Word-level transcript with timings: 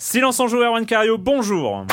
Silence 0.00 0.38
en 0.38 0.46
joueur, 0.46 0.70
Juan 0.70 0.86
Cario, 0.86 1.18
bonjour. 1.18 1.84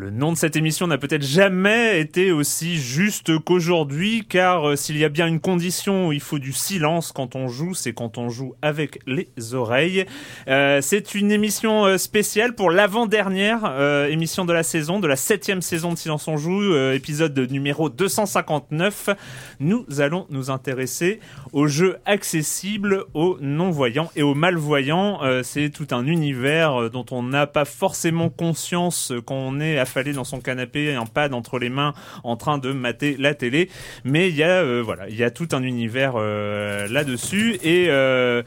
Le 0.00 0.08
nom 0.08 0.32
de 0.32 0.38
cette 0.38 0.56
émission 0.56 0.86
n'a 0.86 0.96
peut-être 0.96 1.26
jamais 1.26 2.00
été 2.00 2.32
aussi 2.32 2.78
juste 2.78 3.38
qu'aujourd'hui, 3.40 4.24
car 4.26 4.70
euh, 4.70 4.74
s'il 4.74 4.96
y 4.96 5.04
a 5.04 5.10
bien 5.10 5.26
une 5.26 5.40
condition 5.40 6.08
où 6.08 6.12
il 6.12 6.20
faut 6.22 6.38
du 6.38 6.54
silence 6.54 7.12
quand 7.12 7.36
on 7.36 7.48
joue, 7.48 7.74
c'est 7.74 7.92
quand 7.92 8.16
on 8.16 8.30
joue 8.30 8.54
avec 8.62 9.00
les 9.06 9.28
oreilles. 9.52 10.06
Euh, 10.48 10.80
c'est 10.80 11.14
une 11.14 11.30
émission 11.30 11.84
euh, 11.84 11.98
spéciale 11.98 12.54
pour 12.54 12.70
l'avant-dernière 12.70 13.60
émission 14.08 14.46
de 14.46 14.54
la 14.54 14.62
saison, 14.62 15.00
de 15.00 15.06
la 15.06 15.16
septième 15.16 15.60
saison 15.60 15.92
de 15.92 15.98
Silence 15.98 16.28
on 16.28 16.38
joue, 16.38 16.74
épisode 16.92 17.38
numéro 17.50 17.90
259. 17.90 19.10
Nous 19.58 19.84
allons 19.98 20.26
nous 20.30 20.50
intéresser 20.50 21.20
aux 21.52 21.66
jeux 21.66 21.98
accessibles 22.06 23.04
aux 23.12 23.36
non-voyants 23.42 24.10
et 24.16 24.22
aux 24.22 24.34
malvoyants. 24.34 25.20
C'est 25.42 25.68
tout 25.68 25.88
un 25.90 26.06
univers 26.06 26.88
dont 26.90 27.04
on 27.10 27.22
n'a 27.22 27.46
pas 27.46 27.66
forcément 27.66 28.30
conscience 28.30 29.10
euh, 29.10 29.20
quand 29.20 29.34
on 29.34 29.60
est 29.60 29.78
affalé 30.00 30.14
dans 30.14 30.24
son 30.24 30.40
canapé, 30.40 30.94
un 30.94 31.06
pad 31.06 31.34
entre 31.34 31.58
les 31.58 31.68
mains, 31.68 31.92
en 32.24 32.36
train 32.36 32.58
de 32.58 32.72
mater 32.72 33.16
la 33.18 33.34
télé. 33.34 33.68
Mais 34.04 34.28
il 34.28 34.36
y 34.36 34.42
a, 34.42 34.62
euh, 34.62 34.82
voilà, 34.82 35.08
il 35.08 35.16
y 35.16 35.24
a 35.24 35.30
tout 35.30 35.48
un 35.52 35.62
univers 35.62 36.14
euh, 36.16 36.88
là-dessus 36.88 37.58
et 37.62 37.86
euh, 37.88 38.42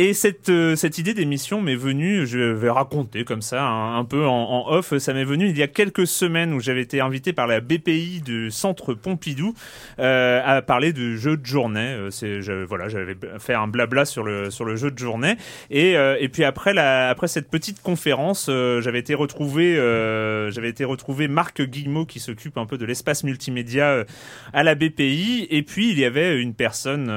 et 0.00 0.14
cette, 0.14 0.48
euh, 0.48 0.76
cette 0.76 0.98
idée 0.98 1.12
d'émission 1.12 1.60
m'est 1.60 1.74
venue, 1.74 2.24
je 2.24 2.38
vais 2.38 2.70
raconter 2.70 3.24
comme 3.24 3.42
ça, 3.42 3.64
un, 3.64 3.98
un 3.98 4.04
peu 4.04 4.24
en, 4.28 4.70
off, 4.70 4.96
ça 4.98 5.12
m'est 5.12 5.24
venu 5.24 5.48
il 5.48 5.58
y 5.58 5.62
a 5.64 5.66
quelques 5.66 6.06
semaines 6.06 6.52
où 6.52 6.60
j'avais 6.60 6.82
été 6.82 7.00
invité 7.00 7.32
par 7.32 7.48
la 7.48 7.60
BPI 7.60 8.22
du 8.24 8.52
Centre 8.52 8.94
Pompidou 8.94 9.54
euh, 9.98 10.40
à 10.44 10.62
parler 10.62 10.92
de 10.92 11.16
jeux 11.16 11.36
de 11.36 11.44
journée. 11.44 11.80
Euh, 11.80 12.10
c'est, 12.10 12.38
voilà, 12.64 12.88
j'avais 12.88 13.16
fait 13.40 13.54
un 13.54 13.66
blabla 13.66 14.04
sur 14.04 14.22
le, 14.22 14.52
sur 14.52 14.64
le 14.64 14.76
jeu 14.76 14.92
de 14.92 14.98
journée. 15.00 15.34
Et, 15.68 15.96
euh, 15.96 16.16
et 16.20 16.28
puis 16.28 16.44
après, 16.44 16.74
la, 16.74 17.08
après 17.08 17.26
cette 17.26 17.50
petite 17.50 17.82
conférence, 17.82 18.46
euh, 18.48 18.80
j'avais 18.80 19.00
été 19.00 19.14
retrouvé, 19.14 19.76
euh, 19.76 20.52
j'avais 20.52 20.68
été 20.68 20.84
retrouvé 20.84 21.26
Marc 21.26 21.60
Guillemot 21.60 22.06
qui 22.06 22.20
s'occupe 22.20 22.56
un 22.56 22.66
peu 22.66 22.78
de 22.78 22.84
l'espace 22.84 23.24
multimédia 23.24 24.04
à 24.52 24.62
la 24.62 24.76
BPI. 24.76 25.48
Et 25.50 25.64
puis 25.64 25.90
il 25.90 25.98
y 25.98 26.04
avait 26.04 26.40
une 26.40 26.54
personne 26.54 27.12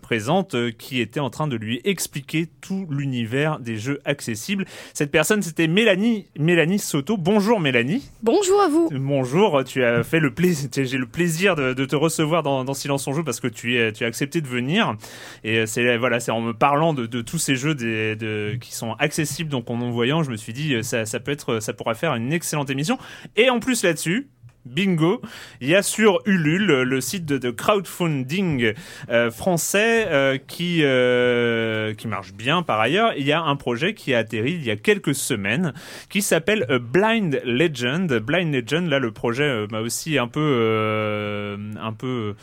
présente 0.00 0.56
qui 0.78 0.98
était 1.02 1.20
en 1.20 1.28
train 1.28 1.46
de 1.46 1.56
lui 1.56 1.82
expliquer 1.84 2.21
tout 2.60 2.86
l'univers 2.90 3.58
des 3.58 3.76
jeux 3.76 4.00
accessibles. 4.04 4.64
Cette 4.94 5.10
personne, 5.10 5.42
c'était 5.42 5.66
Mélanie, 5.66 6.26
Mélanie 6.38 6.78
Soto. 6.78 7.16
Bonjour 7.16 7.60
Mélanie. 7.60 8.10
Bonjour 8.22 8.60
à 8.60 8.68
vous. 8.68 8.88
Bonjour, 8.92 9.64
tu 9.64 9.84
as 9.84 10.02
fait 10.02 10.20
le 10.20 10.32
plaisir, 10.32 10.68
j'ai 10.76 10.98
le 10.98 11.06
plaisir 11.06 11.54
de, 11.54 11.72
de 11.72 11.84
te 11.84 11.96
recevoir 11.96 12.42
dans, 12.42 12.64
dans 12.64 12.74
Silence 12.74 13.06
on 13.06 13.12
joue 13.12 13.24
parce 13.24 13.40
que 13.40 13.48
tu 13.48 13.76
es, 13.76 13.92
tu 13.92 14.04
as 14.04 14.06
accepté 14.06 14.40
de 14.40 14.48
venir. 14.48 14.96
Et 15.44 15.66
c'est 15.66 15.96
voilà, 15.96 16.20
c'est 16.20 16.30
en 16.30 16.40
me 16.40 16.52
parlant 16.52 16.94
de, 16.94 17.06
de 17.06 17.20
tous 17.20 17.38
ces 17.38 17.56
jeux 17.56 17.74
des, 17.74 18.16
de, 18.16 18.56
qui 18.60 18.74
sont 18.74 18.92
accessibles 18.94 19.50
donc 19.50 19.70
en 19.70 19.76
non 19.76 19.90
voyant, 19.90 20.22
je 20.22 20.30
me 20.30 20.36
suis 20.36 20.52
dit 20.52 20.82
ça, 20.82 21.06
ça 21.06 21.20
peut 21.20 21.32
être, 21.32 21.60
ça 21.60 21.72
pourra 21.72 21.94
faire 21.94 22.14
une 22.14 22.32
excellente 22.32 22.70
émission. 22.70 22.98
Et 23.36 23.50
en 23.50 23.60
plus 23.60 23.82
là-dessus. 23.82 24.28
Bingo, 24.64 25.20
il 25.60 25.68
y 25.68 25.74
a 25.74 25.82
sur 25.82 26.20
Ulule 26.24 26.82
le 26.82 27.00
site 27.00 27.26
de, 27.26 27.50
crowdfunding 27.50 28.74
euh, 29.10 29.30
français 29.30 30.06
euh, 30.08 30.38
qui 30.38 30.80
euh, 30.82 31.94
qui 31.94 32.06
marche 32.06 32.32
bien 32.32 32.62
par 32.62 32.80
ailleurs. 32.80 33.12
Il 33.16 33.26
y 33.26 33.32
a 33.32 33.42
un 33.42 33.56
projet 33.56 33.94
qui 33.94 34.14
a 34.14 34.18
atterri 34.18 34.52
il 34.52 34.64
y 34.64 34.70
a 34.70 34.76
quelques 34.76 35.14
semaines 35.14 35.72
qui 36.08 36.22
s'appelle 36.22 36.66
Blind 36.80 37.40
Legend. 37.44 38.12
Blind 38.20 38.54
Legend, 38.54 38.88
là 38.88 38.98
le 39.00 39.10
projet 39.10 39.66
m'a 39.70 39.80
aussi 39.80 40.18
un 40.18 40.28
peu 40.28 41.58
un 41.80 41.92
peu 41.92 42.34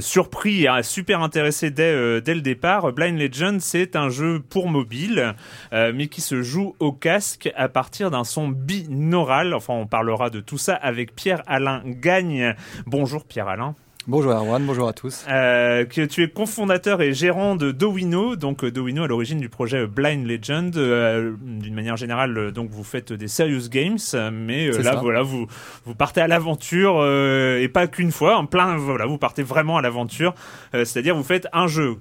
surpris 0.00 0.64
et 0.64 0.68
euh, 0.68 0.82
super 0.82 1.22
intéressé 1.22 1.70
dès, 1.70 1.92
euh, 1.94 2.20
dès 2.20 2.34
le 2.34 2.40
départ. 2.40 2.92
Blind 2.92 3.18
Legend, 3.18 3.60
c'est 3.60 3.96
un 3.96 4.08
jeu 4.08 4.40
pour 4.40 4.68
mobile, 4.68 5.34
euh, 5.72 5.92
mais 5.94 6.08
qui 6.08 6.20
se 6.20 6.42
joue 6.42 6.74
au 6.80 6.92
casque 6.92 7.50
à 7.56 7.68
partir 7.68 8.10
d'un 8.10 8.24
son 8.24 8.48
binaural. 8.48 9.54
Enfin, 9.54 9.74
on 9.74 9.86
parlera 9.86 10.30
de 10.30 10.40
tout 10.40 10.58
ça 10.58 10.74
avec 10.74 11.14
Pierre-Alain 11.14 11.82
Gagne. 11.84 12.54
Bonjour 12.86 13.24
Pierre-Alain. 13.24 13.74
Bonjour 14.08 14.30
Erwan, 14.30 14.64
bonjour 14.64 14.86
à 14.86 14.92
tous. 14.92 15.24
Euh, 15.28 15.84
que 15.84 16.02
tu 16.02 16.22
es 16.22 16.28
cofondateur 16.28 17.02
et 17.02 17.12
gérant 17.12 17.56
de 17.56 17.72
Dowino, 17.72 18.36
donc 18.36 18.62
euh, 18.62 18.70
Dowino 18.70 19.02
à 19.02 19.08
l'origine 19.08 19.40
du 19.40 19.48
projet 19.48 19.78
euh, 19.78 19.86
Blind 19.88 20.24
Legend. 20.24 20.76
Euh, 20.76 21.32
D'une 21.42 21.74
manière 21.74 21.96
générale, 21.96 22.52
donc 22.52 22.70
vous 22.70 22.84
faites 22.84 23.12
des 23.12 23.26
serious 23.26 23.68
games, 23.68 23.98
mais 24.32 24.68
euh, 24.68 24.80
là 24.80 24.92
ça. 24.92 25.00
voilà, 25.00 25.22
vous 25.22 25.48
vous 25.86 25.94
partez 25.96 26.20
à 26.20 26.28
l'aventure 26.28 27.00
euh, 27.00 27.60
et 27.60 27.66
pas 27.66 27.88
qu'une 27.88 28.12
fois, 28.12 28.36
en 28.36 28.46
plein 28.46 28.76
voilà, 28.76 29.06
vous 29.06 29.18
partez 29.18 29.42
vraiment 29.42 29.76
à 29.76 29.82
l'aventure. 29.82 30.36
C'est-à-dire 30.72 31.16
vous 31.16 31.24
faites 31.24 31.48
un 31.52 31.66
jeu 31.66 31.96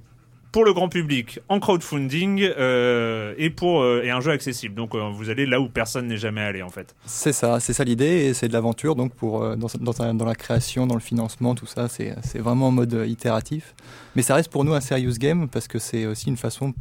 pour 0.55 0.63
le 0.63 0.71
grand 0.71 0.87
public 0.87 1.41
en 1.49 1.59
crowdfunding 1.59 2.49
euh, 2.57 3.33
et 3.37 3.49
pour 3.49 3.81
euh, 3.81 4.03
et 4.05 4.09
un 4.09 4.21
jeu 4.21 4.31
accessible. 4.31 4.73
Donc 4.73 4.95
euh, 4.95 5.09
vous 5.09 5.29
allez 5.29 5.45
là 5.45 5.59
où 5.59 5.67
personne 5.67 6.07
n'est 6.07 6.15
jamais 6.15 6.39
allé 6.39 6.61
en 6.61 6.69
fait. 6.69 6.95
C'est 7.05 7.33
ça, 7.33 7.59
c'est 7.59 7.73
ça 7.73 7.83
l'idée 7.83 8.05
et 8.05 8.33
c'est 8.33 8.47
de 8.47 8.53
l'aventure 8.53 8.95
donc 8.95 9.13
pour 9.13 9.41
dans, 9.57 9.67
dans, 10.13 10.25
la 10.25 10.35
création, 10.35 10.87
dans 10.87 10.95
le 10.95 11.01
financement, 11.01 11.55
tout 11.55 11.65
ça, 11.65 11.89
c'est 11.89 12.39
vraiment 12.39 12.69
en 12.69 12.71
mode 12.71 13.03
itératif. 13.05 13.75
Mais 14.15 14.21
ça 14.21 14.35
reste 14.35 14.49
pour 14.49 14.63
nous 14.63 14.73
un 14.73 14.79
serious 14.79 15.15
game 15.19 15.49
parce 15.49 15.67
que 15.67 15.77
c'est 15.77 16.05
aussi 16.05 16.29
une 16.29 16.37
façon 16.37 16.73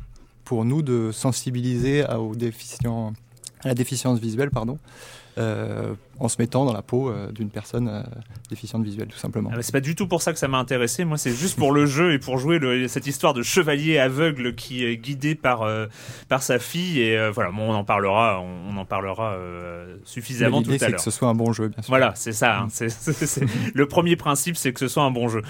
pour 0.45 0.65
nous 0.65 0.83
de 0.83 1.11
sensibiliser 1.11 2.05
à, 2.05 2.21
aux 2.21 2.35
à 2.35 3.69
la 3.69 3.75
déficience 3.75 4.21
visuelle, 4.21 4.53
pardon, 4.53 4.79
en 6.21 6.29
se 6.29 6.37
mettant 6.39 6.65
dans 6.65 6.73
la 6.73 6.83
peau 6.83 7.11
euh, 7.11 7.33
d'une 7.33 7.51
personne 7.51 7.89
euh, 7.89 8.03
déficiente 8.51 8.85
visuelle, 8.85 9.09
tout 9.09 9.19
simplement. 9.19 9.51
Ah 9.53 9.57
bah, 9.57 9.63
c'est 9.63 9.73
pas 9.73 9.81
du 9.81 9.95
tout 9.95 10.07
pour 10.07 10.23
ça 10.23 10.33
que 10.33 10.39
ça 10.39 10.49
m'a 10.49 10.59
intéressé. 10.59 11.05
Moi, 11.05 11.19
c'est 11.19 11.33
juste 11.35 11.59
pour 11.59 11.73
le 11.73 11.87
jeu 11.97 12.13
et 12.13 12.19
pour 12.19 12.39
jouer 12.39 12.59
le, 12.59 12.87
cette 12.89 13.07
histoire 13.07 13.35
de 13.35 13.43
chevalier 13.43 13.99
aveugle 13.99 14.55
qui 14.55 14.85
est 14.85 14.97
guidé 14.97 15.35
par 15.35 15.63
euh, 15.63 15.87
par 16.29 16.43
sa 16.43 16.59
fille. 16.59 17.01
Et 17.01 17.19
euh, 17.19 17.31
voilà, 17.31 17.51
bon, 17.51 17.71
on 17.71 17.75
en 17.75 17.85
parlera, 17.85 18.41
on, 18.41 18.75
on 18.75 18.77
en 18.77 18.85
parlera 18.85 19.33
euh, 19.35 19.97
suffisamment 20.05 20.63
tout 20.63 20.71
à 20.73 20.79
c'est 20.79 20.89
l'heure. 20.89 20.97
que 20.97 21.03
ce 21.03 21.11
soit 21.11 21.29
un 21.29 21.35
bon 21.35 21.53
jeu, 21.53 21.69
bien 21.69 21.83
sûr. 21.83 21.91
Voilà, 21.91 22.13
c'est 22.15 22.33
ça. 22.33 22.61
hein. 22.61 22.69
C'est- 22.71 23.45
le 23.75 23.87
premier 23.89 24.17
principe, 24.17 24.57
c'est 24.57 24.73
que 24.73 24.81
ce 24.81 24.89
soit 24.89 25.03
un 25.03 25.11
bon 25.11 25.29
jeu. 25.29 25.43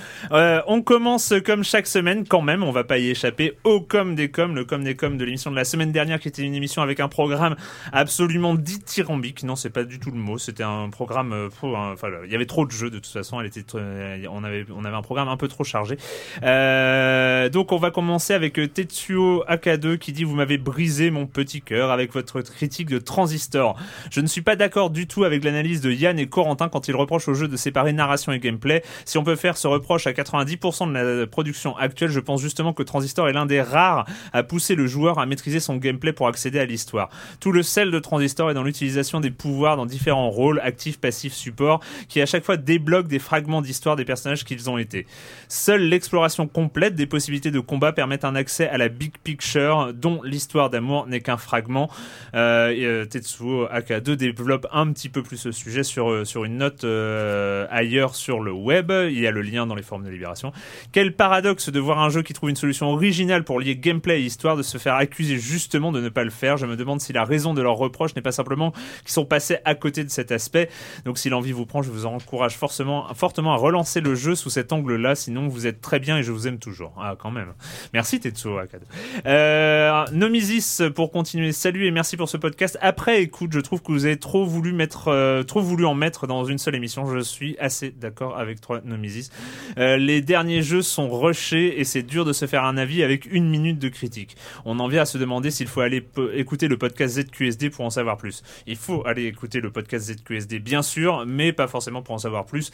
On 0.66 0.82
commence 0.82 1.32
comme 1.44 1.62
chaque 1.64 1.86
semaine, 1.86 2.26
quand 2.26 2.42
même. 2.42 2.62
On 2.62 2.72
va 2.72 2.84
pas 2.84 2.98
y 2.98 3.08
échapper. 3.10 3.52
Au 3.64 3.80
com 3.80 4.14
des 4.14 4.30
com, 4.30 4.54
le 4.54 4.64
com 4.64 4.82
des 4.82 4.96
com 4.96 5.16
de 5.18 5.24
l'émission 5.24 5.50
de 5.50 5.56
la 5.56 5.64
semaine 5.64 5.92
dernière, 5.92 6.20
qui 6.20 6.28
était 6.28 6.42
une 6.42 6.54
émission 6.54 6.82
avec 6.82 7.00
un 7.00 7.08
programme 7.08 7.56
absolument 7.92 8.54
dithyrambique. 8.54 9.42
Non, 9.44 9.56
c'est 9.56 9.70
pas 9.70 9.84
du 9.84 9.98
tout 9.98 10.10
le 10.10 10.18
mot. 10.18 10.38
C'était 10.54 10.62
un 10.62 10.88
programme. 10.88 11.32
euh, 11.32 11.48
hein. 11.64 11.90
Enfin, 11.94 12.10
il 12.24 12.30
y 12.30 12.34
avait 12.36 12.46
trop 12.46 12.64
de 12.64 12.70
jeux 12.70 12.88
de 12.88 13.00
toute 13.00 13.12
façon. 13.12 13.40
Elle 13.40 13.46
était, 13.46 13.64
euh, 13.74 14.24
on 14.30 14.44
avait, 14.44 14.64
on 14.72 14.84
avait 14.84 14.94
un 14.94 15.02
programme 15.02 15.26
un 15.26 15.36
peu 15.36 15.48
trop 15.48 15.64
chargé. 15.64 15.96
Euh, 16.44 17.48
donc, 17.48 17.72
on 17.72 17.76
va 17.76 17.90
commencer 17.90 18.34
avec 18.34 18.52
Tetsuo 18.72 19.42
AK2 19.48 19.98
qui 19.98 20.12
dit 20.12 20.22
vous 20.22 20.36
m'avez 20.36 20.56
brisé 20.56 21.10
mon 21.10 21.26
petit 21.26 21.60
cœur 21.60 21.90
avec 21.90 22.12
votre 22.12 22.40
critique 22.42 22.88
de 22.88 22.98
Transistor. 22.98 23.76
Je 24.12 24.20
ne 24.20 24.28
suis 24.28 24.42
pas 24.42 24.54
d'accord 24.54 24.90
du 24.90 25.08
tout 25.08 25.24
avec 25.24 25.42
l'analyse 25.42 25.80
de 25.80 25.90
Yann 25.90 26.20
et 26.20 26.28
Corentin 26.28 26.68
quand 26.68 26.86
ils 26.86 26.94
reprochent 26.94 27.26
au 27.26 27.34
jeu 27.34 27.48
de 27.48 27.56
séparer 27.56 27.92
narration 27.92 28.30
et 28.30 28.38
gameplay. 28.38 28.84
Si 29.06 29.18
on 29.18 29.24
peut 29.24 29.34
faire 29.34 29.56
ce 29.56 29.66
reproche 29.66 30.06
à 30.06 30.12
90% 30.12 30.92
de 30.92 31.20
la 31.20 31.26
production 31.26 31.76
actuelle, 31.76 32.10
je 32.10 32.20
pense 32.20 32.40
justement 32.40 32.72
que 32.72 32.84
Transistor 32.84 33.28
est 33.28 33.32
l'un 33.32 33.46
des 33.46 33.60
rares 33.60 34.06
à 34.32 34.44
pousser 34.44 34.76
le 34.76 34.86
joueur 34.86 35.18
à 35.18 35.26
maîtriser 35.26 35.58
son 35.58 35.78
gameplay 35.78 36.12
pour 36.12 36.28
accéder 36.28 36.60
à 36.60 36.64
l'histoire. 36.64 37.08
Tout 37.40 37.50
le 37.50 37.64
sel 37.64 37.90
de 37.90 37.98
Transistor 37.98 38.52
est 38.52 38.54
dans 38.54 38.62
l'utilisation 38.62 39.18
des 39.18 39.32
pouvoirs 39.32 39.76
dans 39.76 39.86
différents 39.86 40.30
rôles, 40.30 40.43
actifs, 40.62 41.00
passifs, 41.00 41.34
support, 41.34 41.80
qui 42.08 42.20
à 42.20 42.26
chaque 42.26 42.44
fois 42.44 42.56
débloquent 42.56 43.08
des 43.08 43.18
fragments 43.18 43.62
d'histoire 43.62 43.96
des 43.96 44.04
personnages 44.04 44.44
qu'ils 44.44 44.70
ont 44.70 44.78
été. 44.78 45.06
Seule 45.48 45.82
l'exploration 45.82 46.46
complète 46.46 46.94
des 46.94 47.06
possibilités 47.06 47.50
de 47.50 47.60
combat 47.60 47.92
permettent 47.92 48.24
un 48.24 48.34
accès 48.34 48.68
à 48.68 48.78
la 48.78 48.88
big 48.88 49.12
picture 49.22 49.92
dont 49.94 50.22
l'histoire 50.22 50.70
d'amour 50.70 51.06
n'est 51.06 51.20
qu'un 51.20 51.36
fragment. 51.36 51.90
Euh, 52.34 52.74
euh, 52.84 53.04
Tetsuo 53.04 53.66
AK2 53.66 54.12
développe 54.12 54.66
un 54.72 54.92
petit 54.92 55.08
peu 55.08 55.22
plus 55.22 55.36
ce 55.36 55.52
sujet 55.52 55.82
sur, 55.82 56.10
euh, 56.10 56.24
sur 56.24 56.44
une 56.44 56.58
note 56.58 56.84
euh, 56.84 57.66
ailleurs 57.70 58.14
sur 58.14 58.40
le 58.40 58.52
web. 58.52 58.90
Il 58.90 59.18
y 59.18 59.26
a 59.26 59.30
le 59.30 59.42
lien 59.42 59.66
dans 59.66 59.74
les 59.74 59.82
formes 59.82 60.04
de 60.04 60.10
Libération. 60.10 60.52
Quel 60.92 61.14
paradoxe 61.14 61.70
de 61.70 61.80
voir 61.80 61.98
un 61.98 62.10
jeu 62.10 62.22
qui 62.22 62.32
trouve 62.32 62.50
une 62.50 62.56
solution 62.56 62.88
originale 62.88 63.44
pour 63.44 63.60
lier 63.60 63.76
gameplay 63.76 64.20
et 64.20 64.24
histoire 64.24 64.56
de 64.56 64.62
se 64.62 64.78
faire 64.78 64.94
accuser 64.94 65.38
justement 65.38 65.92
de 65.92 66.00
ne 66.00 66.08
pas 66.08 66.24
le 66.24 66.30
faire. 66.30 66.56
Je 66.56 66.66
me 66.66 66.76
demande 66.76 67.00
si 67.00 67.12
la 67.12 67.24
raison 67.24 67.54
de 67.54 67.62
leur 67.62 67.76
reproche 67.76 68.14
n'est 68.14 68.22
pas 68.22 68.32
simplement 68.32 68.72
qu'ils 69.02 69.12
sont 69.12 69.24
passés 69.24 69.58
à 69.64 69.74
côté 69.74 70.04
de 70.04 70.10
cet 70.10 70.32
aspect. 70.34 70.68
Donc 71.04 71.18
si 71.18 71.30
l'envie 71.30 71.52
vous 71.52 71.66
prend, 71.66 71.82
je 71.82 71.90
vous 71.90 72.06
encourage 72.06 72.56
forcément, 72.56 73.12
fortement 73.14 73.54
à 73.54 73.56
relancer 73.56 74.00
le 74.00 74.14
jeu 74.14 74.34
sous 74.34 74.50
cet 74.50 74.72
angle-là. 74.72 75.14
Sinon, 75.14 75.48
vous 75.48 75.66
êtes 75.66 75.80
très 75.80 76.00
bien 76.00 76.18
et 76.18 76.22
je 76.22 76.32
vous 76.32 76.46
aime 76.46 76.58
toujours. 76.58 76.92
Ah, 77.00 77.14
quand 77.18 77.30
même. 77.30 77.54
Merci 77.92 78.20
Tetsuo 78.20 78.58
Akado. 78.58 78.84
Euh, 79.26 80.04
Nomisis 80.12 80.82
pour 80.94 81.10
continuer. 81.10 81.52
Salut 81.52 81.86
et 81.86 81.90
merci 81.90 82.16
pour 82.16 82.28
ce 82.28 82.36
podcast. 82.36 82.78
Après, 82.80 83.22
écoute, 83.22 83.52
je 83.52 83.60
trouve 83.60 83.82
que 83.82 83.92
vous 83.92 84.04
avez 84.04 84.18
trop 84.18 84.44
voulu 84.44 84.72
mettre, 84.72 85.08
euh, 85.08 85.42
trop 85.42 85.60
voulu 85.60 85.86
en 85.86 85.94
mettre 85.94 86.26
dans 86.26 86.44
une 86.44 86.58
seule 86.58 86.74
émission. 86.74 87.06
Je 87.06 87.20
suis 87.20 87.56
assez 87.58 87.90
d'accord 87.90 88.38
avec 88.38 88.60
toi, 88.60 88.80
Nomisis. 88.84 89.30
Euh, 89.78 89.96
les 89.96 90.20
derniers 90.20 90.62
jeux 90.62 90.82
sont 90.82 91.08
rushés 91.08 91.80
et 91.80 91.84
c'est 91.84 92.02
dur 92.02 92.24
de 92.24 92.32
se 92.32 92.46
faire 92.46 92.64
un 92.64 92.76
avis 92.76 93.02
avec 93.02 93.32
une 93.32 93.48
minute 93.48 93.78
de 93.78 93.88
critique. 93.88 94.36
On 94.64 94.78
en 94.78 94.88
vient 94.88 95.02
à 95.02 95.06
se 95.06 95.18
demander 95.18 95.50
s'il 95.50 95.68
faut 95.68 95.80
aller 95.80 96.06
écouter 96.34 96.68
le 96.68 96.76
podcast 96.76 97.20
ZQSD 97.20 97.70
pour 97.70 97.84
en 97.84 97.90
savoir 97.90 98.16
plus. 98.16 98.42
Il 98.66 98.76
faut 98.76 99.06
aller 99.06 99.24
écouter 99.24 99.60
le 99.60 99.70
podcast 99.70 100.10
ZQSD, 100.24 100.58
bien 100.58 100.82
sûr, 100.82 101.24
mais 101.26 101.52
pas 101.52 101.66
forcément 101.68 102.02
pour 102.02 102.14
en 102.14 102.18
savoir 102.18 102.44
plus. 102.44 102.70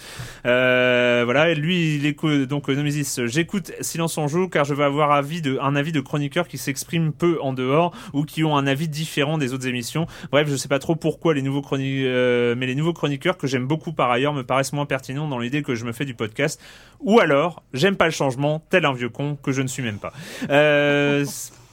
Euh, 0.47 1.23
voilà, 1.25 1.55
lui, 1.55 1.97
il 1.97 2.07
écoute 2.07 2.43
donc 2.43 2.69
euh, 2.69 2.75
Nomesis. 2.75 3.21
J'écoute 3.27 3.73
Silence 3.81 4.19
on 4.19 4.29
joue 4.29 4.49
car 4.49 4.65
je 4.65 4.75
veux 4.75 4.85
avoir 4.85 5.13
avis 5.13 5.43
un 5.61 5.77
avis 5.77 5.93
de 5.93 6.01
chroniqueurs 6.01 6.49
qui 6.49 6.59
s'expriment 6.59 7.13
peu 7.13 7.39
en 7.41 7.53
dehors 7.53 7.93
ou 8.13 8.25
qui 8.25 8.45
ont 8.45 8.57
un 8.57 8.67
avis 8.67 8.89
différent 8.89 9.39
des 9.39 9.53
autres 9.53 9.67
émissions. 9.67 10.07
Bref, 10.31 10.49
je 10.49 10.57
sais 10.57 10.69
pas 10.69 10.79
trop 10.79 10.97
pourquoi 10.97 11.35
les 11.35 11.43
nouveaux 11.43 11.63
chroniqueurs, 11.63 12.57
mais 12.57 12.67
les 12.67 12.75
nouveaux 12.75 12.93
chroniqueurs 12.93 13.37
que 13.37 13.47
j'aime 13.47 13.67
beaucoup 13.67 13.93
par 13.93 14.11
ailleurs 14.11 14.33
me 14.33 14.43
paraissent 14.43 14.73
moins 14.73 14.87
pertinents 14.87 15.29
dans 15.29 15.39
l'idée 15.39 15.63
que 15.63 15.75
je 15.75 15.85
me 15.85 15.93
fais 15.93 16.05
du 16.05 16.15
podcast. 16.15 16.61
Ou 17.01 17.21
alors, 17.21 17.63
j'aime 17.73 17.97
pas 17.97 18.07
le 18.07 18.11
changement, 18.11 18.63
tel 18.71 18.85
un 18.85 18.93
vieux 18.93 19.09
con 19.09 19.37
que 19.37 19.53
je 19.53 19.63
ne 19.63 19.69
suis 19.69 19.83
même 19.83 19.99
pas. 19.99 20.13
Euh, 20.51 21.25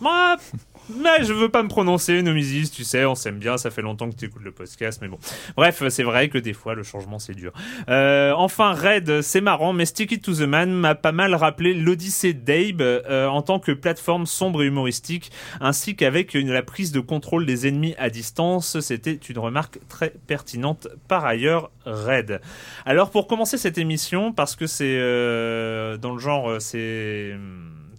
mais 0.89 1.23
je 1.23 1.33
veux 1.33 1.49
pas 1.49 1.63
me 1.63 1.67
prononcer, 1.67 2.21
Nomisis, 2.21 2.71
tu 2.71 2.83
sais, 2.83 3.05
on 3.05 3.15
s'aime 3.15 3.39
bien, 3.39 3.57
ça 3.57 3.71
fait 3.71 3.81
longtemps 3.81 4.09
que 4.09 4.15
tu 4.15 4.25
écoutes 4.25 4.43
le 4.43 4.51
podcast, 4.51 4.99
mais 5.01 5.07
bon. 5.07 5.19
Bref, 5.55 5.83
c'est 5.89 6.03
vrai 6.03 6.29
que 6.29 6.37
des 6.37 6.53
fois, 6.53 6.75
le 6.75 6.83
changement, 6.83 7.19
c'est 7.19 7.33
dur. 7.33 7.51
Euh, 7.89 8.33
enfin, 8.35 8.73
Red, 8.73 9.21
c'est 9.21 9.41
marrant, 9.41 9.73
mais 9.73 9.85
Stick 9.85 10.11
It 10.11 10.23
to 10.23 10.33
the 10.33 10.41
Man 10.41 10.71
m'a 10.71 10.95
pas 10.95 11.11
mal 11.11 11.35
rappelé 11.35 11.73
l'Odyssée 11.73 12.33
d'Abe 12.33 12.81
euh, 12.81 13.27
en 13.27 13.41
tant 13.41 13.59
que 13.59 13.71
plateforme 13.71 14.25
sombre 14.25 14.63
et 14.63 14.67
humoristique, 14.67 15.31
ainsi 15.61 15.95
qu'avec 15.95 16.33
la 16.33 16.63
prise 16.63 16.91
de 16.91 16.99
contrôle 16.99 17.45
des 17.45 17.67
ennemis 17.67 17.95
à 17.97 18.09
distance. 18.09 18.79
C'était 18.79 19.13
une 19.13 19.39
remarque 19.39 19.79
très 19.87 20.13
pertinente 20.27 20.87
par 21.07 21.25
ailleurs, 21.25 21.71
Red. 21.85 22.41
Alors, 22.85 23.11
pour 23.11 23.27
commencer 23.27 23.57
cette 23.57 23.77
émission, 23.77 24.31
parce 24.31 24.55
que 24.55 24.67
c'est 24.67 24.97
euh, 24.97 25.97
dans 25.97 26.13
le 26.13 26.19
genre, 26.19 26.49
euh, 26.49 26.59
c'est 26.59 27.35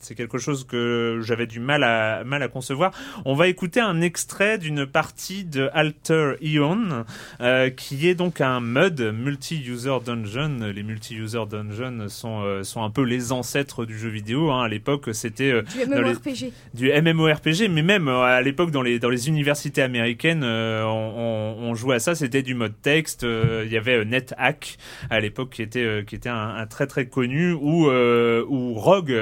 c'est 0.00 0.14
quelque 0.14 0.38
chose 0.38 0.64
que 0.64 1.20
j'avais 1.22 1.46
du 1.46 1.60
mal 1.60 1.82
à 1.84 2.24
mal 2.24 2.42
à 2.42 2.48
concevoir. 2.48 2.92
On 3.24 3.34
va 3.34 3.48
écouter 3.48 3.80
un 3.80 4.00
extrait 4.00 4.58
d'une 4.58 4.86
partie 4.86 5.44
de 5.44 5.68
Alter 5.72 6.32
Ion, 6.40 7.04
euh, 7.40 7.70
qui 7.70 8.08
est 8.08 8.14
donc 8.14 8.40
un 8.40 8.60
MUD, 8.60 9.00
multi-user 9.14 9.96
dungeon. 10.04 10.72
Les 10.74 10.82
multi-user 10.82 11.42
dungeons 11.50 12.08
sont 12.08 12.42
euh, 12.42 12.62
sont 12.62 12.82
un 12.82 12.90
peu 12.90 13.02
les 13.02 13.32
ancêtres 13.32 13.84
du 13.84 13.98
jeu 13.98 14.08
vidéo. 14.08 14.50
Hein. 14.50 14.64
À 14.64 14.68
l'époque, 14.68 15.10
c'était 15.12 15.50
euh, 15.52 15.62
Du 15.62 15.78
les- 15.78 15.86
MMORPG. 15.86 16.52
du 16.74 16.90
MMORPG, 16.92 17.68
mais 17.70 17.82
même 17.82 18.08
à 18.08 18.40
l'époque 18.42 18.70
dans 18.70 18.82
les 18.82 18.98
dans 18.98 19.10
les 19.10 19.28
universités 19.28 19.82
américaines, 19.82 20.44
on, 20.44 21.12
on, 21.16 21.56
on 21.70 21.74
jouait 21.74 21.96
à 21.96 22.00
ça. 22.00 22.14
C'était 22.14 22.42
du 22.42 22.54
mode 22.54 22.74
texte. 22.82 23.24
Il 23.24 23.70
y 23.72 23.76
avait 23.76 24.04
NetHack 24.04 24.76
à 25.10 25.20
l'époque 25.20 25.50
qui 25.50 25.62
était 25.62 26.04
qui 26.06 26.14
était 26.14 26.28
un, 26.28 26.56
un 26.56 26.66
très 26.66 26.86
très 26.86 27.06
connu 27.06 27.52
ou 27.52 27.88
ou 27.88 28.74
Rogue 28.74 29.14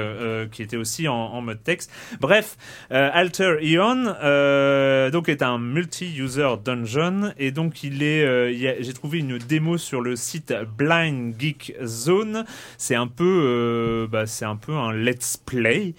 qui 0.51 0.61
était 0.67 0.77
aussi 0.77 1.07
en, 1.07 1.15
en 1.15 1.41
mode 1.41 1.63
texte. 1.63 1.91
Bref, 2.19 2.57
euh, 2.91 3.09
Alter 3.13 3.57
Ion 3.61 4.13
euh, 4.23 5.09
donc 5.11 5.29
est 5.29 5.41
un 5.41 5.57
multi-user 5.57 6.49
dungeon 6.63 7.31
et 7.37 7.51
donc 7.51 7.83
il 7.83 8.03
est 8.03 8.23
euh, 8.23 8.75
j'ai 8.79 8.93
trouvé 8.93 9.19
une 9.19 9.37
démo 9.37 9.77
sur 9.77 10.01
le 10.01 10.15
site 10.15 10.53
Blind 10.77 11.33
Geek 11.39 11.75
Zone. 11.83 12.45
C'est 12.77 12.95
un 12.95 13.07
peu 13.07 14.07
bah, 14.11 14.25
c'est 14.25 14.45
un 14.45 14.55
peu 14.55 14.73
un 14.73 14.93
let's 14.93 15.37
play 15.37 15.95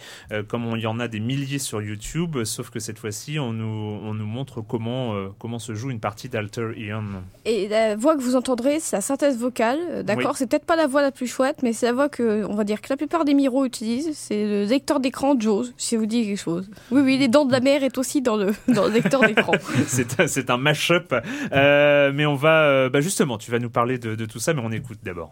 comme 0.49 0.67
on- 0.67 0.77
il 0.77 0.83
y 0.83 0.87
en 0.87 1.01
a 1.01 1.09
des 1.09 1.21
milliers 1.21 1.59
sur 1.59 1.83
YouTube, 1.83 2.45
sauf 2.45 2.71
que 2.71 2.79
cette 2.79 2.99
fois-ci, 2.99 3.39
on 3.39 3.53
nous, 3.53 3.99
on 4.05 4.15
nous 4.15 4.27
montre 4.27 4.61
comment, 4.61 5.15
comment 5.39 5.59
se 5.59 5.75
joue 5.75 5.91
une 5.91 5.99
partie 6.01 6.29
d'Alter 6.29 6.69
Ion. 6.77 7.03
Et 7.45 7.67
la 7.69 7.97
voix 7.97 8.17
que 8.17 8.23
vous 8.23 8.37
entendrez, 8.37 8.79
c'est 8.81 8.95
la 8.97 9.01
synthèse 9.01 9.39
vocale. 9.39 10.05
D'accord, 10.05 10.31
Oui. 10.33 10.37
c'est 10.37 10.47
peut-être 10.49 10.67
pas 10.67 10.77
la 10.77 10.87
voix 10.87 11.03
la 11.03 11.11
plus 11.11 11.27
chouette, 11.27 11.57
mais 11.63 11.73
c'est 11.73 11.87
la 11.87 11.93
voix 11.93 12.09
que, 12.09 12.45
on 12.45 12.55
va 12.55 12.65
dire, 12.65 12.81
que 12.81 12.87
la 12.91 12.97
plupart 12.97 13.25
des 13.25 13.35
Miro 13.35 13.65
utilisent. 13.65 14.11
C'est 14.15 14.58
le 14.59 14.65
lecteur 14.65 15.01
d'écran 15.01 15.39
Jaws, 15.39 15.67
si 15.77 15.97
vous 15.97 16.07
dit 16.07 16.27
quelque 16.27 16.39
chose. 16.41 16.69
Oui, 16.91 17.01
oui, 17.03 17.19
les 17.19 17.29
dents 17.29 17.45
de 17.45 17.53
la 17.53 17.61
mer 17.61 17.83
est 17.85 17.97
aussi 17.99 18.21
dans 18.23 18.37
le, 18.37 18.55
dans 18.69 18.85
le 18.87 18.93
lecteur 18.93 19.21
d'écran. 19.23 19.53
c'est 19.87 20.21
un- 20.21 20.27
c'est 20.27 20.51
un 20.51 20.57
mash-up. 20.59 21.15
Euh, 21.53 22.13
mais 22.15 22.27
on 22.27 22.35
va, 22.37 22.63
euh, 22.65 22.89
bah 22.91 23.01
justement, 23.01 23.39
tu 23.39 23.51
vas 23.51 23.59
nous 23.59 23.71
parler 23.71 23.99
de, 23.99 24.15
de 24.15 24.27
tout 24.27 24.39
ça, 24.39 24.55
mais 24.55 24.63
on 24.65 24.71
écoute 24.73 24.99
d'abord. 25.03 25.31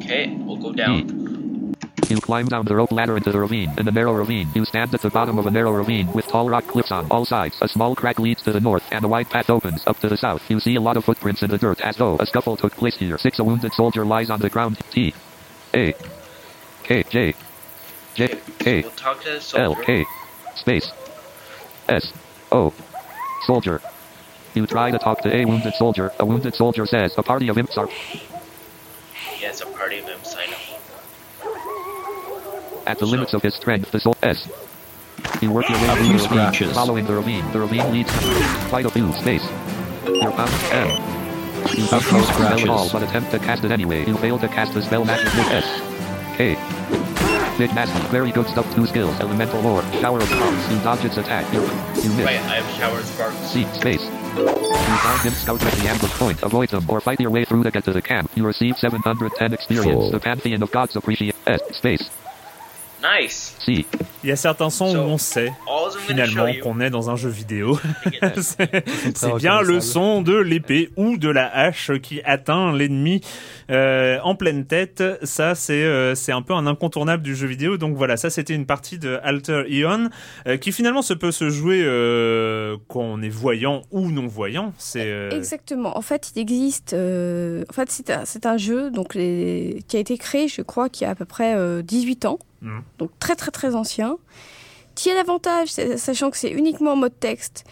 Okay, 0.00 0.30
we'll 0.46 0.58
go 0.58 0.72
down. 0.72 1.04
You 2.08 2.20
climb 2.20 2.46
down 2.48 2.64
the 2.64 2.70
rope 2.72 2.92
ladder 2.92 3.16
into 3.16 3.32
the 3.32 3.38
ravine. 3.40 3.68
In 3.78 3.84
the 3.84 3.90
narrow 3.92 4.14
ravine, 4.14 4.46
you 4.54 4.64
stand 4.64 4.94
at 4.94 5.00
the 5.00 5.08
bottom 5.10 5.38
of 5.38 5.46
a 5.46 5.50
narrow 5.50 5.72
ravine 5.72 6.06
with 6.14 6.28
tall 6.28 6.48
rock 6.48 6.64
cliffs 6.68 6.92
on 6.92 7.04
all 7.10 7.24
sides. 7.24 7.56
A 7.62 7.66
small 7.68 7.96
crack 7.96 8.20
leads 8.20 8.42
to 8.44 8.52
the 8.52 8.60
north, 8.60 8.84
and 8.92 9.04
a 9.04 9.08
wide 9.08 9.28
path 9.28 9.50
opens 9.50 9.82
up 9.88 9.98
to 10.00 10.08
the 10.08 10.16
south. 10.16 10.40
You 10.48 10.60
see 10.60 10.76
a 10.76 10.80
lot 10.80 10.96
of 10.96 11.04
footprints 11.04 11.42
in 11.42 11.50
the 11.50 11.58
dirt, 11.58 11.80
as 11.80 11.96
though 11.96 12.16
a 12.20 12.26
scuffle 12.26 12.56
took 12.56 12.76
place 12.76 12.96
here. 12.96 13.18
Six, 13.18 13.40
a 13.40 13.44
wounded 13.44 13.72
soldier 13.72 14.04
lies 14.04 14.30
on 14.30 14.38
the 14.38 14.48
ground. 14.48 14.78
T, 14.92 15.12
A, 15.74 15.94
K, 16.84 17.02
J, 17.10 17.34
J, 18.16 18.38
K, 18.58 18.80
We'll 18.80 18.90
talk 18.92 19.20
to 19.24 19.28
the 19.28 19.34
L, 19.34 19.40
soldier. 19.74 19.82
K, 19.82 20.06
space, 20.54 20.90
S, 21.86 22.12
O, 22.50 22.72
soldier. 23.46 23.82
You 24.54 24.66
try 24.66 24.90
to 24.90 24.98
talk 24.98 25.20
to 25.20 25.36
a 25.36 25.44
wounded 25.44 25.74
soldier. 25.74 26.10
A 26.18 26.24
wounded 26.24 26.54
soldier 26.54 26.86
says, 26.86 27.12
a 27.18 27.22
party 27.22 27.48
of 27.48 27.58
imps 27.58 27.76
are 27.76 27.90
Yes, 29.38 29.60
a 29.60 29.66
party 29.66 29.98
of 29.98 30.06
them 30.06 30.18
sign 30.24 30.48
up. 30.48 30.60
At 32.86 32.98
the 32.98 33.04
limits 33.04 33.34
of 33.34 33.42
his 33.42 33.54
strength, 33.54 33.90
the 33.92 34.00
soul 34.00 34.16
S. 34.22 34.48
You 35.42 35.50
work 35.50 35.68
your 35.68 35.78
way 35.78 35.94
through 35.96 36.16
the 36.16 36.28
ravine, 36.34 36.72
following 36.72 37.04
the 37.04 37.14
ravine. 37.16 37.52
The 37.52 37.60
ravine 37.60 37.92
leads 37.92 38.10
to 38.10 38.68
quite 38.70 38.86
a 38.86 38.90
few 38.90 39.12
space. 39.12 39.44
You're 40.06 40.30
bound 40.30 40.50
M. 40.72 40.88
You 41.76 41.86
don't 41.88 42.12
know 42.12 42.20
the 42.20 42.32
spell 42.32 42.60
at 42.60 42.68
all, 42.68 42.88
but 42.90 43.02
attempt 43.02 43.30
to 43.32 43.38
cast 43.40 43.62
it 43.64 43.70
anyway. 43.72 44.06
You 44.06 44.16
fail 44.16 44.38
to 44.38 44.48
cast 44.48 44.72
the 44.72 44.80
spell 44.80 45.04
magic 45.04 45.26
with 45.34 45.48
S. 45.50 45.82
K. 46.38 46.56
Big 47.58 47.74
nasty, 47.74 47.98
very 48.08 48.32
good 48.32 48.46
stuff. 48.48 48.66
Two 48.74 48.86
skills, 48.86 49.18
elemental 49.20 49.60
lore, 49.62 49.82
shower 50.00 50.18
of 50.18 50.28
sparks. 50.28 50.70
You 50.70 50.78
dodge 50.80 51.04
its 51.04 51.16
attack. 51.16 51.50
You, 51.54 51.60
you 52.02 52.10
miss. 52.16 52.26
Right, 52.26 52.36
I 52.36 52.60
have 52.60 52.78
shower 52.78 52.98
of 52.98 53.06
sparks. 53.06 53.36
C 53.50 53.64
space. 53.72 54.02
You 54.36 54.96
found 55.00 55.22
him 55.22 55.32
scout 55.32 55.62
at 55.64 55.72
the 55.72 55.88
ambush 55.88 56.12
point. 56.12 56.42
Avoid 56.42 56.68
them 56.68 56.84
or 56.90 57.00
fight 57.00 57.18
your 57.18 57.30
way 57.30 57.46
through 57.46 57.62
to 57.62 57.70
get 57.70 57.84
to 57.84 57.92
the 57.92 58.02
camp. 58.02 58.30
You 58.34 58.46
receive 58.46 58.76
710 58.76 59.54
experience. 59.54 60.12
The 60.12 60.20
Pantheon 60.20 60.62
of 60.62 60.70
Gods 60.70 60.96
appreciate 60.96 61.34
S 61.46 61.62
space 61.72 62.10
Nice. 63.02 63.54
C. 63.64 63.84
Il 64.24 64.28
y 64.30 64.32
a 64.32 64.36
certains 64.36 64.70
sons 64.70 64.90
So, 64.92 64.98
où 64.98 65.02
on 65.02 65.18
sait 65.18 65.52
finalement 66.06 66.46
qu'on 66.62 66.80
est 66.80 66.90
dans 66.90 67.10
un 67.10 67.16
jeu 67.16 67.28
vidéo. 67.28 67.78
C'est 68.40 69.36
bien 69.36 69.60
le 69.60 69.80
son 69.80 70.22
de 70.22 70.34
l'épée 70.34 70.90
ou 70.96 71.16
de 71.16 71.28
la 71.28 71.46
hache 71.54 71.92
qui 72.02 72.20
atteint 72.24 72.72
l'ennemi 72.76 73.20
euh, 73.70 74.18
en 74.24 74.34
pleine 74.34 74.64
tête. 74.66 75.02
Ça, 75.22 75.54
c'est 75.54 75.84
euh, 75.84 76.14
c'est 76.14 76.32
un 76.32 76.42
peu 76.42 76.54
un 76.54 76.66
incontournable 76.66 77.22
du 77.22 77.36
jeu 77.36 77.46
vidéo. 77.46 77.76
Donc 77.76 77.96
voilà, 77.96 78.16
ça 78.16 78.30
c'était 78.30 78.54
une 78.54 78.66
partie 78.66 78.98
de 78.98 79.20
Alter 79.22 79.64
Ion 79.68 80.08
euh, 80.48 80.56
qui 80.56 80.72
finalement 80.72 81.02
se 81.02 81.14
peut 81.14 81.32
se 81.32 81.50
jouer 81.50 81.82
euh, 81.84 82.76
quand 82.88 83.00
on 83.02 83.22
est 83.22 83.28
voyant 83.28 83.82
ou 83.92 84.10
non 84.10 84.26
voyant. 84.26 84.72
C'est 84.78 85.06
euh, 85.06 85.30
Exactement. 85.30 85.96
En 85.96 86.02
fait, 86.02 86.32
il 86.34 86.40
existe. 86.40 86.94
euh, 86.94 87.64
en 87.70 87.72
fait, 87.72 87.90
c'est 87.90 88.10
un, 88.10 88.24
c'est 88.24 88.46
un 88.46 88.56
jeu 88.56 88.90
donc 88.90 89.14
les, 89.14 89.84
qui 89.86 89.96
a 89.96 90.00
été 90.00 90.16
créé, 90.18 90.48
je 90.48 90.62
crois, 90.62 90.88
qui 90.88 91.04
a 91.04 91.10
à 91.10 91.14
peu 91.14 91.26
près 91.26 91.54
euh, 91.54 91.82
18 91.82 92.24
ans. 92.24 92.38
Mhm. 92.62 92.82
Donc 92.98 93.10
très 93.18 93.36
très 93.36 93.50
très 93.50 93.74
ancien. 93.74 94.18
Qui 94.94 95.10
a 95.10 95.14
l'avantage, 95.14 95.68
sachant 95.96 96.30
que 96.30 96.38
c'est 96.38 96.50
uniquement 96.50 96.92
en 96.92 96.96
mode 96.96 97.18
texte, 97.20 97.64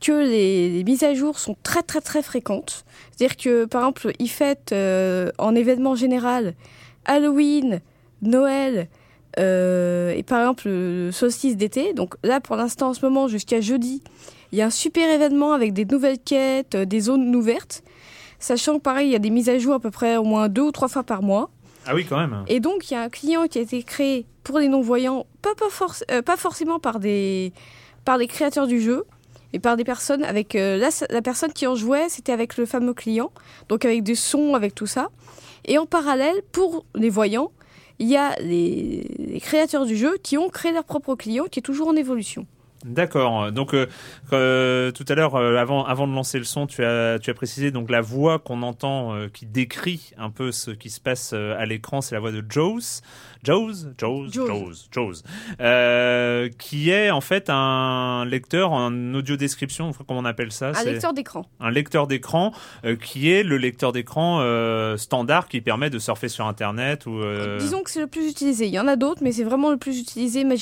que 0.00 0.10
les, 0.10 0.68
les 0.68 0.82
mises 0.82 1.04
à 1.04 1.14
jour 1.14 1.38
sont 1.38 1.56
très 1.62 1.82
très 1.82 2.00
très 2.00 2.22
fréquentes. 2.22 2.84
C'est-à-dire 3.12 3.36
que 3.36 3.64
par 3.66 3.82
exemple, 3.82 4.12
ils 4.18 4.28
fêtent 4.28 4.72
euh, 4.72 5.30
en 5.38 5.54
événement 5.54 5.94
général 5.94 6.54
Halloween, 7.04 7.80
Noël. 8.22 8.88
euh, 9.38 10.12
et 10.12 10.22
par 10.24 10.40
exemple 10.40 10.68
le 10.68 11.10
solstice 11.12 11.56
d'été. 11.56 11.94
Donc 11.94 12.16
là, 12.24 12.40
pour 12.40 12.56
l'instant, 12.56 12.88
en 12.88 12.94
ce 12.94 13.04
moment, 13.04 13.28
jusqu'à 13.28 13.60
jeudi, 13.60 14.02
il 14.50 14.58
y 14.58 14.62
a 14.62 14.66
un 14.66 14.70
super 14.70 15.08
événement 15.08 15.52
avec 15.52 15.72
des 15.72 15.84
nouvelles 15.84 16.18
quêtes, 16.18 16.74
euh, 16.74 16.84
des 16.84 17.00
zones 17.00 17.34
ouvertes. 17.34 17.82
Sachant 18.40 18.78
que 18.78 18.82
pareil, 18.82 19.08
il 19.08 19.12
y 19.12 19.16
a 19.16 19.20
des 19.20 19.30
mises 19.30 19.48
à 19.48 19.56
jour 19.58 19.74
à 19.74 19.78
peu 19.80 19.90
près 19.92 20.16
au 20.16 20.24
moins 20.24 20.48
deux 20.48 20.62
ou 20.62 20.72
trois 20.72 20.88
fois 20.88 21.04
par 21.04 21.22
mois. 21.22 21.48
Ah 21.86 21.94
oui 21.94 22.04
quand 22.08 22.16
même. 22.16 22.44
Et 22.48 22.60
donc, 22.60 22.90
il 22.90 22.94
y 22.94 22.96
a 22.96 23.02
un 23.02 23.08
client 23.08 23.46
qui 23.46 23.58
a 23.58 23.62
été 23.62 23.82
créé 23.82 24.26
pour 24.44 24.58
les 24.58 24.68
non-voyants, 24.68 25.26
euh, 26.10 26.22
pas 26.22 26.36
forcément 26.36 26.78
par 26.78 26.98
des, 27.00 27.52
par 28.04 28.18
des 28.18 28.26
créateurs 28.26 28.66
du 28.66 28.80
jeu, 28.80 29.04
mais 29.52 29.58
par 29.58 29.76
des 29.76 29.84
personnes 29.84 30.24
avec... 30.24 30.54
euh, 30.54 30.78
la 31.10 31.22
personne 31.22 31.52
qui 31.52 31.66
en 31.66 31.74
jouait, 31.74 32.08
c'était 32.08 32.32
avec 32.32 32.56
le 32.56 32.66
fameux 32.66 32.94
client, 32.94 33.30
donc 33.68 33.84
avec 33.84 34.02
des 34.02 34.14
sons, 34.14 34.54
avec 34.54 34.74
tout 34.74 34.86
ça. 34.86 35.10
Et 35.64 35.78
en 35.78 35.86
parallèle, 35.86 36.42
pour 36.52 36.84
les 36.94 37.10
voyants, 37.10 37.52
il 37.98 38.08
y 38.08 38.16
a 38.16 38.34
les 38.40 39.40
créateurs 39.40 39.86
du 39.86 39.96
jeu 39.96 40.18
qui 40.22 40.36
ont 40.36 40.48
créé 40.48 40.72
leur 40.72 40.84
propre 40.84 41.14
client, 41.14 41.44
qui 41.50 41.60
est 41.60 41.62
toujours 41.62 41.88
en 41.88 41.94
évolution. 41.94 42.46
D'accord. 42.84 43.52
Donc 43.52 43.74
euh, 43.74 43.86
euh, 44.32 44.90
tout 44.90 45.04
à 45.08 45.14
l'heure, 45.14 45.36
euh, 45.36 45.56
avant, 45.56 45.84
avant 45.84 46.08
de 46.08 46.12
lancer 46.12 46.38
le 46.38 46.44
son, 46.44 46.66
tu 46.66 46.84
as, 46.84 47.18
tu 47.20 47.30
as 47.30 47.34
précisé 47.34 47.70
donc 47.70 47.90
la 47.90 48.00
voix 48.00 48.38
qu'on 48.40 48.62
entend 48.62 49.28
qui 49.32 49.46
décrit 49.46 50.12
un 50.18 50.30
peu 50.30 50.50
ce 50.50 50.70
qui 50.72 50.90
se 50.90 51.00
passe 51.00 51.32
à 51.32 51.64
l'écran, 51.64 52.00
c'est 52.00 52.14
la 52.14 52.20
voix 52.20 52.32
de 52.32 52.44
Jaws, 52.48 53.00
Jaws, 53.44 53.86
Jaws, 53.98 54.28
Jaws. 54.30 54.86
Jaws, 54.92 55.22
euh, 55.60 56.48
qui 56.60 56.90
est 56.90 57.10
en 57.10 57.20
fait 57.20 57.50
un 57.50 58.24
lecteur 58.24 58.70
en 58.70 59.14
audio 59.14 59.36
description, 59.36 59.90
comment 60.06 60.20
on 60.20 60.24
appelle 60.24 60.52
ça 60.52 60.70
Un 60.76 60.84
lecteur 60.84 61.12
d'écran. 61.12 61.44
un 61.58 61.70
lecteur 61.72 62.06
d'écran 62.06 62.52
euh, 62.84 62.94
qui 62.94 63.32
est 63.32 63.42
le 63.42 63.56
lecteur 63.56 63.90
d'écran 63.90 64.38
euh, 64.42 64.96
standard 64.96 65.48
qui 65.48 65.60
permet 65.60 65.90
de 65.90 65.98
surfer 65.98 66.28
sur 66.28 66.46
Internet 66.46 67.06
ou. 67.06 67.18
euh, 67.18 67.58
Disons 67.58 67.82
que 67.82 67.90
c'est 67.90 68.00
le 68.00 68.06
plus 68.06 68.30
utilisé. 68.30 68.66
Il 68.68 68.72
y 68.72 68.78
en 68.78 68.86
a 68.86 68.94
d'autres, 68.94 69.22
mais 69.24 69.32
c'est 69.32 69.42
vraiment 69.42 69.72
le 69.72 69.76
plus 69.76 69.98
utilisé 69.98 70.44
ma- 70.44 70.54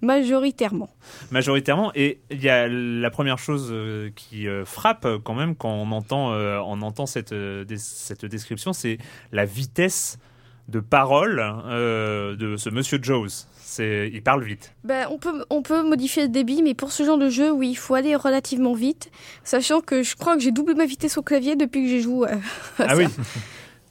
majoritairement. 0.00 0.88
majoritairement. 1.30 1.92
Et 1.94 2.20
il 2.30 2.42
y 2.42 2.48
a 2.48 2.68
la 2.68 3.10
première 3.10 3.38
chose 3.38 3.70
qui 4.16 4.46
frappe 4.64 5.06
quand 5.24 5.34
même 5.34 5.54
quand 5.54 5.68
on 5.72 5.92
entend, 5.92 6.32
on 6.32 6.80
entend 6.80 7.04
cette, 7.04 7.34
des- 7.34 7.76
cette 7.76 8.24
description, 8.24 8.72
c'est 8.72 8.96
la 9.30 9.44
vitesse 9.44 10.18
de 10.70 10.80
parole 10.80 11.42
euh, 11.42 12.36
de 12.36 12.56
ce 12.56 12.70
monsieur. 12.70 13.00
C'est, 13.58 14.10
il 14.12 14.22
parle 14.22 14.42
vite. 14.42 14.74
Ben, 14.84 15.06
on, 15.10 15.18
peut, 15.18 15.44
on 15.50 15.62
peut 15.62 15.82
modifier 15.82 16.22
le 16.22 16.28
débit, 16.28 16.62
mais 16.62 16.74
pour 16.74 16.92
ce 16.92 17.04
genre 17.04 17.18
de 17.18 17.28
jeu, 17.28 17.52
oui, 17.52 17.70
il 17.70 17.76
faut 17.76 17.94
aller 17.94 18.16
relativement 18.16 18.74
vite. 18.74 19.10
Sachant 19.44 19.80
que 19.80 20.02
je 20.02 20.16
crois 20.16 20.36
que 20.36 20.42
j'ai 20.42 20.50
doublé 20.50 20.74
ma 20.74 20.86
vitesse 20.86 21.18
au 21.18 21.22
clavier 21.22 21.54
depuis 21.56 21.82
que 21.84 21.88
j'ai 21.88 22.00
joué. 22.00 22.30
Ah 22.78 22.88
ça. 22.88 22.96
oui. 22.96 23.06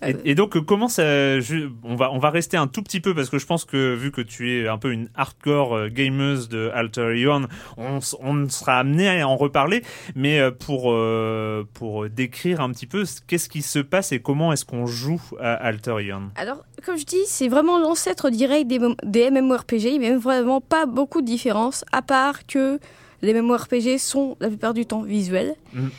Et, 0.06 0.16
et 0.32 0.36
donc 0.36 0.56
euh, 0.56 0.62
comment 0.62 0.88
ça 0.88 1.40
je- 1.42 1.68
on 1.84 1.96
va 1.96 2.10
on 2.14 2.20
va 2.20 2.30
rester 2.30 2.56
un 2.56 2.68
tout 2.68 2.82
petit 2.82 3.02
peu 3.02 3.14
parce 3.14 3.30
que 3.30 3.38
je 3.38 3.46
pense 3.46 3.66
que 3.66 3.94
vu 3.96 4.12
que 4.12 4.22
tu 4.22 4.54
es 4.58 4.68
un 4.68 4.78
peu 4.78 4.92
une 4.94 5.10
hardcore 5.16 5.76
euh, 5.76 5.90
gameuse 5.90 6.48
de 6.48 6.72
Alter 6.74 7.20
Ion, 7.20 7.48
on, 7.78 8.00
on 8.22 8.48
sera 8.50 8.78
amené 8.80 9.20
à 9.20 9.28
en 9.28 9.36
reparler 9.36 9.84
mais 10.16 10.40
euh, 10.40 10.52
pour 10.52 10.92
euh, 10.94 11.66
pour 11.74 12.10
décrire 12.10 12.62
un 12.62 12.72
petit 12.72 12.88
peu 12.88 13.04
ce- 13.04 13.20
qu'est-ce 13.28 13.50
qui 13.50 13.62
se 13.62 13.80
passe 13.80 14.14
et 14.14 14.20
comment 14.22 14.54
est-ce 14.54 14.64
qu'on 14.64 14.86
joue 14.86 15.22
à 15.40 15.54
Alter 15.54 15.96
Ion. 16.02 16.30
Alors, 16.36 16.64
comme 16.86 16.98
je 16.98 17.06
dis, 17.06 17.26
c'est 17.26 17.50
vraiment 17.50 17.78
l'ancêtre 17.78 18.30
direct 18.30 18.68
des, 18.68 18.80
des 19.04 19.30
MMORPG. 19.32 19.84
Il 19.84 20.00
n'y 20.00 20.08
a 20.08 20.18
vraiment 20.18 20.62
pas 20.62 20.86
beaucoup 20.86 21.20
de 21.22 21.26
différence, 21.26 21.84
à 21.92 22.02
part 22.02 22.48
que 22.48 22.80
les 23.22 23.34
MMORPG 23.34 23.98
sont 23.98 24.38
la 24.40 24.48
plupart 24.48 24.74
du 24.74 24.86
temps 24.86 25.02
visuels. 25.02 25.56
Mhm. 25.74 25.90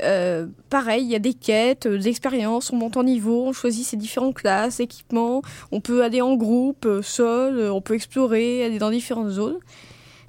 Euh, 0.00 0.46
pareil, 0.70 1.04
il 1.04 1.10
y 1.10 1.14
a 1.14 1.18
des 1.18 1.34
quêtes, 1.34 1.86
euh, 1.86 1.98
des 1.98 2.08
expériences, 2.08 2.72
on 2.72 2.76
monte 2.76 2.96
en 2.96 3.02
niveau, 3.02 3.44
on 3.46 3.52
choisit 3.52 3.84
ses 3.84 3.96
différentes 3.96 4.34
classes, 4.34 4.80
équipements, 4.80 5.42
on 5.70 5.80
peut 5.80 6.02
aller 6.02 6.22
en 6.22 6.34
groupe, 6.34 6.86
euh, 6.86 7.02
seul, 7.02 7.70
on 7.70 7.82
peut 7.82 7.94
explorer, 7.94 8.64
aller 8.64 8.78
dans 8.78 8.90
différentes 8.90 9.30
zones. 9.30 9.58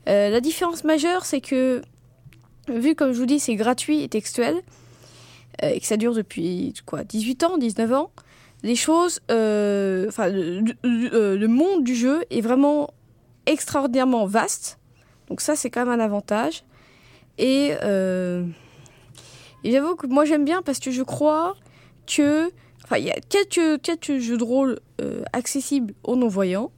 La 0.05 0.41
différence 0.41 0.83
majeure, 0.83 1.23
c'est 1.23 1.39
que, 1.39 1.81
vu 2.67 2.93
comme 2.93 3.13
je 3.13 3.19
vous 3.19 3.25
dis, 3.25 3.39
c'est 3.39 3.55
gratuit 3.55 4.01
et 4.01 4.09
textuel, 4.09 4.55
et 5.61 5.79
que 5.79 5.85
ça 5.85 5.95
dure 5.95 6.13
depuis 6.13 6.73
quoi, 6.85 7.05
18 7.05 7.43
ans, 7.45 7.57
19 7.57 7.93
ans, 7.93 8.11
les 8.63 8.75
choses, 8.75 9.21
enfin, 9.29 10.27
le, 10.27 11.45
monde 11.47 11.85
du 11.85 11.95
jeu 11.95 12.25
est 12.31 12.41
vraiment 12.41 12.89
extraordinairement 13.45 14.25
vaste. 14.25 14.77
Donc 15.29 15.39
ça, 15.39 15.55
c'est 15.55 15.69
quand 15.69 15.85
même 15.85 16.01
un 16.01 16.03
avantage. 16.03 16.65
Et, 17.37 17.71
et 19.63 19.71
j'avoue 19.71 19.95
que 19.95 20.07
moi, 20.07 20.25
j'aime 20.25 20.45
bien 20.45 20.61
parce 20.61 20.79
que 20.79 20.91
je 20.91 21.03
crois 21.03 21.55
que, 22.05 22.51
enfin, 22.83 22.97
il 22.97 23.05
y 23.05 23.11
a 23.11 23.19
quelques, 23.29 23.81
quelques 23.81 24.19
jeux 24.19 24.37
de 24.37 24.43
rôle 24.43 24.79
euh, 25.01 25.23
accessibles 25.33 25.93
aux 26.03 26.15
non-voyants. 26.15 26.71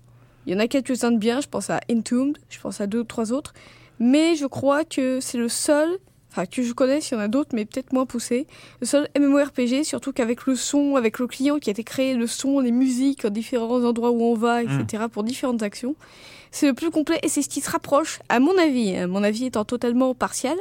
Il 0.45 0.53
y 0.53 0.55
en 0.55 0.59
a 0.59 0.67
quelques-uns 0.67 1.11
de 1.11 1.17
bien. 1.17 1.41
Je 1.41 1.47
pense 1.47 1.69
à 1.69 1.79
Entombed, 1.91 2.37
je 2.49 2.59
pense 2.59 2.81
à 2.81 2.87
deux 2.87 2.99
ou 2.99 3.03
trois 3.03 3.31
autres. 3.31 3.53
Mais 3.99 4.35
je 4.35 4.45
crois 4.45 4.83
que 4.83 5.19
c'est 5.19 5.37
le 5.37 5.49
seul, 5.49 5.89
enfin 6.29 6.45
que 6.45 6.61
je 6.61 6.73
connais, 6.73 6.99
il 6.99 7.13
y 7.13 7.15
en 7.15 7.19
a 7.19 7.27
d'autres, 7.29 7.51
mais 7.53 7.65
peut-être 7.65 7.93
moins 7.93 8.05
poussés, 8.05 8.45
le 8.81 8.85
seul 8.85 9.07
MMORPG, 9.17 9.83
surtout 9.83 10.11
qu'avec 10.11 10.45
le 10.45 10.55
son, 10.55 10.97
avec 10.97 11.17
le 11.17 11.27
client 11.27 11.59
qui 11.59 11.69
a 11.69 11.71
été 11.71 11.85
créé, 11.85 12.13
le 12.13 12.27
son, 12.27 12.59
les 12.59 12.71
musiques, 12.71 13.23
en 13.23 13.29
différents 13.29 13.83
endroits 13.83 14.11
où 14.11 14.21
on 14.21 14.35
va, 14.35 14.63
etc., 14.63 15.05
pour 15.09 15.23
différentes 15.23 15.63
actions, 15.63 15.95
c'est 16.51 16.67
le 16.67 16.73
plus 16.73 16.91
complet 16.91 17.19
et 17.23 17.29
c'est 17.29 17.41
ce 17.41 17.49
qui 17.49 17.61
se 17.61 17.71
rapproche, 17.71 18.19
à 18.27 18.39
mon 18.39 18.57
avis, 18.57 18.95
hein, 18.95 19.07
mon 19.07 19.23
avis 19.23 19.45
étant 19.45 19.63
totalement 19.63 20.13
partial, 20.13 20.57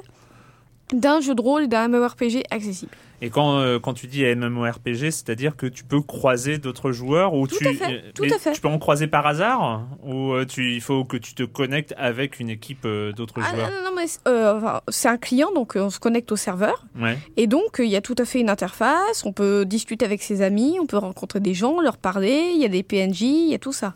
d'un 0.93 1.21
jeu 1.21 1.35
de 1.35 1.41
rôle 1.41 1.69
d'un 1.69 1.89
MMORPG 1.89 2.43
accessible. 2.51 2.93
Et 3.23 3.31
quand 3.31 3.59
euh, 3.59 3.79
quand 3.79 3.95
tu 3.95 4.07
dis 4.07 4.23
MMORPG, 4.25 5.11
c'est-à-dire 5.11 5.57
que 5.57 5.67
tu 5.67 5.83
peux 5.85 6.03
croiser 6.03 6.59
d'autres 6.59 6.93
joueurs 6.93 7.33
ou 7.33 7.47
Tout 7.47 7.57
tu 7.59 7.67
à 7.69 7.73
fait, 7.73 7.85
euh, 7.95 8.01
tout 8.15 8.23
mais 8.25 8.33
à 8.35 8.39
fait. 8.39 8.53
tu 8.53 8.61
peux 8.61 8.69
en 8.69 8.79
croiser 8.79 9.07
par 9.07 9.27
hasard 9.27 9.87
ou 10.03 10.33
euh, 10.33 10.45
tu 10.45 10.75
il 10.75 10.81
faut 10.83 11.05
que 11.05 11.17
tu 11.17 11.35
te 11.35 11.43
connectes 11.45 11.95
avec 11.97 12.39
une 12.39 12.51
équipe 12.51 12.87
d'autres 13.17 13.41
Ah, 13.43 13.55
joueurs? 13.55 13.71
non, 13.71 13.91
non, 13.91 13.97
mais 13.97 14.07
c'est- 14.09 14.21
euh, 14.29 14.61
un 15.05 15.17
client, 15.17 15.49
donc 15.55 15.75
on 15.77 15.89
se 15.91 16.01
connecte 16.01 16.33
au 16.33 16.37
serveur. 16.37 16.85
Ouais. 17.01 17.17
Et 17.37 17.47
donc, 17.47 17.77
il 17.79 17.87
y 17.89 17.97
a 17.97 18.01
tout 18.03 18.17
à 18.19 18.25
fait 18.27 18.41
une 18.41 18.51
interface, 18.51 19.25
on 19.25 19.33
peut 19.33 19.65
discuter 19.65 20.05
avec 20.05 20.23
ses 20.23 20.43
amis, 20.43 20.77
on 20.81 20.87
peut 20.87 20.99
rencontrer 20.99 21.41
des 21.41 21.55
gens, 21.55 21.81
leur 21.81 21.97
parler, 21.97 22.51
il 22.55 22.61
y 22.61 22.65
a 22.65 22.69
des 22.69 22.83
PNJ, 22.83 23.23
il 23.23 23.49
y 23.51 23.55
a 23.55 23.59
tout 23.59 23.73
ça. 23.73 23.95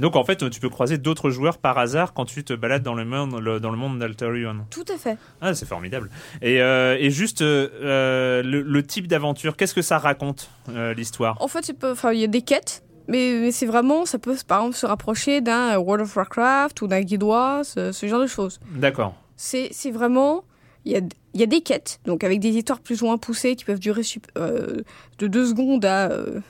Donc 0.00 0.16
en 0.16 0.24
fait, 0.24 0.48
tu 0.50 0.60
peux 0.60 0.68
croiser 0.68 0.98
d'autres 0.98 1.30
joueurs 1.30 1.58
par 1.58 1.78
hasard 1.78 2.12
quand 2.14 2.24
tu 2.24 2.42
te 2.42 2.52
balades 2.52 2.82
dans 2.82 2.94
le 2.94 3.04
monde, 3.04 3.38
le- 3.40 3.60
dans 3.60 3.70
le 3.70 3.76
monde 3.76 3.98
d'Alterion. 3.98 4.66
Tout 4.70 4.84
à 4.92 4.96
fait. 4.98 5.16
Ah, 5.40 5.54
c'est 5.54 5.66
formidable. 5.66 6.10
Et, 6.42 6.60
euh, 6.60 6.96
et 6.98 7.10
juste 7.10 7.42
euh, 7.42 8.42
le, 8.42 8.62
le 8.62 8.82
type 8.86 9.06
d'aventure, 9.06 9.56
qu'est-ce 9.56 9.74
que 9.74 9.82
ça 9.82 9.98
raconte 9.98 10.50
euh, 10.70 10.94
l'histoire? 10.94 11.36
En 11.40 11.48
fait, 11.48 11.70
il 12.12 12.18
y 12.18 12.24
a 12.24 12.26
des 12.26 12.42
quêtes, 12.42 12.82
mais, 13.08 13.38
mais 13.40 13.52
c'est 13.52 13.66
vraiment, 13.66 14.06
ça 14.06 14.18
peut 14.18 14.36
par 14.46 14.60
exemple 14.60 14.76
se 14.76 14.86
rapprocher 14.86 15.40
d'un 15.40 15.76
World 15.78 16.02
of 16.04 16.16
Warcraft 16.16 16.82
ou 16.82 16.86
d'un 16.86 17.00
Guidois, 17.02 17.62
ce, 17.64 17.92
ce 17.92 18.06
genre 18.06 18.20
de 18.20 18.26
choses. 18.26 18.58
D'accord. 18.72 19.14
C'est 19.36 19.70
vraiment, 19.90 20.44
il 20.84 20.92
y 20.92 20.96
a, 20.96 21.00
il 21.34 21.40
y 21.40 21.42
a 21.42 21.46
des 21.46 21.60
quêtes, 21.60 22.00
donc 22.06 22.24
avec 22.24 22.40
des 22.40 22.50
histoires 22.50 22.80
plus 22.80 23.02
ou 23.02 23.06
moins 23.06 23.18
poussées 23.18 23.54
qui 23.56 23.64
peuvent 23.64 23.78
durer 23.80 24.02
euh, 24.38 24.82
de 25.18 25.26
deux 25.26 25.46
secondes 25.46 25.84
à, 25.84 26.10
euh, 26.10 26.40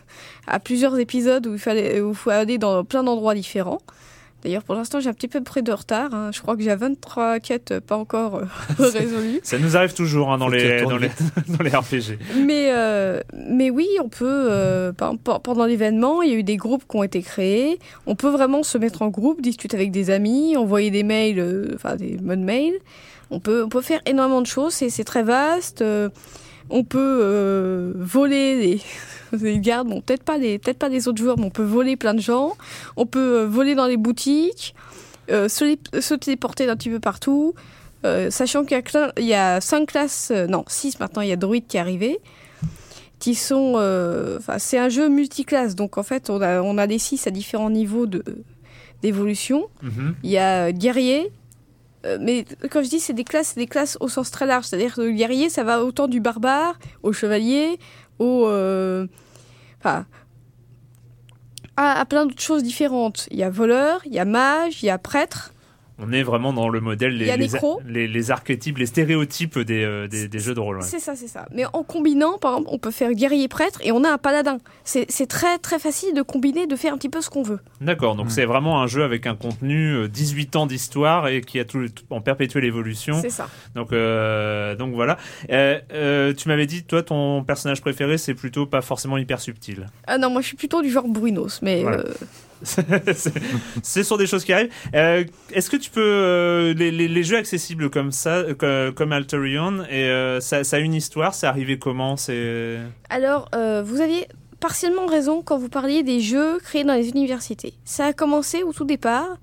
à 0.46 0.60
plusieurs 0.60 0.98
épisodes 0.98 1.46
où 1.46 1.54
il, 1.54 1.58
fallait, 1.58 2.00
où 2.00 2.10
il 2.10 2.14
faut 2.14 2.30
aller 2.30 2.58
dans 2.58 2.84
plein 2.84 3.02
d'endroits 3.02 3.34
différents. 3.34 3.80
D'ailleurs, 4.42 4.62
pour 4.62 4.74
l'instant, 4.74 5.00
j'ai 5.00 5.10
un 5.10 5.12
petit 5.12 5.28
peu 5.28 5.42
près 5.42 5.60
de 5.60 5.70
retard. 5.70 6.14
hein. 6.14 6.30
Je 6.32 6.40
crois 6.40 6.56
que 6.56 6.62
j'ai 6.62 6.74
23 6.74 7.40
quêtes 7.40 7.78
pas 7.80 7.96
encore 7.96 8.36
euh, 8.36 8.44
résolues. 8.78 9.40
Ça 9.42 9.58
nous 9.58 9.76
arrive 9.76 9.92
toujours 9.92 10.32
hein, 10.32 10.38
dans, 10.38 10.48
les, 10.48 10.76
retournes 10.76 10.92
dans, 10.94 10.98
les, 10.98 11.08
vite. 11.08 11.22
dans 11.58 11.62
les 11.62 11.70
RPG. 11.70 12.18
Mais, 12.46 12.70
euh, 12.72 13.20
mais 13.34 13.68
oui, 13.68 13.86
on 14.02 14.08
peut, 14.08 14.46
euh, 14.50 14.92
pendant 14.94 15.66
l'événement, 15.66 16.22
il 16.22 16.30
y 16.30 16.34
a 16.34 16.38
eu 16.38 16.42
des 16.42 16.56
groupes 16.56 16.84
qui 16.88 16.96
ont 16.96 17.02
été 17.02 17.20
créés. 17.20 17.78
On 18.06 18.14
peut 18.14 18.30
vraiment 18.30 18.62
se 18.62 18.78
mettre 18.78 19.02
en 19.02 19.08
groupe, 19.08 19.42
discuter 19.42 19.76
avec 19.76 19.90
des 19.90 20.08
amis, 20.08 20.56
envoyer 20.56 20.90
des 20.90 21.02
mails, 21.02 21.38
euh, 21.38 21.72
enfin 21.74 21.96
des 21.96 22.16
modes 22.22 22.38
mails. 22.40 22.78
On 23.30 23.40
peut, 23.40 23.62
on 23.64 23.68
peut 23.68 23.80
faire 23.80 24.00
énormément 24.06 24.40
de 24.42 24.46
choses, 24.46 24.74
c'est 24.74 24.90
c'est 24.90 25.04
très 25.04 25.22
vaste. 25.22 25.82
Euh, 25.82 26.08
on 26.68 26.84
peut 26.84 27.20
euh, 27.22 27.92
voler 27.96 28.56
les, 29.32 29.38
les 29.38 29.58
gardes, 29.60 29.88
bon, 29.88 30.00
peut-être 30.00 30.22
pas, 30.22 30.38
les, 30.38 30.58
peut 30.58 30.72
pas 30.72 30.88
les 30.88 31.08
autres 31.08 31.18
joueurs, 31.18 31.38
mais 31.38 31.46
on 31.46 31.50
peut 31.50 31.64
voler 31.64 31.96
plein 31.96 32.14
de 32.14 32.20
gens. 32.20 32.56
On 32.96 33.06
peut 33.06 33.40
euh, 33.40 33.46
voler 33.46 33.74
dans 33.74 33.86
les 33.86 33.96
boutiques, 33.96 34.74
se, 35.28 35.76
se 36.00 36.14
téléporter 36.14 36.66
d'un 36.66 36.76
petit 36.76 36.90
peu 36.90 37.00
partout. 37.00 37.54
Euh, 38.04 38.30
sachant 38.30 38.64
qu'il 38.64 38.80
y 39.18 39.22
y 39.26 39.34
a 39.34 39.60
cinq 39.60 39.88
classes, 39.90 40.30
euh, 40.34 40.46
non, 40.46 40.64
six 40.68 40.98
maintenant, 41.00 41.22
il 41.22 41.28
y 41.28 41.32
a 41.32 41.36
Druid 41.36 41.66
qui 41.66 41.76
est 41.76 41.80
arrivé, 41.80 42.18
qui 43.18 43.34
sont... 43.34 43.74
euh, 43.76 44.38
c'est 44.58 44.78
un 44.78 44.88
jeu 44.88 45.08
multiclasse, 45.08 45.74
donc 45.74 45.98
en 45.98 46.02
fait, 46.02 46.30
on 46.30 46.40
a, 46.40 46.62
on 46.62 46.78
a 46.78 46.86
des 46.86 46.98
six 46.98 47.26
à 47.26 47.30
différents 47.30 47.70
niveaux 47.70 48.06
de 48.06 48.24
d'évolution. 49.02 49.68
Mhm. 49.82 50.14
Il 50.22 50.30
y 50.30 50.36
a 50.36 50.72
guerrier, 50.72 51.30
euh, 52.04 52.18
mais 52.20 52.44
quand 52.70 52.82
je 52.82 52.88
dis 52.88 53.00
c'est 53.00 53.12
des 53.12 53.24
classes, 53.24 53.52
c'est 53.54 53.60
des 53.60 53.66
classes 53.66 53.96
au 54.00 54.08
sens 54.08 54.30
très 54.30 54.46
large, 54.46 54.66
c'est-à-dire 54.66 54.94
que 54.94 55.02
le 55.02 55.12
guerrier, 55.12 55.50
ça 55.50 55.64
va 55.64 55.84
autant 55.84 56.08
du 56.08 56.20
barbare 56.20 56.78
au 57.02 57.12
chevalier, 57.12 57.78
au... 58.18 58.46
euh, 58.46 59.06
Enfin... 59.78 60.06
À, 61.76 61.98
à 61.98 62.04
plein 62.04 62.26
d'autres 62.26 62.42
choses 62.42 62.62
différentes. 62.62 63.26
Il 63.30 63.38
y 63.38 63.42
a 63.42 63.48
voleur, 63.48 64.02
il 64.04 64.12
y 64.12 64.18
a 64.18 64.26
mage, 64.26 64.82
il 64.82 64.86
y 64.86 64.90
a 64.90 64.98
prêtre. 64.98 65.54
On 66.02 66.12
est 66.12 66.22
vraiment 66.22 66.52
dans 66.52 66.68
le 66.68 66.80
modèle, 66.80 67.16
les, 67.16 67.30
a 67.30 67.36
les, 67.36 67.48
nécro. 67.48 67.80
les- 67.86 68.08
les 68.08 68.30
archétypes, 68.30 68.78
les 68.78 68.86
stéréotypes 68.86 69.58
des, 69.58 69.84
euh, 69.84 70.08
des, 70.08 70.28
des 70.28 70.38
jeux 70.38 70.54
de 70.54 70.60
rôle. 70.60 70.76
ouais. 70.78 70.82
C'est 70.82 70.98
ça, 70.98 71.14
c'est 71.16 71.28
ça. 71.28 71.46
Mais 71.54 71.64
en 71.72 71.82
combinant, 71.82 72.38
par 72.38 72.52
exemple, 72.52 72.68
on 72.72 72.78
peut 72.78 72.90
faire 72.90 73.12
guerrier 73.12 73.48
prêtre 73.48 73.80
et 73.82 73.92
on 73.92 74.02
a 74.04 74.10
un 74.10 74.18
paladin. 74.18 74.58
C'est 74.84 75.06
très 75.28 75.58
très 75.58 75.78
facile 75.78 76.14
de 76.14 76.22
combiner, 76.22 76.66
de 76.66 76.76
faire 76.76 76.94
un 76.94 76.96
petit 76.98 77.08
peu 77.08 77.20
ce 77.20 77.30
qu'on 77.30 77.42
veut. 77.42 77.58
D'accord, 77.80 78.16
donc 78.16 78.30
c'est 78.30 78.44
vraiment 78.44 78.80
un 78.82 78.86
jeu 78.86 79.02
avec 79.04 79.26
un 79.26 79.34
contenu, 79.34 79.92
euh, 79.94 80.08
18 80.08 80.56
ans 80.56 80.66
d'histoire 80.66 81.28
et 81.28 81.40
qui 81.42 81.58
a 81.60 81.64
tout, 81.64 81.88
tout- 81.88 82.04
en 82.10 82.20
perpétuelle 82.20 82.64
évolution. 82.64 83.18
C'est 83.20 83.30
ça. 83.30 83.48
Donc, 83.74 83.92
euh, 83.92 84.74
donc 84.76 84.94
voilà. 84.94 85.16
Euh, 85.50 85.78
euh, 85.92 86.32
tu 86.34 86.48
m'avais 86.48 86.66
dit, 86.66 86.82
toi, 86.84 87.02
ton 87.02 87.44
personnage 87.44 87.80
préféré, 87.80 88.18
c'est 88.18 88.34
plutôt 88.34 88.66
pas 88.66 88.80
forcément 88.80 89.16
hyper 89.18 89.40
subtil. 89.40 89.86
Ah 90.06 90.18
non, 90.18 90.30
moi 90.30 90.40
je 90.40 90.46
suis 90.48 90.56
plutôt 90.56 90.82
du 90.82 90.90
genre 90.90 91.06
Bruinos, 91.08 91.60
mais 91.62 91.82
Voilà. 91.82 92.04
C'est- 93.14 93.32
Ce 93.82 94.02
sont 94.02 94.16
des 94.16 94.26
choses 94.26 94.44
qui 94.44 94.52
arrivent. 94.52 94.70
Euh, 94.94 95.24
Est-ce 95.52 95.70
que 95.70 95.76
tu 95.76 95.90
peux 95.90 96.00
euh, 96.02 96.74
les, 96.74 96.90
les- 96.90 97.08
les 97.08 97.22
jeux 97.22 97.36
accessibles 97.36 97.90
comme 97.90 98.12
ça, 98.12 98.36
euh, 98.36 98.54
co- 98.54 98.94
comme 98.94 99.12
Alterion, 99.12 99.84
et 99.90 100.04
euh, 100.08 100.40
ça, 100.40 100.64
ça 100.64 100.76
a 100.76 100.78
une 100.80 100.94
histoire. 100.94 101.34
C'est 101.34 101.46
arrivé 101.46 101.78
comment 101.78 102.16
C'est 102.16 102.78
Alors, 103.08 103.48
vous 103.84 104.00
aviez 104.00 104.26
partiellement 104.60 105.06
raison 105.06 105.42
quand 105.42 105.56
vous 105.58 105.68
parliez 105.70 106.02
des 106.02 106.20
jeux 106.20 106.58
créés 106.58 106.84
dans 106.84 106.94
les 106.94 107.08
universités. 107.08 107.72
Ça 107.84 108.06
a 108.06 108.12
commencé 108.12 108.62
au 108.62 108.72
tout 108.72 108.84
départ. 108.84 109.38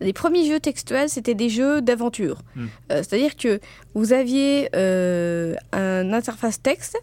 Les 0.00 0.12
premiers 0.12 0.46
jeux 0.46 0.60
textuels, 0.60 1.08
c'était 1.08 1.34
des 1.34 1.48
jeux 1.48 1.82
d'aventure. 1.82 2.38
Hmm. 2.54 2.66
C'est-à-dire 2.88 3.34
que 3.36 3.60
vous 3.94 4.12
aviez 4.12 4.68
un 4.74 6.12
interface 6.12 6.62
texte, 6.62 6.96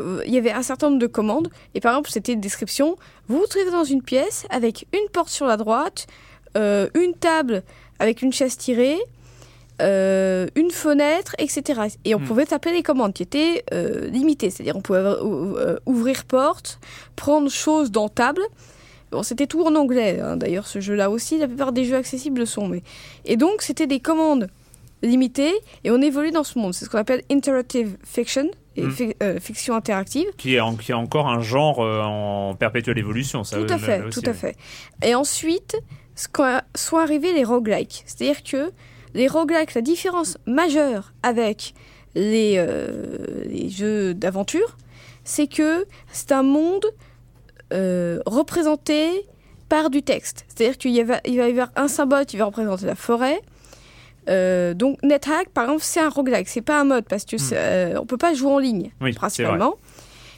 euh, 0.00 0.22
il 0.26 0.32
y 0.34 0.38
avait 0.38 0.52
un 0.52 0.62
certain 0.62 0.88
nombre 0.88 1.00
de 1.00 1.06
commandes, 1.06 1.48
et 1.74 1.80
par 1.80 1.92
exemple, 1.92 2.10
c'était 2.10 2.32
une 2.32 2.40
description. 2.40 2.96
Vous 3.28 3.38
vous 3.38 3.46
trouvez 3.46 3.70
dans 3.70 3.84
une 3.84 4.02
pièce 4.02 4.46
avec 4.50 4.86
une 4.92 5.08
porte 5.12 5.28
sur 5.30 5.46
la 5.46 5.56
droite, 5.56 6.06
euh, 6.56 6.88
une 6.94 7.14
table 7.14 7.62
avec 7.98 8.22
une 8.22 8.32
chaise 8.32 8.56
tirée, 8.56 8.98
euh, 9.82 10.46
une 10.54 10.70
fenêtre, 10.70 11.34
etc. 11.38 11.82
Et 12.04 12.14
on 12.14 12.20
Hmm. 12.20 12.24
pouvait 12.24 12.46
taper 12.46 12.72
les 12.72 12.82
commandes 12.84 13.12
qui 13.12 13.24
étaient 13.24 13.64
euh, 13.72 14.08
limitées, 14.08 14.50
c'est-à-dire 14.50 14.76
on 14.76 14.80
pouvait 14.82 15.00
euh, 15.00 15.78
ouvrir 15.86 16.24
porte, 16.24 16.78
prendre 17.16 17.50
choses 17.50 17.90
dans 17.90 18.08
table. 18.08 18.42
Bon, 19.10 19.22
c'était 19.24 19.46
tout 19.48 19.62
en 19.62 19.74
anglais, 19.74 20.20
hein, 20.20 20.36
d'ailleurs, 20.36 20.66
ce 20.66 20.80
jeu-là 20.80 21.10
aussi. 21.10 21.38
La 21.38 21.48
plupart 21.48 21.72
des 21.72 21.84
jeux 21.84 21.96
accessibles 21.96 22.40
le 22.40 22.46
sont. 22.46 22.68
Mais... 22.68 22.82
Et 23.24 23.36
donc, 23.36 23.62
c'était 23.62 23.86
des 23.88 24.00
commandes 24.00 24.48
limitées 25.02 25.54
et 25.84 25.90
on 25.90 26.00
évolue 26.00 26.30
dans 26.30 26.44
ce 26.44 26.58
monde. 26.58 26.72
C'est 26.72 26.84
ce 26.84 26.90
qu'on 26.90 26.98
appelle 26.98 27.22
interactive 27.30 27.96
fiction, 28.04 28.48
et 28.76 28.82
Hmm. 28.82 28.90
fi- 28.90 29.16
euh, 29.22 29.38
fiction 29.40 29.74
interactive. 29.74 30.26
qui 30.36 30.54
est, 30.56 30.60
en- 30.60 30.74
qui 30.76 30.90
est 30.92 30.94
encore 30.94 31.28
un 31.28 31.40
genre 31.40 31.80
euh, 31.80 32.02
en 32.02 32.54
perpétuelle 32.54 32.98
évolution. 32.98 33.44
Ça, 33.44 33.58
Tout 33.58 33.72
à 33.72 33.78
fait, 33.78 34.02
aussi, 34.02 34.20
tout 34.20 34.28
à 34.28 34.32
oui. 34.32 34.36
fait. 34.38 34.56
Et 35.04 35.14
ensuite, 35.14 35.76
sont 36.74 36.96
arrivés 36.96 37.32
les 37.32 37.44
roguelikes. 37.44 38.02
C'est-à-dire 38.06 38.42
que 38.42 38.72
les 39.14 39.28
roguelikes, 39.28 39.74
la 39.74 39.80
différence 39.80 40.38
majeure 40.46 41.12
avec 41.22 41.74
les, 42.14 42.54
euh, 42.58 43.16
les 43.46 43.68
jeux 43.68 44.14
d'aventure, 44.14 44.76
c'est 45.24 45.46
que 45.46 45.86
c'est 46.12 46.32
un 46.32 46.42
monde 46.42 46.84
représenté 48.26 49.08
par 49.68 49.90
du 49.90 50.02
texte. 50.02 50.44
C'est-à-dire 50.48 50.78
qu'il 50.78 50.92
y 50.94 51.02
va, 51.02 51.20
il 51.24 51.38
va 51.38 51.48
y 51.48 51.50
avoir 51.50 51.70
un 51.76 51.88
symbole 51.88 52.26
qui 52.26 52.36
va 52.36 52.44
représenter 52.44 52.86
la 52.86 52.94
forêt. 52.94 53.40
Euh, 54.28 54.74
donc 54.74 55.02
NetHack, 55.02 55.50
par 55.50 55.64
exemple, 55.64 55.82
c'est 55.82 56.00
un 56.00 56.08
roguelike, 56.08 56.48
c'est 56.48 56.62
pas 56.62 56.80
un 56.80 56.84
mode 56.84 57.04
parce 57.08 57.24
que 57.24 57.36
c'est, 57.38 57.56
euh, 57.58 58.00
on 58.00 58.06
peut 58.06 58.16
pas 58.16 58.32
jouer 58.34 58.50
en 58.52 58.58
ligne 58.58 58.90
Hmm. 59.00 59.04
Oui, 59.04 59.12
principalement. 59.12 59.74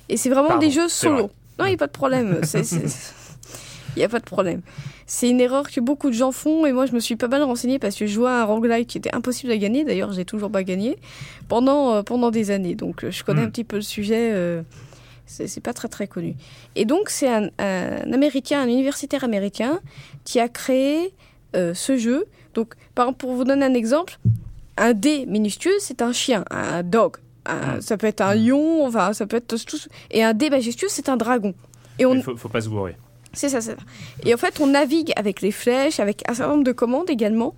Et 0.08 0.16
c'est 0.16 0.28
vraiment 0.30 0.48
Pardon, 0.48 0.66
des 0.66 0.72
jeux 0.72 0.88
solo. 0.88 1.30
Non, 1.58 1.64
il 1.66 1.68
n'y 1.68 1.74
a 1.74 1.78
pas 1.78 1.86
de 1.86 1.92
problème. 1.92 2.40
Il 3.96 4.00
n'y 4.00 4.04
a 4.04 4.08
pas 4.10 4.18
de 4.18 4.24
problème. 4.24 4.60
C'est 5.06 5.30
une 5.30 5.40
erreur 5.40 5.70
que 5.70 5.80
beaucoup 5.80 6.10
de 6.10 6.14
gens 6.14 6.30
font 6.30 6.66
et 6.66 6.72
moi 6.72 6.84
je 6.84 6.92
me 6.92 7.00
suis 7.00 7.16
pas 7.16 7.28
mal 7.28 7.42
renseignée 7.42 7.78
parce 7.78 7.94
que 7.96 8.06
je 8.06 8.12
jouais 8.12 8.28
à 8.28 8.42
un 8.42 8.44
roguelike 8.44 8.88
qui 8.88 8.98
était 8.98 9.14
impossible 9.14 9.50
à 9.52 9.56
gagner. 9.56 9.84
D'ailleurs, 9.84 10.12
j'ai 10.12 10.26
toujours 10.26 10.50
pas 10.50 10.64
gagné 10.64 10.98
pendant, 11.48 11.94
euh, 11.94 12.02
pendant 12.02 12.30
des 12.30 12.50
années. 12.50 12.74
Donc 12.74 13.08
je 13.08 13.24
connais 13.24 13.40
Hmm. 13.40 13.44
un 13.46 13.50
petit 13.50 13.64
peu 13.64 13.76
le 13.76 13.82
sujet. 13.82 14.34
c'est 15.24 15.60
pas 15.62 15.72
très 15.72 15.88
très 15.88 16.06
connu. 16.06 16.34
Et 16.74 16.84
donc 16.84 17.08
c'est 17.08 17.28
un, 17.28 17.48
un 17.58 18.12
américain, 18.12 18.60
un 18.60 18.68
universitaire 18.68 19.24
américain 19.24 19.80
qui 20.24 20.40
a 20.40 20.48
créé 20.48 21.14
ce 21.54 21.96
jeu. 21.96 22.26
Donc 22.56 22.74
par 22.96 23.04
exemple, 23.06 23.18
pour 23.18 23.32
vous 23.34 23.44
donner 23.44 23.64
un 23.64 23.74
exemple, 23.74 24.18
un 24.76 24.92
dé 24.92 25.24
minuscule 25.26 25.72
c'est 25.78 26.02
un 26.02 26.12
chien, 26.12 26.44
un 26.50 26.82
dog. 26.82 27.18
Un- 27.44 27.76
Hmm. 27.76 27.80
Ça 27.80 27.96
peut 27.96 28.08
être 28.08 28.22
un 28.22 28.34
lion, 28.34 28.84
enfin 28.84 29.12
ça 29.12 29.24
peut 29.24 29.36
être 29.36 29.46
tout. 29.64 29.78
Et 30.10 30.24
un 30.24 30.34
dé 30.34 30.50
majestueux 30.50 30.88
c'est 30.90 31.08
un 31.08 31.16
dragon. 31.16 31.54
Et 32.00 32.04
on, 32.04 32.14
Il 32.14 32.22
faut, 32.24 32.36
faut 32.36 32.48
pas 32.48 32.60
se 32.60 32.68
gourer. 32.68 32.96
c'est 33.32 33.48
ça, 33.48 33.60
c'est 33.60 33.70
ça. 33.72 33.82
Et 34.24 34.34
en 34.34 34.36
fait, 34.36 34.58
on 34.60 34.66
navigue 34.66 35.12
avec 35.14 35.42
les 35.42 35.52
flèches, 35.52 36.00
avec 36.00 36.28
un 36.28 36.34
certain 36.34 36.52
nombre 36.54 36.64
de 36.64 36.72
commandes 36.72 37.08
également, 37.08 37.54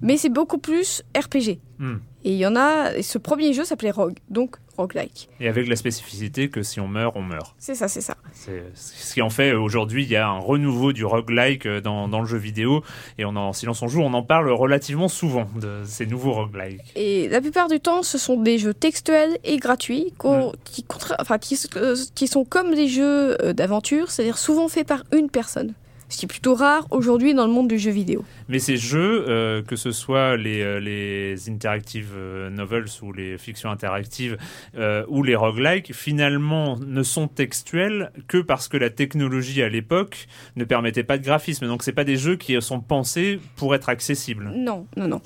mais 0.00 0.16
c'est 0.16 0.28
beaucoup 0.28 0.58
plus 0.58 1.02
RPG. 1.16 1.60
Hmm. 1.78 1.98
Et 2.24 2.32
il 2.32 2.38
y 2.38 2.46
en 2.46 2.56
a. 2.56 2.94
et 2.96 3.02
ce 3.02 3.16
premier 3.18 3.52
jeu 3.52 3.64
s'appelait 3.64 3.92
Rogue, 3.92 4.18
donc 4.28 4.56
roguelike. 4.78 5.28
Et 5.40 5.48
avec 5.48 5.68
la 5.68 5.76
spécificité 5.76 6.48
que 6.48 6.62
si 6.62 6.80
on 6.80 6.88
meurt, 6.88 7.14
on 7.16 7.22
meurt. 7.22 7.54
C'est 7.58 7.74
ça, 7.74 7.88
c'est 7.88 8.00
ça. 8.00 8.16
C'est 8.32 8.62
ce 8.74 9.12
qui 9.14 9.20
en 9.20 9.28
fait 9.28 9.50
euh, 9.52 9.58
aujourd'hui, 9.60 10.04
il 10.04 10.08
y 10.10 10.16
a 10.16 10.26
un 10.28 10.38
renouveau 10.38 10.92
du 10.94 11.04
roguelike 11.04 11.66
euh, 11.66 11.80
dans, 11.82 12.08
dans 12.08 12.20
le 12.20 12.26
jeu 12.26 12.38
vidéo. 12.38 12.82
Et 13.18 13.24
on 13.26 13.36
en 13.36 13.52
Silence 13.52 13.82
on 13.82 13.88
joue, 13.88 14.00
on 14.00 14.14
en 14.14 14.22
parle 14.22 14.50
relativement 14.50 15.08
souvent 15.08 15.46
de 15.60 15.82
ces 15.84 16.06
nouveaux 16.06 16.32
roguelikes. 16.32 16.80
Et 16.96 17.28
la 17.28 17.40
plupart 17.40 17.68
du 17.68 17.80
temps, 17.80 18.02
ce 18.02 18.16
sont 18.16 18.40
des 18.40 18.58
jeux 18.58 18.72
textuels 18.74 19.36
et 19.44 19.58
gratuits 19.58 20.14
qu'au- 20.16 20.52
qui, 20.64 20.84
contra- 20.84 21.16
enfin, 21.20 21.38
qui, 21.38 21.58
euh, 21.76 21.94
qui 22.14 22.26
sont 22.28 22.44
comme 22.44 22.74
des 22.74 22.88
jeux 22.88 23.36
d'aventure, 23.52 24.10
c'est-à-dire 24.10 24.38
souvent 24.38 24.68
faits 24.68 24.86
par 24.86 25.02
une 25.12 25.28
personne. 25.28 25.74
Ce 26.08 26.16
qui 26.16 26.24
est 26.24 26.28
plutôt 26.28 26.54
rare 26.54 26.86
aujourd'hui 26.90 27.34
dans 27.34 27.46
le 27.46 27.52
monde 27.52 27.68
du 27.68 27.78
jeu 27.78 27.90
vidéo. 27.90 28.24
Mais 28.48 28.58
ces 28.58 28.78
jeux, 28.78 29.26
euh, 29.28 29.62
que 29.62 29.76
ce 29.76 29.92
soit 29.92 30.36
les, 30.36 30.62
euh, 30.62 30.80
les 30.80 31.50
interactive 31.50 32.12
euh, 32.16 32.48
novels 32.48 32.86
ou 33.02 33.12
les 33.12 33.36
fictions 33.36 33.70
interactives 33.70 34.38
euh, 34.76 35.04
ou 35.08 35.22
les 35.22 35.34
roguelikes, 35.34 35.94
finalement 35.94 36.78
ne 36.78 37.02
sont 37.02 37.28
textuels 37.28 38.10
que 38.26 38.38
parce 38.38 38.68
que 38.68 38.78
la 38.78 38.88
technologie 38.88 39.62
à 39.62 39.68
l'époque 39.68 40.28
ne 40.56 40.64
permettait 40.64 41.04
pas 41.04 41.18
de 41.18 41.24
graphisme. 41.24 41.66
Donc 41.66 41.82
c'est 41.82 41.92
pas 41.92 42.04
des 42.04 42.16
jeux 42.16 42.36
qui 42.36 42.60
sont 42.62 42.80
pensés 42.80 43.38
pour 43.56 43.74
être 43.74 43.90
accessibles. 43.90 44.50
Non, 44.54 44.86
non, 44.96 45.08
non. 45.08 45.20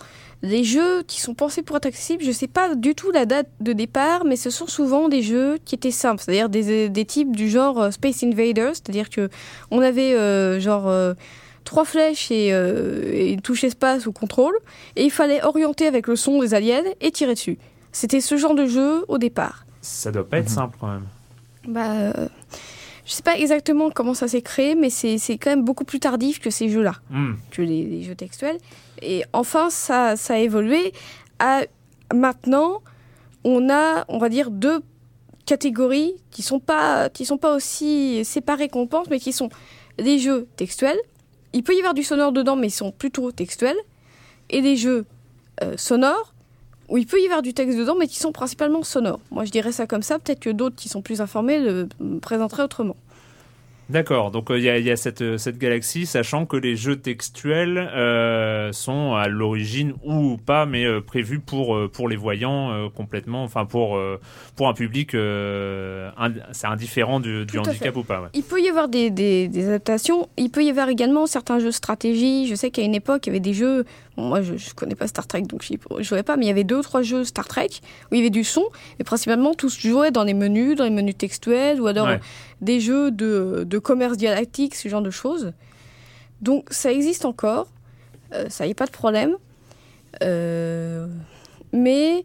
Les 0.44 0.64
jeux 0.64 1.04
qui 1.04 1.20
sont 1.20 1.34
pensés 1.34 1.62
pour 1.62 1.76
être 1.76 1.86
accessibles, 1.86 2.24
je 2.24 2.32
sais 2.32 2.48
pas 2.48 2.74
du 2.74 2.96
tout 2.96 3.12
la 3.12 3.26
date 3.26 3.46
de 3.60 3.72
départ, 3.72 4.24
mais 4.24 4.34
ce 4.34 4.50
sont 4.50 4.66
souvent 4.66 5.08
des 5.08 5.22
jeux 5.22 5.58
qui 5.64 5.76
étaient 5.76 5.92
simples, 5.92 6.20
c'est-à-dire 6.20 6.48
des, 6.48 6.88
des 6.88 7.04
types 7.04 7.36
du 7.36 7.48
genre 7.48 7.80
euh, 7.80 7.90
Space 7.92 8.24
Invaders, 8.24 8.74
c'est-à-dire 8.74 9.08
que 9.08 9.28
on 9.70 9.80
avait 9.80 10.14
euh, 10.14 10.58
genre 10.58 10.88
euh, 10.88 11.14
trois 11.62 11.84
flèches 11.84 12.32
et, 12.32 12.52
euh, 12.52 13.02
et 13.12 13.30
une 13.32 13.40
touche 13.40 13.62
espace 13.62 14.06
ou 14.06 14.12
contrôle, 14.12 14.54
et 14.96 15.04
il 15.04 15.12
fallait 15.12 15.44
orienter 15.44 15.86
avec 15.86 16.08
le 16.08 16.16
son 16.16 16.40
des 16.40 16.54
aliens 16.54 16.82
et 17.00 17.12
tirer 17.12 17.34
dessus. 17.34 17.58
C'était 17.92 18.20
ce 18.20 18.36
genre 18.36 18.56
de 18.56 18.66
jeu 18.66 19.04
au 19.06 19.18
départ. 19.18 19.64
Ça 19.80 20.10
doit 20.10 20.28
pas 20.28 20.38
être 20.38 20.48
Mhm. 20.48 20.54
simple 20.56 20.76
quand 20.80 20.88
même. 20.88 21.06
Bah, 21.68 21.92
euh, 21.92 22.28
je 23.06 23.12
sais 23.12 23.22
pas 23.22 23.36
exactement 23.38 23.90
comment 23.90 24.14
ça 24.14 24.26
s'est 24.26 24.42
créé, 24.42 24.74
mais 24.74 24.90
c'est 24.90 25.18
c'est 25.18 25.38
quand 25.38 25.50
même 25.50 25.62
beaucoup 25.64 25.84
plus 25.84 26.00
tardif 26.00 26.40
que 26.40 26.50
ces 26.50 26.68
jeux-là. 26.68 26.94
Hmm. 27.10 27.34
que 27.52 27.62
les, 27.62 27.84
les 27.84 28.02
jeux 28.02 28.16
textuels. 28.16 28.58
Et 29.02 29.24
enfin, 29.32 29.70
ça, 29.70 30.16
ça 30.16 30.34
a 30.34 30.38
évolué. 30.38 30.92
À, 31.38 31.62
maintenant, 32.14 32.82
on 33.44 33.68
a, 33.70 34.04
on 34.08 34.18
va 34.18 34.28
dire, 34.28 34.50
deux 34.50 34.80
catégories 35.44 36.14
qui 36.30 36.42
sont 36.42 36.60
pas, 36.60 37.08
sont 37.24 37.38
pas 37.38 37.54
aussi 37.54 38.24
séparées 38.24 38.68
qu'on 38.68 38.86
pense, 38.86 39.08
mais 39.10 39.18
qui 39.18 39.32
sont 39.32 39.48
les 39.98 40.18
jeux 40.18 40.46
textuels 40.56 40.98
il 41.52 41.62
peut 41.62 41.74
y 41.74 41.78
avoir 41.78 41.94
du 41.94 42.02
sonore 42.02 42.32
dedans, 42.32 42.56
mais 42.56 42.68
ils 42.68 42.72
sont 42.72 42.92
plutôt 42.92 43.30
textuels, 43.32 43.76
et 44.50 44.62
des 44.62 44.76
jeux 44.76 45.04
euh, 45.62 45.74
sonores 45.76 46.34
où 46.88 46.98
il 46.98 47.06
peut 47.06 47.20
y 47.20 47.24
avoir 47.24 47.42
du 47.42 47.54
texte 47.54 47.78
dedans, 47.78 47.94
mais 47.98 48.06
qui 48.06 48.18
sont 48.18 48.32
principalement 48.32 48.82
sonores. 48.82 49.20
Moi, 49.30 49.44
je 49.44 49.50
dirais 49.50 49.72
ça 49.72 49.86
comme 49.86 50.02
ça. 50.02 50.18
Peut-être 50.18 50.40
que 50.40 50.50
d'autres 50.50 50.76
qui 50.76 50.88
sont 50.90 51.00
plus 51.00 51.20
informés 51.20 51.58
le 51.58 51.88
présenteraient 52.20 52.64
autrement. 52.64 52.96
D'accord, 53.90 54.30
donc 54.30 54.50
euh, 54.50 54.58
il 54.58 54.64
y 54.64 54.70
a, 54.70 54.78
y 54.78 54.90
a 54.90 54.96
cette, 54.96 55.20
euh, 55.22 55.36
cette 55.36 55.58
galaxie, 55.58 56.06
sachant 56.06 56.46
que 56.46 56.56
les 56.56 56.76
jeux 56.76 56.96
textuels 56.96 57.76
euh, 57.78 58.72
sont 58.72 59.14
à 59.14 59.28
l'origine 59.28 59.92
ou 60.04 60.38
pas, 60.38 60.64
mais 60.66 60.86
euh, 60.86 61.00
prévus 61.00 61.40
pour, 61.40 61.76
pour 61.90 62.08
les 62.08 62.16
voyants 62.16 62.88
complètement, 62.94 63.42
enfin 63.44 63.66
pour, 63.66 64.00
pour 64.56 64.68
un 64.68 64.72
public, 64.72 65.14
ind- 65.14 66.42
c'est 66.52 66.66
indifférent 66.66 67.20
du, 67.20 67.42
handicap 67.58 67.92
fait. 67.92 67.96
ou 67.96 68.02
pas. 68.04 68.22
ouais. 68.22 68.28
Il 68.34 68.44
peut 68.44 68.62
y 68.62 68.68
avoir 68.68 68.88
des, 68.88 69.10
des- 69.10 69.48
des 69.48 69.66
adaptations. 69.68 70.28
Il 70.38 70.50
peut 70.50 70.64
y 70.64 70.70
avoir 70.70 70.88
également 70.88 71.26
certains 71.26 71.58
jeux 71.58 71.66
de 71.66 71.70
stratégie. 71.72 72.46
Je 72.46 72.54
sais 72.54 72.70
qu'à 72.70 72.82
une 72.82 72.94
époque, 72.94 73.26
il 73.26 73.30
y 73.30 73.32
avait 73.32 73.40
des 73.40 73.52
jeux. 73.54 73.84
Bon, 74.16 74.24
moi, 74.28 74.42
je, 74.42 74.56
je 74.56 74.74
connais 74.74 74.94
pas 74.94 75.06
Star 75.06 75.26
Trek, 75.26 75.42
donc 75.42 75.62
je 75.62 75.74
ne 75.74 76.02
jouais 76.02 76.22
pas, 76.22 76.36
mais 76.36 76.44
il 76.46 76.48
y 76.48 76.50
avait 76.52 76.64
deux 76.64 76.76
ou 76.78 76.82
trois 76.82 77.02
jeux 77.02 77.24
Star 77.24 77.48
Trek 77.48 77.68
où 78.10 78.14
il 78.14 78.18
y 78.18 78.20
avait 78.20 78.30
du 78.30 78.44
son, 78.44 78.64
et 78.98 79.04
principalement 79.04 79.54
tous 79.54 79.78
jouaient 79.78 80.10
dans 80.10 80.24
les 80.24 80.34
menus, 80.34 80.76
dans 80.76 80.84
les 80.84 80.90
menus 80.90 81.16
textuels, 81.16 81.80
ou 81.80 81.86
alors 81.86 82.06
Ouais. 82.08 82.20
des 82.60 82.80
jeux 82.80 83.10
de, 83.10 83.64
de 83.66 83.78
commerce 83.78 84.16
galactique, 84.16 84.74
ce 84.74 84.88
genre 84.88 85.02
de 85.02 85.10
choses. 85.10 85.52
Donc 86.40 86.66
ça 86.70 86.92
existe 86.92 87.24
encore. 87.24 87.68
Euh, 88.34 88.46
ça 88.48 88.66
y 88.66 88.70
a 88.70 88.74
pas 88.74 88.86
de 88.86 88.90
problème. 88.90 89.36
Euh, 90.22 91.06
mais 91.72 92.24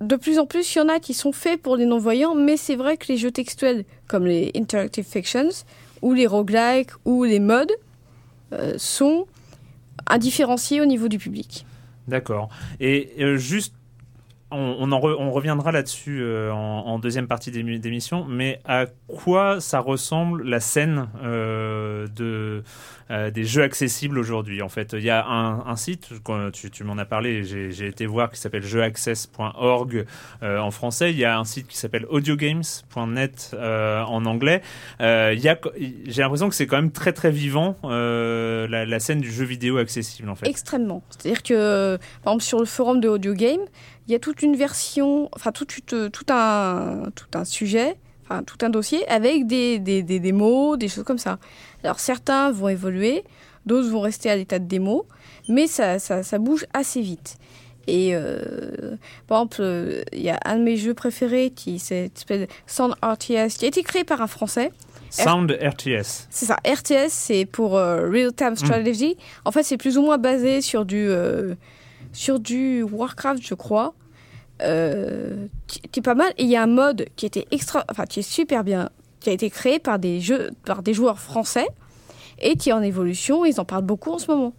de 0.00 0.16
plus 0.16 0.38
en 0.38 0.46
plus, 0.46 0.74
il 0.74 0.78
y 0.78 0.80
en 0.82 0.88
a 0.88 1.00
qui 1.00 1.14
sont 1.14 1.32
faits 1.32 1.60
pour 1.62 1.76
les 1.76 1.86
non-voyants, 1.86 2.34
mais 2.34 2.56
c'est 2.56 2.76
vrai 2.76 2.96
que 2.98 3.06
les 3.08 3.16
jeux 3.16 3.30
textuels, 3.30 3.84
comme 4.08 4.26
les 4.26 4.50
Interactive 4.54 5.04
Fictions, 5.06 5.48
ou 6.02 6.12
les 6.12 6.26
roguelikes, 6.26 6.90
ou 7.06 7.24
les 7.24 7.40
mods, 7.40 7.64
euh, 8.52 8.74
sont 8.76 9.26
indifférenciés 10.08 10.80
au 10.80 10.86
niveau 10.86 11.08
du 11.08 11.18
public. 11.18 11.66
D'accord. 12.08 12.48
Et 12.80 13.12
euh, 13.20 13.36
juste, 13.36 13.74
on, 14.52 14.92
en 14.92 15.00
reviendra 15.00 15.72
là-dessus 15.72 16.20
euh, 16.22 16.52
en, 16.52 16.98
deuxième 16.98 17.26
partie 17.26 17.50
d'émi- 17.50 17.80
d'émission, 17.80 18.24
mais 18.28 18.60
à 18.64 18.86
quoi 19.08 19.60
ça 19.60 19.80
ressemble 19.80 20.44
la 20.44 20.60
scène 20.60 21.08
euh, 21.22 22.06
de, 22.14 22.62
euh, 23.10 23.30
des 23.30 23.44
jeux 23.44 23.62
accessibles 23.62 24.18
aujourd'hui 24.18 24.62
En 24.62 24.68
fait, 24.68 24.92
il 24.92 25.02
y 25.02 25.10
a 25.10 25.26
un, 25.26 25.76
site, 25.76 26.10
tu, 26.52 26.70
tu 26.70 26.84
m'en 26.84 26.96
as 26.96 27.04
parlé, 27.04 27.42
j'ai 27.42 27.86
été 27.86 28.06
voir, 28.06 28.30
qui 28.30 28.40
s'appelle 28.40 28.62
jeuaccess.org 28.62 30.06
en 30.42 30.70
français. 30.70 31.10
Il 31.10 31.18
y 31.18 31.24
a 31.24 31.38
un 31.38 31.44
site 31.44 31.66
qui 31.66 31.76
s'appelle 31.76 32.06
audiogames.net 32.08 33.56
en 33.60 34.26
anglais. 34.26 34.62
J'ai 35.00 36.22
l'impression 36.22 36.48
que 36.48 36.54
c'est 36.54 36.66
quand 36.66 36.76
même 36.76 36.92
très 36.92 37.12
très 37.12 37.32
vivant 37.32 37.76
la, 37.82 39.00
scène 39.00 39.20
du 39.20 39.30
jeu 39.30 39.44
vidéo 39.44 39.78
accessible 39.78 40.28
en 40.30 40.34
fait. 40.34 40.48
Extrêmement. 40.48 41.02
C'est-à-dire 41.10 41.42
que, 41.42 41.98
par 42.22 42.32
exemple, 42.32 42.44
sur 42.44 42.58
le 42.60 42.64
forum 42.64 43.00
de 43.00 43.08
Audio 43.08 43.34
Game, 43.34 43.60
il 44.06 44.12
y 44.12 44.14
a 44.14 44.18
toute 44.18 44.42
une 44.42 44.56
version, 44.56 45.28
enfin, 45.34 45.52
tout, 45.52 45.64
tout, 45.64 45.80
tout 46.10 46.26
un, 46.28 47.04
tout 47.14 47.26
un 47.34 47.44
sujet, 47.44 47.96
enfin, 48.24 48.42
tout 48.42 48.58
un 48.62 48.70
dossier 48.70 49.06
avec 49.08 49.46
des, 49.46 49.78
des, 49.78 50.02
des 50.02 50.20
démos, 50.20 50.78
des 50.78 50.88
choses 50.88 51.04
comme 51.04 51.18
ça. 51.18 51.38
Alors, 51.82 51.98
certains 51.98 52.50
vont 52.50 52.68
évoluer, 52.68 53.24
d'autres 53.66 53.88
vont 53.88 54.00
rester 54.00 54.30
à 54.30 54.36
l'état 54.36 54.58
de 54.58 54.66
démo, 54.66 55.06
mais 55.48 55.66
ça, 55.66 55.98
ça, 55.98 56.22
ça 56.22 56.38
bouge 56.38 56.66
assez 56.72 57.00
vite. 57.00 57.36
Et 57.88 58.10
euh, 58.14 58.96
par 59.28 59.38
exemple, 59.38 59.58
euh, 59.60 60.02
il 60.12 60.22
y 60.22 60.30
a 60.30 60.40
un 60.44 60.58
de 60.58 60.62
mes 60.62 60.76
jeux 60.76 60.94
préférés 60.94 61.50
qui 61.50 61.78
s'appelle 61.78 62.48
Sound 62.66 62.94
RTS, 63.02 63.58
qui 63.58 63.64
a 63.64 63.68
été 63.68 63.82
créé 63.82 64.02
par 64.04 64.20
un 64.20 64.26
Français. 64.26 64.72
Sound 65.10 65.50
RTS. 65.52 66.26
C'est 66.30 66.46
ça, 66.46 66.56
RTS, 66.66 67.10
c'est 67.10 67.44
pour 67.44 67.76
euh, 67.76 68.08
Real 68.10 68.32
Time 68.32 68.56
Strategy. 68.56 69.16
En 69.44 69.52
fait, 69.52 69.62
c'est 69.62 69.76
plus 69.76 69.98
ou 69.98 70.02
moins 70.02 70.18
basé 70.18 70.60
sur 70.60 70.84
du, 70.84 71.06
euh, 71.08 71.54
sur 72.16 72.40
du 72.40 72.82
Warcraft, 72.82 73.46
je 73.46 73.54
crois. 73.54 73.94
Euh, 74.62 75.46
est 75.94 76.00
pas 76.00 76.14
mal. 76.14 76.32
Et 76.38 76.44
il 76.44 76.48
y 76.48 76.56
a 76.56 76.62
un 76.62 76.66
mode 76.66 77.06
qui 77.16 77.26
était 77.26 77.46
extra, 77.50 77.84
enfin, 77.90 78.06
qui 78.06 78.20
est 78.20 78.28
super 78.30 78.64
bien, 78.64 78.88
qui 79.20 79.28
a 79.28 79.32
été 79.32 79.50
créé 79.50 79.78
par 79.78 79.98
des 79.98 80.20
jeux, 80.20 80.50
par 80.64 80.82
des 80.82 80.94
joueurs 80.94 81.18
français 81.18 81.66
et 82.40 82.56
qui 82.56 82.70
est 82.70 82.72
en 82.72 82.82
évolution. 82.82 83.44
Ils 83.44 83.60
en 83.60 83.64
parlent 83.66 83.84
beaucoup 83.84 84.12
en 84.12 84.18
ce 84.18 84.30
moment. 84.30 84.54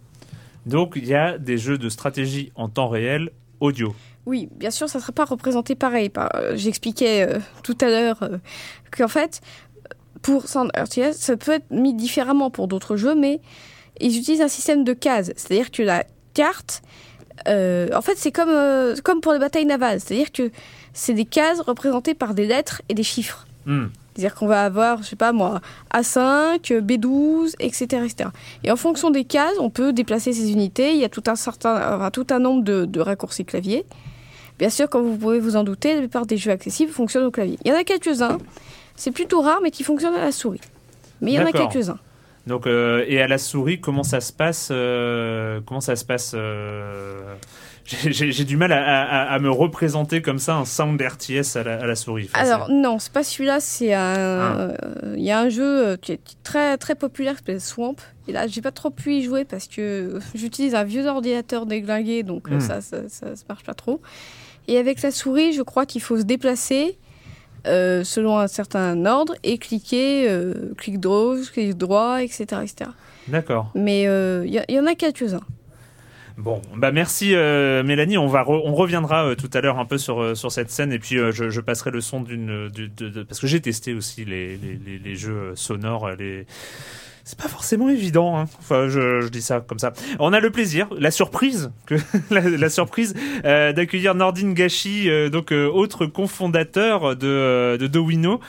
Donc 0.66 0.92
il 0.96 1.06
y 1.06 1.14
a 1.14 1.36
des 1.38 1.58
jeux 1.58 1.78
de 1.78 1.88
stratégie 1.88 2.52
en 2.54 2.68
temps 2.68 2.88
réel 2.88 3.30
audio. 3.60 3.94
Oui, 4.26 4.48
bien 4.54 4.70
sûr, 4.70 4.88
ça 4.88 4.98
ne 4.98 5.02
sera 5.02 5.12
pas 5.12 5.24
représenté 5.24 5.74
pareil. 5.74 6.10
Par- 6.10 6.30
euh, 6.36 6.52
J'expliquais 6.54 7.26
euh, 7.28 7.38
tout 7.64 7.76
à 7.80 7.86
l'heure 7.86 8.22
euh, 8.22 8.38
qu'en 8.96 9.08
fait, 9.08 9.40
pour 10.22 10.46
Sound 10.48 10.70
RTS, 10.76 11.14
ça 11.14 11.36
peut 11.36 11.52
être 11.52 11.70
mis 11.70 11.94
différemment 11.94 12.50
pour 12.50 12.68
d'autres 12.68 12.96
jeux, 12.96 13.14
mais 13.16 13.40
ils 14.00 14.16
utilisent 14.16 14.42
un 14.42 14.48
système 14.48 14.84
de 14.84 14.92
cases. 14.92 15.32
C'est-à-dire 15.36 15.70
que 15.72 15.82
la 15.82 16.04
carte, 16.34 16.82
euh, 17.46 17.88
en 17.94 18.02
fait, 18.02 18.14
c'est 18.16 18.32
comme, 18.32 18.50
euh, 18.50 18.96
comme 19.02 19.20
pour 19.20 19.32
les 19.32 19.38
batailles 19.38 19.66
navales. 19.66 20.00
C'est-à-dire 20.00 20.32
que 20.32 20.50
c'est 20.92 21.14
des 21.14 21.24
cases 21.24 21.60
représentées 21.60 22.14
par 22.14 22.34
des 22.34 22.46
lettres 22.46 22.82
et 22.88 22.94
des 22.94 23.02
chiffres. 23.02 23.46
Hmm. 23.66 23.86
C'est-à-dire 24.14 24.34
qu'on 24.34 24.48
va 24.48 24.64
avoir, 24.64 25.02
je 25.02 25.10
sais 25.10 25.16
pas 25.16 25.32
moi, 25.32 25.60
A5, 25.94 26.80
B12, 26.80 27.54
etc., 27.60 28.02
etc. 28.04 28.30
Et 28.64 28.72
en 28.72 28.76
fonction 28.76 29.10
des 29.10 29.24
cases, 29.24 29.54
on 29.60 29.70
peut 29.70 29.92
déplacer 29.92 30.32
ces 30.32 30.50
unités. 30.50 30.92
Il 30.92 30.98
y 30.98 31.04
a 31.04 31.08
tout 31.08 31.22
un 31.28 31.36
certain, 31.36 31.94
enfin, 31.94 32.10
tout 32.10 32.26
un 32.30 32.40
nombre 32.40 32.64
de, 32.64 32.84
de 32.84 33.00
raccourcis 33.00 33.44
clavier. 33.44 33.84
Bien 34.58 34.70
sûr, 34.70 34.88
comme 34.88 35.04
vous 35.04 35.16
pouvez 35.16 35.38
vous 35.38 35.54
en 35.54 35.62
douter, 35.62 35.94
la 35.94 36.00
plupart 36.00 36.26
des 36.26 36.36
jeux 36.36 36.50
accessibles 36.50 36.90
fonctionnent 36.90 37.26
au 37.26 37.30
clavier. 37.30 37.58
Il 37.64 37.70
y 37.70 37.72
en 37.72 37.76
a 37.76 37.84
quelques-uns, 37.84 38.38
c'est 38.96 39.12
plutôt 39.12 39.40
rare, 39.40 39.60
mais 39.62 39.70
qui 39.70 39.84
fonctionnent 39.84 40.16
à 40.16 40.20
la 40.20 40.32
souris. 40.32 40.60
Mais 41.20 41.32
il 41.32 41.34
y 41.34 41.38
en 41.40 41.46
a 41.46 41.52
quelques-uns. 41.52 41.98
Donc 42.48 42.66
euh, 42.66 43.04
et 43.06 43.20
à 43.20 43.28
la 43.28 43.38
souris, 43.38 43.80
comment 43.80 44.02
ça 44.02 44.20
se 44.20 44.32
passe 44.32 44.70
euh, 44.72 45.60
Comment 45.66 45.80
ça 45.80 45.94
se 45.96 46.04
passe 46.04 46.32
euh, 46.34 47.34
j'ai- 47.84 48.44
du 48.44 48.56
mal 48.56 48.72
à, 48.72 48.82
à- 48.82 49.32
à 49.34 49.38
me 49.38 49.50
représenter 49.50 50.20
comme 50.22 50.38
ça 50.38 50.56
un 50.56 50.64
sound 50.64 51.00
RTS 51.00 51.56
à 51.56 51.62
la, 51.62 51.74
à 51.80 51.86
la 51.86 51.94
souris. 51.94 52.28
Enfin, 52.34 52.44
Alors 52.44 52.70
non, 52.70 52.98
c'est 52.98 53.12
pas 53.12 53.22
celui-là, 53.24 53.60
c'est 53.60 53.94
un. 53.94 54.00
euh, 54.16 54.74
Il 55.16 55.22
y 55.22 55.30
a 55.30 55.40
un 55.40 55.48
jeu 55.48 55.96
qui 55.96 56.12
est 56.12 56.20
très 56.42 56.76
très 56.78 56.94
populaire 56.94 57.32
qui 57.34 57.38
s'appelle 57.38 57.60
Swamp. 57.60 57.96
Et 58.26 58.32
là, 58.32 58.46
j'ai 58.46 58.60
pas 58.60 58.72
trop 58.72 58.90
pu 58.90 59.14
y 59.14 59.22
jouer 59.22 59.44
parce 59.46 59.68
que 59.68 60.18
j'utilise 60.34 60.74
un 60.74 60.84
vieux 60.84 61.06
ordinateur 61.06 61.64
déglingué, 61.64 62.22
donc 62.24 62.48
euh, 62.50 62.56
Mm. 62.56 62.60
ça, 62.60 62.80
ça, 62.82 63.08
ça, 63.08 63.36
ça 63.36 63.44
marche 63.48 63.64
pas 63.64 63.72
trop. 63.74 64.02
Et 64.66 64.76
avec 64.76 65.00
la 65.00 65.10
souris, 65.10 65.54
je 65.54 65.62
crois 65.62 65.86
qu'il 65.86 66.02
faut 66.02 66.18
se 66.18 66.24
déplacer 66.24 66.98
euh, 67.68 68.02
selon 68.04 68.38
un 68.38 68.48
certain 68.48 69.04
ordre 69.06 69.34
et 69.44 69.58
cliquer, 69.58 70.28
euh, 70.28 70.72
clic 70.76 70.98
droit, 70.98 71.36
clic 71.52 71.76
droit, 71.76 72.22
etc., 72.22 72.44
etc. 72.62 72.90
D'accord. 73.28 73.70
Mais 73.74 74.06
euh, 74.08 74.44
il 74.46 74.54
y, 74.54 74.60
il 74.68 74.74
y 74.74 74.80
en 74.80 74.86
a 74.86 74.94
quelques-uns. 74.94 75.42
Bon, 76.38 76.62
bah 76.76 76.92
merci 76.92 77.34
euh, 77.34 77.82
Mélanie. 77.82 78.16
On 78.16 78.28
va 78.28 78.42
re- 78.44 78.62
on 78.64 78.72
reviendra 78.74 79.24
euh, 79.26 79.34
tout 79.34 79.50
à 79.54 79.60
l'heure 79.60 79.78
un 79.80 79.84
peu 79.84 79.98
sur 79.98 80.22
euh, 80.22 80.34
sur 80.36 80.52
cette 80.52 80.70
scène 80.70 80.92
et 80.92 81.00
puis 81.00 81.18
euh, 81.18 81.32
je, 81.32 81.50
je 81.50 81.60
passerai 81.60 81.90
le 81.90 82.00
son 82.00 82.20
d'une 82.22 82.68
du- 82.68 82.88
de, 82.88 83.08
de- 83.08 83.22
parce 83.24 83.40
que 83.40 83.48
j'ai 83.48 83.60
testé 83.60 83.92
aussi 83.92 84.24
les 84.24 84.56
les, 84.56 84.78
les, 84.86 84.98
les 85.00 85.16
jeux 85.16 85.32
euh, 85.32 85.56
sonores 85.56 86.06
euh, 86.06 86.14
les 86.16 86.46
c'est 87.28 87.38
pas 87.38 87.46
forcément 87.48 87.90
évident. 87.90 88.38
Hein. 88.38 88.46
Enfin, 88.58 88.88
je, 88.88 89.20
je 89.20 89.28
dis 89.28 89.42
ça 89.42 89.60
comme 89.60 89.78
ça. 89.78 89.92
On 90.18 90.32
a 90.32 90.40
le 90.40 90.48
plaisir, 90.48 90.88
la 90.98 91.10
surprise, 91.10 91.70
que 91.84 91.96
la, 92.30 92.40
la 92.40 92.70
surprise 92.70 93.12
euh, 93.44 93.74
d'accueillir 93.74 94.14
Nordine 94.14 94.54
Gachi, 94.54 95.10
euh, 95.10 95.28
donc 95.28 95.52
euh, 95.52 95.66
autre 95.68 96.06
cofondateur 96.06 97.16
de 97.16 97.76
de 97.78 97.86
Dowino. 97.86 98.40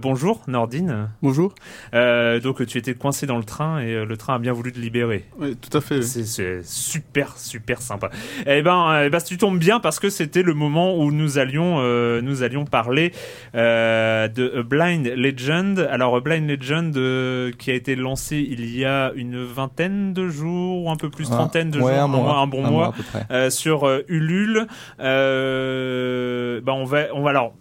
Bonjour 0.00 0.40
Nordine. 0.46 1.08
Bonjour. 1.20 1.52
Donc 1.92 2.64
tu 2.66 2.78
étais 2.78 2.94
coincé 2.94 3.26
dans 3.26 3.38
le 3.38 3.44
train 3.44 3.80
et 3.80 4.04
le 4.04 4.16
train 4.16 4.36
a 4.36 4.38
bien 4.38 4.52
voulu 4.52 4.70
te 4.70 4.78
libérer. 4.78 5.24
Oui, 5.40 5.56
tout 5.56 5.76
à 5.76 5.80
fait. 5.80 6.02
C'est- 6.02 6.24
C'est 6.24 6.60
super, 6.64 7.36
super 7.38 7.82
sympa. 7.82 8.10
Eh 8.46 8.62
ben, 8.62 9.02
eh 9.06 9.10
ben, 9.10 9.18
tu 9.18 9.36
tombes 9.36 9.58
bien 9.58 9.80
parce 9.80 9.98
que 9.98 10.10
c'était 10.10 10.42
le 10.42 10.54
moment 10.54 10.96
où 10.96 11.10
nous 11.10 11.38
allions, 11.38 11.80
nous 12.22 12.42
allions 12.44 12.64
parler 12.66 13.12
de 13.54 14.58
A 14.58 14.62
Blind 14.62 15.06
Legend. 15.16 15.88
Alors, 15.90 16.14
A 16.16 16.20
Blind 16.20 16.48
Legend 16.48 16.92
qui 17.56 17.70
a 17.70 17.74
été 17.74 17.96
lancé 17.96 18.27
il 18.36 18.76
y 18.76 18.84
a 18.84 19.12
une 19.14 19.42
vingtaine 19.44 20.12
de 20.12 20.28
jours 20.28 20.84
ou 20.84 20.90
un 20.90 20.96
peu 20.96 21.10
plus, 21.10 21.28
Un- 21.30 21.36
trentaine 21.36 21.70
de 21.70 21.80
ouais, 21.80 21.94
jours, 21.94 22.02
un 22.02 22.06
mois, 22.08 22.36
un 22.38 22.46
bon 22.46 22.64
un 22.64 22.70
mois, 22.70 22.86
à 22.88 22.92
peu 22.92 23.02
près. 23.02 23.26
euh, 23.30 23.50
sur 23.50 23.84
euh, 23.86 24.02
Ulule. 24.08 24.66
Euh, 25.00 26.60
ben, 26.60 26.72
on 26.72 26.84
va, 26.84 27.04
on 27.14 27.22
va 27.22 27.30
alors. 27.30 27.54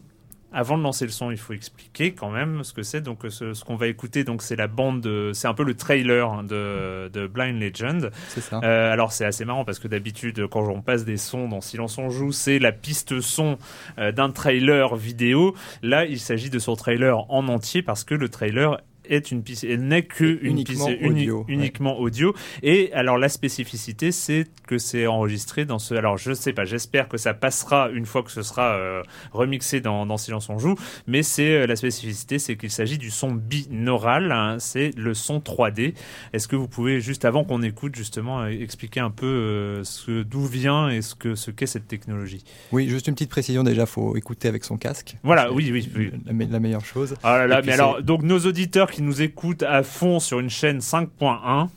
Avant 0.53 0.77
de 0.77 0.81
lancer 0.83 1.03
le 1.05 1.11
son, 1.11 1.29
il 1.29 1.37
faut 1.37 1.51
expliquer 1.51 2.13
quand 2.13 2.31
même 2.31 2.63
ce 2.63 2.71
que 2.73 2.81
c'est. 2.81 3.01
Donc, 3.01 3.19
ce, 3.29 3.53
ce 3.53 3.65
qu'on 3.65 3.75
va 3.75 3.87
écouter, 3.87 4.23
donc 4.23 4.41
c'est 4.41 4.55
la 4.55 4.67
bande, 4.67 5.01
de- 5.01 5.31
c'est 5.33 5.47
un 5.47 5.53
peu 5.53 5.63
le 5.65 5.73
trailer 5.75 6.25
hein, 6.31 6.43
de, 6.43 7.09
de 7.09 7.27
Blind 7.27 7.61
Legend. 7.61 8.09
C'est 8.29 8.39
ça. 8.39 8.61
Euh, 8.63 8.91
alors 8.91 9.11
c'est 9.11 9.25
assez 9.25 9.43
marrant 9.43 9.65
parce 9.65 9.77
que 9.77 9.89
d'habitude 9.89 10.47
quand 10.47 10.65
on 10.69 10.81
passe 10.81 11.03
des 11.03 11.17
sons 11.17 11.49
dans 11.49 11.59
Silence 11.59 11.97
on 11.97 12.09
joue, 12.09 12.31
c'est 12.31 12.59
la 12.59 12.71
piste 12.71 13.19
son 13.19 13.57
d'un 13.97 14.29
trailer 14.31 14.95
vidéo. 14.95 15.53
Là, 15.83 16.05
il 16.05 16.17
s'agit 16.17 16.49
de 16.49 16.59
son 16.59 16.77
trailer 16.77 17.29
en 17.29 17.49
entier 17.49 17.81
parce 17.81 18.05
que 18.05 18.15
le 18.15 18.29
trailer 18.29 18.79
est 19.09 19.31
une 19.31 19.43
PC, 19.43 19.67
elle 19.71 19.87
n'est 19.87 20.03
que 20.03 20.23
une 20.41 20.51
Uniquement 20.51 20.89
uni- 20.89 21.07
audio, 21.07 21.37
ouais. 21.39 21.53
uniquement 21.53 21.99
audio. 21.99 22.33
Et 22.63 22.91
alors 22.93 23.17
la 23.17 23.29
spécificité, 23.29 24.11
c'est 24.11 24.45
que 24.67 24.77
c'est 24.77 25.07
enregistré 25.07 25.65
dans 25.65 25.79
ce. 25.79 25.93
Alors 25.95 26.17
je 26.17 26.33
sais 26.33 26.53
pas, 26.53 26.65
j'espère 26.65 27.07
que 27.07 27.17
ça 27.17 27.33
passera 27.33 27.89
une 27.93 28.05
fois 28.05 28.23
que 28.23 28.31
ce 28.31 28.41
sera 28.41 28.73
euh, 28.75 29.01
remixé 29.31 29.81
dans, 29.81 30.05
dans 30.05 30.17
Silence 30.17 30.49
on 30.49 30.59
joue. 30.59 30.75
Mais 31.07 31.23
c'est 31.23 31.51
euh, 31.51 31.67
la 31.67 31.75
spécificité, 31.75 32.39
c'est 32.39 32.55
qu'il 32.57 32.71
s'agit 32.71 32.97
du 32.97 33.09
son 33.11 33.31
binaural. 33.31 34.31
hein, 34.31 34.57
c'est 34.59 34.91
le 34.97 35.13
son 35.13 35.39
3D. 35.39 35.93
Est-ce 36.33 36.47
que 36.47 36.55
vous 36.55 36.67
pouvez 36.67 37.01
juste 37.01 37.25
avant 37.25 37.43
qu'on 37.43 37.61
écoute 37.63 37.95
justement 37.95 38.41
euh, 38.41 38.47
expliquer 38.49 38.99
un 38.99 39.11
peu 39.11 39.81
ce 39.83 40.23
d'où 40.23 40.45
vient 40.45 40.89
et 40.89 41.01
ce 41.01 41.15
que 41.15 41.35
ce 41.35 41.51
qu'est 41.51 41.65
cette 41.65 41.87
technologie? 41.87 42.43
Oui, 42.71 42.87
juste 42.89 43.07
une 43.07 43.13
petite 43.13 43.29
précision 43.29 43.63
déjà, 43.63 43.85
faut 43.85 44.15
écouter 44.15 44.47
avec 44.47 44.63
son 44.63 44.77
casque. 44.77 45.15
Voilà, 45.23 45.51
oui, 45.51 45.69
oui, 45.71 45.89
oui. 45.95 46.11
La, 46.25 46.33
me- 46.33 46.45
la 46.45 46.59
meilleure 46.59 46.85
chose. 46.85 47.15
Ah 47.23 47.37
là 47.37 47.47
là, 47.47 47.61
mais 47.65 47.73
alors, 47.73 48.01
donc 48.01 48.23
nos 48.23 48.39
auditeurs 48.39 48.89
qui 48.91 48.96
nous 49.01 49.21
écoutent 49.21 49.63
à 49.63 49.83
fond 49.83 50.19
sur 50.19 50.39
une 50.39 50.49
chaîne 50.49 50.79
5.1, 50.79 51.67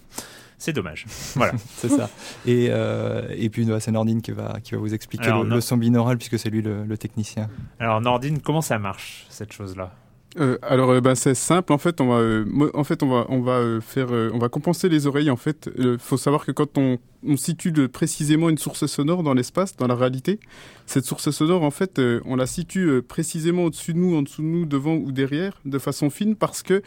c'est 0.59 0.73
dommage. 0.73 1.07
Voilà. 1.37 1.53
C'est 1.77 1.89
ça. 1.89 2.11
Et, 2.47 2.69
euh, 2.71 3.23
et 3.31 3.49
puis 3.49 3.67
c'est 3.81 3.91
Nordine 3.93 4.21
qui 4.21 4.33
va, 4.33 4.59
qui 4.63 4.73
va 4.75 4.79
vous 4.79 4.93
expliquer 4.93 5.25
Alors, 5.27 5.43
le, 5.45 5.49
no- 5.49 5.55
le 5.57 5.61
son 5.61 5.77
binaural 5.79 6.19
puisque 6.19 6.39
c'est 6.39 6.51
lui 6.51 6.61
le, 6.63 6.85
le 6.85 6.99
technicien. 6.99 7.49
Alors 7.79 8.01
Nordine, 8.01 8.41
comment 8.41 8.61
ça 8.61 8.79
marche 8.79 9.27
cette 9.31 9.53
chose-là? 9.53 9.93
Euh, 10.39 10.59
alors 10.63 10.91
euh, 10.91 11.01
ben, 11.01 11.17
c'est 11.17 11.35
simple. 11.35 11.73
En 11.73 11.79
fait 11.79 12.01
on 12.01 12.07
va 12.09 12.15
euh, 12.19 12.71
en 12.75 12.85
fait 12.85 13.03
on 13.03 13.09
va 13.09 13.27
on 13.31 13.41
va 13.41 13.55
euh, 13.55 13.81
faire 13.81 14.11
on 14.33 14.39
va 14.39 14.49
compenser 14.49 14.89
les 14.89 15.09
oreilles 15.09 15.31
en 15.31 15.37
fait. 15.37 15.69
Il 15.77 15.99
faut 15.99 16.17
savoir 16.17 16.47
que 16.47 16.53
quand 16.53 16.79
on, 16.79 16.99
on 17.27 17.37
situe 17.37 17.73
précisément 17.89 18.49
une 18.49 18.57
source 18.59 18.87
sonore 18.87 19.25
dans 19.25 19.35
l'espace 19.35 19.77
dans 19.77 19.89
la 19.89 19.97
réalité 19.97 20.39
cette 20.87 21.05
source 21.05 21.31
sonore 21.31 21.65
en 21.65 21.73
fait 21.73 22.01
on 22.25 22.37
la 22.37 22.47
situe 22.47 23.03
précisément 23.03 23.65
au-dessus 23.65 23.93
de 23.93 23.99
nous 23.99 24.15
en 24.17 24.23
dessous 24.23 24.43
de 24.43 24.47
nous 24.47 24.67
devant 24.67 24.95
ou 24.95 25.11
derrière 25.11 25.61
de 25.65 25.79
façon 25.81 26.11
fine 26.11 26.37
parce 26.37 26.63
que 26.63 26.83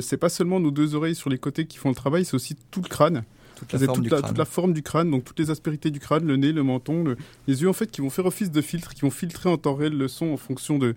c'est 0.00 0.16
pas 0.16 0.28
seulement 0.28 0.58
nos 0.58 0.72
deux 0.72 0.94
oreilles 0.96 1.14
sur 1.14 1.30
les 1.30 1.38
côtés 1.38 1.66
qui 1.66 1.78
font 1.78 1.90
le 1.90 1.94
travail 1.94 2.24
c'est 2.24 2.34
aussi 2.34 2.56
tout 2.72 2.82
le 2.82 2.88
crâne. 2.88 3.22
Toute 3.56 3.72
la 3.72 3.78
forme 3.80 3.94
toute 3.96 4.04
du 4.04 4.10
la, 4.10 4.16
crâne. 4.18 4.28
toute 4.28 4.38
la 4.38 4.44
forme 4.44 4.72
du 4.72 4.82
crâne, 4.84 5.10
donc 5.10 5.24
toutes 5.24 5.38
les 5.40 5.50
aspérités 5.50 5.90
du 5.90 5.98
crâne, 5.98 6.24
le 6.24 6.36
nez, 6.36 6.52
le 6.52 6.62
menton, 6.62 7.02
le- 7.02 7.16
les 7.48 7.62
yeux 7.62 7.68
en 7.68 7.72
fait 7.72 7.90
qui 7.90 8.00
vont 8.00 8.08
faire 8.10 8.24
office 8.26 8.52
de 8.52 8.60
filtre, 8.60 8.94
qui 8.94 9.00
vont 9.00 9.10
filtrer 9.10 9.48
en 9.48 9.56
temps 9.56 9.74
réel 9.74 9.98
le 9.98 10.06
son 10.06 10.26
en 10.26 10.36
fonction 10.36 10.78
de, 10.78 10.94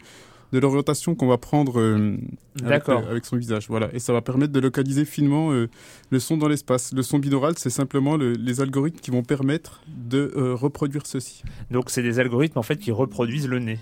de 0.52 0.60
l'orientation 0.60 1.16
qu'on 1.16 1.28
va 1.28 1.38
prendre 1.38 1.80
euh, 1.80 2.18
avec, 2.64 2.90
euh, 2.90 2.98
avec 3.10 3.26
son 3.26 3.38
visage. 3.38 3.68
Voilà, 3.70 3.90
et 3.94 4.00
ça 4.00 4.12
va 4.14 4.22
permettre 4.22 4.52
de 4.54 4.60
localiser 4.60 5.06
finement 5.06 5.52
euh, 5.52 5.70
le 6.10 6.20
son 6.20 6.38
dans 6.38 6.48
l'espace. 6.48 6.92
Le 6.94 7.02
son 7.04 7.20
binaural, 7.20 7.54
c'est 7.58 7.70
simplement 7.70 8.18
le- 8.18 8.34
les 8.34 8.62
algorithmes 8.62 9.00
qui 9.00 9.12
vont 9.12 9.24
permettre 9.24 9.82
de 9.88 10.32
reproduire 10.54 11.06
ceci. 11.06 11.44
Donc 11.70 11.90
c'est 11.90 12.04
des 12.04 12.20
algorithmes 12.20 12.60
en 12.60 12.64
fait 12.64 12.78
qui 12.78 12.92
reproduisent 12.92 13.48
le 13.48 13.60
nez. 13.60 13.80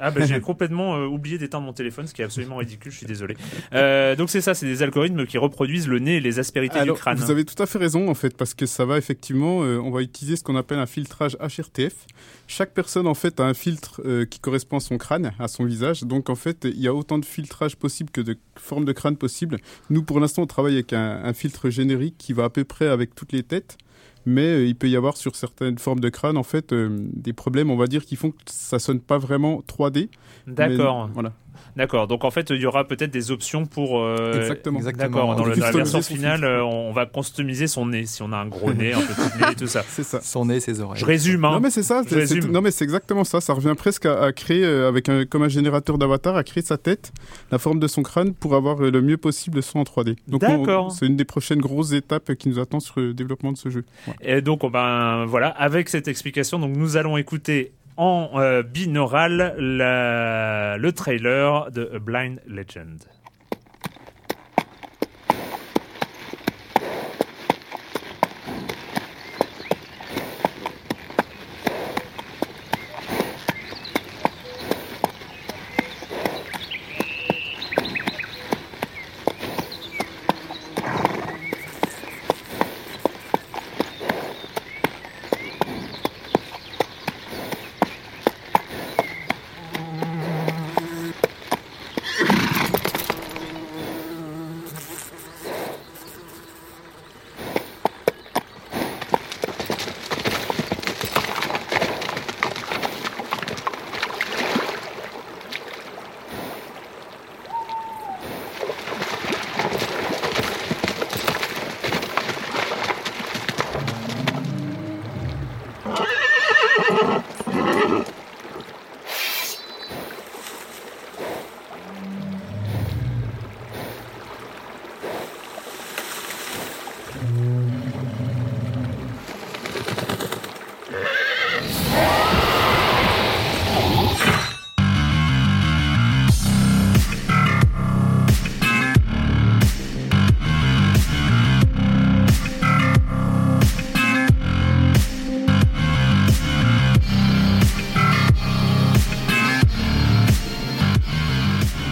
Ah 0.00 0.12
bah 0.12 0.24
j'ai 0.24 0.40
complètement 0.40 0.94
euh, 0.94 1.06
oublié 1.06 1.38
d'éteindre 1.38 1.66
mon 1.66 1.72
téléphone, 1.72 2.06
ce 2.06 2.14
qui 2.14 2.22
est 2.22 2.24
absolument 2.24 2.54
ridicule, 2.58 2.92
je 2.92 2.98
suis 2.98 3.06
désolé. 3.06 3.36
Euh, 3.72 4.14
donc 4.14 4.30
c'est 4.30 4.40
ça, 4.40 4.54
c'est 4.54 4.66
des 4.66 4.84
algorithmes 4.84 5.26
qui 5.26 5.38
reproduisent 5.38 5.88
le 5.88 5.98
nez 5.98 6.18
et 6.18 6.20
les 6.20 6.38
aspérités 6.38 6.78
Alors, 6.78 6.94
du 6.94 7.00
crâne. 7.02 7.18
vous 7.18 7.32
avez 7.32 7.44
tout 7.44 7.60
à 7.60 7.66
fait 7.66 7.78
raison 7.78 8.08
en 8.08 8.14
fait, 8.14 8.36
parce 8.36 8.54
que 8.54 8.64
ça 8.66 8.84
va 8.84 8.96
effectivement, 8.96 9.64
euh, 9.64 9.78
on 9.78 9.90
va 9.90 10.02
utiliser 10.02 10.36
ce 10.36 10.44
qu'on 10.44 10.54
appelle 10.54 10.78
un 10.78 10.86
filtrage 10.86 11.36
HRTF. 11.40 12.06
Chaque 12.50 12.72
personne 12.72 13.06
en 13.06 13.14
fait 13.14 13.40
a 13.40 13.44
un 13.44 13.52
filtre 13.52 14.00
euh, 14.06 14.24
qui 14.24 14.40
correspond 14.40 14.78
à 14.78 14.80
son 14.80 14.96
crâne, 14.96 15.32
à 15.38 15.48
son 15.48 15.64
visage. 15.64 16.02
Donc 16.02 16.30
en 16.30 16.34
fait, 16.34 16.64
il 16.64 16.80
y 16.80 16.88
a 16.88 16.94
autant 16.94 17.18
de 17.18 17.24
filtrage 17.26 17.76
possible 17.76 18.10
que 18.10 18.22
de 18.22 18.38
formes 18.56 18.86
de 18.86 18.92
crâne 18.92 19.16
possibles. 19.16 19.58
Nous, 19.90 20.02
pour 20.02 20.18
l'instant, 20.18 20.42
on 20.42 20.46
travaille 20.46 20.74
avec 20.74 20.94
un, 20.94 21.20
un 21.22 21.34
filtre 21.34 21.68
générique 21.68 22.16
qui 22.16 22.32
va 22.32 22.44
à 22.44 22.50
peu 22.50 22.64
près 22.64 22.88
avec 22.88 23.14
toutes 23.14 23.32
les 23.32 23.42
têtes. 23.42 23.76
Mais 24.24 24.46
euh, 24.46 24.66
il 24.66 24.76
peut 24.76 24.88
y 24.88 24.96
avoir 24.96 25.16
sur 25.16 25.36
certaines 25.36 25.78
formes 25.78 26.00
de 26.00 26.08
crâne 26.08 26.36
en 26.36 26.42
fait 26.42 26.72
euh, 26.72 26.88
des 27.12 27.32
problèmes, 27.32 27.70
on 27.70 27.76
va 27.76 27.86
dire, 27.86 28.04
qui 28.04 28.16
font 28.16 28.30
que 28.30 28.36
ça 28.46 28.78
sonne 28.78 29.00
pas 29.00 29.18
vraiment 29.18 29.62
3D. 29.66 30.08
D'accord, 30.46 31.08
Voilà. 31.12 31.32
D'accord. 31.78 32.06
Donc 32.06 32.24
en 32.24 32.30
fait 32.30 32.50
il 32.50 32.60
y 32.60 32.66
aura 32.66 32.84
peut-être 32.84 33.10
des 33.10 33.30
options 33.30 33.64
pour. 33.64 34.00
euh, 34.02 34.34
Exactement. 34.38 34.80
D'accord. 34.80 35.34
Dans, 35.34 35.44
le- 35.46 35.54
dans 35.56 35.60
la 35.64 35.70
version 35.72 36.02
finale, 36.02 36.44
on 36.44 36.92
va 36.92 37.06
customiser 37.06 37.66
son 37.66 37.86
nez 37.86 38.04
si 38.04 38.22
on 38.22 38.32
a 38.32 38.36
un 38.36 38.46
gros 38.46 38.72
nez, 38.74 38.92
un 38.92 39.00
petit 39.00 39.38
nez 39.40 39.52
et 39.52 39.54
tout 39.54 39.66
ça. 39.66 39.82
C'est 39.88 40.02
ça. 40.02 40.20
Son 40.20 40.44
nez, 40.44 40.60
ses 40.60 40.80
oreilles. 40.80 41.00
Je 41.00 41.06
résume. 41.06 41.44
Hein. 41.46 41.52
Non 41.52 41.60
mais 41.60 41.70
c'est 41.70 41.82
ça, 41.82 42.02
Je 42.06 42.26
c'est- 42.26 42.46
non 42.48 42.60
mais 42.60 42.70
c'est 42.70 42.84
exactement 42.84 43.24
ça. 43.24 43.40
Ça 43.40 43.54
revient 43.54 43.74
presque 43.76 44.04
à, 44.04 44.22
à 44.24 44.32
créer 44.32 44.64
euh, 44.64 44.88
avec 44.88 45.08
un, 45.08 45.24
comme 45.24 45.42
un 45.44 45.48
générateur 45.48 45.96
d'avatar, 45.96 46.36
à 46.36 46.44
créer 46.44 46.62
sa 46.62 46.76
tête, 46.76 47.12
la 47.50 47.58
forme 47.58 47.78
de 47.78 47.86
son 47.86 48.02
crâne 48.02 48.34
pour 48.34 48.54
avoir 48.54 48.82
euh, 48.84 48.90
le 48.90 49.00
mieux 49.00 49.16
possible 49.16 49.56
le 49.56 49.62
son 49.62 49.78
en 49.78 49.84
3D. 49.84 50.16
Donc 50.26 50.42
on- 50.44 50.58
D'accord. 50.58 50.92
c'est 50.92 51.06
une 51.06 51.16
des 51.16 51.24
prochaines 51.24 51.60
grosses 51.60 51.92
étapes 51.92 52.34
qui 52.34 52.48
nous 52.48 52.58
attend 52.58 52.80
sur 52.80 52.98
le 53.00 53.14
développement 53.14 53.52
de 53.52 53.56
ce 53.56 53.68
jeu. 53.70 53.84
Ouais. 54.06 54.14
Et 54.38 54.40
donc, 54.42 54.64
on 54.64 54.70
ben, 54.70 55.24
voilà, 55.26 55.48
avec 55.48 55.88
cette 55.88 56.08
explication, 56.08 56.58
donc 56.58 56.76
nous 56.76 56.96
allons 56.96 57.16
écouter 57.16 57.72
en 57.98 58.30
euh, 58.36 58.62
binaural 58.62 59.56
le 59.58 60.90
trailer 60.92 61.70
de 61.72 61.90
A 61.94 61.98
Blind 61.98 62.40
Legend. 62.46 63.02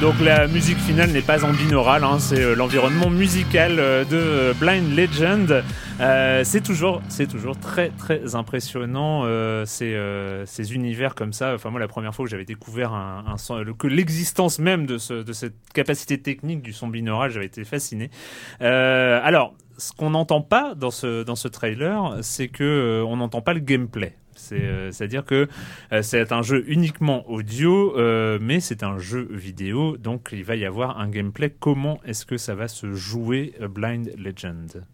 Donc 0.06 0.20
la 0.20 0.46
musique 0.46 0.78
finale 0.78 1.10
n'est 1.10 1.20
pas 1.20 1.44
en 1.44 1.50
binaural, 1.50 2.04
hein, 2.04 2.18
c'est 2.20 2.40
euh, 2.40 2.54
l'environnement 2.54 3.10
musical 3.10 3.80
euh, 3.80 4.04
de 4.04 4.16
euh, 4.16 4.52
Blind 4.54 4.96
Legend. 4.96 5.64
Euh, 5.98 6.44
c'est 6.44 6.60
toujours, 6.60 7.00
c'est 7.08 7.26
toujours 7.26 7.58
très 7.58 7.88
très 7.88 8.34
impressionnant 8.34 9.22
euh, 9.24 9.64
ces, 9.64 9.94
euh, 9.94 10.44
ces 10.44 10.74
univers 10.74 11.14
comme 11.14 11.32
ça. 11.32 11.54
Enfin 11.54 11.70
moi 11.70 11.80
la 11.80 11.88
première 11.88 12.14
fois 12.14 12.26
que 12.26 12.30
j'avais 12.30 12.44
découvert 12.44 12.92
un, 12.92 13.24
un 13.26 13.62
le- 13.62 13.72
que 13.72 13.86
l'existence 13.86 14.58
même 14.58 14.84
de, 14.84 14.98
ce, 14.98 15.22
de 15.22 15.32
cette 15.32 15.54
capacité 15.72 16.20
technique 16.20 16.60
du 16.60 16.74
son 16.74 16.88
binaural, 16.88 17.30
j'avais 17.30 17.46
été 17.46 17.64
fasciné. 17.64 18.10
Euh, 18.60 19.20
alors 19.22 19.54
ce 19.78 19.92
qu'on 19.92 20.10
n'entend 20.10 20.42
pas 20.42 20.74
dans 20.74 20.90
ce 20.90 21.22
dans 21.22 21.34
ce 21.34 21.48
trailer, 21.48 22.18
c'est 22.20 22.48
que 22.48 22.62
euh, 22.62 23.04
on 23.06 23.16
n'entend 23.16 23.40
pas 23.40 23.54
le 23.54 23.60
gameplay. 23.60 24.14
C'est, 24.34 24.92
C'est-à-dire 24.92 25.24
que 25.24 25.48
euh, 25.92 26.02
c'est 26.02 26.30
un 26.30 26.42
jeu 26.42 26.62
uniquement 26.66 27.26
audio, 27.30 27.96
euh, 27.96 28.38
mais 28.38 28.60
c'est 28.60 28.82
un 28.82 28.98
jeu 28.98 29.26
vidéo, 29.30 29.96
donc 29.96 30.28
il 30.30 30.44
va 30.44 30.56
y 30.56 30.66
avoir 30.66 31.00
un 31.00 31.08
gameplay. 31.08 31.48
Comment 31.58 32.00
est-ce 32.04 32.26
que 32.26 32.36
ça 32.36 32.54
va 32.54 32.68
se 32.68 32.92
jouer 32.92 33.54
Blind 33.70 34.12
Legend? 34.18 34.84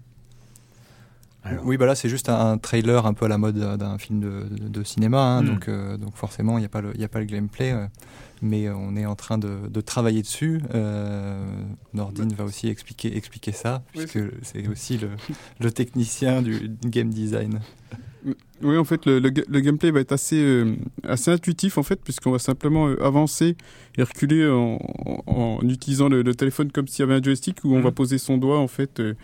Alors. 1.44 1.64
Oui, 1.66 1.76
bah 1.76 1.86
là, 1.86 1.94
c'est 1.96 2.08
juste 2.08 2.28
un, 2.28 2.56
trailer 2.58 3.04
un 3.04 3.14
peu 3.14 3.24
à 3.24 3.28
la 3.28 3.38
mode 3.38 3.58
euh, 3.58 3.76
d'un 3.76 3.98
film 3.98 4.20
de, 4.20 4.44
de- 4.50 4.68
de 4.68 4.84
cinéma. 4.84 5.20
hein, 5.38 5.42
Mm. 5.42 5.46
donc, 5.46 5.68
euh, 5.68 5.96
donc 5.96 6.14
forcément, 6.16 6.56
il 6.58 6.60
n'y 6.60 6.66
a, 6.66 6.68
pas 6.68 6.80
le- 6.80 6.96
y 6.96 7.04
a 7.04 7.08
pas 7.08 7.18
le 7.18 7.24
gameplay. 7.26 7.72
euh, 7.72 7.86
mais 8.44 8.68
on 8.70 8.96
est 8.96 9.06
en 9.06 9.14
train 9.14 9.38
de, 9.38 9.68
de 9.68 9.80
travailler 9.80 10.20
dessus. 10.22 10.60
Euh, 10.74 11.44
Nordine 11.94 12.32
va 12.34 12.42
aussi 12.44 12.66
expliquer, 12.68 13.16
expliquer 13.16 13.52
ça, 13.52 13.84
Oui, 13.96 14.04
puisque 14.06 14.18
c'est 14.42 14.66
aussi 14.68 14.98
le, 14.98 15.10
le 15.60 15.70
technicien 15.70 16.42
du 16.42 16.70
game 16.84 17.10
design. 17.10 17.60
Oui, 18.62 18.76
en 18.76 18.84
fait, 18.84 19.06
le, 19.06 19.18
le 19.20 19.30
ga- 19.30 19.42
le 19.48 19.60
gameplay 19.60 19.90
va 19.92 19.98
être 20.00 20.12
assez, 20.12 20.40
euh, 20.40 20.76
assez 21.04 21.30
intuitif, 21.30 21.78
en 21.78 21.82
fait, 21.84 22.00
puisqu'on 22.02 22.30
va 22.32 22.38
simplement 22.40 22.88
euh, 22.88 23.00
avancer 23.04 23.56
et 23.98 24.02
reculer 24.04 24.48
en, 24.48 24.78
en- 25.06 25.58
en 25.60 25.68
utilisant 25.68 26.08
le, 26.08 26.22
le 26.22 26.34
téléphone 26.34 26.70
comme 26.72 26.86
s'il 26.88 27.00
y 27.00 27.02
avait 27.02 27.14
un 27.14 27.22
joystick 27.22 27.58
où 27.64 27.72
on 27.74 27.78
Mhm. 27.78 27.82
va 27.84 27.90
poser 27.92 28.18
son 28.18 28.38
doigt, 28.38 28.58
en 28.58 28.68
fait. 28.68 28.98
euh, 29.00 29.14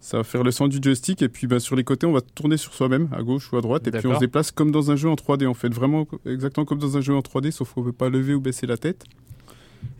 ça 0.00 0.18
va 0.18 0.24
faire 0.24 0.44
le 0.44 0.50
sens 0.50 0.68
du 0.68 0.78
joystick 0.80 1.22
et 1.22 1.28
puis 1.28 1.46
bah, 1.46 1.60
sur 1.60 1.74
les 1.74 1.84
côtés 1.84 2.06
on 2.06 2.12
va 2.12 2.20
tourner 2.20 2.56
sur 2.56 2.72
soi-même 2.72 3.08
à 3.12 3.22
gauche 3.22 3.52
ou 3.52 3.56
à 3.56 3.60
droite 3.60 3.86
et 3.86 3.90
puis 3.90 4.06
on 4.06 4.14
se 4.14 4.20
déplace 4.20 4.50
comme 4.52 4.70
dans 4.70 4.90
un 4.90 4.96
jeu 4.96 5.08
en 5.08 5.14
3D 5.14 5.46
en 5.46 5.54
fait. 5.54 5.72
Vraiment 5.72 6.06
exactement 6.24 6.64
comme 6.64 6.78
dans 6.78 6.96
un 6.96 7.00
jeu 7.00 7.14
en 7.14 7.20
3D 7.20 7.50
sauf 7.50 7.72
qu'on 7.72 7.80
ne 7.80 7.86
peut 7.86 7.92
pas 7.92 8.08
lever 8.08 8.34
ou 8.34 8.40
baisser 8.40 8.66
la 8.66 8.76
tête. 8.76 9.04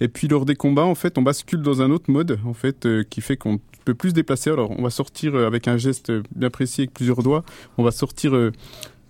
Et 0.00 0.08
puis 0.08 0.28
lors 0.28 0.44
des 0.44 0.56
combats 0.56 0.84
en 0.84 0.94
fait 0.94 1.18
on 1.18 1.22
bascule 1.22 1.62
dans 1.62 1.82
un 1.82 1.90
autre 1.90 2.10
mode 2.10 2.38
en 2.44 2.54
fait 2.54 2.86
euh, 2.86 3.04
qui 3.08 3.20
fait 3.20 3.36
qu'on 3.36 3.60
peut 3.84 3.94
plus 3.94 4.10
se 4.10 4.14
déplacer. 4.14 4.50
Alors 4.50 4.70
on 4.70 4.82
va 4.82 4.90
sortir 4.90 5.34
euh, 5.34 5.46
avec 5.46 5.66
un 5.66 5.76
geste 5.76 6.12
bien 6.34 6.50
précis 6.50 6.82
avec 6.82 6.94
plusieurs 6.94 7.22
doigts 7.22 7.44
on 7.76 7.82
va 7.82 7.90
sortir 7.90 8.34
euh, 8.34 8.52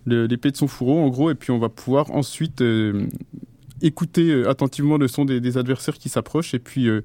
l'épée 0.06 0.50
de 0.50 0.56
son 0.56 0.68
fourreau 0.68 1.00
en 1.00 1.08
gros 1.08 1.30
et 1.30 1.34
puis 1.34 1.50
on 1.50 1.58
va 1.58 1.68
pouvoir 1.68 2.10
ensuite 2.12 2.62
écouter 3.82 4.44
attentivement 4.46 4.96
le 4.96 5.08
son 5.08 5.24
des, 5.24 5.40
des 5.40 5.58
adversaires 5.58 5.98
qui 5.98 6.08
s'approchent. 6.08 6.54
Et 6.54 6.58
puis 6.58 6.88
euh, 6.88 7.02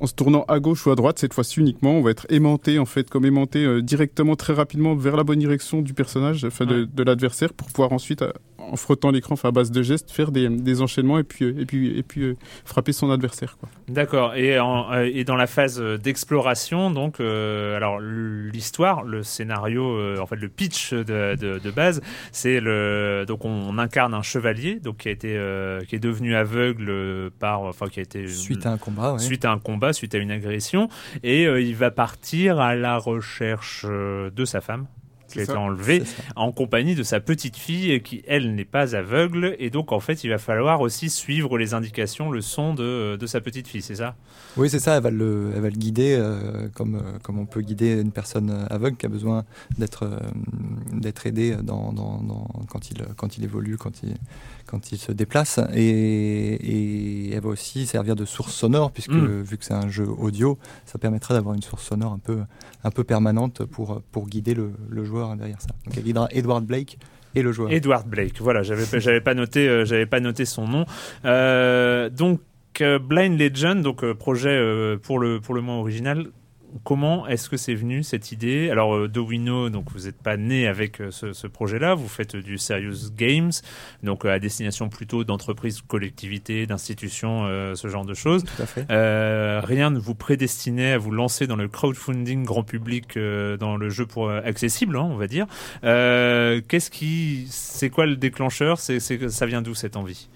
en 0.00 0.06
se 0.06 0.14
tournant 0.14 0.44
à 0.48 0.58
gauche 0.60 0.86
ou 0.86 0.90
à 0.90 0.94
droite 0.94 1.18
cette 1.18 1.32
fois-ci 1.34 1.60
uniquement 1.60 1.92
on 1.92 2.02
va 2.02 2.10
être 2.10 2.26
aimanté 2.28 2.78
en 2.78 2.84
fait 2.86 3.08
comme 3.08 3.24
aimanté 3.24 3.64
euh, 3.64 3.80
directement 3.82 4.36
très 4.36 4.52
rapidement 4.52 4.94
vers 4.94 5.16
la 5.16 5.24
bonne 5.24 5.38
direction 5.38 5.80
du 5.82 5.94
personnage 5.94 6.44
enfin 6.44 6.66
de, 6.66 6.80
Ouais. 6.82 6.86
de 6.92 7.02
l'adversaire 7.02 7.52
pour 7.54 7.68
pouvoir 7.68 7.92
ensuite 7.92 8.22
euh, 8.22 8.30
en 8.72 8.76
frottant 8.76 9.10
l'écran 9.10 9.34
enfin 9.34 9.48
à 9.48 9.52
base 9.52 9.70
de 9.70 9.82
gestes 9.82 10.10
faire 10.10 10.30
des, 10.32 10.48
des 10.48 10.82
enchaînements 10.82 11.18
et 11.18 11.24
puis 11.24 11.44
euh, 11.44 11.54
et 11.60 11.66
puis 11.66 11.98
et 11.98 12.02
puis 12.02 12.22
euh, 12.22 12.36
frapper 12.64 12.92
son 12.92 13.10
adversaire 13.10 13.56
quoi. 13.58 13.68
D'accord. 13.88 14.34
Et, 14.34 14.58
en- 14.58 14.92
euh, 14.92 15.08
et 15.12 15.24
dans 15.24 15.36
la 15.36 15.46
phase 15.46 15.80
d'exploration, 15.80 16.90
donc, 16.90 17.20
euh, 17.20 17.76
alors 17.76 18.00
l'histoire, 18.00 19.02
le 19.04 19.22
scénario, 19.22 19.84
euh, 19.96 20.18
en 20.20 20.26
fait, 20.26 20.36
le 20.36 20.48
pitch 20.48 20.92
de, 20.92 21.36
de, 21.36 21.58
de 21.58 21.70
base, 21.70 22.00
c'est 22.32 22.60
le 22.60 23.24
donc 23.26 23.44
on, 23.44 23.50
on 23.50 23.78
incarne 23.78 24.14
un 24.14 24.22
chevalier, 24.22 24.76
donc 24.80 24.98
qui 24.98 25.08
a 25.08 25.12
été 25.12 25.36
euh, 25.36 25.80
qui 25.82 25.96
est 25.96 26.00
devenu 26.00 26.34
aveugle 26.34 27.30
par, 27.38 27.62
enfin, 27.62 27.86
qui 27.88 28.00
a 28.00 28.02
été 28.02 28.26
Suite 28.28 28.66
à 28.66 28.70
un 28.72 28.78
combat, 28.78 29.12
ouais. 29.14 29.18
suite 29.18 29.44
à 29.44 29.52
un 29.52 29.58
combat, 29.58 29.92
suite 29.92 30.14
à 30.14 30.18
une 30.18 30.30
agression, 30.30 30.88
et 31.22 31.46
euh, 31.46 31.60
il 31.60 31.74
va 31.76 31.90
partir 31.90 32.60
à 32.60 32.74
la 32.74 32.96
recherche 32.98 33.84
de 33.86 34.44
sa 34.44 34.60
femme 34.60 34.86
qui 35.32 35.40
a 35.40 35.42
été 35.42 35.52
ça. 35.52 35.58
en 36.36 36.52
compagnie 36.52 36.94
de 36.94 37.02
sa 37.02 37.20
petite 37.20 37.56
fille 37.56 38.00
qui 38.02 38.22
elle 38.26 38.54
n'est 38.54 38.64
pas 38.64 38.94
aveugle 38.96 39.56
et 39.58 39.70
donc 39.70 39.92
en 39.92 40.00
fait 40.00 40.24
il 40.24 40.30
va 40.30 40.38
falloir 40.38 40.80
aussi 40.80 41.10
suivre 41.10 41.58
les 41.58 41.74
indications 41.74 42.30
le 42.30 42.40
son 42.40 42.74
de, 42.74 43.16
de 43.16 43.26
sa 43.26 43.40
petite 43.40 43.68
fille 43.68 43.82
c'est 43.82 43.96
ça? 43.96 44.16
Oui, 44.56 44.70
c'est 44.70 44.78
ça, 44.78 44.96
elle 44.96 45.02
va 45.02 45.10
le, 45.10 45.50
elle 45.54 45.60
va 45.60 45.68
le 45.70 45.76
guider 45.76 46.16
euh, 46.18 46.68
comme, 46.74 46.94
euh, 46.96 47.18
comme 47.22 47.38
on 47.38 47.46
peut 47.46 47.60
guider 47.60 48.00
une 48.00 48.12
personne 48.12 48.50
euh, 48.50 48.66
aveugle 48.70 48.96
qui 48.96 49.04
a 49.06 49.08
besoin 49.10 49.44
d'être 49.78 50.04
euh, 50.04 50.18
d'être 50.92 51.26
aidée 51.26 51.56
dans, 51.62 51.92
dans, 51.92 52.22
dans- 52.22 52.48
quand, 52.68 52.90
il, 52.90 53.02
quand 53.16 53.36
il 53.38 53.44
évolue, 53.44 53.76
quand 53.76 54.02
il, 54.02 54.14
quand 54.66 54.92
il 54.92 54.98
se 54.98 55.12
déplace. 55.12 55.60
Et, 55.74 56.54
et 56.54 57.32
elle 57.34 57.40
va 57.40 57.48
aussi 57.50 57.86
servir 57.86 58.16
de 58.16 58.24
source 58.24 58.54
sonore, 58.54 58.92
puisque 58.92 59.10
Mm. 59.10 59.42
vu 59.42 59.56
que 59.58 59.64
c'est 59.64 59.74
un 59.74 59.88
jeu 59.88 60.06
audio, 60.08 60.58
ça 60.84 60.98
permettra 60.98 61.32
d'avoir 61.34 61.54
une 61.54 61.62
source 61.62 61.84
sonore 61.84 62.12
un 62.12 62.18
peu, 62.18 62.38
un 62.84 62.90
peu 62.90 63.04
permanente 63.04 63.64
pour, 63.64 64.02
pour 64.12 64.26
guider 64.28 64.54
le, 64.54 64.72
le 64.88 65.04
joueur 65.04 65.15
derrière 65.36 65.60
ça. 65.60 65.68
Donc 65.84 65.96
elle 65.96 66.02
guidera 66.04 66.28
Edward 66.30 66.64
Blake 66.64 66.98
et 67.34 67.42
le 67.42 67.52
joueur. 67.52 67.70
Edward 67.72 68.06
Blake 68.08 68.40
voilà 68.40 68.62
j'avais 68.62 68.84
pas- 68.86 68.98
j'avais 68.98 69.20
pas 69.20 69.34
noté 69.34 69.68
euh, 69.68 69.84
j'avais 69.84 70.06
pas 70.06 70.20
noté 70.20 70.44
son 70.44 70.66
nom 70.68 70.84
Euh, 71.24 72.08
donc 72.10 72.40
euh, 72.80 72.98
Blind 72.98 73.38
Legend 73.38 73.82
donc 73.82 74.04
euh, 74.04 74.14
projet 74.14 74.50
euh, 74.50 74.96
pour 74.98 75.18
le 75.18 75.40
pour 75.40 75.54
le 75.54 75.60
moins 75.62 75.76
original 75.76 76.26
Comment 76.84 77.26
est-ce 77.26 77.48
que 77.48 77.56
c'est 77.56 77.74
venu 77.74 78.02
cette 78.02 78.32
idée? 78.32 78.70
Alors, 78.70 78.94
euh, 78.94 79.08
Dowino, 79.08 79.70
donc 79.70 79.90
vous 79.92 80.06
n'êtes 80.06 80.20
pas 80.20 80.36
né 80.36 80.66
avec 80.66 81.00
euh, 81.00 81.10
ce, 81.10 81.32
ce 81.32 81.46
projet-là. 81.46 81.94
Vous 81.94 82.08
faites 82.08 82.36
du 82.36 82.58
serious 82.58 83.10
games, 83.16 83.50
donc 84.02 84.24
euh, 84.24 84.30
à 84.30 84.38
destination 84.38 84.88
plutôt 84.88 85.24
d'entreprises, 85.24 85.80
collectivités, 85.80 86.66
d'institutions, 86.66 87.46
euh, 87.46 87.74
ce 87.74 87.88
genre 87.88 88.04
de 88.04 88.14
choses. 88.14 88.44
Tout 88.44 88.62
à 88.62 88.66
fait. 88.66 88.86
Euh, 88.90 89.60
rien 89.64 89.90
ne 89.90 89.98
vous 89.98 90.14
prédestinait 90.14 90.92
à 90.92 90.98
vous 90.98 91.12
lancer 91.12 91.46
dans 91.46 91.56
le 91.56 91.68
crowdfunding 91.68 92.44
grand 92.44 92.62
public, 92.62 93.16
euh, 93.16 93.56
dans 93.56 93.76
le 93.76 93.88
jeu 93.88 94.04
pour 94.04 94.30
accessible, 94.30 94.96
hein, 94.96 95.08
on 95.10 95.16
va 95.16 95.26
dire. 95.26 95.46
Qu'est-ce 95.82 96.90
qui, 96.90 97.46
c'est 97.50 97.90
quoi 97.90 98.06
le 98.06 98.16
déclencheur? 98.16 98.78
C'est, 98.80 99.00
ça 99.00 99.46
vient 99.46 99.62
d'où 99.62 99.74
cette 99.74 99.96
envie? 99.96 100.28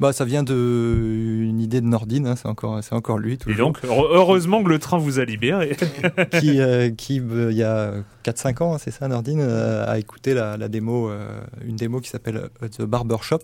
Bah, 0.00 0.12
ça 0.12 0.24
vient 0.24 0.42
d'une 0.42 1.60
idée 1.60 1.80
de 1.80 1.86
Nordine, 1.86 2.26
hein, 2.26 2.34
c'est 2.36 2.48
encore, 2.48 2.82
c'est 2.82 2.94
encore 2.94 3.18
lui. 3.18 3.38
Et 3.46 3.54
donc, 3.54 3.78
heure- 3.84 4.06
heureusement 4.12 4.62
que 4.64 4.68
le 4.68 4.78
train 4.80 4.98
vous 4.98 5.20
a 5.20 5.24
libéré. 5.24 5.76
qui, 6.40 6.60
euh, 6.60 6.90
qui 6.90 7.20
euh, 7.20 7.52
il 7.52 7.56
y 7.56 7.62
a 7.62 7.92
4-5 8.24 8.62
ans, 8.62 8.74
hein, 8.74 8.78
c'est 8.78 8.90
ça, 8.90 9.06
Nordine, 9.06 9.40
euh, 9.40 9.86
a 9.86 9.98
écouté 9.98 10.34
la, 10.34 10.56
la 10.56 10.68
démo, 10.68 11.08
euh, 11.08 11.40
une 11.64 11.76
démo 11.76 12.00
qui 12.00 12.10
s'appelle 12.10 12.48
The 12.76 12.82
Barber 12.82 13.18
Shop. 13.22 13.38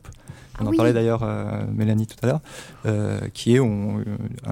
On 0.58 0.64
Ah 0.64 0.66
en 0.66 0.70
oui. 0.72 0.76
parlait 0.76 0.92
d'ailleurs, 0.92 1.22
euh, 1.22 1.62
Mélanie, 1.72 2.06
tout 2.08 2.16
à 2.22 2.26
l'heure, 2.26 2.40
euh, 2.84 3.20
qui 3.32 3.54
est 3.54 3.60
on- 3.60 4.02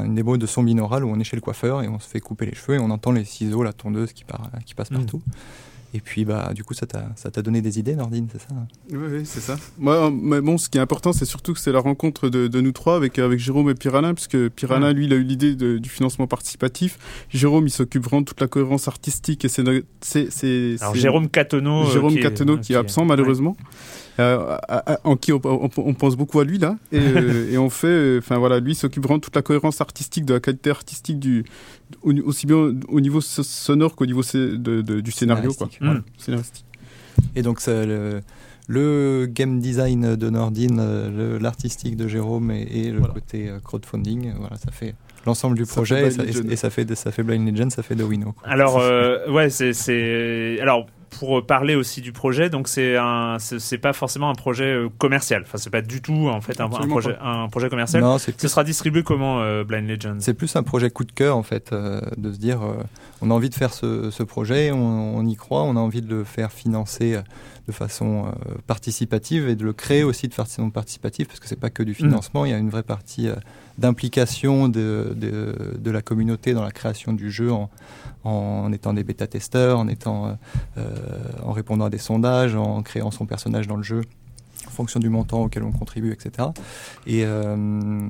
une 0.03 0.15
démo 0.15 0.37
de 0.37 0.47
son 0.47 0.63
binaural 0.63 1.05
où 1.05 1.11
on 1.11 1.19
est 1.19 1.25
chez 1.25 1.37
le 1.37 1.43
coiffeur 1.43 1.83
et 1.83 1.89
on 1.89 1.99
se 1.99 2.09
fait 2.09 2.21
couper 2.21 2.47
les 2.47 2.55
cheveux 2.55 2.79
et 2.79 2.81
on 2.81 2.91
entend 2.91 3.11
les 3.13 3.25
ciseaux, 3.25 3.63
la 3.65 3.73
tondeuse 3.73 4.13
qui, 4.13 4.25
part, 4.25 4.49
qui 4.65 4.75
passe 4.75 4.91
Mm. 4.93 4.97
partout. 4.99 5.21
Et 5.95 6.01
puis, 6.01 6.27
bah, 6.27 6.53
du 6.55 6.65
coup, 6.65 6.75
ça 6.75 6.85
t'a 6.87 7.07
ça 7.17 7.31
t'a 7.31 7.41
donné 7.41 7.63
des 7.63 7.79
idées, 7.79 7.97
Nordine, 7.97 8.29
c'est 8.31 8.41
ça 8.41 8.49
hein? 8.53 8.67
Oui, 8.93 8.99
oui, 9.11 9.21
c'est 9.25 9.41
ça. 9.41 9.57
Moi, 9.79 10.11
mais 10.11 10.43
bon, 10.43 10.59
ce 10.59 10.69
qui 10.69 10.77
est 10.77 10.81
important, 10.83 11.15
c'est 11.15 11.25
surtout 11.25 11.55
que 11.55 11.61
c'est 11.61 11.73
la 11.73 11.81
rencontre 11.81 12.29
de, 12.29 12.47
de 12.47 12.61
nous 12.61 12.73
trois 12.73 12.97
avec, 12.97 13.19
avec 13.19 13.39
Jérôme 13.41 13.71
et 13.71 13.75
Piranha, 13.75 14.13
parce 14.13 14.27
que 14.29 14.49
Piranha, 14.49 14.89
Ouais. 14.89 14.93
lui, 14.93 15.07
il 15.07 15.13
a 15.15 15.17
eu 15.17 15.23
l'idée 15.23 15.55
du 15.57 15.89
financement 15.89 16.27
participatif. 16.27 16.99
Jérôme, 17.31 17.67
il 17.67 17.71
s'occupe 17.71 18.05
vraiment 18.05 18.21
de 18.21 18.27
toute 18.27 18.41
la 18.41 18.49
cohérence 18.49 18.87
artistique 18.87 19.45
et 19.47 19.49
c'est, 19.49 19.65
c'est, 20.03 20.31
c'est, 20.31 20.77
Alors, 20.81 20.95
Jérôme 20.95 21.29
Catono. 21.31 21.85
euh, 21.87 21.91
Jérôme 21.91 22.13
qui 22.13 22.19
est- 22.19 22.23
Cateneau 22.23 22.59
qui 22.59 22.75
est 22.75 22.77
absent 22.77 23.07
malheureusement. 23.07 23.57
Euh, 24.21 24.57
à- 24.69 24.95
à- 24.95 25.01
en 25.05 25.17
qui 25.17 25.33
on, 25.33 25.41
on- 25.45 25.71
on 25.77 25.95
pense 25.95 26.17
beaucoup 26.17 26.41
à 26.41 26.45
lui 26.45 26.59
là 26.59 26.77
et, 26.91 26.99
euh, 26.99 27.53
et 27.53 27.57
on 27.59 27.71
fait 27.71 27.87
euh, 27.87 28.19
enfin 28.19 28.37
voilà 28.39 28.59
lui 28.59 28.75
s'occupe 28.75 29.05
vraiment 29.05 29.19
de 29.19 29.23
toute 29.23 29.37
la 29.37 29.43
cohérence 29.43 29.81
artistique 29.81 30.25
de 30.25 30.35
la 30.35 30.41
qualité 30.41 30.71
artistique 30.71 31.21
du 31.21 31.45
au- 32.03 32.13
aussi 32.25 32.47
bien 32.47 32.57
au 32.89 33.01
niveau 33.01 33.21
so- 33.21 33.45
sonore 33.45 33.95
qu'au 33.95 34.07
niveau 34.07 34.23
de- 34.23 34.57
de- 34.83 35.01
du 35.01 35.13
scénario 35.13 35.53
quoi. 35.55 35.69
Voilà, 35.81 36.01
Mm. 36.01 36.05
scénaristique. 36.19 36.65
Et 37.37 37.43
donc, 37.43 37.61
ça, 37.61 37.85
le, 37.87 38.21
le 38.69 39.27
game 39.29 39.61
design 39.61 40.17
de 40.17 40.31
Nordine, 40.31 40.77
le- 41.17 41.39
l'artistique 41.39 41.97
de 41.97 42.07
Jérôme 42.09 42.51
et, 42.51 42.63
et 42.63 42.91
le 42.91 42.99
Voilà. 42.99 43.15
côté 43.15 43.51
crowdfunding, 43.65 44.35
voilà, 44.39 44.57
ça 44.57 44.71
fait 44.73 44.95
l'ensemble 45.27 45.57
du 45.57 45.65
Ça 45.65 45.75
projet 45.75 46.11
fait 46.11 46.29
et 46.29 46.33
ça, 46.33 46.43
et 46.51 46.57
ça 46.57 46.71
fait, 46.71 46.95
ça 46.95 47.11
fait 47.13 47.23
Blind 47.23 47.49
Legend, 47.49 47.71
ça 47.71 47.83
fait 47.83 47.95
The 47.97 48.03
Winnow. 48.03 48.33
quoi. 48.33 48.49
Alors, 48.49 48.79
euh, 48.79 49.31
ouais, 49.31 49.49
c'est. 49.51 50.61
Alors, 50.61 50.87
pour 51.11 51.45
parler 51.47 51.75
aussi 51.75 52.01
du 52.01 52.13
projet, 52.13 52.51
donc 52.51 52.69
c'est 52.69 52.97
un, 52.97 53.37
c'est 53.39 53.79
pas 53.79 53.93
forcément 53.93 54.31
un 54.31 54.35
projet 54.35 54.65
euh, 54.65 54.89
commercial. 54.99 55.43
Enfin, 55.47 55.59
c'est 55.59 55.71
pas 55.71 55.83
du 55.83 56.01
tout 56.03 56.29
en 56.29 56.41
fait 56.41 56.61
un, 56.61 56.69
projet, 56.69 57.17
un 57.21 57.49
projet 57.49 57.69
commercial. 57.69 58.03
Non, 58.03 58.19
c'est 58.19 58.33
Ce 58.33 58.37
plus, 58.37 58.49
sera 58.49 58.65
distribué 58.65 59.03
comment 59.03 59.41
euh, 59.41 59.65
Blind 59.65 59.89
Legends? 59.89 60.19
C'est 60.21 60.35
plus 60.35 60.55
un 60.57 60.63
projet 60.63 60.91
coup 60.91 61.05
de 61.05 61.13
cœur 61.13 61.37
en 61.37 61.43
fait, 61.43 61.73
euh, 61.73 62.01
de 62.17 62.33
se 62.33 62.39
dire, 62.39 62.63
euh, 62.63 62.75
on 63.21 63.31
a 63.31 63.35
envie 63.35 63.51
de 63.51 63.55
faire 63.55 63.73
ce, 63.73 64.11
ce 64.11 64.23
projet, 64.23 64.71
on, 64.71 65.17
on 65.17 65.27
y 65.27 65.37
croit, 65.37 65.63
on 65.63 65.77
a 65.77 65.81
envie 65.81 66.03
de 66.03 66.09
le 66.15 66.25
faire 66.25 66.53
financer 66.53 67.15
euh, 67.15 67.21
de 67.69 67.73
façon 67.73 68.27
euh, 68.27 68.55
participative 68.67 69.47
et 69.49 69.55
de 69.55 69.63
le 69.63 69.75
créer 69.75 70.03
aussi 70.03 70.27
de 70.27 70.35
façon 70.35 70.71
participative, 70.71 71.27
parce 71.27 71.39
que 71.39 71.47
c'est 71.47 71.61
pas 71.61 71.69
que 71.71 71.83
du 71.83 71.93
financement, 71.95 72.47
il 72.47 72.51
y 72.51 72.55
a 72.55 72.59
une 72.59 72.71
vraie 72.71 72.83
partie 72.83 73.29
euh, 73.29 73.37
d'implication 73.77 74.69
de, 74.69 75.13
de, 75.15 75.77
de 75.79 75.91
la 75.91 76.01
communauté 76.01 76.55
dans 76.55 76.65
la 76.65 76.73
création 76.73 77.13
du 77.13 77.31
jeu 77.31 77.53
en, 77.53 77.71
en 78.25 78.73
étant 78.73 78.95
des 78.95 79.05
bêta-testeurs, 79.05 79.79
en, 79.79 79.87
étant, 79.87 80.39
euh, 80.79 80.85
en 81.43 81.53
répondant 81.53 81.85
à 81.85 81.91
des 81.91 81.99
sondages, 81.99 82.57
en 82.57 82.83
créant 82.83 83.11
son 83.11 83.27
personnage 83.27 83.67
dans 83.69 83.77
le 83.77 83.83
jeu 83.83 84.01
en 84.67 84.71
fonction 84.71 84.99
du 84.99 85.09
montant 85.09 85.45
auquel 85.45 85.63
on 85.63 85.73
contribue, 85.73 86.13
etc. 86.13 86.49
Et, 87.07 87.23
euh, 87.25 88.09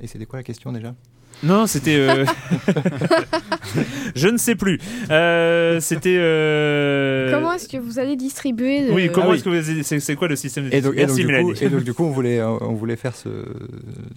et 0.00 0.06
c'était 0.06 0.26
quoi 0.26 0.38
la 0.38 0.42
question 0.42 0.72
déjà? 0.72 0.94
Non, 1.42 1.66
c'était. 1.66 1.96
euh, 1.96 2.24
Je 4.14 4.28
ne 4.28 4.38
sais 4.38 4.54
plus. 4.56 4.78
Euh, 5.10 5.78
c'était. 5.80 6.16
euh, 6.18 7.30
Comment 7.32 7.52
est-ce 7.52 7.68
que 7.68 7.76
vous 7.76 7.98
allez 7.98 8.16
distribuer 8.16 8.86
le- 8.88 8.92
Oui, 8.92 9.10
comment 9.12 9.28
Ah 9.28 9.30
oui. 9.30 9.36
est-ce 9.36 9.44
que 9.44 9.50
vous... 9.50 9.82
c'est, 9.82 10.00
c'est 10.00 10.16
quoi 10.16 10.28
le 10.28 10.36
système 10.36 10.68
de 10.68 10.74
Et 10.74 10.80
donc, 10.80 10.94
et 10.94 11.06
donc, 11.06 11.06
Merci 11.08 11.20
du, 11.20 11.26
Mélanie. 11.26 11.52
coup, 11.54 11.58
et 11.64 11.68
donc, 11.68 11.84
du 11.84 11.94
coup, 11.94 12.04
on 12.04 12.10
voulait, 12.10 12.42
on 12.42 12.74
voulait 12.74 12.96
faire 12.96 13.14
ce, 13.14 13.28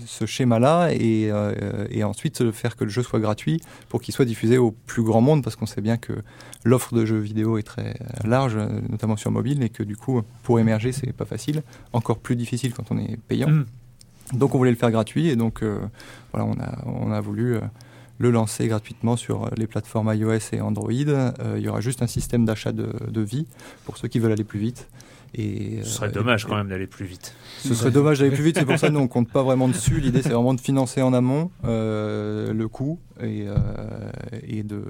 ce 0.05 0.25
schéma-là 0.25 0.89
et, 0.93 1.29
euh, 1.31 1.51
et 1.89 2.03
ensuite 2.03 2.51
faire 2.51 2.75
que 2.75 2.83
le 2.85 2.89
jeu 2.89 3.03
soit 3.03 3.19
gratuit 3.19 3.61
pour 3.89 4.01
qu'il 4.01 4.13
soit 4.13 4.25
diffusé 4.25 4.57
au 4.57 4.71
plus 4.71 5.03
grand 5.03 5.21
monde 5.21 5.43
parce 5.43 5.55
qu'on 5.55 5.65
sait 5.65 5.81
bien 5.81 5.97
que 5.97 6.13
l'offre 6.63 6.93
de 6.95 7.05
jeux 7.05 7.19
vidéo 7.19 7.57
est 7.57 7.63
très 7.63 7.95
large, 8.23 8.57
notamment 8.89 9.17
sur 9.17 9.31
mobile, 9.31 9.61
et 9.63 9.69
que 9.69 9.83
du 9.83 9.95
coup, 9.95 10.21
pour 10.43 10.59
émerger, 10.59 10.91
c'est 10.91 11.13
pas 11.13 11.25
facile. 11.25 11.61
Encore 11.93 12.19
plus 12.19 12.35
difficile 12.35 12.73
quand 12.73 12.85
on 12.91 12.97
est 12.97 13.17
payant. 13.27 13.49
Mm. 13.49 13.65
Donc 14.33 14.55
on 14.55 14.57
voulait 14.57 14.71
le 14.71 14.77
faire 14.77 14.91
gratuit 14.91 15.27
et 15.29 15.35
donc 15.35 15.61
euh, 15.63 15.79
voilà, 16.33 16.45
on 16.47 16.59
a, 16.59 16.83
on 16.85 17.11
a 17.11 17.19
voulu 17.21 17.55
euh, 17.55 17.59
le 18.19 18.31
lancer 18.31 18.67
gratuitement 18.67 19.15
sur 19.15 19.45
euh, 19.45 19.49
les 19.57 19.67
plateformes 19.67 20.13
iOS 20.13 20.39
et 20.53 20.61
Android. 20.61 20.91
Euh, 20.91 21.55
il 21.57 21.63
y 21.63 21.67
aura 21.69 21.81
juste 21.81 22.01
un 22.01 22.07
système 22.07 22.45
d'achat 22.45 22.71
de, 22.71 22.93
de 23.09 23.21
vie 23.21 23.45
pour 23.85 23.97
ceux 23.97 24.07
qui 24.07 24.19
veulent 24.19 24.31
aller 24.31 24.43
plus 24.43 24.59
vite. 24.59 24.87
Et, 25.33 25.79
Ce 25.83 25.89
serait 25.89 26.11
dommage 26.11 26.43
et- 26.45 26.47
quand 26.47 26.55
même 26.55 26.69
d'aller 26.69 26.87
plus 26.87 27.05
vite. 27.05 27.33
Ce 27.63 27.73
serait 27.75 27.91
dommage 27.91 28.19
d'aller 28.19 28.31
plus 28.31 28.43
vite, 28.43 28.57
c'est 28.57 28.65
pour 28.65 28.77
ça 28.77 28.87
que 28.87 28.93
nous 28.93 28.99
on 28.99 29.07
compte 29.09 29.29
pas 29.29 29.43
vraiment 29.43 29.67
dessus. 29.67 29.99
L'idée 29.99 30.21
c'est 30.21 30.29
vraiment 30.29 30.53
de 30.53 30.61
financer 30.61 31.01
en 31.01 31.13
amont 31.13 31.51
euh, 31.65 32.53
le 32.53 32.67
coût 32.67 32.99
et, 33.21 33.45
euh, 33.47 33.55
et, 34.47 34.63
de, 34.63 34.81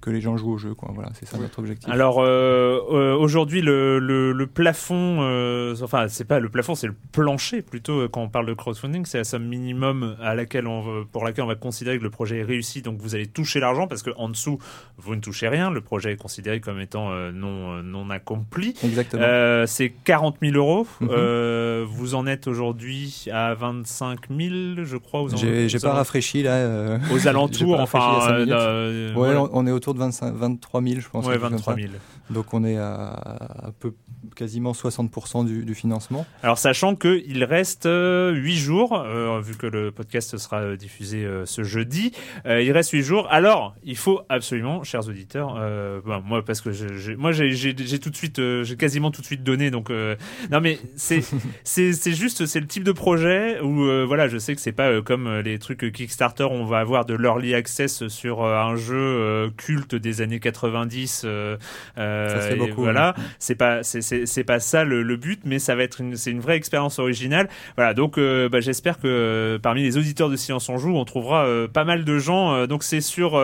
que 0.00 0.10
les 0.10 0.20
gens 0.20 0.36
jouent 0.36 0.52
au 0.54 0.58
jeu. 0.58 0.74
Quoi. 0.74 0.90
Voilà, 0.94 1.10
c'est 1.14 1.26
ça 1.26 1.38
notre 1.38 1.60
objectif. 1.60 1.88
Alors 1.88 2.16
euh, 2.20 3.14
aujourd'hui, 3.14 3.62
le, 3.62 3.98
le, 4.00 4.32
le 4.32 4.46
plafond, 4.48 5.18
euh, 5.20 5.76
enfin 5.82 6.06
c'est 6.08 6.24
pas 6.24 6.40
le 6.40 6.48
plafond, 6.48 6.74
c'est 6.74 6.88
le 6.88 6.94
plancher 7.12 7.62
plutôt 7.62 8.08
quand 8.08 8.22
on 8.22 8.28
parle 8.28 8.46
de 8.46 8.54
crowdfunding, 8.54 9.04
c'est 9.06 9.18
la 9.18 9.24
somme 9.24 9.44
minimum 9.46 10.16
à 10.20 10.34
laquelle 10.34 10.66
on 10.66 10.82
veut- 10.82 11.04
pour 11.04 11.24
laquelle 11.24 11.44
on 11.44 11.48
va 11.48 11.54
considérer 11.54 11.98
que 11.98 12.02
le 12.02 12.10
projet 12.10 12.38
est 12.38 12.42
réussi. 12.44 12.82
Donc 12.82 12.98
vous 13.00 13.14
allez 13.14 13.26
toucher 13.28 13.60
l'argent 13.60 13.86
parce 13.86 14.02
que 14.02 14.10
en 14.16 14.28
dessous 14.28 14.58
vous 14.98 15.14
ne 15.14 15.20
touchez 15.20 15.46
rien. 15.48 15.70
Le 15.70 15.80
projet 15.80 16.12
est 16.12 16.16
considéré 16.16 16.60
comme 16.60 16.80
étant 16.80 17.10
euh, 17.12 17.30
non 17.30 17.82
non 17.84 18.10
accompli. 18.10 18.74
Exactement. 18.84 19.22
Euh, 19.24 19.66
c'est 19.66 19.90
40 20.04 20.36
000 20.42 20.56
euros. 20.56 20.86
Mhm. 21.00 21.08
Euh, 21.12 21.84
vous 21.94 22.14
en 22.14 22.26
êtes 22.26 22.46
aujourd'hui 22.46 23.26
à 23.32 23.54
25 23.54 24.18
000, 24.30 24.84
je 24.84 24.96
crois. 24.96 25.22
Aux, 25.22 25.28
J'ai 25.36 25.78
pas 25.80 25.92
rafraîchi 25.92 26.42
là. 26.42 26.52
euh, 26.56 26.98
aux 27.12 27.26
alentours, 27.28 27.80
enfin. 27.80 28.18
euh, 28.30 29.14
Ouais, 29.14 29.28
ouais, 29.34 29.48
on- 29.52 29.66
est 29.66 29.70
autour 29.72 29.94
de 29.94 29.98
25, 30.00 30.32
23 30.34 30.82
000, 30.82 31.00
je 31.00 31.08
pense. 31.08 31.26
ouais, 31.26 31.32
quelque 31.32 31.40
chose 31.42 31.50
comme 31.50 31.58
23 31.58 31.74
ça. 31.74 31.80
000. 31.80 31.92
Donc 32.30 32.54
on 32.54 32.64
est 32.64 32.78
à, 32.78 33.10
à 33.10 33.70
peu, 33.78 33.92
quasiment 34.36 34.72
60% 34.72 35.44
du, 35.44 35.64
du 35.64 35.74
financement. 35.74 36.24
Alors 36.42 36.56
sachant 36.58 36.94
qu'il 36.96 37.44
reste 37.44 37.86
euh, 37.86 38.32
8 38.32 38.56
jours, 38.56 38.94
euh, 38.98 39.40
vu 39.40 39.54
que 39.56 39.66
le 39.66 39.90
podcast 39.90 40.36
sera 40.38 40.58
euh, 40.60 40.76
diffusé 40.76 41.24
euh, 41.24 41.44
ce 41.46 41.62
jeudi, 41.62 42.12
euh, 42.46 42.62
il 42.62 42.72
reste 42.72 42.90
8 42.92 43.02
jours. 43.02 43.26
Alors, 43.30 43.74
il 43.82 43.96
faut 43.96 44.20
absolument, 44.28 44.82
chers 44.84 45.06
auditeurs, 45.08 45.56
euh, 45.58 46.00
ben, 46.06 46.22
moi 46.24 46.42
parce 46.44 46.60
que 46.60 46.70
j'ai- 46.72 47.16
moi 47.16 47.32
j'ai 47.32 47.74
tout 47.98 48.10
de 48.10 48.16
suite, 48.16 48.38
euh, 48.38 48.62
j'ai 48.64 48.76
quasiment 48.76 49.10
tout 49.10 49.20
de 49.20 49.26
suite 49.26 49.42
donné, 49.42 49.70
donc 49.70 49.90
euh, 49.90 50.16
non 50.50 50.60
mais 50.60 50.78
c'est 50.96 51.20
c'est 51.92 52.12
juste 52.12 52.46
c'est 52.46 52.60
le 52.60 52.66
type 52.66 52.84
de 52.84 52.92
projet 52.92 53.60
où 53.60 53.84
euh, 53.84 54.04
voilà, 54.06 54.28
je 54.28 54.38
sais 54.38 54.54
que 54.54 54.60
c'est 54.60 54.72
pas 54.72 54.88
euh, 54.90 55.02
comme 55.02 55.26
euh, 55.26 55.42
les 55.42 55.58
trucs 55.58 55.90
Kickstarter, 55.92 56.44
on 56.44 56.64
va 56.64 56.78
avoir 56.78 57.04
de 57.04 57.14
l'early 57.14 57.54
access 57.54 58.06
sur 58.08 58.42
euh, 58.44 58.56
un 58.56 58.76
jeu 58.76 59.50
culte 59.56 59.94
des 59.94 60.20
années 60.20 60.38
90. 60.38 61.22
euh, 61.24 61.56
euh, 61.98 62.28
Ça 62.28 62.40
se 62.42 62.48
fait 62.48 62.54
et 62.54 62.56
beaucoup, 62.58 62.82
Voilà, 62.82 63.14
c'est 63.38 63.54
pas 63.54 63.82
c'est 63.82 64.44
pas 64.44 64.60
ça 64.60 64.84
le, 64.84 65.02
le 65.02 65.16
but 65.16 65.40
mais 65.44 65.58
ça 65.58 65.74
va 65.74 65.82
être 65.82 66.00
une 66.00 66.16
c'est 66.16 66.30
une 66.30 66.40
vraie 66.40 66.56
expérience 66.56 66.98
originale. 66.98 67.48
Voilà 67.76 67.94
donc 67.94 68.18
bah, 68.18 68.60
j'espère 68.60 68.98
que 69.00 69.58
parmi 69.62 69.82
les 69.82 69.96
auditeurs 69.96 70.28
de 70.28 70.36
Silence 70.36 70.68
on 70.68 70.76
joue 70.78 70.94
on 70.96 71.04
trouvera 71.04 71.46
pas 71.72 71.84
mal 71.84 72.04
de 72.04 72.18
gens 72.18 72.66
donc 72.66 72.84
c'est 72.84 73.00
sur 73.00 73.40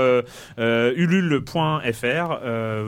ulule.fr 0.58 2.38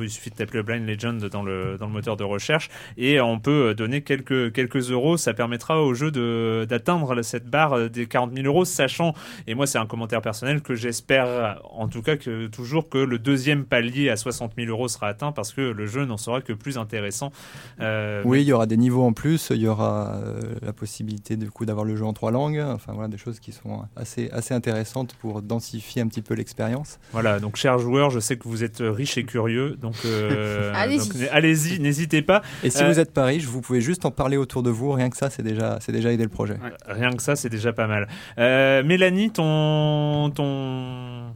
il 0.02 0.10
suffit 0.10 0.30
de 0.30 0.34
taper 0.36 0.58
le 0.58 0.62
Blind 0.62 0.86
Legend 0.86 1.24
dans 1.28 1.42
le 1.42 1.76
dans 1.78 1.86
le 1.86 1.92
moteur 1.92 2.16
de 2.16 2.24
recherche 2.24 2.68
et 2.96 3.20
on 3.20 3.38
peut 3.38 3.74
donner 3.74 4.02
quelques 4.02 4.52
quelques 4.52 4.90
euros. 4.90 5.16
Ça 5.16 5.34
permettra 5.40 5.82
au 5.82 5.94
jeu 5.94 6.10
de 6.10 6.66
d'atteindre 6.68 7.22
cette 7.22 7.46
barre 7.48 7.72
euh, 7.72 7.88
des 7.88 8.04
40 8.06 8.34
000 8.34 8.46
euros 8.46 8.66
sachant 8.66 9.14
et 9.46 9.54
moi 9.54 9.66
c'est 9.66 9.78
un 9.78 9.86
commentaire 9.86 10.20
personnel 10.20 10.60
que 10.60 10.74
j'espère 10.74 11.60
en 11.70 11.88
tout 11.88 12.02
cas 12.02 12.16
que 12.16 12.46
toujours 12.48 12.90
que 12.90 12.98
le 12.98 13.18
deuxième 13.18 13.64
palier 13.64 14.10
à 14.10 14.16
60 14.16 14.52
000 14.58 14.68
euros 14.68 14.88
sera 14.88 15.06
atteint 15.08 15.32
parce 15.32 15.54
que 15.54 15.62
le 15.62 15.86
jeu 15.86 16.04
n'en 16.04 16.18
sera 16.18 16.42
que 16.42 16.52
plus 16.52 16.76
intéressant 16.76 17.32
Euh, 17.80 18.22
Oui, 18.26 18.42
il 18.42 18.48
y 18.48 18.52
aura 18.52 18.66
des 18.66 18.76
niveaux 18.76 19.02
en 19.04 19.14
plus, 19.14 19.48
il 19.50 19.62
y 19.62 19.68
aura 19.68 20.14
euh, 20.16 20.40
la 20.60 20.72
possibilité 20.74 21.36
du 21.36 21.50
coup 21.50 21.64
d'avoir 21.64 21.86
le 21.86 21.96
jeu 21.96 22.04
en 22.04 22.12
trois 22.12 22.30
langues, 22.30 22.62
enfin 22.76 22.92
voilà 22.92 23.08
des 23.08 23.16
choses 23.18 23.40
qui 23.40 23.52
sont 23.52 23.82
assez, 23.96 24.28
assez 24.32 24.52
intéressantes 24.52 25.14
pour 25.20 25.40
densifier 25.40 26.02
un 26.02 26.08
petit 26.08 26.20
peu 26.22 26.34
l'expérience. 26.34 26.98
Voilà, 27.12 27.40
donc 27.40 27.56
chers 27.56 27.78
joueurs, 27.78 28.10
je 28.10 28.20
sais 28.20 28.36
que 28.36 28.46
vous 28.48 28.62
êtes 28.62 28.78
riches 28.82 29.16
et 29.16 29.24
curieux, 29.24 29.76
donc, 29.80 29.94
euh, 30.04 30.72
Allez-y. 31.32 31.80
n'hésitez 31.80 32.20
pas. 32.22 32.42
Et 32.62 32.68
si 32.70 32.82
Euh, 32.82 32.88
vous 32.88 32.98
êtes 32.98 33.12
pas 33.14 33.24
riche, 33.24 33.44
vous 33.46 33.60
pouvez 33.62 33.80
juste 33.80 34.04
en 34.04 34.10
parler 34.10 34.36
autour 34.36 34.62
de 34.62 34.70
vous, 34.70 34.90
rien 34.92 35.08
que 35.10 35.16
ça, 35.16 35.29
c'est 35.30 35.42
déjà, 35.42 35.78
c'est 35.80 35.92
déjà 35.92 36.12
aider 36.12 36.24
le 36.24 36.28
projet. 36.30 36.58
Rien 36.86 37.12
que 37.12 37.22
ça, 37.22 37.36
c'est 37.36 37.48
déjà 37.48 37.72
pas 37.72 37.86
mal. 37.86 38.08
Euh, 38.38 38.82
Mélanie, 38.82 39.30
ton, 39.30 40.30
ton, 40.34 41.32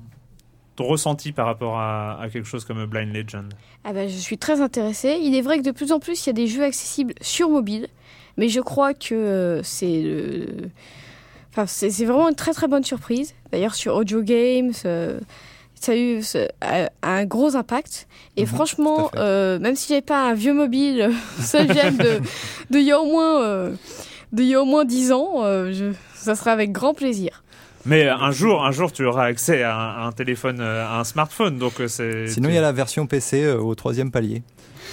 ton 0.77 0.85
ressenti 0.85 1.33
par 1.33 1.47
rapport 1.47 1.79
à, 1.79 2.21
à 2.21 2.29
quelque 2.29 2.47
chose 2.47 2.65
comme 2.65 2.85
Blind 2.87 3.15
Legend? 3.15 3.53
Ah 3.85 3.93
bah, 3.93 4.07
je 4.09 4.17
suis 4.17 4.39
très 4.39 4.61
intéressée. 4.61 5.19
Il 5.23 5.35
est 5.35 5.41
vrai 5.43 5.59
que 5.59 5.63
de 5.63 5.71
plus 5.71 5.93
en 5.93 6.01
plus, 6.01 6.27
il 6.27 6.29
y 6.29 6.31
a 6.31 6.35
des 6.35 6.47
jeux 6.47 6.65
accessibles 6.65 7.15
sur 7.21 7.49
mobile, 7.49 7.89
mais 8.37 8.49
je 8.49 8.61
crois 8.61 8.95
que 8.95 9.15
euh, 9.15 9.63
c'est 9.63 10.03
le- 10.03 10.69
enfin, 11.51 11.67
c'est 11.67 11.91
c'est 11.91 12.05
vraiment 12.05 12.29
une 12.29 12.35
très 12.35 12.53
très 12.53 12.67
bonne 12.69 12.85
surprise. 12.85 13.35
D'ailleurs, 13.53 13.75
sur 13.75 13.95
Audio 13.95 14.23
Games, 14.23 14.73
euh, 14.85 15.21
ça 15.85 15.93
a 15.93 15.97
eu 15.97 16.21
a- 16.61 16.91
un 17.03 17.25
gros 17.25 17.57
impact. 17.57 18.07
Et 18.37 18.43
Mhm, 18.43 18.47
franchement, 18.49 19.11
euh, 19.17 19.59
même 19.59 19.77
si 19.77 19.89
j'avais 19.89 20.01
pas 20.03 20.29
un 20.29 20.35
vieux 20.35 20.55
mobile, 20.55 21.11
ça 21.41 21.63
vient 21.65 21.93
de, 21.93 22.21
de 22.71 22.79
il 22.79 22.85
y 22.85 22.93
a 22.93 23.01
au 23.01 23.07
moins, 23.07 23.43
euh, 23.43 23.71
de 24.33 24.43
il 24.43 24.49
y 24.49 24.55
a 24.55 24.61
au 24.63 24.65
moins 24.65 24.85
10 24.85 25.13
ans, 25.13 25.45
euh, 25.45 25.73
je- 25.73 25.93
ça 26.15 26.35
sera 26.35 26.53
avec 26.53 26.73
grand 26.73 26.95
plaisir. 26.95 27.43
Mais 27.87 28.09
un 28.09 28.31
jour, 28.31 28.65
un 28.65 28.71
jour, 28.73 28.91
tu 28.93 29.05
auras 29.05 29.27
accès 29.27 29.63
à 29.63 29.77
un, 29.77 30.03
à 30.05 30.07
un 30.07 30.13
téléphone, 30.13 30.59
euh, 30.61 30.87
à 30.87 31.01
un 31.01 31.05
smartphone, 31.05 31.59
donc 31.59 31.81
euh, 31.81 31.87
c'est. 31.89 32.29
Sinon, 32.29 32.49
il 32.49 32.55
y 32.55 32.59
a 32.59 32.63
la 32.63 32.73
version 32.73 33.07
PC 33.07 33.43
euh, 33.45 33.59
au 33.59 33.75
troisième 33.75 34.11
palier. 34.11 34.43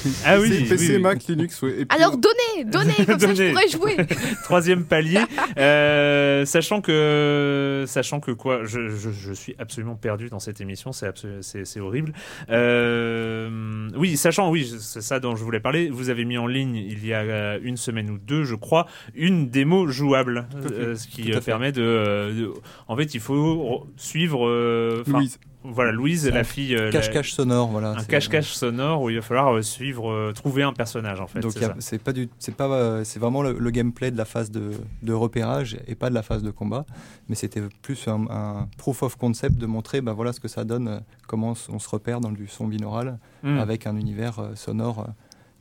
Ah 0.25 0.39
oui, 0.39 0.49
PC, 0.49 0.61
oui, 0.63 0.69
PC, 0.69 0.95
oui. 0.95 1.01
Mac, 1.01 1.23
Linux, 1.27 1.61
ouais. 1.61 1.71
Et 1.81 1.85
puis, 1.85 1.97
Alors 1.97 2.17
donnez, 2.17 2.65
donnez, 2.65 2.93
comme 3.05 3.19
ça 3.19 3.33
je 3.33 3.49
pourrais 3.51 3.67
jouer. 3.67 3.97
Troisième 4.43 4.83
palier, 4.85 5.19
Euh, 5.57 6.45
sachant 6.45 6.81
que, 6.81 7.85
sachant 7.87 8.19
que 8.19 8.31
quoi, 8.31 8.61
je, 8.65 8.89
je, 8.89 9.09
je 9.11 9.33
suis 9.33 9.55
absolument 9.59 9.95
perdu 9.95 10.29
dans 10.29 10.39
cette 10.39 10.61
émission, 10.61 10.91
c'est 10.91 11.07
absolu- 11.07 11.41
c'est 11.41 11.65
c'est 11.65 11.79
horrible. 11.79 12.13
Euh, 12.49 13.89
oui, 13.95 14.17
sachant, 14.17 14.49
oui, 14.49 14.71
c'est 14.79 15.01
ça 15.01 15.19
dont 15.19 15.35
je 15.35 15.43
voulais 15.43 15.59
parler. 15.59 15.89
Vous 15.89 16.09
avez 16.09 16.25
mis 16.25 16.37
en 16.37 16.47
ligne 16.47 16.75
il 16.75 17.05
y 17.05 17.13
a 17.13 17.19
euh, 17.21 17.59
une 17.61 17.77
semaine 17.77 18.09
ou 18.09 18.17
deux, 18.17 18.43
je 18.43 18.55
crois, 18.55 18.87
une 19.15 19.49
démo 19.49 19.87
jouable, 19.87 20.47
euh, 20.71 20.95
ce 20.95 21.07
qui 21.07 21.31
euh, 21.33 21.41
permet 21.41 21.71
de, 21.71 21.81
euh, 21.81 22.33
de- 22.33 22.51
en 22.87 22.95
fait, 22.95 23.13
il 23.13 23.19
faut 23.19 23.87
suivre, 23.97 24.47
euh, 24.47 25.03
Louise. 25.07 25.39
Voilà, 25.63 25.91
Louise, 25.91 26.27
la 26.27 26.43
fille, 26.43 26.75
euh, 26.75 26.91
Cache-cache 26.91 27.33
sonore, 27.33 27.67
voilà. 27.69 27.91
un 27.91 28.03
cache-cache 28.03 28.51
sonore 28.53 29.01
où 29.01 29.09
il 29.09 29.17
va 29.17 29.21
falloir 29.21 29.53
euh, 29.55 29.61
suivre, 29.61 30.11
euh, 30.11 30.31
trouver 30.33 30.63
un 30.63 30.73
personnage 30.73 31.19
en 31.19 31.27
fait. 31.27 31.39
Donc 31.39 31.53
c'est 31.79 32.01
pas 32.01 32.13
du, 32.13 32.29
c'est 32.39 32.55
pas, 32.55 33.03
c'est 33.03 33.19
vraiment 33.19 33.43
le, 33.43 33.53
le 33.57 33.69
gameplay 33.71 34.09
de 34.11 34.17
la 34.17 34.25
phase 34.25 34.49
de, 34.51 34.71
de 35.03 35.13
repérage 35.13 35.77
et 35.87 35.95
pas 35.95 36.09
de 36.09 36.15
la 36.15 36.23
phase 36.23 36.41
de 36.43 36.51
combat, 36.51 36.85
mais 37.29 37.35
c'était 37.35 37.61
plus 37.81 38.07
un, 38.07 38.25
un 38.29 38.67
proof 38.77 39.03
of 39.03 39.15
concept 39.17 39.57
de 39.57 39.65
montrer, 39.65 40.01
ben 40.01 40.13
voilà 40.13 40.33
ce 40.33 40.39
que 40.39 40.47
ça 40.47 40.63
donne, 40.63 41.01
comment 41.27 41.53
on 41.69 41.79
se 41.79 41.89
repère 41.89 42.21
dans 42.21 42.31
du 42.31 42.47
son 42.47 42.67
binaural 42.67 43.19
Hmm. 43.43 43.57
avec 43.57 43.87
un 43.87 43.95
univers 43.97 44.51
sonore 44.53 45.07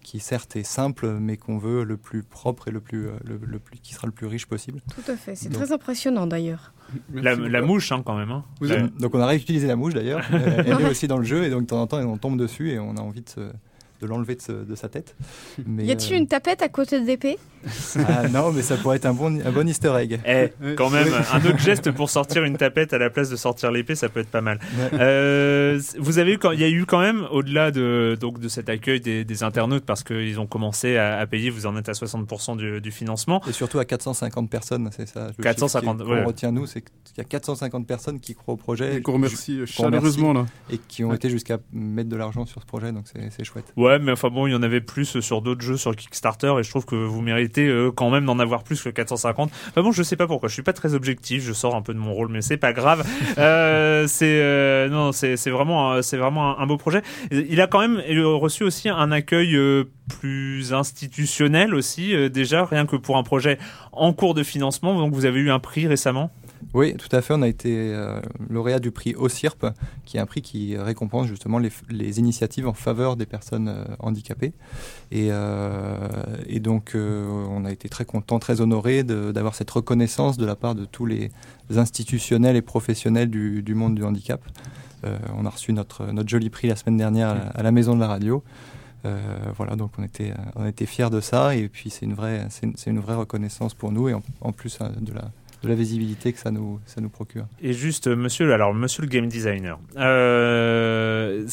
qui 0.03 0.19
certes 0.21 0.57
est 0.57 0.63
simple, 0.65 1.09
mais 1.21 1.37
qu'on 1.37 1.59
veut 1.59 1.85
le 1.85 1.97
plus 1.97 2.23
propre 2.23 2.69
et 2.69 2.71
le 2.71 2.81
plus, 2.81 3.07
euh, 3.07 3.13
le, 3.25 3.39
le 3.45 3.59
plus, 3.59 3.79
qui 3.79 3.95
sera 3.95 4.07
le 4.07 4.13
plus 4.13 4.27
riche 4.27 4.47
possible. 4.47 4.81
Tout 4.95 5.11
à 5.11 5.17
fait, 5.17 5.35
c'est 5.37 5.51
très 5.51 5.73
impressionnant 5.73 6.27
d'ailleurs. 6.27 6.73
La, 7.13 7.63
mouche 7.63 7.93
hein, 7.93 8.03
quand 8.05 8.17
même. 8.17 8.31
hein. 8.31 8.45
Vous 8.61 8.67
La- 8.69 8.77
avez- 8.81 8.89
Donc 8.99 9.15
on 9.15 9.21
a 9.21 9.27
réutilisé 9.27 9.67
la 9.69 9.77
mouche 9.77 9.95
d'ailleurs, 9.95 10.23
elle 10.33 10.69
est 10.69 10.89
aussi 10.91 11.07
dans 11.07 11.19
le 11.19 11.25
jeu 11.25 11.45
et 11.45 11.51
donc 11.51 11.63
de 11.63 11.67
temps 11.67 11.81
en 11.83 11.87
temps 11.87 11.99
on 11.99 12.17
tombe 12.19 12.39
dessus 12.39 12.71
et 12.71 12.79
on 12.79 12.97
a 12.97 13.01
envie 13.01 13.21
de, 13.23 13.29
se- 13.29 13.53
de 14.01 14.07
l'enlever 14.07 14.37
de, 14.49 14.75
sa 14.75 14.89
tête. 14.89 15.15
Mais, 15.67 15.85
Y 15.85 15.93
a-t-il 15.93 16.15
euh, 16.15 16.19
une 16.19 16.27
tapette 16.27 16.63
à 16.63 16.69
côté 16.69 17.01
de 17.01 17.07
l'épée? 17.07 17.39
Ah, 18.09 18.27
Non, 18.29 18.53
mais 18.53 18.63
ça 18.63 18.77
pourrait 18.79 18.97
être 18.97 19.05
un 19.05 19.13
bon, 19.13 19.39
un 19.45 19.53
bon 19.53 19.69
easter 19.69 19.93
egg. 19.99 20.19
Eh, 20.27 20.49
quand 20.77 20.89
même, 20.89 21.09
un 21.33 21.45
autre 21.45 21.59
geste 21.59 21.91
pour 21.91 22.09
sortir 22.19 22.43
une 22.45 22.57
tapette 22.57 22.95
à 22.95 22.99
la 22.99 23.11
place 23.11 23.29
de 23.29 23.37
sortir 23.37 23.71
l'épée, 23.71 23.95
ça 23.95 24.09
peut 24.09 24.21
être 24.21 24.31
pas 24.31 24.41
mal. 24.41 24.59
Ouais. 24.79 24.99
Euh, 24.99 25.81
vous 25.99 26.19
avez, 26.19 26.39
quand- 26.39 26.53
il 26.53 26.61
y 26.61 26.65
a 26.65 26.71
eu 26.71 26.87
quand 26.87 27.01
même, 27.01 27.27
au-delà 27.31 27.71
de 27.71 28.17
donc 28.19 28.41
de 28.41 28.49
cet 28.49 28.71
accueil 28.71 29.01
des, 29.01 29.25
des 29.27 29.43
internautes, 29.43 29.85
parce 29.85 30.03
qu'ils 30.05 30.41
ont 30.41 30.47
commencé 30.47 30.97
à, 30.97 31.19
à 31.19 31.27
payer, 31.27 31.51
vous 31.51 31.67
en 31.67 31.77
êtes 31.77 31.89
à 31.91 31.93
60% 31.93 32.57
du, 32.57 32.81
du 32.81 32.91
financement. 32.91 33.43
Et 33.47 33.53
surtout 33.53 33.79
à 33.79 33.85
450 33.85 34.49
personnes, 34.49 34.89
c'est 34.97 35.07
ça. 35.09 35.29
le 35.37 35.43
450, 35.43 35.99
chiffre 35.99 36.05
qui- 36.05 36.11
qu'on 36.11 36.17
ouais. 36.19 36.25
retient 36.25 36.53
nous, 36.53 36.67
c'est 36.67 36.81
qu'il 36.81 37.19
y 37.19 37.21
a 37.21 37.25
450 37.25 37.87
personnes 37.87 38.21
qui 38.21 38.35
croient 38.35 38.55
au 38.55 38.57
projet 38.57 38.97
Et 38.97 39.03
qu'on 39.03 39.13
remercie 39.15 39.67
chaleureusement 39.67 40.33
là. 40.33 40.47
et 40.71 40.79
qui 40.79 41.05
ont 41.05 41.11
Ouais. 41.11 41.17
été 41.17 41.29
jusqu'à 41.29 41.59
mettre 41.73 42.09
de 42.09 42.17
l'argent 42.17 42.47
sur 42.47 42.63
ce 42.63 42.67
projet, 42.67 42.91
donc 42.93 43.05
c'est 43.13 43.31
c'est 43.31 43.45
chouette. 43.45 43.73
Ouais, 43.77 43.90
mais 43.99 44.13
enfin 44.13 44.29
bon, 44.29 44.47
il 44.47 44.53
y 44.53 44.55
en 44.55 44.63
avait 44.63 44.81
plus 44.81 45.21
sur 45.21 45.43
d'autres 45.43 45.63
jeux 45.63 45.77
sur 45.77 45.95
Kickstarter 45.97 46.55
et 46.59 46.63
je 46.63 46.71
trouve 46.71 46.85
que 46.87 46.95
vous 46.95 47.21
méritez 47.21 47.67
euh, 47.67 47.91
quand 47.91 48.11
même 48.11 48.25
d'en 48.27 48.39
avoir 48.39 48.63
plus 48.63 48.83
que 48.83 48.89
450. 48.91 49.51
Enfin 49.69 49.83
bon, 49.83 49.93
je 49.93 50.03
sais 50.03 50.17
pas 50.17 50.27
pourquoi, 50.27 50.49
je 50.49 50.55
suis 50.55 50.63
pas 50.63 50.73
très 50.73 50.95
objectif, 50.95 51.43
je 51.43 51.53
sors 51.53 51.75
un 51.75 51.83
peu 51.83 51.93
de 51.95 51.99
mon 51.99 52.13
rôle, 52.13 52.29
mais 52.31 52.43
c'est 52.43 52.57
pas 52.57 52.73
grave. 52.73 53.05
Euh, 53.39 54.07
c'est 54.07 54.41
euh, 54.41 54.89
non, 54.89 55.13
c'est 55.13 55.37
vraiment 55.51 55.93
un- 55.93 56.03
c'est 56.03 56.17
vraiment 56.17 56.59
un, 56.59 56.63
un 56.63 56.67
beau 56.67 56.77
projet. 56.77 57.03
Il 57.31 57.61
a 57.61 57.67
quand 57.67 57.81
même 57.81 58.01
reçu 58.35 58.65
aussi 58.65 58.89
un 58.89 59.13
accueil 59.13 59.57
euh, 59.57 59.85
plus 60.21 60.73
institutionnel 60.75 61.75
aussi 61.75 62.15
déjà 62.31 62.65
rien 62.65 62.85
que 62.87 62.97
pour 62.97 63.17
un 63.17 63.23
projet 63.23 63.59
en 63.93 64.13
cours 64.13 64.35
de 64.35 64.43
financement. 64.43 64.95
Donc 64.99 65.15
vous 65.15 65.25
avez 65.25 65.41
eu 65.41 65.51
un 65.51 65.59
prix 65.59 65.87
récemment? 65.87 66.31
Oui, 66.75 66.95
tout 66.97 67.15
à 67.15 67.21
fait. 67.23 67.35
On 67.35 67.43
a 67.43 67.49
été 67.49 67.93
euh, 67.95 68.21
lauréat 68.49 68.79
du 68.79 68.91
prix 68.91 69.15
OCIRP, 69.15 69.67
qui 70.05 70.17
est 70.17 70.21
un 70.21 70.27
prix 70.27 70.43
qui 70.43 70.77
récompense 70.77 71.27
justement 71.27 71.59
les, 71.59 72.19
initiatives 72.19 72.69
en 72.69 72.73
faveur 72.73 73.17
des 73.17 73.27
personnes 73.27 73.69
euh, 73.69 73.85
handicapées. 73.99 74.53
Et, 75.11 75.29
euh, 75.31 75.97
donc, 76.61 76.93
on 76.95 77.65
a 77.65 77.73
été 77.73 77.89
très 77.89 78.05
content, 78.05 78.39
très 78.39 78.61
honoré 78.61 79.03
d'avoir 79.03 79.55
cette 79.55 79.71
reconnaissance 79.71 80.37
de 80.37 80.45
la 80.45 80.55
part 80.55 80.75
de 80.75 80.85
tous 80.85 81.07
les 81.07 81.31
institutionnels 81.75 82.55
et 82.55 82.61
professionnels 82.61 83.31
du, 83.31 83.75
monde 83.75 83.95
du 83.95 84.05
handicap. 84.05 84.43
On 85.35 85.47
a 85.47 85.49
reçu 85.49 85.73
notre, 85.73 86.05
notre 86.13 86.29
joli 86.29 86.51
prix 86.51 86.69
la 86.69 86.77
semaine 86.77 86.99
dernière 86.99 87.51
à, 87.55 87.63
la- 87.63 87.73
Maison 87.73 87.95
de 87.95 88.01
la 88.01 88.09
Radio. 88.09 88.45
Voilà, 89.57 89.75
donc 89.75 89.93
on 89.99 90.03
était, 90.03 90.35
on 90.55 90.67
était 90.67 90.85
fiers 90.85 91.09
de 91.09 91.21
ça. 91.21 91.57
Et 91.57 91.69
puis, 91.71 91.89
c'est 91.89 92.05
une, 92.05 92.15
vraie- 92.15 92.47
c'est 92.51 92.91
une, 92.91 93.01
vraie 93.01 93.15
reconnaissance 93.15 93.73
pour 93.73 93.91
nous. 93.91 94.11
Et 94.11 94.15
en, 94.15 94.53
plus 94.53 94.79
de 95.01 95.15
la 95.15 95.31
de 95.63 95.69
la 95.69 95.75
visibilité 95.75 96.33
que 96.33 96.39
ça 96.39 96.51
nous, 96.51 96.81
ça 96.87 97.01
nous 97.01 97.09
procure. 97.09 97.47
Et 97.61 97.73
juste, 97.73 98.07
monsieur, 98.09 98.53
alors, 98.53 98.73
monsieur 98.75 99.03
le 99.03 99.09
game 99.09 99.27
designer, 99.27 99.79
euh, 99.97 101.47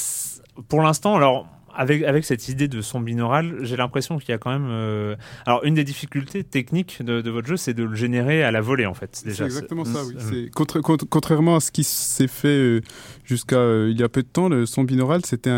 pour 0.70 0.82
l'instant, 0.82 1.16
alors, 1.16 1.48
avec, 1.78 2.04
avec 2.04 2.26
cette 2.26 2.50
idée 2.50 2.68
de 2.68 2.82
son 2.82 3.00
binaural, 3.00 3.60
j'ai 3.62 3.78
l'impression 3.78 4.18
qu'il 4.18 4.30
y 4.30 4.34
a 4.34 4.38
quand 4.38 4.52
même. 4.52 4.68
euh, 4.70 5.16
alors, 5.46 5.64
une 5.64 5.76
des 5.76 5.84
difficultés 5.84 6.44
techniques 6.44 7.02
de, 7.04 7.22
de 7.22 7.30
votre 7.30 7.48
jeu, 7.48 7.56
c'est 7.58 7.74
de 7.74 7.84
le 7.84 7.96
générer 7.96 8.44
à 8.44 8.52
la 8.52 8.62
volée, 8.62 8.86
en 8.86 8.94
fait. 8.94 9.10
C'est 9.26 9.42
exactement 9.46 9.86
ça, 9.86 10.00
oui. 10.32 10.50
contra- 10.54 10.82
cont- 10.82 10.98
contrairement 11.10 11.56
à 11.56 11.60
ce 11.60 11.72
qui 11.72 11.84
s'est 11.84 12.28
fait 12.28 12.48
euh, 12.48 12.82
jusqu'à 13.24 13.58
euh, 13.58 13.90
il 13.92 14.00
y 14.00 14.04
a 14.04 14.10
peu 14.10 14.24
de 14.24 14.28
temps, 14.28 14.50
le 14.50 14.66
son 14.66 14.84
binaural, 14.84 15.22
c'était 15.26 15.50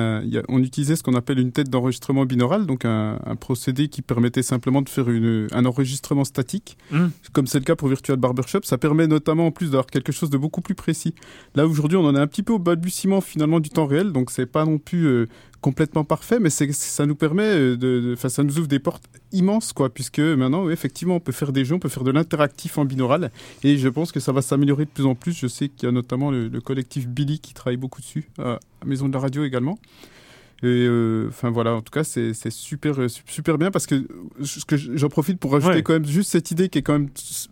on 0.50 0.60
utilisait 0.62 0.96
ce 0.96 1.04
qu'on 1.04 1.16
appelle 1.16 1.40
une 1.40 1.52
tête 1.52 1.70
d'enregistrement 1.70 2.26
binaural, 2.26 2.66
donc 2.66 2.86
un, 2.86 3.20
un 3.26 3.36
procédé 3.36 3.88
qui 3.88 4.02
permettait 4.02 4.44
simplement 4.44 4.82
de 4.82 4.90
faire 4.90 5.10
une, 5.10 5.48
un 5.52 5.66
enregistrement 5.66 6.24
statique, 6.24 6.78
Mm. 6.92 7.08
comme 7.34 7.48
c'est 7.48 7.60
le 7.60 7.64
cas 7.66 7.76
pour 7.76 7.88
Virtual 7.88 8.18
Barbershop. 8.18 8.60
Ça 8.64 8.78
permet 8.78 9.08
notamment 9.08 9.48
en 9.48 9.52
plus 9.52 9.68
d'avoir 9.68 9.86
quelque 9.88 10.12
chose 10.12 10.30
de 10.30 10.38
beaucoup 10.38 10.62
plus 10.62 10.76
précis. 10.76 11.14
Là 11.56 11.66
aujourd'hui, 11.68 11.98
on 11.98 12.06
en 12.06 12.16
est 12.16 12.20
un 12.20 12.28
petit 12.28 12.44
peu 12.44 12.54
au 12.54 12.60
balbutiement 12.60 13.22
finalement 13.22 13.60
du 13.60 13.70
temps 13.70 13.86
réel, 13.86 14.12
donc 14.12 14.32
c'est 14.32 14.46
pas 14.46 14.66
non 14.66 14.78
plus 14.80 15.06
euh, 15.06 15.26
complètement 15.62 16.04
parfait, 16.04 16.40
mais 16.40 16.50
ça 16.50 17.06
nous 17.06 17.16
permet 17.16 17.44
euh, 17.44 17.78
de, 17.78 18.14
enfin, 18.14 18.30
ça 18.30 18.44
nous 18.44 18.58
ouvre 18.60 18.68
des 18.68 18.80
portes 18.80 19.04
immenses, 19.32 19.74
quoi, 19.74 19.90
puisque 19.90 20.20
maintenant, 20.20 20.66
oui, 20.66 20.74
effectivement, 20.74 21.16
on 21.16 21.20
peut 21.20 21.32
faire 21.32 21.52
des 21.52 21.66
jeux, 21.66 21.76
on 21.76 21.80
peut 21.80 21.90
faire 21.90 22.04
de 22.04 22.12
l'interactif 22.12 22.78
en 22.78 22.86
binaural, 22.86 23.32
et 23.64 23.78
je 23.78 23.90
pense 23.90 24.12
que 24.12 24.20
ça 24.20 24.32
va 24.32 24.42
s'améliorer 24.42 24.86
de 24.86 24.90
plus 24.90 25.06
en 25.06 25.16
plus. 25.16 25.34
Je 25.34 25.48
sais 25.48 25.70
qu'il 25.70 25.88
y 25.88 25.90
a 25.90 25.92
notamment 25.92 26.32
le, 26.32 26.48
le 26.48 26.62
collectif 26.62 27.08
Billy 27.08 27.40
qui 27.40 27.54
travaille 27.54 27.78
beaucoup 27.78 28.02
dessus, 28.02 28.30
à 28.38 28.60
Maison 28.86 29.08
de 29.08 29.14
la 29.14 29.20
Radio 29.20 29.44
également. 29.44 29.78
Et 30.62 30.66
euh, 30.68 31.28
enfin 31.30 31.50
voilà, 31.52 31.74
en 31.74 31.82
tout 31.82 31.92
cas, 31.92 32.04
c'est 32.04 32.34
c'est 32.34 32.50
super, 32.52 33.00
euh, 33.00 33.08
su- 33.08 33.24
super 33.26 33.58
bien 33.58 33.72
parce 33.72 33.88
que 33.88 34.06
ce 34.44 34.66
que 34.66 34.76
j'en 34.76 35.08
profite 35.08 35.40
pour 35.40 35.54
rajouter 35.54 35.76
Ouais. 35.76 35.82
quand 35.84 35.94
même 35.94 36.06
juste 36.06 36.32
cette 36.32 36.52
idée 36.52 36.68
qui 36.68 36.80
est 36.80 36.82
quand 36.82 36.94
même, 37.00 37.08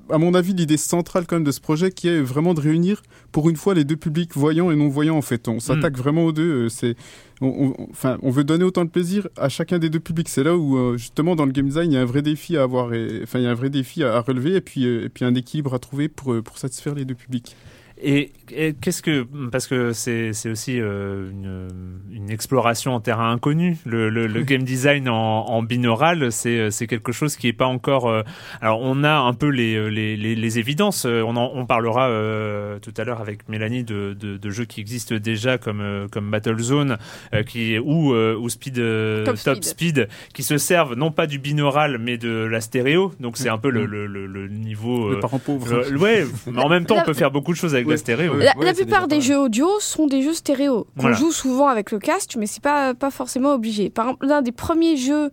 à 0.10 0.18
mon 0.18 0.34
avis, 0.34 0.54
l'idée 0.54 0.76
centrale 0.76 1.26
quand 1.26 1.38
même 1.38 1.46
de 1.46 1.52
ce 1.52 1.62
projet 1.62 1.90
qui 1.92 2.10
est 2.10 2.20
vraiment 2.20 2.54
de 2.54 2.60
réunir 2.60 3.02
pour 3.32 3.50
une 3.50 3.56
fois 3.56 3.74
les 3.76 3.86
deux 3.86 3.96
publics 3.96 4.32
voyants 4.36 4.72
et 4.72 4.76
non 4.76 4.90
voyants 4.90 5.16
en 5.18 5.22
fait. 5.22 5.48
On 5.48 5.62
s'attaque 5.62 5.96
vraiment 5.98 6.26
aux 6.26 6.34
deux. 6.34 6.66
euh, 6.66 6.70
C'est 6.70 6.96
on, 7.40 7.48
on- 7.80 7.88
enfin, 7.92 8.18
on 8.24 8.30
veut 8.30 8.44
donner 8.44 8.66
autant 8.66 8.84
de 8.84 8.90
plaisir 8.90 9.30
à 9.38 9.48
chacun 9.48 9.80
des 9.80 9.90
deux 9.90 10.00
publics. 10.02 10.28
C'est 10.28 10.44
là 10.44 10.58
où, 10.58 10.76
euh, 10.78 10.98
justement, 10.98 11.36
dans 11.38 11.46
le 11.46 11.52
game 11.54 11.68
design, 11.68 11.92
il 11.92 11.96
y 11.96 11.98
a 11.98 12.02
un 12.02 12.06
vrai 12.06 12.22
défi 12.24 12.58
à 12.58 12.64
avoir, 12.64 12.94
et, 12.94 13.22
enfin, 13.24 13.40
il 13.40 13.44
y 13.44 13.48
a 13.48 13.52
un 13.52 13.54
vrai 13.54 13.70
défi 13.70 14.04
à, 14.04 14.16
à 14.16 14.22
relever, 14.22 14.56
et 14.56 14.62
puis, 14.62 14.86
euh, 14.86 15.06
et 15.06 15.10
puis 15.10 15.24
un 15.24 15.34
équilibre 15.36 15.74
à 15.74 15.80
trouver 15.80 16.10
pour, 16.10 16.36
pour 16.44 16.58
satisfaire 16.58 16.94
les 16.96 17.06
deux 17.06 17.16
publics. 17.16 17.56
Et 18.02 18.32
qu'est-ce 18.48 19.02
que 19.02 19.26
parce 19.52 19.68
que 19.68 19.94
c'est 19.94 20.34
c'est 20.34 20.50
aussi 20.50 20.80
euh, 20.80 21.30
une, 21.32 21.68
une 22.12 22.30
exploration 22.30 22.94
en 22.94 23.00
terrain 23.00 23.32
inconnu. 23.32 23.78
Le, 23.86 24.10
le, 24.10 24.28
le 24.28 24.42
game 24.44 24.64
design 24.64 25.10
en, 25.10 25.46
en 25.46 25.64
binaural, 25.64 26.32
c'est 26.32 26.72
c'est 26.72 26.88
quelque 26.88 27.12
chose 27.12 27.36
qui 27.36 27.48
est 27.48 27.54
pas 27.54 27.66
encore. 27.68 28.08
euh, 28.10 28.24
alors 28.62 28.80
on 28.82 29.04
a 29.04 29.14
un 29.18 29.34
peu 29.34 29.48
les 29.48 29.90
les, 29.90 30.16
les, 30.18 30.36
les 30.36 30.60
évidences. 30.60 31.06
Euh, 31.06 31.22
On 31.24 31.36
en, 31.36 31.52
on 31.54 31.66
parlera 31.66 32.10
euh, 32.10 32.80
tout 32.80 32.94
à 32.98 33.04
l'heure 33.04 33.22
avec 33.22 33.48
Mélanie 33.50 33.84
de, 33.84 34.16
de, 34.20 34.38
de 34.38 34.50
jeux 34.50 34.66
qui 34.66 34.80
existent 34.82 35.16
déjà 35.16 35.58
comme 35.58 35.82
euh, 35.82 36.08
comme 36.10 36.30
Battlezone 36.32 36.98
euh, 37.34 37.44
qui 37.44 37.78
ou 37.80 38.14
euh, 38.14 38.36
ou 38.38 38.50
Speed 38.50 38.80
euh, 38.80 39.26
Top 39.26 39.36
Top, 39.44 39.64
Speed. 39.64 39.64
Speed 39.98 40.08
qui 40.34 40.44
se 40.44 40.58
servent 40.58 40.96
non 40.96 41.12
pas 41.12 41.28
du 41.28 41.40
binaural 41.40 41.98
mais 42.00 42.18
de 42.18 42.30
la 42.46 42.62
stéréo. 42.62 43.12
Donc 43.20 43.38
c'est 43.38 43.50
un 43.50 43.58
peu 43.58 43.70
le, 43.70 43.86
le, 43.86 44.06
le, 44.08 44.26
le 44.26 44.48
niveau. 44.48 45.10
Les 45.12 45.18
euh, 45.18 45.20
parents 45.20 45.40
pauvres. 45.40 45.84
le- 45.90 45.98
ouais, 45.98 46.26
mais 46.52 46.62
en 46.62 46.70
même 46.70 46.86
temps, 46.86 46.98
on 47.00 47.04
peut 47.04 47.14
faire 47.18 47.32
beaucoup 47.32 47.52
de 47.52 47.58
choses 47.58 47.74
avec 47.76 47.88
Ouais. 47.88 47.94
la 47.94 47.98
stéréo. 47.98 48.37
Ouais. 48.38 48.46
La, 48.46 48.58
Ouais, 48.58 48.66
la 48.66 48.74
c'est 48.74 48.84
plupart 48.84 49.08
des 49.08 49.22
jeux 49.22 49.38
audio 49.40 49.68
sont 49.80 50.08
des 50.08 50.22
jeux 50.22 50.34
stéréo 50.34 50.86
qu'on 50.96 51.02
Voilà. 51.02 51.16
joue 51.18 51.32
souvent 51.32 51.68
avec 51.68 51.92
le 51.92 52.00
casque, 52.00 52.36
mais 52.38 52.48
c'est 52.48 52.62
pas 52.64 52.94
pas 52.94 53.12
forcément 53.12 53.54
obligé. 53.54 53.90
Par 53.90 54.06
exemple, 54.06 54.26
l'un 54.28 54.42
des 54.42 54.52
premiers 54.52 54.98
jeux, 54.98 55.32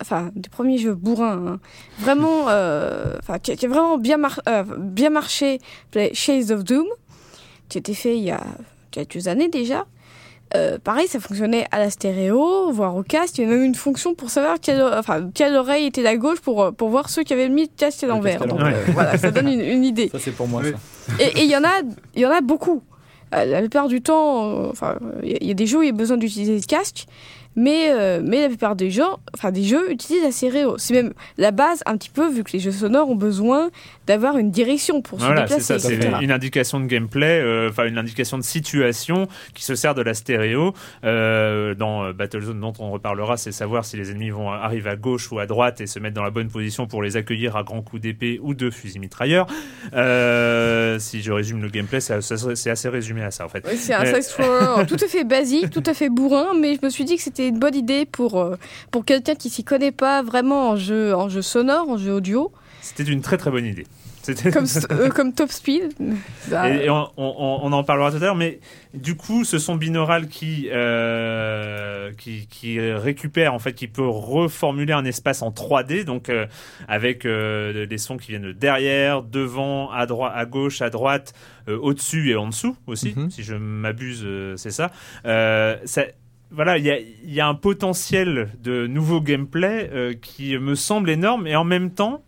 enfin 0.00 0.30
des 0.34 0.48
premiers 0.48 0.78
jeux 0.78 0.94
bourrins, 0.94 1.46
hein, 1.46 1.60
vraiment, 1.98 2.46
euh, 2.48 3.16
enfin 3.20 3.38
qui, 3.38 3.52
a- 3.52 3.56
qui 3.56 3.66
a 3.66 3.68
vraiment 3.68 3.98
bien 3.98 4.16
mar- 4.16 4.40
euh, 4.48 4.64
bien 4.78 5.10
marché, 5.10 5.58
Shades 6.12 6.50
of 6.50 6.64
Doom, 6.64 6.86
qui 7.68 7.78
a 7.78 7.80
été 7.80 7.94
fait 7.94 8.16
il 8.16 8.24
y 8.24 8.30
a 8.30 8.42
quelques 8.90 9.26
années 9.28 9.48
déjà. 9.48 9.86
Euh, 10.54 10.78
pareil, 10.82 11.08
ça 11.08 11.18
fonctionnait 11.18 11.66
à 11.72 11.78
la 11.80 11.90
stéréo, 11.90 12.70
voire 12.70 12.94
au 12.96 13.02
casque. 13.02 13.38
Il 13.38 13.44
y 13.44 13.44
a 13.46 13.50
même 13.50 13.64
une 13.64 13.74
fonction 13.74 14.14
pour 14.14 14.30
savoir 14.30 14.60
quelle, 14.60 14.80
enfin, 14.82 15.28
quelle 15.34 15.56
oreille 15.56 15.86
était 15.86 16.02
la 16.02 16.16
gauche 16.16 16.40
pour, 16.40 16.72
pour 16.74 16.90
voir 16.90 17.08
ceux 17.10 17.24
qui 17.24 17.32
avaient 17.32 17.48
mis 17.48 17.62
le 17.62 17.68
casque 17.76 18.04
à 18.04 18.06
l'envers. 18.06 18.42
euh, 18.42 18.74
voilà, 18.92 19.18
ça 19.18 19.30
donne 19.32 19.48
une, 19.48 19.60
une 19.60 19.84
idée. 19.84 20.10
Ça, 20.12 20.18
c'est 20.20 20.30
pour 20.30 20.46
moi, 20.46 20.62
Oui. 20.64 20.72
ça. 21.18 21.24
Et 21.24 21.42
il 21.42 21.50
y 21.50 21.56
en 21.56 21.64
a, 21.64 21.80
il 22.14 22.20
y 22.22 22.26
en 22.26 22.30
a 22.30 22.40
beaucoup. 22.40 22.82
Euh, 23.34 23.44
la 23.46 23.60
plupart 23.60 23.88
du 23.88 24.00
temps, 24.00 24.48
euh, 24.48 24.68
enfin, 24.70 24.96
il 25.24 25.44
y 25.44 25.50
a- 25.50 25.54
des 25.54 25.66
jeux 25.66 25.78
où 25.78 25.82
il 25.82 25.86
y 25.86 25.90
a 25.90 25.92
besoin 25.92 26.16
d'utiliser 26.18 26.54
le 26.54 26.60
casque, 26.62 27.06
mais 27.56 27.88
euh, 27.90 28.20
mais 28.24 28.42
la 28.42 28.48
plupart 28.48 28.76
des 28.76 28.90
jeux, 28.90 29.02
enfin 29.34 29.50
des 29.50 29.64
jeux 29.64 29.90
utilisent 29.90 30.22
la 30.22 30.30
stéréo. 30.30 30.76
C'est 30.78 30.94
même 30.94 31.14
la 31.36 31.50
base 31.50 31.82
un 31.86 31.96
petit 31.96 32.10
peu 32.10 32.28
vu 32.28 32.44
que 32.44 32.52
les 32.52 32.60
jeux 32.60 32.70
sonores 32.70 33.08
ont 33.08 33.16
besoin 33.16 33.70
d'avoir 34.06 34.36
une 34.38 34.50
direction 34.50 35.00
pour 35.02 35.20
se 35.20 35.24
Voilà, 35.24 35.46
c'est 35.46 35.58
déplacer. 35.58 35.78
ça, 35.78 35.88
c'est 35.88 36.22
une 36.22 36.30
indication 36.30 36.80
de 36.80 36.86
gameplay, 36.86 37.40
euh, 37.40 37.70
enfin 37.70 37.86
une 37.86 37.98
indication 37.98 38.36
de 38.38 38.42
situation 38.42 39.28
qui 39.54 39.64
se 39.64 39.74
sert 39.74 39.94
de 39.94 40.02
la 40.02 40.14
stéréo. 40.14 40.74
Euh, 41.04 41.74
dans 41.74 42.04
euh, 42.04 42.12
Battlezone, 42.12 42.60
dont 42.60 42.72
on 42.78 42.90
reparlera, 42.90 43.36
c'est 43.36 43.52
savoir 43.52 43.84
si 43.84 43.96
les 43.96 44.10
ennemis 44.10 44.30
vont 44.30 44.50
arriver 44.50 44.90
à 44.90 44.96
gauche 44.96 45.32
ou 45.32 45.38
à 45.38 45.46
droite 45.46 45.80
et 45.80 45.86
se 45.86 45.98
mettre 45.98 46.14
dans 46.14 46.22
la 46.22 46.30
bonne 46.30 46.48
position 46.48 46.86
pour 46.86 47.02
les 47.02 47.16
accueillir 47.16 47.56
à 47.56 47.62
grands 47.62 47.82
coups 47.82 48.02
d'épée 48.02 48.38
ou 48.42 48.54
de 48.54 48.70
fusil 48.70 48.98
mitrailleur. 48.98 49.46
Euh, 49.94 50.98
si 50.98 51.22
je 51.22 51.32
résume 51.32 51.62
le 51.62 51.68
gameplay, 51.68 52.00
c'est 52.00 52.70
assez 52.70 52.88
résumé 52.88 53.22
à 53.22 53.30
ça 53.30 53.44
en 53.44 53.48
fait. 53.48 53.64
Oui, 53.68 53.76
c'est 53.76 53.94
un 53.94 54.04
tout 54.86 54.96
à 55.02 55.08
fait 55.08 55.24
basique, 55.24 55.70
tout 55.70 55.82
à 55.86 55.94
fait 55.94 56.08
bourrin, 56.08 56.48
mais 56.58 56.74
je 56.74 56.84
me 56.84 56.90
suis 56.90 57.04
dit 57.04 57.16
que 57.16 57.22
c'était 57.22 57.48
une 57.48 57.58
bonne 57.58 57.74
idée 57.74 58.04
pour, 58.04 58.50
pour 58.90 59.04
quelqu'un 59.04 59.34
qui 59.34 59.50
s'y 59.50 59.64
connaît 59.64 59.92
pas 59.92 60.22
vraiment 60.22 60.70
en 60.70 60.76
jeu, 60.76 61.14
en 61.14 61.28
jeu 61.28 61.42
sonore, 61.42 61.88
en 61.88 61.96
jeu 61.96 62.12
audio, 62.12 62.52
C'était 62.84 63.10
une 63.10 63.22
très 63.22 63.36
très 63.38 63.50
bonne 63.50 63.64
idée. 63.64 63.86
Comme, 64.52 64.64
euh, 64.90 65.08
comme 65.10 65.32
Top 65.34 65.50
Speed. 65.50 65.92
Bah, 66.50 66.70
Et, 66.70 66.84
et 66.86 66.90
on, 66.90 67.08
on- 67.16 67.60
on 67.62 67.72
en 67.72 67.84
parlera 67.84 68.10
tout 68.10 68.16
à 68.16 68.20
l'heure, 68.20 68.34
mais 68.36 68.60
du 68.94 69.16
coup, 69.16 69.44
ce 69.44 69.58
son 69.58 69.74
binaural 69.76 70.28
qui, 70.28 70.68
euh, 70.72 72.10
qui, 72.16 72.46
qui 72.46 72.80
récupère, 72.80 73.54
en 73.54 73.58
fait, 73.58 73.72
qui 73.74 73.88
peut 73.88 74.06
reformuler 74.06 74.92
un 74.92 75.04
espace 75.04 75.42
en 75.42 75.50
3D, 75.50 76.04
donc 76.04 76.28
euh, 76.28 76.46
avec 76.88 77.24
euh, 77.26 77.86
des 77.86 77.98
sons 77.98 78.16
qui 78.16 78.28
viennent 78.32 78.42
de 78.42 78.52
derrière, 78.52 79.22
devant, 79.22 79.90
à 79.90 80.06
droite, 80.06 80.32
à 80.34 80.44
gauche, 80.46 80.80
à 80.82 80.90
droite, 80.90 81.34
euh, 81.68 81.78
au-dessus 81.78 82.30
et 82.30 82.36
en 82.36 82.48
dessous 82.48 82.76
aussi, 82.86 83.14
Mhm. 83.16 83.30
si 83.30 83.42
je 83.42 83.54
m'abuse, 83.54 84.22
euh, 84.24 84.56
c'est 84.56 84.70
ça. 84.70 84.90
Euh, 85.26 85.76
ça 85.84 86.04
voilà, 86.50 86.78
il 86.78 86.86
y 86.86 87.34
y 87.34 87.40
a 87.40 87.48
un 87.48 87.54
potentiel 87.54 88.50
de 88.62 88.86
nouveau 88.86 89.20
gameplay 89.20 89.90
euh, 89.92 90.14
qui 90.14 90.56
me 90.56 90.74
semble 90.76 91.10
énorme 91.10 91.46
et 91.48 91.56
en 91.56 91.64
même 91.64 91.90
temps 91.90 92.22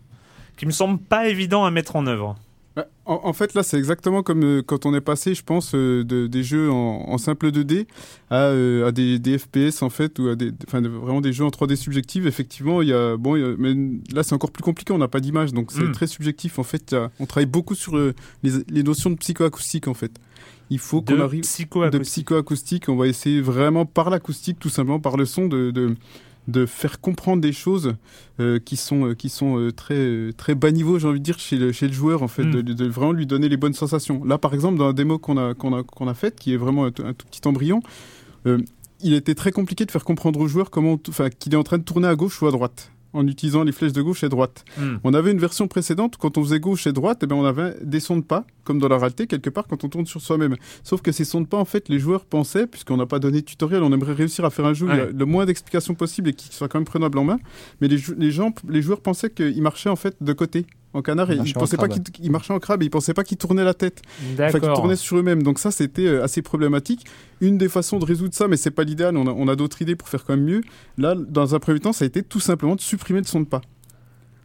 qui 0.57 0.65
me 0.65 0.71
semble 0.71 0.99
pas 0.99 1.27
évident 1.29 1.63
à 1.65 1.71
mettre 1.71 1.95
en 1.95 2.05
œuvre. 2.07 2.35
Ouais, 2.75 2.83
En, 3.05 3.21
en 3.23 3.33
fait, 3.33 3.55
là, 3.55 3.63
c'est 3.63 3.77
exactement 3.77 4.21
comme 4.21 4.43
euh, 4.43 4.61
quand 4.61 4.85
on 4.85 4.93
est 4.93 5.01
passé, 5.01 5.33
je 5.33 5.41
pense, 5.43 5.73
euh, 5.73 6.03
de, 6.03 6.27
des 6.27 6.43
jeux 6.43 6.69
en, 6.69 7.05
en 7.07 7.17
simple 7.17 7.49
2D 7.51 7.87
à, 8.29 8.35
euh, 8.49 8.87
à 8.87 8.91
des, 8.91 9.17
des 9.17 9.39
FPS, 9.39 9.81
en 9.81 9.89
fait, 9.89 10.19
ou 10.19 10.27
à 10.27 10.35
des, 10.35 10.51
enfin, 10.67 10.81
vraiment 10.81 11.21
des 11.21 11.33
jeux 11.33 11.43
en 11.43 11.49
3D 11.49 11.75
subjectifs. 11.75 12.25
Effectivement, 12.27 12.83
il 12.83 12.89
y 12.89 12.93
a, 12.93 13.17
bon, 13.17 13.35
il 13.35 13.41
y 13.41 13.45
a- 13.45 13.55
mais 13.57 13.73
là, 14.13 14.21
c'est 14.21 14.33
encore 14.35 14.51
plus 14.51 14.61
compliqué, 14.63 14.93
on 14.93 14.99
n'a 14.99 15.07
pas 15.07 15.19
d'image, 15.21 15.53
donc 15.53 15.71
c'est 15.71 15.81
Mm. 15.85 15.91
très 15.91 16.05
subjectif. 16.05 16.59
En 16.59 16.63
fait, 16.63 16.95
on 17.19 17.25
travaille 17.25 17.47
beaucoup 17.47 17.73
sur 17.73 17.97
les, 17.97 18.13
les 18.43 18.83
notions 18.83 19.09
de 19.09 19.15
psychoacoustique, 19.15 19.87
en 19.87 19.95
fait. 19.95 20.11
Il 20.69 20.79
faut 20.79 21.01
qu'on 21.01 21.19
arrive 21.21 21.41
de 21.41 21.47
psychoacoustique. 21.47 22.03
psychoacoustique. 22.27 22.89
On 22.89 22.95
va 22.97 23.07
essayer 23.07 23.41
vraiment 23.41 23.85
par 23.85 24.09
l'acoustique, 24.11 24.59
tout 24.59 24.69
simplement 24.69 24.99
par 24.99 25.15
le 25.17 25.25
son, 25.25 25.47
de, 25.47 25.71
de, 25.71 25.95
de 26.47 26.65
faire 26.65 27.01
comprendre 27.01 27.41
des 27.41 27.51
choses 27.51 27.95
euh, 28.39 28.57
qui 28.59 28.77
sont, 28.77 29.07
euh, 29.07 29.13
qui 29.15 29.27
sont 29.29 29.57
euh, 29.59 29.71
très, 29.71 29.95
euh, 29.97 30.31
très 30.35 30.55
bas 30.55 30.71
niveau, 30.71 30.97
j'ai 30.99 31.07
envie 31.07 31.19
de 31.19 31.23
dire, 31.25 31.39
chez 31.39 31.57
le, 31.57 31.71
chez 31.71 31.87
le 31.87 31.93
joueur, 31.93 32.23
en 32.23 32.27
fait, 32.27 32.43
Mm. 32.45 32.61
de, 32.61 32.73
de 32.73 32.85
vraiment 32.87 33.11
lui 33.11 33.25
donner 33.25 33.49
les 33.49 33.57
bonnes 33.57 33.73
sensations. 33.73 34.23
Là, 34.23 34.37
par 34.37 34.53
exemple, 34.53 34.77
dans 34.77 34.87
la 34.87 34.93
démo 34.93 35.19
qu'on 35.19 35.37
a, 35.37 35.53
qu'on 35.53 35.77
a, 35.77 35.83
qu'on 35.83 36.07
a 36.07 36.13
faite, 36.13 36.39
qui 36.39 36.53
est 36.53 36.57
vraiment 36.57 36.85
un, 36.85 36.91
tout- 36.91 37.03
un 37.05 37.13
tout 37.13 37.25
petit 37.27 37.45
embryon, 37.47 37.81
euh, 38.45 38.59
il 39.01 39.13
était 39.13 39.35
très 39.35 39.51
compliqué 39.51 39.85
de 39.85 39.91
faire 39.91 40.03
comprendre 40.05 40.39
au 40.39 40.47
joueur 40.47 40.69
comment, 40.71 40.97
enfin, 41.09 41.29
qu'il 41.29 41.53
est 41.53 41.57
en 41.57 41.63
train 41.63 41.77
de 41.77 41.83
tourner 41.83 42.07
à 42.07 42.15
gauche 42.15 42.41
ou 42.41 42.47
à 42.47 42.51
droite 42.51 42.91
en 43.13 43.25
utilisant 43.27 43.63
les 43.63 43.71
flèches 43.71 43.93
de 43.93 44.01
gauche 44.01 44.23
et 44.23 44.29
droite. 44.29 44.65
Hmm. 44.77 44.97
On 45.03 45.13
avait 45.13 45.31
une 45.31 45.39
version 45.39 45.67
précédente, 45.67 46.17
quand 46.17 46.37
on 46.37 46.43
faisait 46.43 46.59
gauche 46.59 46.87
et 46.87 46.91
droite, 46.93 47.19
eh 47.23 47.27
ben 47.27 47.35
on 47.35 47.45
avait 47.45 47.75
des 47.83 47.99
sons 47.99 48.17
de 48.17 48.21
pas, 48.23 48.45
comme 48.63 48.79
dans 48.79 48.87
la 48.87 48.97
réalité, 48.97 49.27
quelque 49.27 49.49
part, 49.49 49.67
quand 49.67 49.83
on 49.83 49.89
tourne 49.89 50.05
sur 50.05 50.21
soi-même. 50.21 50.55
Sauf 50.83 51.01
que 51.01 51.11
ces 51.11 51.25
sons 51.25 51.41
de 51.41 51.47
pas, 51.47 51.57
en 51.57 51.65
fait, 51.65 51.89
les 51.89 51.99
joueurs 51.99 52.25
pensaient, 52.25 52.67
puisqu'on 52.67 52.97
n'a 52.97 53.05
pas 53.05 53.19
donné 53.19 53.41
de 53.41 53.45
tutoriel, 53.45 53.83
on 53.83 53.91
aimerait 53.93 54.13
réussir 54.13 54.45
à 54.45 54.49
faire 54.49 54.65
un 54.65 54.73
jeu 54.73 54.85
où 54.87 54.89
il 54.89 54.97
y 54.97 54.99
a 54.99 55.05
Ouais. 55.05 55.11
le 55.13 55.25
moins 55.25 55.45
d'explications 55.45 55.95
possible 55.95 56.29
et 56.29 56.33
qui 56.33 56.53
soit 56.53 56.67
quand 56.67 56.79
même 56.79 56.85
prenable 56.85 57.17
en 57.17 57.23
main. 57.23 57.39
Mais 57.81 57.87
les, 57.87 57.97
les, 58.17 58.31
gens, 58.31 58.53
les 58.67 58.81
joueurs 58.81 59.01
pensaient 59.01 59.29
qu'il 59.29 59.61
marchait, 59.61 59.89
en 59.89 59.95
fait, 59.95 60.15
de 60.21 60.33
côté, 60.33 60.65
en 60.97 61.01
canard, 61.01 61.31
Il 61.31 61.39
et 61.39 61.43
ils 61.45 61.53
pensaient 61.53 61.77
pas 61.77 61.87
crabe. 61.87 62.03
qu'il 62.03 62.25
il 62.25 62.31
marchait 62.31 62.53
en 62.53 62.59
crabe, 62.59 62.81
et 62.81 62.85
ils 62.85 62.89
pensaient 62.89 63.13
pas 63.13 63.23
qu'il 63.23 63.37
tournait 63.37 63.63
la 63.63 63.73
tête. 63.73 64.01
Enfin, 64.33 64.47
qui 64.47 64.53
D'accord. 64.53 64.75
tournaient 64.75 64.95
sur 64.95 65.17
eux-mêmes. 65.17 65.43
Donc 65.43 65.59
ça, 65.59 65.71
c'était 65.71 66.07
euh, 66.07 66.23
assez 66.23 66.41
problématique. 66.41 67.05
Une 67.39 67.57
des 67.57 67.69
façons 67.69 67.99
de 67.99 68.05
résoudre 68.05 68.33
ça, 68.33 68.47
mais 68.47 68.57
c'est 68.57 68.71
pas 68.71 68.83
l'idéal, 68.83 69.15
on 69.15 69.27
a, 69.27 69.31
on 69.31 69.47
a 69.47 69.55
d'autres 69.55 69.81
idées 69.81 69.95
pour 69.95 70.09
faire 70.09 70.25
quand 70.25 70.35
même 70.35 70.45
mieux. 70.45 70.61
Là, 70.97 71.15
dans 71.15 71.55
un 71.55 71.59
premier 71.59 71.79
temps, 71.79 71.93
ça 71.93 72.03
a 72.03 72.07
été 72.07 72.23
tout 72.23 72.39
simplement 72.39 72.75
de 72.75 72.81
supprimer 72.81 73.19
le 73.19 73.25
son 73.25 73.39
de 73.41 73.45
pas. 73.45 73.61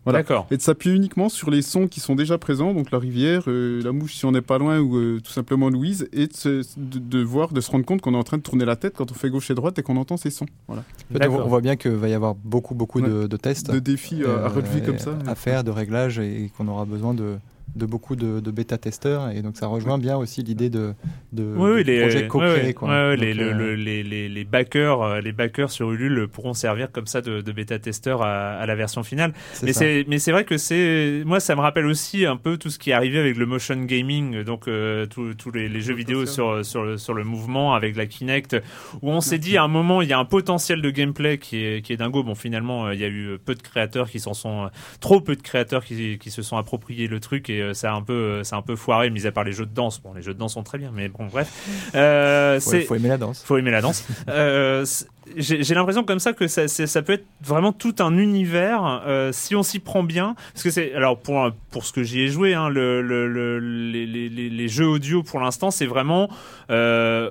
Voilà. 0.05 0.18
D'accord. 0.20 0.46
Et 0.50 0.57
de 0.57 0.62
s'appuyer 0.62 0.96
uniquement 0.96 1.28
sur 1.28 1.48
les 1.50 1.62
sons 1.62 1.86
qui 1.86 2.00
sont 2.00 2.16
déjà 2.16 2.36
présents, 2.36 2.74
donc 2.74 2.90
la 2.90 2.98
rivière, 2.98 3.44
euh, 3.46 3.80
la 3.84 3.92
mouche 3.92 4.14
si 4.16 4.24
on 4.26 4.32
n'est 4.32 4.40
pas 4.42 4.59
loin, 4.59 4.80
ou 4.80 4.96
euh, 4.96 5.20
tout 5.22 5.30
simplement 5.30 5.68
Louise, 5.70 6.09
et 6.12 6.26
de, 6.26 6.32
se- 6.34 6.64
de, 6.76 6.98
de 6.98 7.22
voir, 7.22 7.53
de 7.53 7.61
se 7.61 7.70
rendre 7.70 7.84
compte 7.84 8.00
qu'on 8.00 8.14
est 8.14 8.16
en 8.18 8.24
train 8.24 8.36
de 8.38 8.42
tourner 8.42 8.64
la 8.64 8.74
tête 8.74 8.94
quand 8.96 9.12
on 9.12 9.14
fait 9.14 9.30
gauche 9.30 9.50
et 9.50 9.55
droite 9.55 9.78
et 9.78 9.82
qu'on 9.82 9.96
entend 9.96 10.16
ces 10.16 10.30
sons. 10.30 10.46
Voilà. 10.66 10.82
On, 11.14 11.18
D'accord. 11.18 11.46
on 11.46 11.48
voit 11.48 11.61
bien 11.61 11.76
qu'il 11.76 11.92
va 11.92 12.09
y 12.09 12.14
avoir 12.14 12.34
beaucoup, 12.34 12.74
beaucoup 12.74 13.00
de, 13.00 13.26
de 13.28 13.36
tests 13.36 13.70
De 13.70 13.78
défis 13.78 14.24
à, 14.24 14.26
à 14.26 14.30
euh, 14.30 14.48
relever 14.48 14.80
comme 14.82 14.98
ça. 14.98 15.16
à 15.26 15.34
faire, 15.36 15.62
de 15.62 15.70
réglages, 15.70 16.18
et 16.18 16.50
qu'on 16.57 16.66
aura 16.66 16.84
besoin 16.84 17.14
de, 17.14 17.36
de 17.74 17.86
beaucoup 17.86 18.16
de, 18.16 18.40
de 18.40 18.50
bêta-testeurs. 18.50 19.30
Et 19.30 19.42
donc 19.42 19.56
ça 19.56 19.66
rejoint 19.66 19.98
bien 19.98 20.16
aussi 20.16 20.42
l'idée 20.42 20.70
de, 20.70 20.94
de, 21.32 21.42
Oui, 21.56 21.70
oui, 21.76 21.84
de 21.84 21.90
les, 21.92 22.00
projet 22.00 22.26
co-créé. 22.28 22.74
quoi. 22.74 23.16
Donc, 23.16 23.24
le- 23.24 23.42
euh, 23.42 23.52
le- 23.54 23.74
les, 23.74 24.02
les, 24.02 24.28
les 24.28 24.44
backers, 24.44 25.02
euh, 25.02 25.20
les 25.20 25.32
backers 25.32 25.70
sur 25.70 25.90
Ulule 25.92 26.28
pourront 26.28 26.54
servir 26.54 26.90
comme 26.92 27.06
ça 27.06 27.20
de, 27.20 27.40
de 27.40 27.52
bêta-testeurs 27.52 28.22
à, 28.22 28.52
à 28.52 28.66
la 28.66 28.74
version 28.74 29.02
finale. 29.02 29.32
c'est 29.54 29.66
Mais 29.66 29.72
c'est, 29.72 30.04
mais 30.08 30.18
c'est 30.18 30.32
vrai 30.32 30.44
que 30.44 30.58
c'est, 30.58 31.22
moi, 31.24 31.40
ça 31.40 31.54
me 31.56 31.60
rappelle 31.60 31.86
aussi 31.86 32.26
un 32.26 32.36
peu 32.36 32.56
tout 32.58 32.70
ce 32.70 32.78
qui 32.78 32.90
est 32.90 32.92
arrivé 32.94 33.18
avec 33.18 33.36
le 33.36 33.46
motion 33.46 33.76
gaming, 33.76 34.42
donc 34.44 34.68
euh, 34.68 35.06
tous 35.06 35.34
tous 35.34 35.50
les, 35.50 35.68
les 35.68 35.80
jeux 35.80 35.94
vidéo 35.94 36.26
sur 36.26 36.64
sur 36.64 36.82
le, 36.84 36.98
sur 36.98 37.14
le 37.14 37.24
mouvement 37.24 37.74
avec 37.74 37.96
la 37.96 38.06
Kinect, 38.06 38.56
où 39.00 39.10
on 39.10 39.20
s'est 39.20 39.38
dit 39.38 39.56
à 39.56 39.62
un 39.62 39.68
moment 39.68 40.02
il 40.02 40.08
y 40.08 40.12
a 40.12 40.18
un 40.18 40.24
potentiel 40.24 40.82
de 40.82 40.90
gameplay 40.90 41.38
qui 41.38 41.56
est 41.64 41.82
qui 41.82 41.92
est 41.92 41.96
dingo. 41.96 42.22
Bon, 42.22 42.34
finalement, 42.34 42.86
euh, 42.86 42.94
il 42.94 43.00
y 43.00 43.04
a 43.04 43.08
eu 43.08 43.38
peu 43.44 43.54
de 43.54 43.62
créateurs 43.62 44.10
qui 44.10 44.20
s'en 44.20 44.34
sont, 44.34 44.68
trop 45.00 45.20
peu 45.20 45.36
de 45.36 45.42
créateurs 45.42 45.84
qui 45.84 46.18
qui 46.18 46.30
se 46.30 46.42
sont 46.42 46.56
appropriés 46.56 47.06
le 47.08 47.18
truc 47.20 47.48
et 47.50 47.61
euh, 47.62 47.74
ça 47.74 47.92
a 47.92 47.94
un 47.94 48.02
peu, 48.02 48.12
euh, 48.12 48.44
ça 48.44 48.56
a 48.56 48.58
un 48.58 48.62
peu 48.62 48.76
foiré, 48.76 49.08
mis 49.10 49.26
à 49.26 49.32
part 49.32 49.44
les 49.44 49.52
jeux 49.52 49.64
de 49.66 49.74
danse. 49.74 50.00
Bon, 50.02 50.12
les 50.14 50.22
jeux 50.22 50.34
de 50.34 50.38
danse 50.38 50.54
sont 50.54 50.62
très 50.62 50.78
bien, 50.78 50.90
mais 50.94 51.08
bon, 51.08 51.26
bref. 51.26 51.50
Euh, 51.94 52.60
faut, 52.60 52.70
c'est 52.70 52.82
faut 52.82 52.94
aimer 52.94 53.08
la 53.08 53.18
danse. 53.18 53.42
faut 53.44 53.56
aimer 53.56 53.70
la 53.70 53.80
danse. 53.80 54.06
Euh, 54.28 54.84
c'est- 54.84 55.06
j'ai 55.36 55.74
l'impression 55.74 56.02
comme 56.04 56.18
ça 56.18 56.32
que 56.32 56.46
ça, 56.48 56.66
c'est- 56.68 56.86
ça 56.88 57.00
peut 57.00 57.12
être 57.14 57.24
vraiment 57.40 57.72
tout 57.72 57.94
un 58.00 58.18
univers 58.18 59.02
euh, 59.06 59.30
si 59.32 59.54
on 59.54 59.62
s'y 59.62 59.78
prend 59.78 60.02
bien. 60.02 60.34
Parce 60.52 60.62
que 60.64 60.70
c'est 60.70 60.92
alors 60.94 61.18
pour 61.18 61.50
pour 61.70 61.84
ce 61.86 61.92
que 61.92 62.02
j'y 62.02 62.20
ai 62.22 62.28
joué, 62.28 62.52
hein, 62.54 62.68
le, 62.68 63.00
le, 63.02 63.28
le- 63.28 63.58
les, 63.60 64.04
les, 64.04 64.28
les- 64.28 64.50
les 64.50 64.68
jeux 64.68 64.86
audio 64.88 65.22
pour 65.22 65.40
l'instant, 65.40 65.70
c'est 65.70 65.86
vraiment 65.86 66.28
euh, 66.70 67.30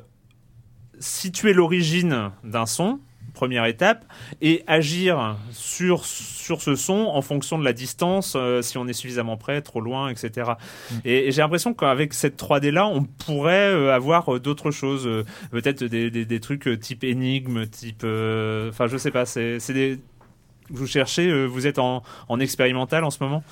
situer 0.99 1.53
l'origine 1.53 2.32
d'un 2.43 2.65
son. 2.65 2.99
Première 3.41 3.65
étape 3.65 4.05
et 4.43 4.63
agir 4.67 5.35
sur 5.51 6.05
sur 6.05 6.61
ce 6.61 6.75
son 6.75 7.07
en 7.11 7.23
fonction 7.23 7.57
de 7.57 7.63
la 7.65 7.73
distance, 7.73 8.33
euh, 8.35 8.61
si 8.61 8.77
on 8.77 8.87
est 8.87 8.93
suffisamment 8.93 9.35
près, 9.35 9.63
trop 9.63 9.81
loin, 9.81 10.09
etc. 10.09 10.51
Et, 11.05 11.27
et 11.27 11.31
j'ai 11.31 11.41
l'impression 11.41 11.73
qu'avec 11.73 12.13
cette 12.13 12.39
3D 12.39 12.69
là, 12.69 12.85
on 12.85 13.01
pourrait 13.03 13.71
euh, 13.73 13.95
avoir 13.95 14.35
euh, 14.35 14.39
d'autres 14.39 14.69
choses, 14.69 15.07
euh, 15.07 15.23
peut-être 15.49 15.83
des, 15.83 16.11
des, 16.11 16.23
des 16.23 16.39
trucs 16.39 16.67
euh, 16.67 16.77
type 16.77 17.03
énigme, 17.03 17.65
type, 17.65 18.01
euh, 18.03 18.69
enfin 18.69 18.85
je 18.85 18.97
sais 18.97 19.09
pas, 19.09 19.25
c'est 19.25 19.59
c'est 19.59 19.73
des 19.73 19.99
vous 20.69 20.85
cherchez, 20.85 21.27
euh, 21.27 21.45
vous 21.47 21.65
êtes 21.65 21.79
en, 21.79 22.03
en 22.29 22.39
expérimental 22.39 23.03
en 23.03 23.09
ce 23.09 23.23
moment? 23.23 23.43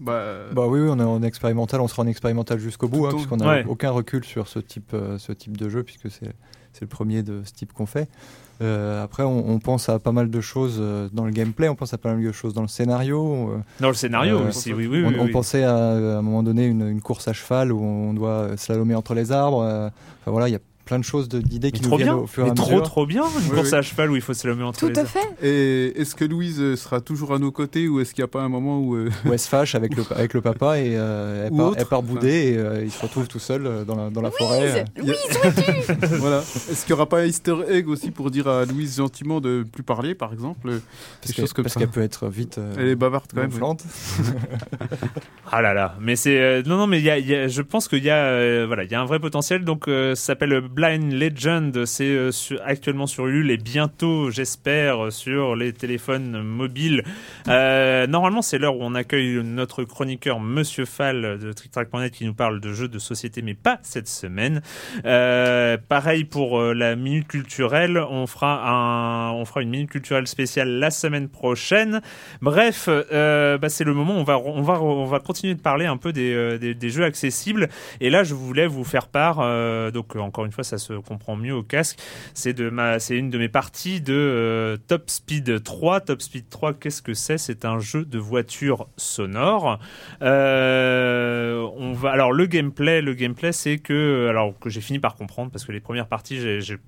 Bah, 0.00 0.24
Bah 0.52 0.66
oui, 0.66 0.80
oui, 0.80 0.88
on 0.90 0.98
est 0.98 1.04
en 1.04 1.22
expérimental, 1.22 1.80
on 1.80 1.86
sera 1.86 2.02
en 2.02 2.08
expérimental 2.08 2.58
jusqu'au 2.58 2.88
bout, 2.88 3.06
hein, 3.06 3.10
puisqu'on 3.14 3.36
n'a 3.36 3.46
Ouais. 3.48 3.64
aucun 3.68 3.90
recul 3.92 4.24
sur 4.24 4.48
ce 4.48 4.58
type, 4.58 4.94
euh, 4.94 5.16
ce 5.18 5.30
type 5.30 5.56
de 5.56 5.68
jeu, 5.68 5.84
puisque 5.84 6.10
c'est 6.10 6.32
c'est 6.72 6.80
le 6.82 6.88
premier 6.88 7.22
de 7.22 7.42
ce 7.44 7.52
type 7.52 7.72
qu'on 7.72 7.86
fait. 7.86 8.08
Euh, 8.62 9.02
après, 9.02 9.22
on, 9.24 9.50
on 9.50 9.58
pense 9.58 9.88
à 9.88 9.98
pas 9.98 10.12
mal 10.12 10.30
de 10.30 10.40
choses 10.40 10.76
euh, 10.80 11.08
dans 11.12 11.24
le 11.24 11.32
gameplay, 11.32 11.68
on 11.68 11.74
pense 11.74 11.92
à 11.92 11.98
pas 11.98 12.14
mal 12.14 12.22
de 12.22 12.32
choses 12.32 12.54
dans 12.54 12.62
le 12.62 12.68
scénario. 12.68 13.50
euh, 13.50 13.58
Dans 13.80 13.88
le 13.88 13.94
scénario 13.94 14.38
Euh, 14.38 14.48
aussi, 14.48 14.72
oui, 14.72 14.86
oui, 14.86 15.02
on, 15.04 15.08
oui. 15.08 15.16
on 15.18 15.24
oui. 15.24 15.30
pensait 15.32 15.64
à, 15.64 15.76
à 15.76 16.18
un 16.18 16.22
moment 16.22 16.42
donné 16.42 16.64
une, 16.66 16.86
une 16.88 17.00
course 17.00 17.26
à 17.28 17.32
cheval 17.32 17.72
où 17.72 17.80
on 17.82 18.14
doit 18.14 18.56
slalomer 18.56 18.94
entre 18.94 19.14
les 19.14 19.32
arbres. 19.32 19.62
Enfin 20.20 20.30
voilà, 20.30 20.48
il 20.48 20.52
y 20.52 20.56
a 20.56 20.60
plein 20.84 20.98
de 20.98 21.04
choses, 21.04 21.28
d'idées 21.28 21.72
qui 21.72 21.80
nous 21.82 21.88
trop 21.88 21.96
viennent 21.96 22.08
bien, 22.10 22.16
au 22.18 22.26
fur 22.26 22.46
et 22.46 22.50
à 22.50 22.54
trop 22.54 22.70
mesure. 22.70 22.82
trop 22.82 23.06
bien, 23.06 23.22
une 23.22 23.50
Oui, 23.50 23.56
course 23.56 23.72
oui. 23.72 23.78
à 23.78 23.82
cheval 23.82 24.10
où 24.10 24.16
il 24.16 24.22
faut 24.22 24.34
se 24.34 24.46
le 24.46 24.54
mettre 24.54 24.68
entre 24.68 24.80
Tout 24.80 24.88
les 24.88 24.98
à 24.98 25.04
fait. 25.04 25.18
Et 25.42 26.00
est-ce 26.00 26.14
que 26.14 26.24
Louise 26.24 26.60
euh, 26.60 26.76
sera 26.76 27.00
toujours 27.00 27.32
à 27.34 27.38
nos 27.38 27.50
côtés 27.52 27.88
ou 27.88 28.00
est-ce 28.00 28.12
qu'il 28.14 28.22
n'y 28.22 28.26
a 28.26 28.28
pas 28.28 28.42
un 28.42 28.48
moment 28.48 28.78
où... 28.80 28.94
euh, 28.94 29.10
Où 29.24 29.32
elle 29.32 29.38
se 29.38 29.48
fâche 29.48 29.74
avec 29.74 29.96
le, 29.96 30.04
avec 30.14 30.34
le 30.34 30.40
papa 30.40 30.78
et 30.78 30.94
euh, 30.96 31.46
elle, 31.46 31.52
Ou 31.52 31.56
part, 31.56 31.66
autre. 31.68 31.76
elle 31.80 31.86
part 31.86 32.02
bouder 32.02 32.52
et 32.52 32.58
euh, 32.58 32.82
il 32.84 32.90
se 32.90 33.00
retrouve 33.00 33.26
tout 33.28 33.38
seul 33.38 33.66
euh, 33.66 33.84
dans 33.84 33.96
la, 33.96 34.10
dans 34.10 34.20
la 34.22 34.30
forêt. 34.30 34.84
euh. 34.98 35.02
Louise, 35.02 35.16
voilà. 36.18 36.38
Est-ce 36.38 36.84
qu'il 36.84 36.94
n'y 36.94 37.00
aura 37.00 37.08
pas 37.08 37.20
un 37.20 37.24
easter 37.24 37.56
egg 37.68 37.88
aussi 37.88 38.10
pour 38.10 38.30
dire 38.30 38.46
à 38.48 38.64
Louise 38.64 38.96
gentiment 38.98 39.40
de 39.40 39.64
plus 39.70 39.82
parler, 39.82 40.14
par 40.14 40.32
exemple 40.32 40.70
Parce 41.22 41.52
qu'elle 41.74 41.88
peut 41.88 42.02
être 42.02 42.28
vite 42.28 42.58
euh, 42.58 42.74
Elle 42.78 42.88
est 42.88 42.94
bavarde 42.96 43.30
quand 43.34 43.40
même. 43.40 43.50
oui. 43.52 43.60
Ah 45.50 45.62
là 45.62 45.72
là, 45.74 45.94
mais 46.00 46.16
c'est 46.16 46.62
non 46.66 46.76
non 46.78 46.86
mais 46.86 46.98
il 46.98 47.04
y 47.04 47.10
a, 47.10 47.18
y 47.18 47.34
a- 47.34 47.48
je 47.48 47.62
pense 47.62 47.86
qu'il 47.86 48.02
y 48.02 48.10
a 48.10 48.16
euh, 48.16 48.64
voilà 48.66 48.82
il 48.84 48.90
y 48.90 48.94
a 48.94 49.00
un 49.00 49.04
vrai 49.04 49.20
potentiel 49.20 49.64
donc 49.64 49.86
euh, 49.88 50.14
ça 50.14 50.24
s'appelle 50.26 50.62
Blind 50.74 51.12
Legend 51.12 51.84
c'est 51.84 52.10
euh, 52.10 52.30
actuellement 52.64 53.06
sur 53.06 53.28
Ulule 53.28 53.52
et 53.52 53.56
bientôt 53.56 54.32
j'espère 54.32 55.12
sur 55.12 55.54
les 55.54 55.72
téléphones 55.72 56.42
mobiles. 56.42 57.04
Euh, 57.46 58.08
normalement 58.08 58.42
c'est 58.42 58.58
l'heure 58.58 58.76
où 58.76 58.82
on 58.82 58.96
accueille 58.96 59.40
notre 59.44 59.84
chroniqueur 59.84 60.40
Monsieur 60.40 60.84
Fall 60.84 61.38
de 61.38 61.52
TrickTrack.net 61.52 62.12
qui 62.12 62.26
nous 62.26 62.34
parle 62.34 62.60
de 62.60 62.72
jeux 62.72 62.88
de 62.88 62.98
société 62.98 63.40
mais 63.40 63.54
pas 63.54 63.78
cette 63.82 64.08
semaine. 64.08 64.62
Euh, 65.04 65.76
pareil 65.88 66.24
pour 66.24 66.60
la 66.60 66.96
minute 66.96 67.28
culturelle. 67.28 67.96
On 67.98 68.26
fera 68.26 69.30
une 69.60 69.70
minute 69.70 69.90
culturelle 69.90 70.26
spéciale 70.26 70.68
la 70.80 70.90
semaine 70.90 71.28
prochaine. 71.28 72.00
Bref, 72.42 72.88
bah, 72.88 73.68
c'est 73.68 73.84
le 73.84 73.94
moment 73.94 74.16
où 74.16 74.18
on 74.18 74.24
va, 74.24 74.38
on, 74.38 74.62
va, 74.62 74.82
on 74.82 75.04
va 75.04 75.20
continuer 75.20 75.54
de 75.54 75.60
parler 75.60 75.86
un 75.86 75.98
peu 75.98 76.12
des, 76.12 76.58
des, 76.58 76.90
jeux 76.90 77.04
accessibles. 77.04 77.68
Et 78.00 78.10
là, 78.10 78.24
je 78.24 78.34
voulais 78.34 78.66
vous 78.66 78.84
faire 78.84 79.06
part, 79.06 79.36
donc 79.92 80.16
encore 80.16 80.44
une 80.44 80.52
fois, 80.52 80.63
ça 80.64 80.78
se 80.78 80.94
comprend 80.94 81.36
mieux 81.36 81.54
au 81.54 81.62
casque. 81.62 81.98
C'est 82.34 82.58
une 82.58 83.30
de 83.30 83.38
mes 83.38 83.48
parties 83.48 84.00
de 84.00 84.14
euh, 84.14 84.76
Top 84.76 85.10
Speed 85.10 85.62
3. 85.62 86.00
Top 86.00 86.22
Speed 86.22 86.48
3, 86.48 86.74
qu'est-ce 86.74 87.02
que 87.02 87.14
c'est? 87.14 87.38
C'est 87.38 87.64
un 87.64 87.78
jeu 87.78 88.04
de 88.04 88.18
voiture 88.18 88.88
sonore. 88.96 89.78
Euh, 90.22 91.66
on 91.76 91.92
va, 91.92 92.10
alors 92.10 92.32
le 92.32 92.46
gameplay, 92.46 93.00
le 93.00 93.14
gameplay, 93.14 93.52
c'est 93.52 93.78
que, 93.78 94.26
alors 94.28 94.58
que 94.58 94.70
j'ai 94.70 94.80
fini 94.80 94.98
par 94.98 95.14
comprendre 95.14 95.50
parce 95.50 95.64
que 95.64 95.72
les 95.72 95.80
premières 95.80 96.08
parties, 96.08 96.60
j'ai 96.60 96.78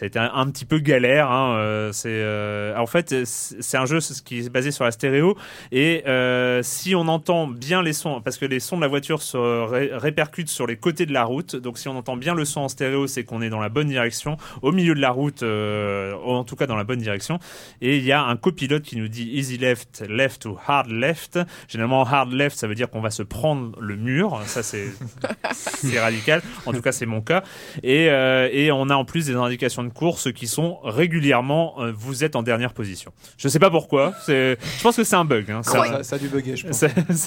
ça 0.00 0.06
a 0.06 0.06
été 0.06 0.18
un, 0.18 0.30
un 0.34 0.46
petit 0.50 0.64
peu 0.64 0.78
galère. 0.78 1.30
Hein, 1.30 1.56
euh, 1.58 1.92
c'est 1.92 2.08
euh, 2.08 2.74
en 2.78 2.86
fait 2.86 3.24
c'est 3.26 3.60
c'est 3.60 3.76
un 3.76 3.84
jeu 3.84 3.98
qui 4.24 4.38
est 4.38 4.48
basé 4.48 4.70
sur 4.70 4.84
la 4.84 4.92
stéréo 4.92 5.36
et 5.72 6.02
euh, 6.06 6.62
si 6.62 6.94
on 6.94 7.06
entend 7.08 7.46
bien 7.46 7.82
les 7.82 7.92
sons, 7.92 8.22
parce 8.22 8.38
que 8.38 8.46
les 8.46 8.60
sons 8.60 8.76
de 8.76 8.80
la 8.82 8.88
voiture 8.88 9.20
se 9.20 9.36
ré- 9.36 9.90
répercutent 9.92 10.48
sur 10.48 10.66
les 10.66 10.76
côtés 10.76 11.04
de 11.04 11.12
la 11.12 11.24
route, 11.24 11.54
donc 11.54 11.76
si 11.76 11.86
on 11.88 11.98
entend 11.98 12.16
bien 12.16 12.34
le 12.34 12.46
son 12.46 12.62
en 12.62 12.68
stéréo, 12.70 13.06
c'est 13.08 13.24
qu'on 13.24 13.42
est 13.42 13.50
dans 13.50 13.60
la 13.60 13.68
bonne 13.68 13.88
direction, 13.88 14.38
au 14.62 14.72
milieu 14.72 14.94
de 14.94 15.00
la 15.00 15.10
route, 15.10 15.42
euh, 15.42 16.14
en 16.24 16.44
tout 16.44 16.56
cas 16.56 16.66
dans 16.66 16.76
la 16.76 16.84
bonne 16.84 17.00
direction. 17.00 17.38
Et 17.82 17.98
il 17.98 18.04
y 18.04 18.12
a 18.12 18.22
un 18.22 18.36
copilote 18.36 18.82
qui 18.84 18.96
nous 18.96 19.08
dit 19.08 19.28
easy 19.34 19.58
left, 19.58 20.02
left 20.08 20.46
ou 20.46 20.56
hard 20.66 20.90
left. 20.90 21.38
Généralement 21.68 22.04
hard 22.04 22.32
left, 22.32 22.56
ça 22.56 22.66
veut 22.66 22.74
dire 22.74 22.88
qu'on 22.88 23.02
va 23.02 23.10
se 23.10 23.22
prendre 23.22 23.78
le 23.78 23.96
mur. 23.96 24.40
Ça 24.46 24.62
c'est 24.62 26.00
radical. 26.00 26.40
En 26.64 26.72
tout 26.72 26.80
cas 26.80 26.92
c'est 26.92 27.06
mon 27.06 27.20
cas. 27.20 27.42
Et, 27.82 28.08
euh, 28.08 28.48
et 28.50 28.72
on 28.72 28.88
a 28.88 28.94
en 28.94 29.04
plus 29.04 29.26
des 29.26 29.34
indications 29.34 29.82
de 29.84 29.89
course 29.90 30.32
qui 30.32 30.46
sont 30.46 30.78
régulièrement 30.82 31.74
euh, 31.80 31.92
vous 31.96 32.24
êtes 32.24 32.36
en 32.36 32.42
dernière 32.42 32.72
position. 32.72 33.12
Je 33.36 33.48
sais 33.48 33.58
pas 33.58 33.70
pourquoi. 33.70 34.14
C'est, 34.24 34.58
je 34.78 34.82
pense 34.82 34.96
que 34.96 35.04
c'est 35.04 35.16
un 35.16 35.24
bug. 35.24 35.50
Hein. 35.50 35.60
Un- 35.60 35.62
Ça, 35.62 36.02
ça 36.02 36.16
a 36.16 36.18
dû 36.18 36.28
bugger, 36.28 36.56
je 36.56 36.66
pense. 36.66 36.84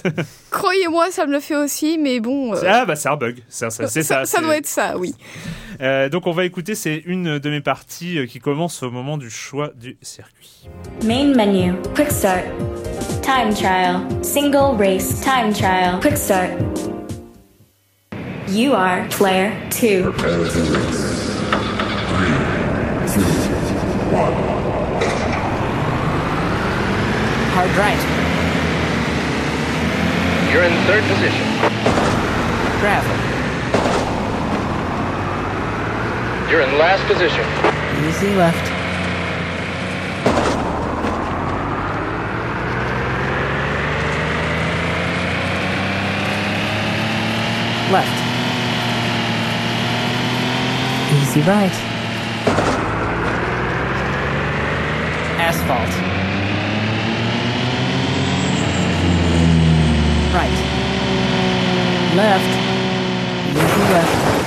Croyez-moi, 0.51 1.11
ça 1.11 1.25
me 1.25 1.31
le 1.33 1.39
fait 1.39 1.55
aussi, 1.55 1.97
mais 1.97 2.19
bon. 2.19 2.53
euh, 2.55 2.61
ah 2.67 2.85
bah 2.85 2.95
c'est 2.95 3.09
un 3.09 3.15
bug. 3.17 3.43
C'est 3.49 3.69
ça. 3.69 3.87
Ça. 3.87 4.01
ça 4.01 4.25
c'est- 4.25 4.41
doit 4.41 4.57
être 4.57 4.67
ça, 4.67 4.97
oui. 4.97 5.13
Euh, 5.81 6.07
donc 6.09 6.27
on 6.27 6.31
va 6.31 6.45
écouter. 6.45 6.75
C'est 6.75 7.01
une 7.05 7.39
de 7.39 7.49
mes 7.49 7.61
parties 7.61 8.19
euh, 8.19 8.25
qui 8.25 8.39
commence 8.39 8.83
au 8.83 8.91
moment 8.91 9.17
du 9.17 9.29
choix 9.29 9.71
du 9.75 9.97
circuit. 10.01 10.69
Main 11.05 11.33
menu. 11.35 11.73
Quick 11.95 12.11
start. 12.11 12.43
Time 13.21 13.53
trial. 13.53 14.01
Single 14.21 14.77
race 14.77 15.21
time 15.21 15.51
trial. 15.53 15.99
Quick 15.99 16.17
start. 16.17 16.51
You 18.49 18.73
are 18.73 19.07
player 19.09 19.51
two. 19.71 20.11
Hard 27.53 27.71
right. 27.71 27.97
You're 30.53 30.63
in 30.63 30.73
third 30.85 31.03
position. 31.05 31.47
Gravel. 32.79 33.17
You're 36.51 36.61
in 36.61 36.77
last 36.77 37.03
position. 37.07 37.43
Easy 38.05 38.35
left. 38.35 38.71
Left. 47.91 48.19
Easy 51.13 51.41
right. 51.41 51.92
Asphalt. 55.45 55.89
Right. 60.33 60.57
Left. 62.15 62.51
Easy 63.51 63.83
left. 63.91 64.43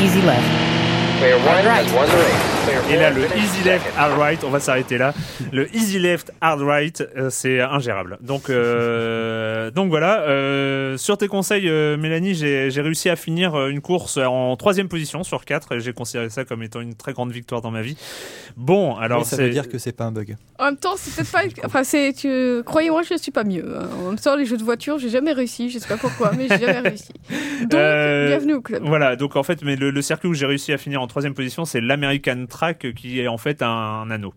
Easy 0.00 0.22
left. 0.22 1.18
Player 1.18 1.36
one 1.36 1.46
right. 1.66 1.84
has 1.84 1.92
won 1.92 2.08
the 2.08 2.16
race. 2.16 2.49
Et 2.92 2.96
là, 2.96 3.10
le 3.10 3.22
easy 3.36 3.62
left, 3.64 3.86
hard 3.96 4.18
right, 4.18 4.42
on 4.42 4.50
va 4.50 4.58
s'arrêter 4.58 4.98
là. 4.98 5.14
Le 5.52 5.72
easy 5.76 6.00
left, 6.00 6.32
hard 6.40 6.60
right, 6.62 7.00
euh, 7.16 7.30
c'est 7.30 7.60
ingérable. 7.60 8.18
Donc, 8.20 8.50
euh, 8.50 9.70
donc 9.70 9.90
voilà. 9.90 10.22
Euh, 10.22 10.96
sur 10.96 11.16
tes 11.16 11.28
conseils, 11.28 11.68
euh, 11.68 11.96
Mélanie, 11.96 12.34
j'ai 12.34 12.80
réussi 12.80 13.08
à 13.08 13.14
finir 13.14 13.68
une 13.68 13.80
course 13.80 14.16
en 14.16 14.56
troisième 14.56 14.88
position 14.88 15.22
sur 15.22 15.44
quatre. 15.44 15.76
Et 15.76 15.80
j'ai 15.80 15.92
considéré 15.92 16.30
ça 16.30 16.44
comme 16.44 16.64
étant 16.64 16.80
une 16.80 16.94
très 16.94 17.12
grande 17.12 17.30
victoire 17.30 17.60
dans 17.60 17.70
ma 17.70 17.82
vie. 17.82 17.96
Bon, 18.56 18.96
alors 18.96 19.20
Mais 19.20 19.24
ça 19.24 19.36
veut 19.36 19.50
dire 19.50 19.68
que 19.68 19.78
c'est 19.78 19.92
pas 19.92 20.04
un 20.04 20.12
bug. 20.12 20.36
En 20.58 20.64
même 20.66 20.76
temps, 20.76 20.94
c'est 20.96 21.14
peut-être 21.14 21.30
pas. 21.60 21.66
Enfin, 21.66 21.84
c'est. 21.84 22.12
tu- 22.12 22.62
Croyez-moi, 22.64 23.02
je 23.08 23.14
ne 23.14 23.18
suis 23.18 23.30
pas 23.32 23.44
mieux. 23.44 23.78
hein. 23.78 23.88
En 24.04 24.08
même 24.08 24.18
temps, 24.18 24.34
les 24.34 24.46
jeux 24.46 24.56
de 24.56 24.64
voiture, 24.64 24.98
j'ai 24.98 25.10
jamais 25.10 25.32
réussi. 25.32 25.70
Je 25.70 25.78
sais 25.78 25.86
pas 25.88 25.96
pourquoi, 25.96 26.32
mais 26.36 26.48
j'ai 26.48 26.58
jamais 26.66 26.88
réussi. 26.88 27.12
Donc, 27.60 27.74
Euh, 27.74 28.26
bienvenue 28.28 28.54
au 28.54 28.60
club. 28.62 28.82
Voilà, 28.84 29.14
donc 29.14 29.36
en 29.36 29.44
fait, 29.44 29.62
mais 29.62 29.76
le, 29.76 29.90
le 29.90 30.02
circuit 30.02 30.28
où 30.28 30.34
j'ai 30.34 30.46
réussi 30.46 30.72
à 30.72 30.78
finir 30.78 31.00
en 31.00 31.06
troisième 31.06 31.34
position, 31.34 31.64
c'est 31.64 31.80
l'American 31.80 32.46
Track 32.48 32.79
qui 32.88 33.20
est 33.20 33.28
en 33.28 33.38
fait 33.38 33.62
un, 33.62 33.68
un 33.68 34.10
anneau. 34.10 34.34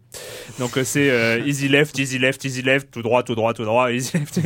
Donc 0.59 0.77
euh, 0.77 0.83
c'est 0.83 1.09
euh, 1.09 1.39
easy 1.45 1.67
left, 1.67 1.97
easy 1.97 2.19
left, 2.19 2.43
easy 2.45 2.61
left, 2.61 2.91
tout 2.91 3.01
droit, 3.01 3.23
tout 3.23 3.35
droit, 3.35 3.53
tout 3.53 3.63
droit, 3.65 3.91
easy 3.91 4.17
left. 4.17 4.39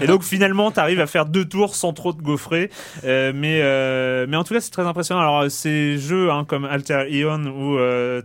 Et 0.00 0.06
donc 0.06 0.22
finalement, 0.22 0.70
t'arrives 0.70 1.00
à 1.00 1.06
faire 1.06 1.26
deux 1.26 1.44
tours 1.44 1.74
sans 1.76 1.92
trop 1.92 2.12
te 2.12 2.22
gaufrer. 2.22 2.70
Euh, 3.04 3.32
mais 3.34 3.60
euh, 3.62 4.26
mais 4.28 4.36
en 4.36 4.44
tout 4.44 4.54
cas, 4.54 4.60
c'est 4.60 4.70
très 4.70 4.82
impressionnant. 4.86 5.20
Alors 5.20 5.50
ces 5.50 5.98
jeux 5.98 6.30
hein, 6.30 6.44
comme 6.46 6.64
Alter 6.64 7.04
Ion 7.10 7.42
ou 7.44 7.78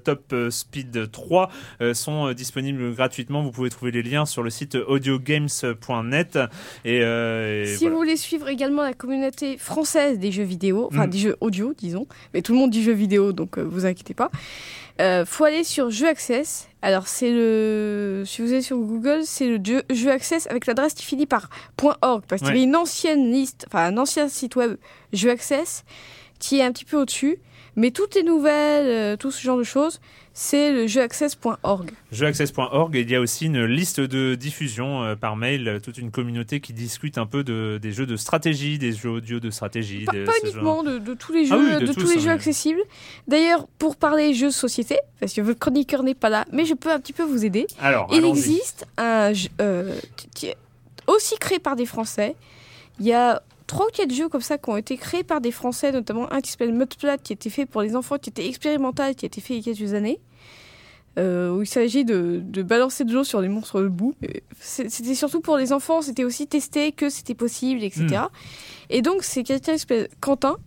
Top 0.03 0.33
Speed 0.49 1.11
3 1.11 1.49
euh, 1.81 1.93
sont 1.93 2.31
disponibles 2.33 2.93
gratuitement. 2.95 3.43
Vous 3.43 3.51
pouvez 3.51 3.69
trouver 3.69 3.91
les 3.91 4.03
liens 4.03 4.25
sur 4.25 4.43
le 4.43 4.49
site 4.49 4.75
audiogames.net. 4.75 6.39
Et, 6.85 6.97
et 6.97 7.65
Si 7.65 7.77
voilà. 7.79 7.91
vous 7.91 7.97
voulez 7.97 8.17
suivre 8.17 8.47
également 8.49 8.83
la 8.83 8.93
communauté 8.93 9.57
française 9.57 10.19
des 10.19 10.31
jeux 10.31 10.43
vidéo, 10.43 10.87
enfin 10.91 11.07
Mm. 11.07 11.09
des 11.09 11.17
jeux 11.19 11.37
audio, 11.41 11.73
disons, 11.77 12.07
mais 12.33 12.41
tout 12.41 12.53
le 12.53 12.59
monde 12.59 12.71
dit 12.71 12.83
jeux 12.83 12.93
vidéo, 12.93 13.31
donc 13.33 13.57
vous 13.59 13.85
inquiétez 13.85 14.13
pas. 14.13 14.29
Euh, 14.99 15.25
faut 15.25 15.43
aller 15.43 15.63
sur 15.63 15.89
Jeux 15.89 16.07
Access. 16.07 16.67
Alors 16.81 17.07
c'est 17.07 17.31
le, 17.31 18.23
si 18.25 18.41
vous 18.41 18.51
allez 18.51 18.61
sur 18.61 18.77
Google, 18.77 19.21
c'est 19.25 19.47
le 19.47 19.59
jeu, 19.63 19.83
jeu 19.89 20.11
Access 20.11 20.47
avec 20.47 20.65
l'adresse 20.65 20.93
qui 20.93 21.05
finit 21.05 21.25
par 21.25 21.49
.org. 22.01 22.23
Parce 22.27 22.41
qu'il 22.41 22.49
y 22.49 22.51
avait 22.51 22.63
une 22.63 22.75
ancienne 22.75 23.31
liste, 23.31 23.65
enfin 23.67 23.85
un 23.85 23.97
ancien 23.97 24.27
site 24.27 24.55
web 24.55 24.77
Jeux 25.13 25.31
Access 25.31 25.83
qui 26.39 26.59
est 26.59 26.63
un 26.63 26.71
petit 26.71 26.85
peu 26.85 26.97
au-dessus, 26.97 27.39
mais 27.77 27.91
toutes 27.91 28.15
les 28.15 28.23
nouvelles, 28.23 28.87
euh, 28.87 29.15
tout 29.15 29.31
ce 29.31 29.41
genre 29.41 29.57
de 29.57 29.63
choses, 29.63 30.01
c'est 30.33 30.71
le 30.73 30.87
jeuaccess.org. 30.87 31.91
Jeuaccess.org 32.11 32.95
il 32.95 33.09
y 33.09 33.15
a 33.15 33.21
aussi 33.21 33.45
une 33.45 33.63
liste 33.65 33.99
de 33.99 34.35
diffusion 34.35 35.03
euh, 35.03 35.15
par 35.15 35.35
mail, 35.35 35.79
toute 35.83 35.97
une 35.97 36.11
communauté 36.11 36.59
qui 36.59 36.73
discute 36.73 37.17
un 37.17 37.25
peu 37.25 37.43
de, 37.43 37.79
des 37.81 37.91
jeux 37.91 38.05
de 38.05 38.15
stratégie, 38.17 38.77
des 38.79 38.91
jeux 38.91 39.11
audio 39.11 39.39
de 39.39 39.49
stratégie. 39.51 40.05
Pas, 40.05 40.11
de 40.11 40.25
pas 40.25 40.33
uniquement 40.43 40.83
de, 40.83 40.97
de 40.97 41.13
tous 41.13 41.31
les 41.31 41.45
jeux, 41.45 41.55
Ah 41.55 41.77
oui, 41.77 41.85
de 41.85 41.93
tous, 41.93 42.01
tous 42.01 42.09
les 42.09 42.17
hein, 42.17 42.21
jeux 42.21 42.31
accessibles. 42.31 42.81
D'ailleurs, 43.27 43.67
pour 43.77 43.95
parler 43.95 44.33
jeux 44.33 44.47
de 44.47 44.51
société, 44.51 44.97
parce 45.19 45.33
que 45.33 45.41
votre 45.41 45.59
chroniqueur 45.59 46.03
n'est 46.03 46.15
pas 46.15 46.29
là, 46.29 46.45
mais 46.51 46.65
je 46.65 46.73
peux 46.73 46.91
un 46.91 46.99
petit 46.99 47.13
peu 47.13 47.23
vous 47.23 47.45
aider. 47.45 47.67
Alors, 47.79 48.09
Il 48.11 48.25
existe 48.25 48.85
un 48.97 49.33
jeu 49.33 49.49
euh, 49.61 49.95
qui 50.33 50.47
est 50.47 50.57
aussi 51.05 51.37
créé 51.37 51.59
par 51.59 51.75
des 51.75 51.85
Français. 51.85 52.35
Il 52.99 53.05
y 53.05 53.13
a 53.13 53.41
trois 53.67 53.87
ou 53.87 53.89
quatre 53.89 54.13
jeux 54.13 54.29
comme 54.29 54.41
ça 54.41 54.57
qui 54.57 54.69
ont 54.69 54.77
été 54.77 54.97
créés 54.97 55.23
par 55.23 55.41
des 55.41 55.51
Français, 55.51 55.91
notamment 55.91 56.31
un 56.31 56.41
qui 56.41 56.51
s'appelle 56.51 56.73
qui 57.23 57.33
été 57.33 57.49
fait 57.49 57.65
pour 57.65 57.81
les 57.81 57.95
enfants, 57.95 58.17
qui 58.17 58.29
était 58.29 58.47
expérimental, 58.47 59.15
qui 59.15 59.25
a 59.25 59.27
été 59.27 59.41
fait 59.41 59.55
il 59.55 59.67
y 59.67 59.69
a 59.69 59.73
quelques 59.75 59.93
années. 59.93 60.19
euh, 61.17 61.49
où 61.49 61.63
il 61.63 61.67
s'agit 61.67 62.05
de, 62.05 62.41
de 62.43 62.61
balancer 62.61 63.03
de 63.03 63.11
l'eau 63.13 63.23
sur 63.23 63.41
des 63.41 63.47
monstres 63.47 63.81
de 63.81 63.87
boue. 63.87 64.13
C'était 64.59 65.15
surtout 65.15 65.41
pour 65.41 65.57
les 65.57 65.73
enfants, 65.73 66.01
c'était 66.01 66.23
aussi 66.23 66.47
testé 66.47 66.91
que 66.91 67.09
c'était 67.09 67.33
possible, 67.33 67.83
etc. 67.83 68.05
Hmm. 68.05 68.27
Et 68.89 69.01
donc, 69.01 69.23
c'est 69.23 69.43
quelqu'un 69.43 69.73
qui 69.73 69.79
s'appelle 69.79 70.09
Quentin, 70.21 70.57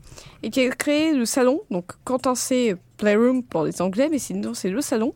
et 0.43 0.51
qui 0.51 0.61
a 0.61 0.69
créé 0.71 1.15
le 1.15 1.25
salon. 1.25 1.61
Donc, 1.71 1.93
Quentin, 2.05 2.35
c'est 2.35 2.77
Playroom 2.97 3.43
pour 3.45 3.65
les 3.65 3.81
Anglais, 3.81 4.09
mais 4.11 4.19
sinon, 4.19 4.53
c'est 4.55 4.71
le 4.71 4.81
salon 4.81 5.15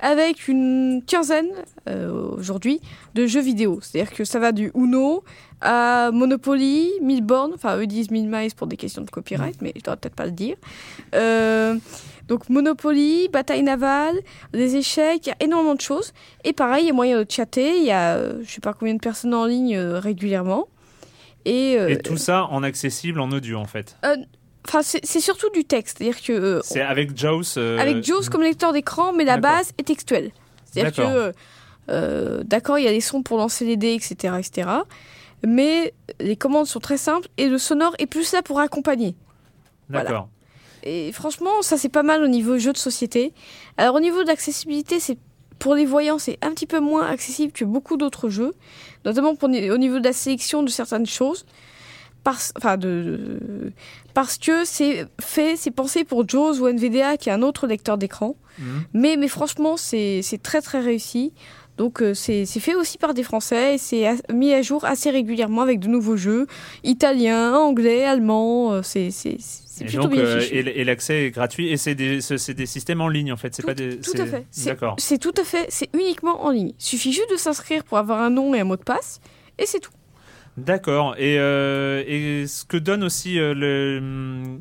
avec 0.00 0.48
une 0.48 1.02
quinzaine 1.06 1.50
euh, 1.88 2.30
aujourd'hui 2.36 2.80
de 3.14 3.26
jeux 3.26 3.40
vidéo. 3.40 3.78
C'est-à-dire 3.82 4.12
que 4.12 4.24
ça 4.24 4.38
va 4.38 4.52
du 4.52 4.70
Uno 4.74 5.24
à 5.60 6.10
Monopoly, 6.12 6.90
Milborn, 7.02 7.52
enfin 7.54 7.76
eux 7.78 7.86
disent 7.86 8.10
Minimize 8.10 8.54
pour 8.54 8.66
des 8.68 8.76
questions 8.76 9.02
de 9.02 9.10
copyright, 9.10 9.60
mais 9.60 9.72
je 9.74 9.80
devrais 9.80 9.96
peut-être 9.96 10.14
pas 10.14 10.26
le 10.26 10.30
dire. 10.32 10.56
Euh, 11.14 11.76
donc 12.28 12.48
Monopoly, 12.48 13.28
bataille 13.32 13.62
navale, 13.62 14.14
des 14.52 14.76
échecs, 14.76 15.26
il 15.26 15.30
y 15.30 15.32
a 15.32 15.36
énormément 15.40 15.74
de 15.74 15.80
choses. 15.80 16.12
Et 16.44 16.52
pareil, 16.52 16.84
il 16.84 16.88
y 16.88 16.90
a 16.90 16.94
moyen 16.94 17.22
de 17.22 17.26
chatter, 17.28 17.78
il 17.78 17.84
y 17.84 17.90
a 17.90 18.16
euh, 18.16 18.40
je 18.44 18.50
sais 18.52 18.60
pas 18.60 18.74
combien 18.74 18.94
de 18.94 19.00
personnes 19.00 19.34
en 19.34 19.46
ligne 19.46 19.76
euh, 19.76 19.98
régulièrement. 19.98 20.68
Et, 21.44 21.76
euh, 21.78 21.88
Et 21.88 21.98
tout 21.98 22.18
ça 22.18 22.44
en 22.50 22.62
accessible 22.62 23.20
en 23.20 23.30
audio 23.32 23.58
en 23.58 23.64
fait. 23.64 23.96
euh, 24.04 24.16
Enfin, 24.66 24.82
c'est 24.82 25.20
surtout 25.20 25.48
du 25.50 25.64
texte, 25.64 25.98
c'est-à-dire 25.98 26.20
que 26.20 26.32
euh, 26.32 26.60
C'est 26.62 26.82
avec 26.82 27.16
Jaws. 27.16 27.56
euh, 27.56 27.78
avec 27.78 28.04
JAWS 28.04 28.28
comme 28.30 28.42
lecteur 28.42 28.72
d'écran, 28.72 29.12
mais 29.12 29.24
la 29.24 29.38
base 29.38 29.72
est 29.78 29.84
textuelle. 29.84 30.30
C'est-à-dire 30.66 30.92
que, 30.92 31.00
D'accord. 31.00 31.32
euh, 31.90 32.42
d'accord, 32.44 32.78
il 32.78 32.84
y 32.84 32.88
a 32.88 32.92
des 32.92 33.00
sons 33.00 33.22
pour 33.22 33.38
lancer 33.38 33.64
les 33.64 33.76
dés, 33.76 33.94
etc., 33.94 34.34
etc. 34.38 34.68
Mais 35.46 35.94
les 36.20 36.36
commandes 36.36 36.66
sont 36.66 36.80
très 36.80 36.98
simples 36.98 37.28
et 37.38 37.48
le 37.48 37.56
sonore 37.58 37.94
est 37.98 38.06
plus 38.06 38.32
là 38.32 38.42
pour 38.42 38.60
accompagner. 38.60 39.14
D'accord. 39.88 40.28
Et 40.82 41.12
franchement, 41.12 41.62
ça 41.62 41.76
c'est 41.76 41.88
pas 41.88 42.02
mal 42.02 42.22
au 42.22 42.28
niveau 42.28 42.58
jeu 42.58 42.72
de 42.72 42.78
société. 42.78 43.32
Alors 43.78 43.94
au 43.94 44.00
niveau 44.00 44.24
d'accessibilité, 44.24 45.00
c'est 45.00 45.18
pour 45.58 45.74
les 45.74 45.86
voyants, 45.86 46.18
c'est 46.18 46.38
un 46.42 46.50
petit 46.50 46.66
peu 46.66 46.80
moins 46.80 47.06
accessible 47.06 47.52
que 47.52 47.64
beaucoup 47.64 47.96
d'autres 47.96 48.28
jeux, 48.28 48.52
notamment 49.04 49.34
pour, 49.34 49.48
au 49.48 49.78
niveau 49.78 49.98
de 49.98 50.04
la 50.04 50.12
sélection 50.12 50.62
de 50.62 50.70
certaines 50.70 51.06
choses. 51.06 51.46
Parce, 52.28 52.52
enfin 52.58 52.76
de, 52.76 52.88
de- 52.88 53.72
parce 54.12 54.36
que 54.36 54.66
c'est 54.66 55.06
fait, 55.18 55.56
c'est 55.56 55.70
pensé 55.70 56.04
pour 56.04 56.28
JAWS 56.28 56.60
ou 56.60 56.68
NVDA 56.68 57.16
qui 57.16 57.30
est 57.30 57.32
un 57.32 57.40
autre 57.40 57.66
lecteur 57.66 57.96
d'écran. 57.96 58.36
Mhm. 58.58 58.66
Mais, 58.92 59.16
mais 59.16 59.28
franchement, 59.28 59.78
c'est 59.78 60.20
très 60.42 60.60
très 60.60 60.80
réussi. 60.80 61.32
Donc 61.78 62.02
euh, 62.02 62.12
c'est 62.12 62.44
fait 62.44 62.74
aussi 62.74 62.98
par 62.98 63.14
des 63.14 63.22
Français 63.22 63.76
et 63.76 63.78
c'est 63.78 64.04
mis 64.30 64.52
à 64.52 64.60
jour 64.60 64.84
assez 64.84 65.08
régulièrement 65.10 65.62
avec 65.62 65.80
de 65.80 65.88
nouveaux 65.88 66.18
jeux 66.18 66.46
italiens, 66.84 67.54
anglais, 67.54 68.04
allemands. 68.04 68.74
euh, 68.74 68.82
C'est 68.82 69.08
plutôt 69.86 70.02
donc, 70.02 70.12
bien 70.12 70.20
euh, 70.24 70.40
fichu. 70.40 70.54
et, 70.58 70.84
l'accès 70.84 71.24
est 71.24 71.30
gratuit 71.30 71.70
et 71.72 71.78
c'est 71.78 71.94
des, 71.94 72.20
systèmes 72.66 73.00
en 73.00 73.08
ligne 73.08 73.32
en 73.32 73.38
fait. 73.38 73.54
C'est 73.54 73.64
pas 73.64 73.72
des. 73.72 74.00
Tout 74.00 74.12
à 74.18 74.26
fait. 74.26 74.44
C'est- 74.50 74.68
D'accord. 74.68 74.96
C'est 74.98 75.18
tout 75.18 75.34
à 75.40 75.44
fait. 75.44 75.64
C'est 75.70 75.88
uniquement 75.94 76.44
en 76.44 76.50
ligne. 76.50 76.72
Il 76.78 76.84
suffit 76.84 77.12
juste 77.14 77.30
de 77.30 77.36
s'inscrire 77.36 77.84
pour 77.84 77.96
avoir 77.96 78.20
un 78.20 78.28
nom 78.28 78.54
et 78.54 78.60
un 78.60 78.64
mot 78.64 78.76
de 78.76 78.82
passe 78.82 79.22
et 79.58 79.64
c'est 79.64 79.80
tout. 79.80 79.92
D'accord. 80.58 81.14
Et, 81.18 81.38
euh, 81.38 82.02
et 82.06 82.46
ce 82.46 82.64
que 82.64 82.76
donne 82.76 83.04
aussi 83.04 83.38
euh, 83.38 83.54
le, 83.54 83.98
hum, 83.98 84.60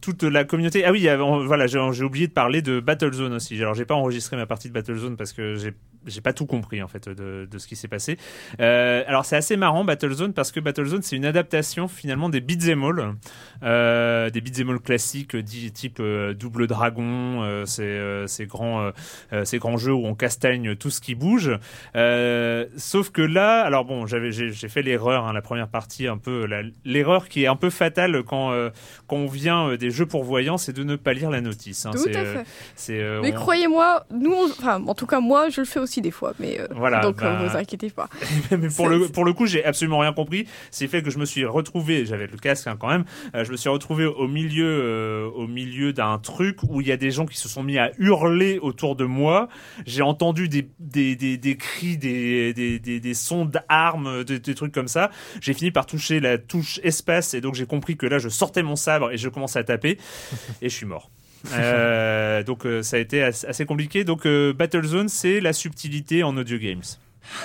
toute 0.00 0.22
la 0.22 0.44
communauté. 0.44 0.84
Ah 0.84 0.92
oui, 0.92 1.08
voilà, 1.46 1.66
j'ai 1.66 2.04
oublié 2.04 2.28
de 2.28 2.32
parler 2.32 2.62
de 2.62 2.80
Battlezone 2.80 3.32
aussi. 3.32 3.60
Alors, 3.60 3.74
j'ai 3.74 3.84
pas 3.84 3.94
enregistré 3.94 4.36
ma 4.36 4.46
partie 4.46 4.68
de 4.68 4.72
Battlezone 4.72 5.16
parce 5.16 5.32
que 5.32 5.56
j'ai 5.56 5.72
j'ai 6.06 6.20
pas 6.20 6.32
tout 6.32 6.46
compris 6.46 6.82
en 6.82 6.88
fait 6.88 7.08
de, 7.08 7.46
de 7.50 7.58
ce 7.58 7.66
qui 7.66 7.76
s'est 7.76 7.88
passé. 7.88 8.16
Euh, 8.60 9.02
alors 9.06 9.24
c'est 9.24 9.36
assez 9.36 9.56
marrant 9.56 9.84
Battlezone 9.84 10.32
parce 10.32 10.52
que 10.52 10.60
Battlezone 10.60 11.02
c'est 11.02 11.16
une 11.16 11.24
adaptation 11.26 11.88
finalement 11.88 12.28
des 12.28 12.40
beat'em 12.40 12.82
all, 12.84 13.14
euh, 13.62 14.30
des 14.30 14.40
beat'em 14.40 14.70
all 14.70 14.80
classiques 14.80 15.36
dit- 15.36 15.72
type 15.72 15.98
euh, 16.00 16.34
Double 16.34 16.66
Dragon, 16.66 17.42
euh, 17.42 17.66
ces, 17.66 17.82
euh, 17.82 18.26
ces 18.26 18.46
grands 18.46 18.80
euh, 18.82 18.90
euh, 19.32 19.44
ces 19.44 19.58
grands 19.58 19.76
jeux 19.76 19.92
où 19.94 20.06
on 20.06 20.14
castagne 20.14 20.74
tout 20.76 20.90
ce 20.90 21.00
qui 21.00 21.14
bouge. 21.14 21.50
Euh, 21.96 22.66
sauf 22.76 23.10
que 23.10 23.22
là, 23.22 23.62
alors 23.62 23.84
bon, 23.84 24.06
j'avais 24.06 24.32
j'ai 24.32 24.68
fait 24.68 24.82
l'erreur 24.82 25.26
hein, 25.26 25.32
la 25.32 25.42
première 25.42 25.68
partie 25.68 26.06
un 26.06 26.18
peu 26.18 26.48
l'erreur 26.84 27.28
qui 27.28 27.44
est 27.44 27.46
un 27.46 27.56
peu 27.56 27.70
fatale 27.70 28.22
quand 28.24 28.52
euh, 28.52 28.70
quand 29.06 29.16
on 29.16 29.26
vient 29.26 29.68
euh, 29.68 29.76
des 29.76 29.90
jeux 29.90 30.06
pour 30.06 30.24
voyants, 30.24 30.58
c'est 30.58 30.72
de 30.72 30.84
ne 30.84 30.96
pas 30.96 31.12
lire 31.12 31.30
la 31.30 31.40
notice. 31.40 31.86
hein. 31.86 31.90
Tout 31.92 32.08
à 32.14 32.18
euh, 32.18 32.42
fait. 32.76 33.00
euh, 33.00 33.20
Mais 33.22 33.32
on- 33.32 33.36
croyez-moi, 33.36 34.06
nous, 34.10 34.32
on- 34.32 34.50
enfin, 34.50 34.82
en 34.86 34.94
tout 34.94 35.06
cas 35.06 35.20
moi, 35.20 35.48
je 35.50 35.60
le 35.60 35.66
fais 35.66 35.80
aussi 35.80 35.91
des 36.00 36.10
fois, 36.10 36.32
mais 36.38 36.60
euh, 36.60 36.66
Voilà, 36.70 37.00
donc 37.00 37.16
bah- 37.20 37.40
euh, 37.40 37.48
vous 37.48 37.56
inquiétez 37.56 37.90
pas. 37.90 38.08
mais 38.50 38.68
pour 38.68 38.88
le, 38.88 39.08
pour 39.08 39.24
le 39.24 39.32
coup, 39.32 39.46
j'ai 39.46 39.64
absolument 39.64 39.98
rien 39.98 40.12
compris. 40.12 40.46
C'est 40.70 40.88
fait 40.88 41.02
que 41.02 41.10
je 41.10 41.18
me 41.18 41.24
suis 41.24 41.44
retrouvé, 41.44 42.06
j'avais 42.06 42.26
le 42.26 42.36
casque 42.38 42.66
hein, 42.66 42.76
quand 42.78 42.88
même, 42.88 43.04
euh, 43.34 43.44
je 43.44 43.52
me 43.52 43.56
suis 43.56 43.68
retrouvé 43.68 44.06
au 44.06 44.28
milieu, 44.28 44.66
euh, 44.66 45.26
au 45.34 45.46
milieu 45.46 45.92
d'un 45.92 46.18
truc 46.18 46.58
où 46.68 46.80
il 46.80 46.86
y 46.86 46.92
a 46.92 46.96
des 46.96 47.10
gens 47.10 47.26
qui 47.26 47.36
se 47.36 47.48
sont 47.48 47.62
mis 47.62 47.78
à 47.78 47.90
hurler 47.98 48.58
autour 48.60 48.96
de 48.96 49.04
moi. 49.04 49.48
J'ai 49.86 50.02
entendu 50.02 50.48
des, 50.48 50.68
des, 50.78 51.16
des, 51.16 51.36
des 51.36 51.56
cris, 51.56 51.98
des, 51.98 52.52
des, 52.54 52.78
des, 52.78 53.00
des 53.00 53.14
sons 53.14 53.44
d'armes, 53.44 54.24
des, 54.24 54.38
des 54.38 54.54
trucs 54.54 54.72
comme 54.72 54.88
ça. 54.88 55.10
J'ai 55.40 55.52
fini 55.54 55.70
par 55.70 55.86
toucher 55.86 56.20
la 56.20 56.38
touche 56.38 56.80
espace 56.82 57.34
et 57.34 57.40
donc 57.40 57.54
j'ai 57.54 57.66
compris 57.66 57.96
que 57.96 58.06
là, 58.06 58.18
je 58.18 58.28
sortais 58.28 58.62
mon 58.62 58.76
sabre 58.76 59.10
et 59.12 59.16
je 59.18 59.28
commençais 59.28 59.58
à 59.58 59.64
taper 59.64 59.98
et 60.62 60.68
je 60.68 60.74
suis 60.74 60.86
mort. 60.86 61.10
Euh, 61.54 62.42
donc 62.44 62.64
euh, 62.66 62.82
ça 62.82 62.96
a 62.96 63.00
été 63.00 63.22
as- 63.22 63.44
assez 63.48 63.66
compliqué. 63.66 64.04
Donc 64.04 64.26
euh, 64.26 64.52
Battlezone, 64.52 65.08
c'est 65.08 65.40
la 65.40 65.52
subtilité 65.52 66.22
en 66.22 66.36
audio 66.36 66.58
games. 66.58 66.82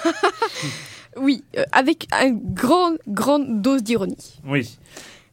Oui, 1.20 1.44
avec 1.72 2.08
une 2.14 2.40
grande, 2.54 3.00
grande 3.08 3.62
dose 3.64 3.82
d'ironie. 3.82 4.40
Oui. 4.46 4.78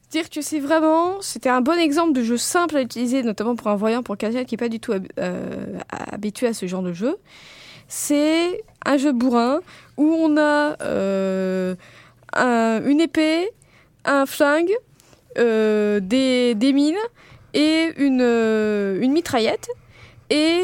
C'est-à-dire 0.08 0.30
que 0.30 0.40
c'est 0.40 0.58
vraiment, 0.60 1.20
c'était 1.20 1.50
un 1.50 1.60
bon 1.60 1.78
exemple 1.78 2.14
de 2.14 2.22
jeu 2.22 2.38
simple 2.38 2.78
à 2.78 2.80
utiliser, 2.80 3.22
notamment 3.22 3.54
pour 3.54 3.66
un 3.68 3.74
voyant, 3.76 4.02
pour 4.02 4.16
quelqu'un 4.16 4.44
qui 4.44 4.54
n'est 4.54 4.58
pas 4.58 4.70
du 4.70 4.80
tout 4.80 4.92
hab- 4.92 5.06
euh, 5.18 5.78
habitué 5.90 6.46
à 6.46 6.54
ce 6.54 6.64
genre 6.66 6.82
de 6.82 6.94
jeu. 6.94 7.16
C'est 7.86 8.62
un 8.86 8.96
jeu 8.96 9.12
bourrin 9.12 9.60
où 9.98 10.04
on 10.18 10.38
a 10.38 10.76
euh, 10.80 11.74
un- 12.32 12.82
une 12.86 13.02
épée, 13.02 13.50
un 14.06 14.24
flingue, 14.24 14.72
euh, 15.36 16.00
des, 16.00 16.54
des 16.54 16.72
mines 16.72 16.94
et 17.54 17.92
une, 17.96 18.20
euh, 18.20 19.00
une 19.00 19.12
mitraillette. 19.12 19.68
et 20.30 20.60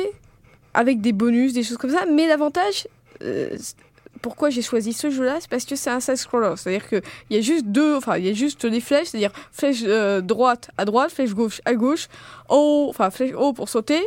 avec 0.74 1.01
des 1.01 1.12
bonus, 1.12 1.53
des 1.53 1.62
choses 1.64 1.78
comme 1.78 1.91
ça. 1.91 2.05
Mais 2.07 2.28
l'avantage, 2.28 2.86
euh, 3.22 3.57
pourquoi 4.22 4.51
j'ai 4.51 4.62
choisi 4.62 4.93
ce 4.93 5.11
jeu-là, 5.11 5.38
c'est 5.41 5.51
parce 5.51 5.64
que 5.64 5.74
c'est 5.74 5.91
un 5.91 5.99
side-scroller. 5.99 6.53
C'est-à-dire 6.57 6.88
qu'il 6.88 7.03
y 7.30 7.36
a 7.36 7.41
juste 7.41 7.66
deux, 7.66 7.97
enfin, 7.97 8.18
il 8.18 8.26
y 8.26 8.28
a 8.28 8.32
juste 8.34 8.64
des 8.66 8.80
flèches, 8.80 9.09
c'est-à-dire 9.09 9.32
flèche 9.51 9.82
euh, 9.84 10.20
droite 10.20 10.70
à 10.78 10.84
droite, 10.84 11.11
flèche 11.11 11.34
gauche 11.34 11.61
à 11.64 11.74
gauche, 11.74 12.07
haut, 12.49 12.86
enfin, 12.88 13.11
flèche 13.11 13.32
haut 13.34 13.53
pour 13.53 13.68
sauter, 13.68 14.01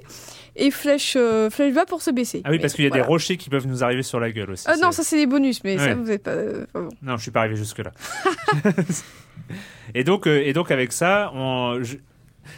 et 0.55 0.71
flèche, 0.71 1.15
euh, 1.17 1.49
flèche 1.49 1.73
bas 1.73 1.85
pour 1.85 2.01
se 2.01 2.11
baisser. 2.11 2.41
Ah 2.45 2.49
oui, 2.51 2.55
Mais 2.57 2.61
parce 2.61 2.73
qu'il 2.75 2.83
y 2.85 2.87
a 2.87 2.89
voilà. 2.89 3.03
des 3.03 3.09
rochers 3.09 3.35
qui 3.37 3.49
peuvent 3.49 3.67
nous 3.67 3.83
arriver 3.83 4.03
sur 4.03 4.19
la 4.21 4.31
gueule 4.31 4.51
aussi. 4.51 4.65
Ah 4.69 4.77
non, 4.77 4.91
ça 4.93 5.03
c'est 5.03 5.17
des 5.17 5.25
bonus, 5.27 5.63
mais 5.65 5.77
Ouais. 5.77 5.85
ça 5.89 5.95
vous 5.95 6.11
êtes 6.11 6.23
pas. 6.23 6.31
euh, 6.31 6.65
bon. 6.73 6.89
Non, 7.01 7.17
je 7.17 7.23
suis 7.23 7.31
pas 7.31 7.41
arrivé 7.41 7.55
jusque-là. 7.57 7.91
et, 9.95 10.03
donc, 10.03 10.27
euh, 10.27 10.41
et 10.45 10.53
donc, 10.53 10.71
avec 10.71 10.91
ça, 10.93 11.31
on, 11.33 11.79
je- 11.83 11.97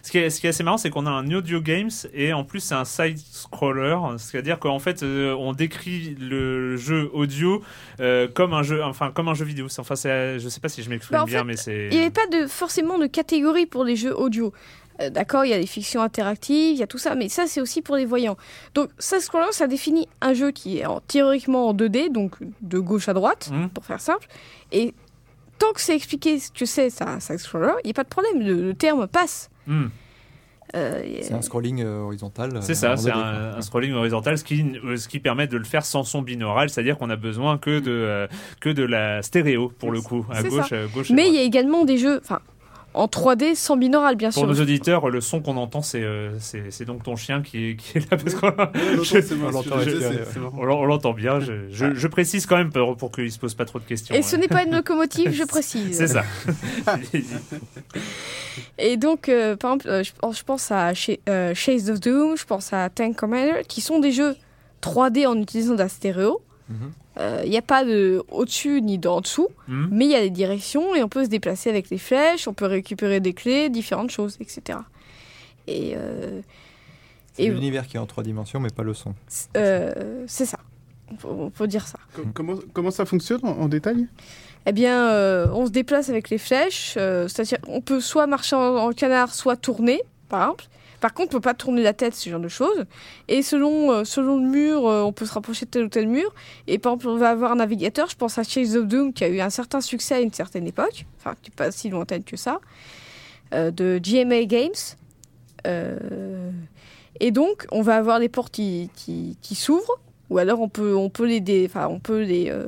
ce, 0.04 0.12
qui 0.12 0.18
est, 0.18 0.30
ce 0.30 0.40
qui 0.40 0.48
est 0.48 0.50
assez 0.50 0.64
marrant, 0.64 0.78
c'est 0.78 0.90
qu'on 0.90 1.06
a 1.06 1.10
un 1.12 1.30
audio 1.32 1.62
games 1.62 1.90
et 2.14 2.34
en 2.34 2.44
plus, 2.44 2.60
c'est 2.60 2.76
un 2.76 2.86
side-scroller. 2.86 3.98
C'est-à-dire 4.18 4.60
qu'en 4.60 4.80
fait, 4.80 5.04
euh, 5.04 5.34
on 5.38 5.54
décrit 5.54 6.16
le 6.20 6.76
jeu 6.78 7.10
audio 7.14 7.62
euh, 8.00 8.28
comme, 8.28 8.54
un 8.54 8.64
jeu, 8.64 8.84
enfin, 8.84 9.12
comme 9.12 9.28
un 9.28 9.34
jeu 9.34 9.46
vidéo. 9.46 9.68
Enfin, 9.78 9.96
je 9.96 10.48
sais 10.50 10.60
pas 10.60 10.70
si 10.70 10.84
je 10.84 10.90
m'exprime 10.90 11.18
Bah, 11.18 11.24
en 11.24 11.26
bien, 11.26 11.40
fait, 11.40 11.46
mais 11.46 11.56
c'est. 11.58 11.88
Il 11.92 11.96
n'y 11.98 12.02
avait 12.02 12.10
pas 12.12 12.28
de, 12.32 12.48
forcément 12.48 12.98
de 12.98 13.08
catégorie 13.08 13.66
pour 13.66 13.84
les 13.84 13.96
jeux 13.96 14.16
audio. 14.18 14.54
Euh, 15.02 15.10
D'accord, 15.10 15.44
il 15.44 15.50
y 15.50 15.54
a 15.54 15.58
les 15.58 15.66
fictions 15.68 16.02
interactives, 16.02 16.72
il 16.76 16.80
y 16.80 16.84
a 16.84 16.88
tout 16.88 16.98
ça, 16.98 17.16
mais 17.16 17.28
ça 17.28 17.48
c'est 17.48 17.60
aussi 17.60 17.82
pour 17.82 17.98
les 17.98 18.06
voyants. 18.06 18.38
Donc 18.76 18.90
ça, 18.98 19.20
scroller, 19.20 19.48
ça 19.52 19.68
définit 19.68 20.08
un 20.22 20.34
jeu 20.34 20.52
qui 20.52 20.78
est 20.80 20.86
en- 20.86 21.02
théoriquement 21.02 21.68
en 21.68 21.74
2D, 21.74 22.10
donc 22.10 22.36
de 22.62 22.80
gauche 22.80 23.10
à 23.10 23.14
droite, 23.14 23.50
Mhm. 23.52 23.70
pour 23.72 23.84
faire 23.86 24.00
simple. 24.00 24.26
Et 24.72 24.94
tant 25.60 25.74
que 25.74 25.82
c'est 25.82 25.96
expliqué 25.96 26.40
ce 26.40 26.50
que 26.50 26.66
c'est 26.66 26.90
ça, 26.90 27.10
un 27.10 27.20
side 27.20 27.40
scroller, 27.40 27.74
il 27.84 27.88
n'y 27.88 27.92
a 27.92 27.94
pas 27.94 28.04
de 28.06 28.10
problème, 28.10 28.40
le, 28.42 28.68
le 28.68 28.74
terme 28.74 29.06
passe. 29.06 29.50
Hmm. 29.68 29.86
Euh, 30.76 31.03
C'est 31.22 31.34
un 31.34 31.41
scrolling 31.41 31.82
euh, 31.84 31.99
horizontal. 32.01 32.51
C'est 32.61 32.72
euh, 32.72 32.76
ça, 32.76 32.93
en 32.93 32.97
c'est 32.97 33.09
2D, 33.11 33.57
un, 33.57 33.61
scrolling 33.61 33.93
horizontal, 33.93 34.38
ce 34.38 34.43
qui, 34.43 34.66
euh, 34.84 34.97
ce 34.97 35.07
qui 35.07 35.20
permet 35.20 35.47
de 35.47 35.57
le 35.57 35.63
faire 35.63 35.86
sans 35.86 36.03
son 36.03 36.22
binaural, 36.22 36.70
c'est-à-dire 36.70 36.97
qu'on 36.97 37.09
a 37.09 37.16
besoin 37.16 37.57
que 37.57 37.80
de, 37.80 37.91
euh, 37.91 38.28
que 38.59 38.70
de 38.70 38.84
la 38.84 39.22
stéréo 39.22 39.72
pour 39.80 39.91
le 39.91 40.01
coup, 40.01 40.26
à 40.32 40.41
C'est 40.41 40.49
gauche, 40.49 40.70
ça. 40.70 40.76
à 40.82 40.88
gauche. 40.88 41.11
Mais 41.11 41.28
il 41.28 41.36
y 41.36 41.38
a 41.38 41.43
également 41.43 41.86
des 41.86 41.97
jeux, 41.97 42.20
enfin, 42.22 42.39
en 42.96 43.06
3D 43.08 43.56
sans 43.56 43.78
binaural 43.78 44.16
bien 44.16 44.30
Pour 44.30 44.39
sûr. 44.43 44.48
nos 44.48 44.60
auditeurs, 44.62 45.10
le 45.10 45.22
son 45.22 45.41
qu'on 45.41 45.58
entend, 45.58 45.82
c'est 45.82 46.02
euh, 46.04 46.32
c'est 46.39 46.72
c'est 46.72 46.86
donc 46.86 47.04
ton 47.04 47.16
chien 47.16 47.41
qui 47.41 47.70
est, 47.72 47.76
qui 47.76 47.98
est 47.98 48.12
là 48.12 48.18
parce 48.18 48.34
qu'on 48.36 48.48
on 50.58 50.86
l'entend- 50.86 51.14
bien. 51.14 51.39
Je, 51.39 51.70
je, 51.70 51.93
je 51.93 52.08
précise 52.08 52.46
quand 52.46 52.58
même 52.58 52.72
pour, 52.72 52.96
pour 52.98 53.12
qu'il 53.12 53.32
se 53.32 53.38
pose 53.39 53.54
pas 53.54 53.66
trop 53.66 53.80
de 53.80 53.84
questions. 53.86 54.16
Et 54.16 54.22
ce 54.22 54.36
hein. 54.36 54.39
n'est 54.39 54.48
pas 54.48 54.64
une 54.64 54.72
locomotive, 54.74 55.32
je 55.32 55.43
précise. 55.48 55.98
C'est 55.98 56.08
ça. 56.08 56.24
Et 58.78 58.98
donc, 58.98 59.30
euh, 59.30 59.56
par 59.56 59.74
exemple, 59.74 59.88
euh, 59.89 60.04
je, 60.04 60.12
pense- 60.20 60.38
je 60.39 60.43
pense 60.43 60.72
à 60.72 60.91
euh, 61.30 61.54
Shades 61.54 61.89
of 61.89 62.00
Doom, 62.00 62.38
je 62.38 62.46
pense 62.46 62.72
à 62.74 62.89
Tank 62.89 63.16
Commander, 63.16 63.62
qui 63.68 63.82
sont 63.82 64.00
des 64.00 64.12
jeux 64.12 64.36
3D 64.82 65.28
en 65.28 65.38
utilisant 65.39 65.74
de 65.74 65.80
la 65.80 65.89
stéréo. 65.89 66.41
Mhm. 66.70 66.91
Il 67.18 67.49
n'y 67.49 67.57
a 67.57 67.61
pas 67.61 67.86
de 67.86 68.22
au-dessus 68.30 68.82
ni 68.82 68.97
d'en 68.97 69.22
dessous, 69.22 69.47
Hmm. 69.68 69.88
mais 69.91 70.05
il 70.05 70.11
y 70.11 70.16
a 70.16 70.22
des 70.22 70.30
directions 70.30 70.93
et 70.95 71.01
on 71.03 71.07
peut 71.09 71.24
se 71.24 71.30
déplacer 71.30 71.70
avec 71.70 71.89
les 71.89 71.97
flèches, 71.97 72.47
on 72.47 72.53
peut 72.53 72.66
récupérer 72.66 73.20
des 73.22 73.34
clés, 73.34 73.70
différentes 73.70 74.11
choses, 74.11 74.38
etc. 74.41 74.80
Et 75.68 75.93
euh, 75.95 76.41
C'est 77.34 77.43
et- 77.43 77.49
l'univers 77.49 77.88
qui 77.88 77.97
est 77.97 77.99
en 77.99 78.05
trois 78.05 78.24
dimensions, 78.24 78.59
mais 78.59 78.70
pas 78.70 78.84
le 78.84 78.93
son. 78.93 79.13
euh, 79.57 80.24
c'est 80.28 80.45
ça. 80.45 80.59
On 81.11 81.16
peut, 81.16 81.28
on 81.30 81.49
peut 81.49 81.68
dire 81.68 81.88
ça. 81.88 81.99
Co- 82.16 82.24
Comment, 82.34 82.55
comment 82.74 82.91
ça 82.91 83.05
fonctionne 83.05 83.41
en, 83.43 83.59
en 83.61 83.68
détail? 83.68 84.07
Eh 84.66 84.72
bien, 84.72 85.09
euh, 85.11 85.47
on 85.53 85.66
se 85.68 85.72
déplace 85.72 86.09
avec 86.09 86.30
les 86.30 86.38
flèches. 86.39 86.95
euh, 86.97 87.28
C'est-à-dire, 87.28 87.59
on 87.68 87.80
peut 87.82 88.01
soit 88.01 88.26
marcher 88.28 88.55
en, 88.55 88.76
en 88.78 88.91
canard, 88.91 89.34
soit 89.34 89.55
tourner, 89.55 90.01
par 90.30 90.41
exemple. 90.43 90.66
Par 91.02 91.14
contre, 91.14 91.30
on 91.36 91.38
peut 91.38 91.41
pas 91.41 91.54
tourner 91.54 91.84
la 91.84 91.93
tête, 91.93 92.16
ce 92.16 92.30
genre 92.30 92.39
de 92.39 92.48
choses. 92.48 92.86
Et 93.28 93.41
selon, 93.41 93.91
euh, 93.91 94.04
selon 94.06 94.38
le 94.38 94.48
mur, 94.48 94.88
euh, 94.88 95.02
on 95.04 95.12
peut 95.14 95.26
se 95.26 95.34
rapprocher 95.34 95.66
de 95.66 95.72
tel 95.72 95.84
ou 95.86 95.89
tel 95.89 96.08
mur. 96.08 96.34
Et 96.68 96.78
par 96.80 96.93
exemple, 96.93 97.08
on 97.10 97.18
va 97.18 97.30
avoir 97.30 97.52
un 97.52 97.56
navigateur. 97.58 98.10
Je 98.10 98.16
pense 98.16 98.38
à 98.38 98.43
Chase 98.43 98.76
of 98.78 98.88
Doom, 98.88 99.14
qui 99.14 99.24
a 99.24 99.28
eu 99.30 99.39
un 99.41 99.50
certain 99.50 99.82
succès 99.82 100.16
à 100.16 100.20
une 100.22 100.34
certaine 100.34 100.66
époque. 100.68 101.06
Enfin, 101.20 101.36
qui 101.41 101.52
n'est 101.52 101.56
pas 101.56 101.72
si 101.72 101.89
lointaine 101.89 102.24
que 102.24 102.38
ça. 102.38 102.60
euh, 103.54 103.72
de 103.72 104.00
GMA 104.02 104.46
Games. 104.46 104.72
Euh, 105.68 106.52
et 107.20 107.32
donc, 107.32 107.66
on 107.72 107.82
va 107.82 107.96
avoir 107.98 108.20
les 108.20 108.30
portes 108.30 108.54
qui, 108.54 108.89
qui, 108.96 109.38
qui 109.41 109.56
s'ouvrent. 109.56 110.00
Ou 110.30 110.39
alors, 110.39 110.60
on 110.60 110.70
peut, 110.70 110.96
on 110.96 111.10
peut 111.10 111.26
les, 111.26 111.39
dé- 111.39 111.66
enfin, 111.70 111.88
on 111.88 112.00
peut 112.00 112.24
les 112.24 112.50
euh, 112.50 112.66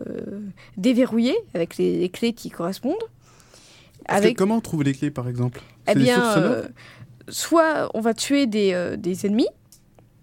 déverrouiller 0.77 1.35
avec 1.55 1.77
les, 1.77 1.97
les 1.97 2.09
clés 2.09 2.33
qui 2.33 2.49
correspondent. 2.49 2.95
Avec, 4.09 4.37
Comment 4.37 4.57
on 4.57 4.61
trouve 4.61 4.83
les 4.83 4.93
clés, 4.93 5.11
par 5.11 5.27
exemple? 5.27 5.59
Eh 5.89 5.93
des 5.95 6.01
bien, 6.01 6.37
euh, 6.37 6.67
soit 7.29 7.89
on 7.93 8.01
va 8.01 8.13
tuer 8.13 8.45
des, 8.47 8.73
euh, 8.73 8.95
des 8.97 9.25
ennemis. 9.25 9.47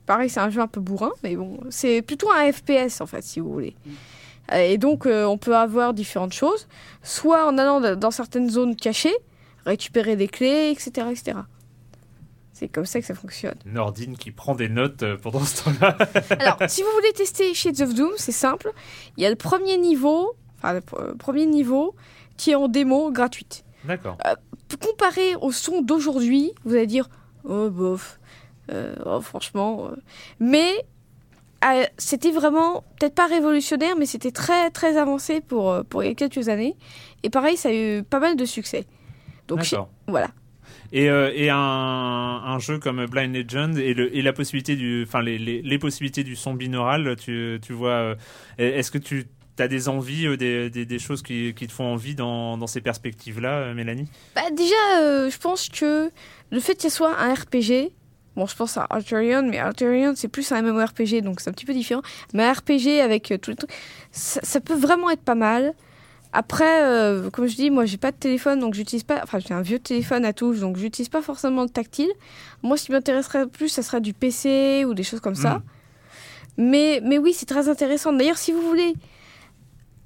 Pareil, 0.06 0.28
c'est 0.28 0.40
un 0.40 0.50
jeu 0.50 0.60
un 0.60 0.66
peu 0.66 0.80
bourrin, 0.80 1.12
mais 1.22 1.34
bon, 1.36 1.58
c'est 1.70 2.02
plutôt 2.02 2.30
un 2.30 2.52
FPS 2.52 3.00
en 3.00 3.06
fait, 3.06 3.22
si 3.22 3.40
vous 3.40 3.50
voulez. 3.52 3.74
Euh, 4.52 4.56
Et 4.58 4.76
donc, 4.78 5.06
euh, 5.06 5.24
on 5.24 5.38
peut 5.38 5.56
avoir 5.56 5.94
différentes 5.94 6.34
choses. 6.34 6.68
Soit 7.02 7.46
en 7.46 7.56
allant 7.56 7.80
da- 7.80 7.96
dans 7.96 8.10
certaines 8.10 8.50
zones 8.50 8.76
cachées, 8.76 9.14
récupérer 9.64 10.16
des 10.16 10.28
clés, 10.28 10.70
etc., 10.70 11.06
etc. 11.10 11.38
C'est 12.52 12.68
comme 12.68 12.84
ça 12.84 13.00
que 13.00 13.06
ça 13.06 13.14
fonctionne. 13.14 13.56
Nordine 13.64 14.16
qui 14.16 14.30
prend 14.30 14.54
des 14.54 14.68
notes 14.68 15.02
pendant 15.22 15.40
ce 15.44 15.64
temps-là. 15.64 15.96
Alors, 16.38 16.58
si 16.68 16.82
vous 16.82 16.88
voulez 16.94 17.12
tester 17.14 17.52
Shades 17.54 17.80
of 17.80 17.94
Doom, 17.94 18.12
c'est 18.16 18.30
simple. 18.32 18.70
Il 19.16 19.22
y 19.22 19.26
a 19.26 19.30
le 19.30 19.36
premier 19.36 19.76
niveau, 19.78 20.34
enfin 20.58 20.74
le 20.74 20.80
pr- 20.80 21.16
premier 21.16 21.46
niveau, 21.46 21.94
qui 22.36 22.50
est 22.52 22.54
en 22.54 22.68
démo 22.68 23.10
gratuite. 23.10 23.64
D'accord. 23.84 24.16
Comparé 24.76 25.36
au 25.40 25.52
son 25.52 25.82
d'aujourd'hui, 25.82 26.52
vous 26.64 26.74
allez 26.74 26.86
dire, 26.86 27.08
oh 27.44 27.70
bof, 27.70 28.18
euh, 28.72 28.94
oh, 29.06 29.20
franchement. 29.20 29.88
euh. 29.90 29.96
Mais 30.40 30.70
euh, 31.64 31.84
c'était 31.98 32.30
vraiment, 32.30 32.84
peut-être 32.98 33.14
pas 33.14 33.26
révolutionnaire, 33.26 33.96
mais 33.98 34.06
c'était 34.06 34.32
très 34.32 34.70
très 34.70 34.96
avancé 34.96 35.40
pour, 35.40 35.84
pour 35.88 36.02
il 36.02 36.08
y 36.08 36.10
a 36.10 36.14
quelques 36.14 36.48
années. 36.48 36.76
Et 37.22 37.30
pareil, 37.30 37.56
ça 37.56 37.70
a 37.70 37.72
eu 37.72 38.02
pas 38.02 38.20
mal 38.20 38.36
de 38.36 38.44
succès. 38.44 38.86
Donc 39.48 39.74
voilà. 40.08 40.28
Et, 40.92 41.10
euh, 41.10 41.32
et 41.34 41.50
un, 41.50 41.56
un 41.58 42.58
jeu 42.58 42.78
comme 42.78 43.04
Blind 43.06 43.34
Legend 43.34 43.76
et, 43.78 43.94
le, 43.94 44.14
et 44.16 44.22
la 44.22 44.32
possibilité 44.32 44.76
du, 44.76 45.04
enfin 45.06 45.22
les, 45.22 45.38
les, 45.38 45.60
les 45.62 45.78
possibilités 45.78 46.22
du 46.22 46.36
son 46.36 46.54
binaural, 46.54 47.16
tu, 47.16 47.58
tu 47.62 47.72
vois, 47.72 47.90
euh, 47.90 48.14
est-ce 48.58 48.90
que 48.90 48.98
tu 48.98 49.26
as 49.62 49.68
des 49.68 49.88
envies, 49.88 50.26
euh, 50.26 50.36
des, 50.36 50.70
des, 50.70 50.86
des 50.86 50.98
choses 50.98 51.22
qui, 51.22 51.54
qui 51.54 51.66
te 51.66 51.72
font 51.72 51.84
envie 51.84 52.14
dans, 52.14 52.56
dans 52.56 52.66
ces 52.66 52.80
perspectives-là, 52.80 53.58
euh, 53.58 53.74
Mélanie? 53.74 54.08
Bah, 54.34 54.42
déjà, 54.52 55.00
euh, 55.00 55.30
je 55.30 55.38
pense 55.38 55.68
que 55.68 56.10
le 56.50 56.60
fait 56.60 56.80
ce 56.80 56.88
soit 56.88 57.16
un 57.18 57.34
RPG, 57.34 57.92
bon, 58.36 58.46
je 58.46 58.56
pense 58.56 58.76
à 58.76 58.84
Alterion, 58.84 59.42
mais 59.42 59.58
Alterion, 59.58 60.14
c'est 60.16 60.28
plus 60.28 60.50
un 60.52 60.62
MMORPG, 60.62 61.22
donc 61.22 61.40
c'est 61.40 61.50
un 61.50 61.52
petit 61.52 61.66
peu 61.66 61.74
différent. 61.74 62.02
Mais 62.32 62.44
un 62.44 62.52
RPG 62.52 63.00
avec 63.02 63.32
tous 63.40 63.50
les 63.50 63.56
trucs, 63.56 63.72
ça, 64.10 64.40
ça 64.42 64.60
peut 64.60 64.74
vraiment 64.74 65.10
être 65.10 65.22
pas 65.22 65.34
mal. 65.34 65.74
Après, 66.36 67.30
comme 67.32 67.46
je 67.46 67.54
dis, 67.54 67.70
moi, 67.70 67.84
j'ai 67.84 67.96
pas 67.96 68.10
de 68.10 68.16
téléphone, 68.16 68.58
donc 68.58 68.74
j'utilise 68.74 69.04
pas. 69.04 69.20
Enfin, 69.22 69.38
j'ai 69.38 69.54
un 69.54 69.62
vieux 69.62 69.78
téléphone 69.78 70.24
à 70.24 70.32
touche, 70.32 70.58
donc 70.58 70.76
j'utilise 70.76 71.08
pas 71.08 71.22
forcément 71.22 71.62
le 71.62 71.68
tactile. 71.68 72.10
Moi, 72.64 72.76
ce 72.76 72.86
qui 72.86 72.90
m'intéresserait 72.90 73.46
plus, 73.46 73.68
ça 73.68 73.82
serait 73.82 74.00
du 74.00 74.14
PC 74.14 74.84
ou 74.84 74.94
des 74.94 75.04
choses 75.04 75.20
comme 75.20 75.36
ça. 75.36 75.58
Mm. 75.58 75.62
Mais, 76.56 77.00
mais 77.04 77.18
oui, 77.18 77.32
c'est 77.34 77.46
très 77.46 77.68
intéressant. 77.68 78.12
D'ailleurs, 78.12 78.38
si 78.38 78.50
vous 78.50 78.62
voulez 78.62 78.94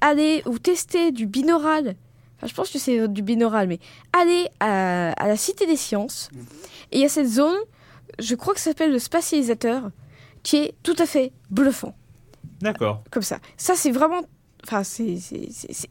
aller 0.00 0.42
ou 0.46 0.58
tester 0.58 1.12
du 1.12 1.26
binaural, 1.26 1.94
enfin, 2.36 2.46
je 2.46 2.54
pense 2.54 2.70
que 2.70 2.78
c'est 2.78 3.08
du 3.08 3.22
binaural, 3.22 3.66
mais 3.68 3.78
allez 4.12 4.48
à, 4.60 5.12
à 5.12 5.28
la 5.28 5.36
Cité 5.36 5.66
des 5.66 5.76
Sciences, 5.76 6.30
et 6.92 6.98
il 6.98 7.02
y 7.02 7.04
a 7.04 7.08
cette 7.08 7.28
zone, 7.28 7.56
je 8.18 8.34
crois 8.34 8.54
que 8.54 8.60
ça 8.60 8.70
s'appelle 8.70 8.92
le 8.92 8.98
spatialisateur, 8.98 9.90
qui 10.42 10.56
est 10.56 10.74
tout 10.82 10.96
à 10.98 11.06
fait 11.06 11.32
bluffant, 11.50 11.94
D'accord. 12.60 13.02
comme 13.10 13.22
ça. 13.22 13.38
Ça, 13.56 13.74
c'est 13.74 13.90
vraiment... 13.90 14.20
Enfin, 14.64 14.82
c'est 14.82 15.16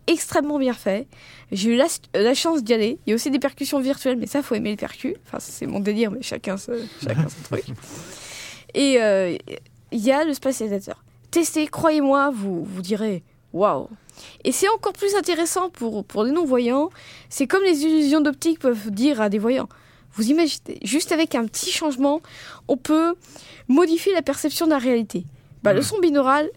extrêmement 0.07 0.59
bien 0.59 0.73
fait. 0.73 1.07
J'ai 1.53 1.73
eu 1.73 1.75
la, 1.77 1.87
la 2.13 2.33
chance 2.33 2.63
d'y 2.63 2.73
aller. 2.73 2.99
Il 3.05 3.09
y 3.09 3.13
a 3.13 3.15
aussi 3.15 3.31
des 3.31 3.39
percussions 3.39 3.79
virtuelles, 3.79 4.17
mais 4.17 4.27
ça, 4.27 4.43
faut 4.43 4.55
aimer 4.55 4.71
les 4.71 4.75
percus. 4.75 5.15
Enfin, 5.25 5.37
c'est 5.39 5.65
mon 5.65 5.79
délire, 5.79 6.11
mais 6.11 6.21
chacun, 6.21 6.57
ce- 6.57 6.85
chacun 7.01 7.27
son 7.29 7.41
truc. 7.43 7.63
Et 8.73 9.01
euh, 9.01 9.35
il 9.91 9.99
y 9.99 10.11
a 10.11 10.25
le 10.25 10.33
spatialisateur. 10.33 11.03
Testez, 11.31 11.67
croyez-moi, 11.67 12.29
vous, 12.31 12.65
vous 12.65 12.81
direz 12.81 13.23
waouh. 13.57 13.87
Et 14.43 14.51
c'est 14.51 14.69
encore 14.69 14.93
plus 14.93 15.15
intéressant 15.15 15.69
pour, 15.69 16.03
pour 16.03 16.23
les 16.23 16.31
non-voyants. 16.31 16.89
C'est 17.29 17.47
comme 17.47 17.63
les 17.63 17.83
illusions 17.83 18.21
d'optique 18.21 18.59
peuvent 18.59 18.89
dire 18.91 19.21
à 19.21 19.29
des 19.29 19.39
voyants. 19.39 19.69
Vous 20.13 20.29
imaginez, 20.31 20.79
juste 20.83 21.11
avec 21.11 21.35
un 21.35 21.45
petit 21.45 21.71
changement, 21.71 22.21
on 22.67 22.77
peut 22.77 23.13
modifier 23.67 24.13
la 24.13 24.21
perception 24.23 24.65
de 24.65 24.71
la 24.71 24.79
réalité. 24.79 25.25
Bah, 25.63 25.73
Le 25.73 25.79
Mhm. 25.79 25.85
son 25.85 25.99
binaural, 25.99 26.49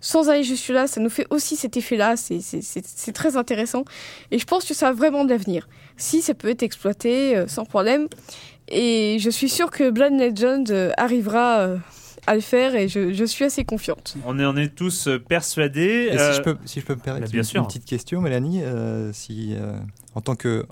sans 0.00 0.28
aller 0.30 0.44
jusque-là, 0.44 0.86
ça 0.86 1.00
nous 1.00 1.10
fait 1.10 1.26
aussi 1.30 1.56
cet 1.56 1.76
effet-là. 1.76 2.14
C'est 2.16 3.12
très 3.12 3.36
intéressant. 3.36 3.84
Et 4.30 4.38
je 4.38 4.46
pense 4.46 4.64
que 4.64 4.74
ça 4.74 4.88
a 4.88 4.92
vraiment 4.92 5.24
de 5.24 5.30
l'avenir. 5.30 5.68
Si 5.96 6.22
ça 6.22 6.34
peut 6.34 6.48
être 6.48 6.62
exploité 6.62 7.36
euh, 7.36 7.46
sans 7.48 7.64
problème. 7.64 8.08
Et 8.68 9.18
je 9.20 9.28
suis 9.30 9.48
sûre 9.50 9.70
que 9.70 9.90
Blind 9.90 10.18
Legend 10.18 10.70
euh, 10.70 10.90
arrivera 10.96 11.58
euh, 11.60 11.76
à 12.26 12.34
le 12.34 12.40
faire 12.40 12.74
et 12.74 12.88
je, 12.88 13.12
je 13.12 13.24
suis 13.24 13.44
assez 13.44 13.64
confiante. 13.64 14.16
On 14.26 14.38
en 14.44 14.56
est 14.56 14.74
tous 14.74 15.08
euh, 15.08 15.18
persuadés. 15.18 16.08
Et 16.12 16.18
euh, 16.18 16.32
si, 16.32 16.38
je 16.38 16.42
peux, 16.42 16.56
si 16.64 16.80
je 16.80 16.86
peux 16.86 16.94
me 16.94 17.00
permettre 17.00 17.26
bah, 17.26 17.30
bien 17.32 17.40
une, 17.40 17.44
sûr. 17.44 17.60
une 17.60 17.66
petite 17.66 17.84
question, 17.84 18.20
Mélanie, 18.20 18.62
euh, 18.62 19.12
si, 19.12 19.54
euh, 19.54 19.76
en 20.14 20.20
tant 20.20 20.34
que 20.34 20.66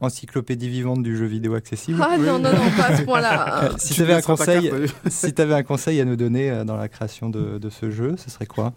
encyclopédie 0.00 0.68
vivante 0.68 1.02
du 1.02 1.16
jeu 1.16 1.26
vidéo 1.26 1.54
accessible. 1.54 2.00
Ah 2.02 2.16
non, 2.16 2.38
non, 2.38 2.52
non, 2.52 2.70
pas 2.76 2.84
à 2.90 2.96
ce 2.96 3.02
point-là. 3.02 3.70
Si 3.78 3.94
Tu 3.94 4.02
avais 4.02 4.14
un 4.14 4.22
conseil, 4.22 4.70
si 5.08 5.32
tu 5.34 5.42
avais 5.42 5.54
un 5.54 5.62
conseil 5.64 6.00
à 6.00 6.04
nous 6.04 6.14
donner 6.16 6.62
dans 6.64 6.76
la 6.76 6.88
création 6.88 7.30
de, 7.30 7.58
de 7.58 7.68
ce 7.70 7.90
jeu, 7.90 8.14
ce 8.16 8.30
serait 8.30 8.46
quoi? 8.46 8.72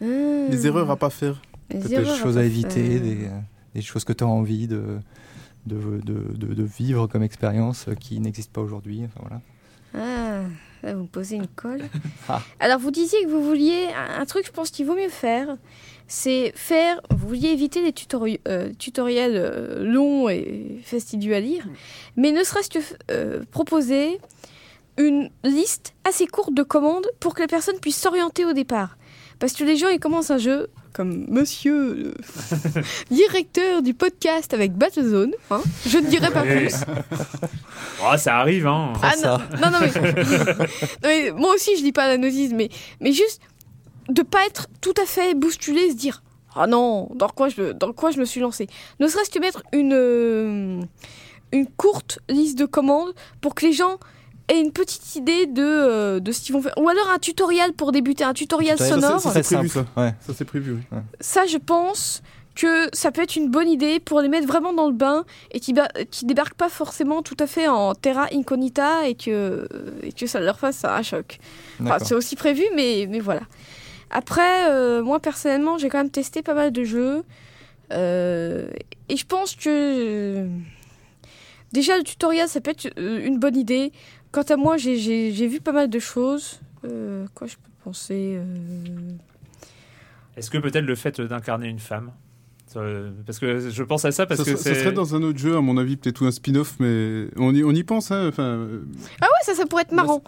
Hmm. 0.00 0.48
Les 0.50 0.66
erreurs 0.66 0.90
à 0.90 0.96
pas 0.96 1.10
faire. 1.10 1.40
Peut-être 1.68 1.88
des 1.88 2.20
choses 2.20 2.36
à 2.36 2.42
éviter, 2.42 2.98
des, 2.98 3.28
des 3.76 3.80
choses 3.82 4.02
que 4.04 4.12
tu 4.12 4.24
as 4.24 4.26
envie 4.26 4.66
de, 4.66 4.98
de, 5.66 5.76
de, 6.04 6.36
de- 6.36 6.54
de 6.54 6.62
vivre 6.64 7.06
comme 7.06 7.22
expérience 7.22 7.86
qui 8.00 8.18
n'existent 8.18 8.52
pas 8.52 8.60
aujourd'hui. 8.60 9.02
Enfin, 9.04 9.20
voilà. 9.28 9.40
Ah, 9.96 10.48
là, 10.84 10.94
vous 10.94 11.02
me 11.02 11.08
posez 11.08 11.36
une 11.36 11.48
colle. 11.48 11.82
Ah. 12.28 12.40
Alors, 12.58 12.78
vous 12.78 12.90
disiez 12.90 13.22
que 13.24 13.28
vous 13.28 13.42
vouliez 13.44 13.86
un 13.96 14.20
un 14.20 14.24
truc, 14.26 14.46
je 14.46 14.50
pense 14.52 14.70
qu'il 14.70 14.86
vaut 14.86 14.94
mieux 14.94 15.08
faire. 15.10 15.56
C'est 16.06 16.52
faire. 16.54 17.00
Vous 17.10 17.28
vouliez 17.28 17.48
éviter 17.50 17.82
les 17.82 17.90
tutori- 17.92 18.40
euh, 18.48 18.70
tutoriels 18.78 19.36
euh, 19.36 19.84
longs 19.84 20.28
et 20.30 20.80
fastidieux 20.84 21.34
à 21.34 21.40
lire, 21.40 21.66
mais 22.16 22.30
ne 22.32 22.42
serait-ce 22.44 22.70
que 22.70 22.78
euh, 23.10 23.42
proposer 23.50 24.18
une 24.96 25.28
liste 25.42 25.94
assez 26.04 26.26
courte 26.26 26.54
de 26.54 26.62
commandes 26.62 27.06
pour 27.20 27.34
que 27.34 27.40
la 27.42 27.48
personne 27.48 27.78
puisse 27.80 28.00
s'orienter 28.00 28.44
au 28.44 28.52
départ. 28.52 28.96
Parce 29.38 29.52
que 29.52 29.64
les 29.64 29.76
gens, 29.76 29.88
ils 29.88 29.98
commencent 30.00 30.30
un 30.30 30.38
jeu 30.38 30.68
comme 30.92 31.26
monsieur 31.28 31.94
le 31.94 32.14
directeur 33.10 33.82
du 33.82 33.94
podcast 33.94 34.54
avec 34.54 34.72
Battlezone. 34.74 35.32
hein, 35.50 35.60
je 35.86 35.98
ne 35.98 36.06
dirai 36.06 36.30
pas 36.30 36.42
plus. 36.42 36.74
Oh, 38.02 38.16
ça 38.18 38.38
arrive, 38.38 38.66
hein. 38.66 38.92
Ah 39.02 39.12
ça. 39.12 39.40
non, 39.52 39.70
non, 39.70 39.70
non, 39.70 39.78
mais... 39.80 40.12
non, 40.52 40.66
mais 41.04 41.30
moi 41.30 41.54
aussi 41.54 41.76
je 41.78 41.82
lis 41.82 41.92
pas 41.92 42.06
la 42.06 42.18
notice, 42.18 42.52
mais, 42.52 42.68
mais 43.00 43.12
juste 43.12 43.40
de 44.08 44.22
pas 44.22 44.44
être 44.46 44.66
tout 44.82 44.92
à 45.00 45.06
fait 45.06 45.34
bousculé, 45.34 45.90
se 45.90 45.96
dire 45.96 46.22
ah 46.54 46.66
non, 46.66 47.08
dans 47.14 47.28
quoi 47.28 47.48
je, 47.48 47.72
dans 47.72 47.92
quoi 47.92 48.10
je 48.10 48.18
me 48.18 48.24
suis 48.24 48.40
lancé? 48.40 48.68
Ne 49.00 49.08
serait-ce 49.08 49.30
que 49.30 49.38
mettre 49.38 49.62
une, 49.72 49.92
euh, 49.94 50.80
une 51.52 51.66
courte 51.66 52.18
liste 52.28 52.58
de 52.58 52.66
commandes 52.66 53.14
pour 53.40 53.54
que 53.54 53.64
les 53.64 53.72
gens 53.72 53.98
aient 54.48 54.60
une 54.60 54.72
petite 54.72 55.16
idée 55.16 55.46
de, 55.46 55.62
euh, 55.62 56.20
de 56.20 56.32
ce 56.32 56.40
qu'ils 56.42 56.54
vont 56.54 56.62
faire. 56.62 56.74
Ou 56.76 56.88
alors 56.88 57.08
un 57.14 57.18
tutoriel 57.18 57.72
pour 57.72 57.92
débuter, 57.92 58.24
un 58.24 58.34
tutoriel 58.34 58.76
Tutoriel, 58.76 59.00
sonore. 59.00 59.20
Ça, 59.20 59.32
c'est 59.42 59.42
prévu, 59.56 59.68
ça. 59.68 59.86
Ouais. 59.96 60.14
Ça, 60.26 60.32
c'est 60.36 60.44
prévu, 60.44 60.72
oui. 60.72 60.98
Ça, 61.20 61.46
je 61.46 61.56
pense 61.58 62.22
que 62.54 62.88
ça 62.92 63.10
peut 63.10 63.22
être 63.22 63.34
une 63.34 63.50
bonne 63.50 63.68
idée 63.68 63.98
pour 63.98 64.20
les 64.20 64.28
mettre 64.28 64.46
vraiment 64.46 64.72
dans 64.72 64.86
le 64.86 64.92
bain 64.94 65.24
et 65.50 65.58
qui, 65.58 65.72
ba- 65.72 65.88
qui 66.10 66.24
débarquent 66.24 66.54
pas 66.54 66.68
forcément 66.68 67.20
tout 67.22 67.36
à 67.40 67.48
fait 67.48 67.66
en 67.66 67.94
terra 67.96 68.28
incognita 68.32 69.08
et 69.08 69.16
que, 69.16 69.66
et 70.04 70.12
que 70.12 70.26
ça 70.28 70.38
leur 70.38 70.58
fasse 70.58 70.84
un 70.84 71.02
choc. 71.02 71.38
Enfin, 71.82 71.96
c'est 72.00 72.14
aussi 72.14 72.36
prévu, 72.36 72.62
mais, 72.76 73.08
mais 73.10 73.18
voilà. 73.18 73.40
Après, 74.10 74.70
euh, 74.70 75.02
moi 75.02 75.18
personnellement, 75.18 75.78
j'ai 75.78 75.88
quand 75.88 75.98
même 75.98 76.10
testé 76.10 76.42
pas 76.42 76.54
mal 76.54 76.70
de 76.70 76.84
jeux. 76.84 77.24
Euh, 77.92 78.66
et 79.08 79.16
je 79.16 79.26
pense 79.26 79.56
que. 79.56 79.68
euh, 79.68 80.46
déjà, 81.72 81.96
le 81.96 82.04
tutoriel, 82.04 82.48
ça 82.48 82.60
peut 82.60 82.70
être 82.70 82.86
euh, 82.98 83.24
une 83.24 83.38
bonne 83.38 83.56
idée. 83.56 83.92
Quant 84.34 84.42
à 84.42 84.56
moi, 84.56 84.76
j'ai- 84.76 85.30
vu 85.46 85.60
pas 85.60 85.70
mal 85.70 85.88
de 85.88 86.00
choses. 86.00 86.58
Euh, 86.84 87.24
quoi 87.36 87.46
je 87.46 87.54
peux 87.54 87.70
penser 87.84 88.34
euh, 88.36 88.44
Est-ce 90.36 90.50
que 90.50 90.58
peut-être 90.58 90.84
le 90.84 90.96
fait 90.96 91.20
d'incarner 91.20 91.68
une 91.68 91.78
femme 91.78 92.10
Parce 93.26 93.38
que 93.38 93.70
je 93.70 93.82
pense 93.84 94.04
à 94.04 94.10
ça 94.10 94.26
parce 94.26 94.42
ça, 94.42 94.50
que 94.52 94.56
ça 94.58 94.74
serait 94.74 94.90
dans 94.92 95.14
un 95.14 95.22
autre 95.22 95.38
jeu, 95.38 95.56
à 95.56 95.60
mon 95.60 95.76
avis, 95.78 95.96
peut-être 95.96 96.22
ou 96.22 96.26
un 96.26 96.32
spin-off, 96.32 96.74
mais 96.80 97.26
on 97.36 97.54
y, 97.54 97.62
on 97.62 97.70
y 97.70 97.84
pense. 97.84 98.10
Hein, 98.10 98.26
enfin, 98.28 98.42
euh, 98.42 98.80
Ah 99.20 99.26
ouais, 99.26 99.44
ça, 99.44 99.54
ça 99.54 99.64
pourrait 99.66 99.82
être 99.82 99.92
marrant. 99.92 100.20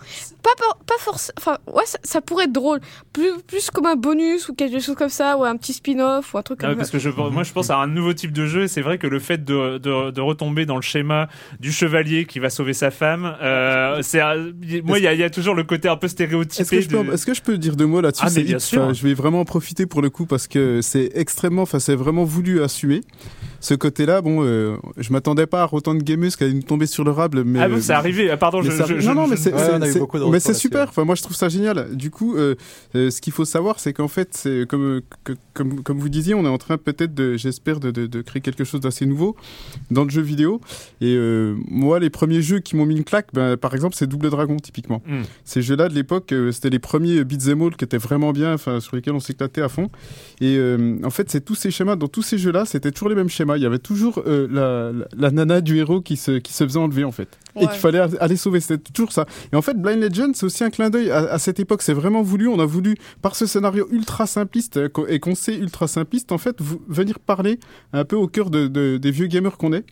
Pas, 0.45 0.51
pas, 0.57 0.79
pas 0.87 0.95
forcément. 1.01 1.35
Enfin, 1.39 1.59
ouais, 1.73 1.83
ça, 1.87 1.99
ça 2.05 2.21
pourrait 2.21 2.45
être 2.45 2.53
drôle. 2.53 2.81
Plus, 3.13 3.33
plus 3.49 3.71
comme 3.71 3.87
un 3.87 3.97
bonus 3.97 4.49
ou 4.49 4.55
quelque 4.55 4.79
chose 4.79 4.95
comme 4.95 5.09
ça, 5.09 5.37
ou 5.39 5.45
un 5.45 5.57
petit 5.57 5.73
spin-off 5.73 6.35
ou 6.35 6.39
un 6.39 6.43
truc 6.43 6.61
Ah 6.63 6.67
comme 6.69 6.79
ouais, 6.79 6.85
ça. 6.85 6.91
parce 6.91 6.91
que 6.93 6.99
je, 6.99 7.09
moi 7.11 7.43
je 7.43 7.53
pense 7.53 7.71
à 7.71 7.79
un 7.79 7.89
nouveau 7.89 8.13
type 8.13 8.33
de 8.33 8.47
jeu 8.47 8.63
et 8.65 8.69
c'est 8.69 8.83
vrai 8.83 8.99
que 8.99 9.07
le 9.09 9.19
fait 9.19 9.43
de, 9.45 9.79
de, 9.79 10.11
de 10.13 10.21
retomber 10.21 10.67
dans 10.67 10.77
le 10.77 10.83
schéma 10.83 11.29
du 11.59 11.73
chevalier 11.73 12.27
qui 12.27 12.39
va 12.39 12.51
sauver 12.51 12.75
sa 12.75 12.91
femme, 12.93 13.35
euh, 13.43 14.03
c'est 14.03 14.21
moi 14.85 14.99
il 14.99 15.03
y, 15.05 15.07
a- 15.09 15.15
il 15.15 15.19
y 15.21 15.25
a 15.25 15.31
toujours 15.31 15.55
le 15.55 15.65
côté 15.65 15.89
un 15.89 15.97
peu 15.97 16.07
stéréotypé. 16.07 16.63
Est-ce 16.63 16.71
que, 16.71 16.81
je 16.81 16.89
peux, 16.89 17.05
de- 17.05 17.13
est-ce 17.13 17.27
que 17.27 17.35
je 17.35 17.43
peux 17.43 17.59
dire 17.59 17.75
deux 17.77 17.87
mots 17.87 18.01
là-dessus? 18.01 18.25
Ah, 18.25 18.93
je 18.93 19.03
vais 19.03 19.15
vraiment 19.15 19.41
en 19.41 19.45
profiter 19.45 19.87
pour 19.87 20.01
le 20.03 20.11
coup 20.11 20.27
parce 20.27 20.47
que 20.47 20.81
c'est 20.83 21.11
extrêmement, 21.15 21.63
enfin 21.63 21.79
c'est 21.81 21.95
vraiment 21.97 22.25
voulu 22.27 22.63
assumer. 22.63 23.01
Ce 23.61 23.75
côté-là, 23.75 24.21
bon, 24.21 24.45
euh, 24.45 24.77
je 24.99 25.13
m'attendais 25.13 25.47
pas 25.47 25.65
à 25.65 25.69
autant 25.73 25.95
de 25.95 26.03
gamers 26.03 26.37
qui 26.37 26.45
allaient 26.45 26.53
nous 26.53 26.63
tomber 26.63 26.87
sur 26.87 27.05
le 27.05 27.11
rable, 27.11 27.43
mais 27.45 27.61
Ah 27.61 27.69
bon, 27.69 27.79
c'est 27.81 27.93
arrivé. 27.93 28.31
Ah, 28.31 28.37
pardon, 28.37 28.61
mais 28.63 28.71
je, 28.71 28.77
ça- 28.77 28.85
je- 28.87 28.99
je- 29.01 29.07
non, 29.09 29.15
non, 29.15 29.27
mais 29.27 29.37
c'est 29.37 29.53
Ouais, 29.53 30.55
super. 30.55 30.81
ouais. 30.83 30.87
Enfin, 30.89 31.05
moi, 31.05 31.15
je 31.15 31.23
trouve 31.23 31.37
ça 31.37 31.49
génial. 31.49 31.95
Du 31.97 32.11
coup, 32.11 32.37
euh, 32.37 32.55
euh, 32.95 33.11
ce 33.11 33.21
qu'il 33.21 33.33
faut 33.33 33.45
savoir, 33.45 33.81
c'est 33.81 33.93
qu'en 33.93 34.09
fait, 34.09 34.29
c'est 34.33 34.67
comme, 34.69 35.01
que- 35.25 35.33
comme 35.55 35.83
comme 35.83 35.99
vous 35.99 36.09
disiez, 36.09 36.35
on 36.35 36.45
est 36.45 36.49
en 36.49 36.59
train 36.59 36.77
peut-être, 36.79 37.15
de, 37.15 37.37
j'espère, 37.37 37.81
de, 37.81 37.91
de, 37.91 38.07
de 38.07 38.23
créer 38.23 38.41
quelque 38.43 38.65
chose 38.65 38.81
d'assez 38.81 39.07
nouveau 39.07 39.37
dans 39.91 40.05
le 40.05 40.11
jeu 40.11 40.23
vidéo. 40.23 40.61
Et 41.01 41.15
euh, 41.17 41.55
moi, 41.69 41.99
les 41.99 42.11
premiers 42.11 42.43
jeux 42.43 42.59
qui 42.61 42.77
m'ont 42.77 42.87
mis 42.87 42.97
une 42.97 43.05
claque, 43.05 43.29
ben, 43.33 43.57
par 43.57 43.75
exemple, 43.75 43.95
c'est 43.97 44.07
Double 44.07 44.31
Dragon, 44.31 44.57
typiquement. 44.57 45.03
Hmm. 45.07 45.23
Ces 45.45 45.63
jeux-là 45.63 45.89
de 45.89 45.95
l'époque, 45.95 46.33
euh, 46.33 46.53
c'était 46.53 46.71
les 46.71 46.79
premiers 46.79 47.25
beat'em 47.25 47.63
all 47.63 47.77
qui 47.77 47.85
étaient 47.85 47.97
vraiment 47.99 48.33
bien, 48.33 48.53
enfin 48.55 48.81
sur 48.81 48.97
lesquels 48.97 49.15
on 49.15 49.21
s'éclatait 49.21 49.63
à 49.63 49.69
fond. 49.69 49.91
Et 50.41 50.57
euh, 50.57 50.99
en 51.05 51.11
fait, 51.11 51.31
c'est 51.31 51.45
tous 51.45 51.55
ces 51.55 51.71
schémas, 51.71 51.97
dans 51.97 52.09
tous 52.09 52.23
ces 52.23 52.39
jeux-là, 52.39 52.65
c'était 52.67 52.91
toujours 52.91 53.09
les 53.09 53.15
mêmes 53.15 53.29
schémas. 53.29 53.46
Il 53.55 53.63
y 53.63 53.67
avait 53.67 53.79
toujours 53.79 54.23
euh, 54.27 54.49
la, 54.51 54.93
la, 54.99 55.07
la 55.17 55.31
nana 55.31 55.61
du 55.61 55.77
héros 55.79 56.01
qui 56.01 56.17
se, 56.17 56.39
qui 56.39 56.53
se 56.53 56.65
faisait 56.65 56.79
enlever 56.79 57.05
en 57.05 57.13
fait, 57.13 57.29
et 57.57 57.61
qu'il 57.61 57.79
fallait 57.79 58.01
aller 58.21 58.37
sauver. 58.37 58.61
C'était 58.61 58.91
toujours 58.93 59.13
ça. 59.13 59.27
Et 59.53 59.57
en 59.57 59.63
fait, 59.63 59.81
Blind 59.81 60.03
Legend, 60.03 60.35
c'est 60.35 60.47
aussi 60.47 60.65
un 60.65 60.71
clin 60.71 60.91
d'œil 60.91 61.11
à, 61.11 61.19
à 61.33 61.39
cette 61.39 61.61
époque. 61.61 61.83
C'est 61.83 61.93
vraiment 61.95 62.23
voulu. 62.23 62.49
On 62.49 62.59
a 62.59 62.65
voulu, 62.67 62.97
par 63.23 63.37
ce 63.37 63.47
scénario 63.47 63.87
ultra 63.91 64.27
simpliste 64.27 64.79
euh, 64.79 64.89
et 65.09 65.21
qu'on 65.21 65.35
sait 65.35 65.55
ultra 65.57 65.87
simpliste, 65.87 66.33
en 66.33 66.39
fait, 66.39 66.57
venir 66.89 67.19
parler 67.21 67.61
un 67.93 68.05
peu 68.05 68.17
au 68.17 68.27
cœur 68.27 68.51
de, 68.51 68.67
de- 68.67 68.97
des 68.97 69.11
vieux 69.11 69.27
gamers 69.27 69.57
qu'on 69.59 69.73
est. 69.73 69.85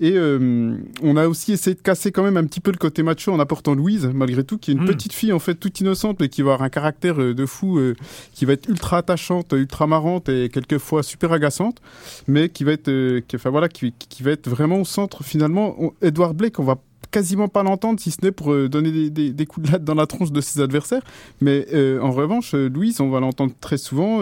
Et 0.00 0.12
euh, 0.14 0.76
on 1.02 1.16
a 1.16 1.26
aussi 1.26 1.52
essayé 1.52 1.74
de 1.74 1.80
casser 1.80 2.12
quand 2.12 2.22
même 2.22 2.36
un 2.36 2.44
petit 2.44 2.60
peu 2.60 2.70
le 2.70 2.76
côté 2.76 3.02
macho 3.02 3.32
en 3.32 3.40
apportant 3.40 3.74
Louise, 3.74 4.08
malgré 4.14 4.44
tout, 4.44 4.56
qui 4.58 4.70
est 4.70 4.74
une 4.74 4.82
Mm. 4.82 4.86
petite 4.86 5.12
fille 5.12 5.32
en 5.32 5.38
fait 5.40 5.54
toute 5.56 5.80
innocente 5.80 6.18
mais 6.20 6.28
qui 6.28 6.42
va 6.42 6.52
avoir 6.52 6.62
un 6.66 6.68
caractère 6.68 7.20
euh, 7.20 7.34
de 7.34 7.46
fou, 7.46 7.78
euh, 7.78 7.94
qui 8.32 8.44
va 8.44 8.52
être 8.52 8.68
ultra 8.68 8.98
attachante, 8.98 9.52
ultra 9.52 9.86
marrante 9.86 10.28
et 10.28 10.48
quelquefois 10.50 11.02
super 11.02 11.32
agaçante, 11.32 11.80
mais 12.28 12.48
qui 12.48 12.62
va 12.64 12.72
être, 12.72 12.88
euh, 12.88 13.20
qui, 13.26 13.36
enfin 13.36 13.50
voilà, 13.50 13.68
qui, 13.68 13.92
qui 14.08 14.22
va 14.22 14.30
être 14.30 14.48
vraiment 14.48 14.80
au 14.80 14.84
centre 14.84 15.24
finalement. 15.24 15.74
On- 15.82 15.92
Edward 16.00 16.36
Blake, 16.36 16.58
on 16.60 16.64
va 16.64 16.78
quasiment 17.10 17.48
pas 17.48 17.62
l'entendre 17.62 17.98
si 17.98 18.10
ce 18.10 18.18
n'est 18.22 18.32
pour 18.32 18.52
euh, 18.52 18.68
donner 18.68 18.92
des, 18.92 19.08
des- 19.10 19.32
des 19.32 19.46
coups 19.46 19.66
de 19.66 19.72
latte 19.72 19.82
dans 19.84 19.94
la 19.94 20.06
tronche 20.06 20.30
de 20.30 20.40
ses 20.42 20.60
adversaires. 20.60 21.02
Mais 21.40 21.66
euh, 21.72 22.00
en 22.00 22.12
revanche, 22.12 22.54
euh, 22.54 22.68
Louise, 22.68 23.00
on 23.00 23.08
va 23.10 23.18
l'entendre 23.20 23.52
très 23.60 23.78
souvent. 23.78 24.20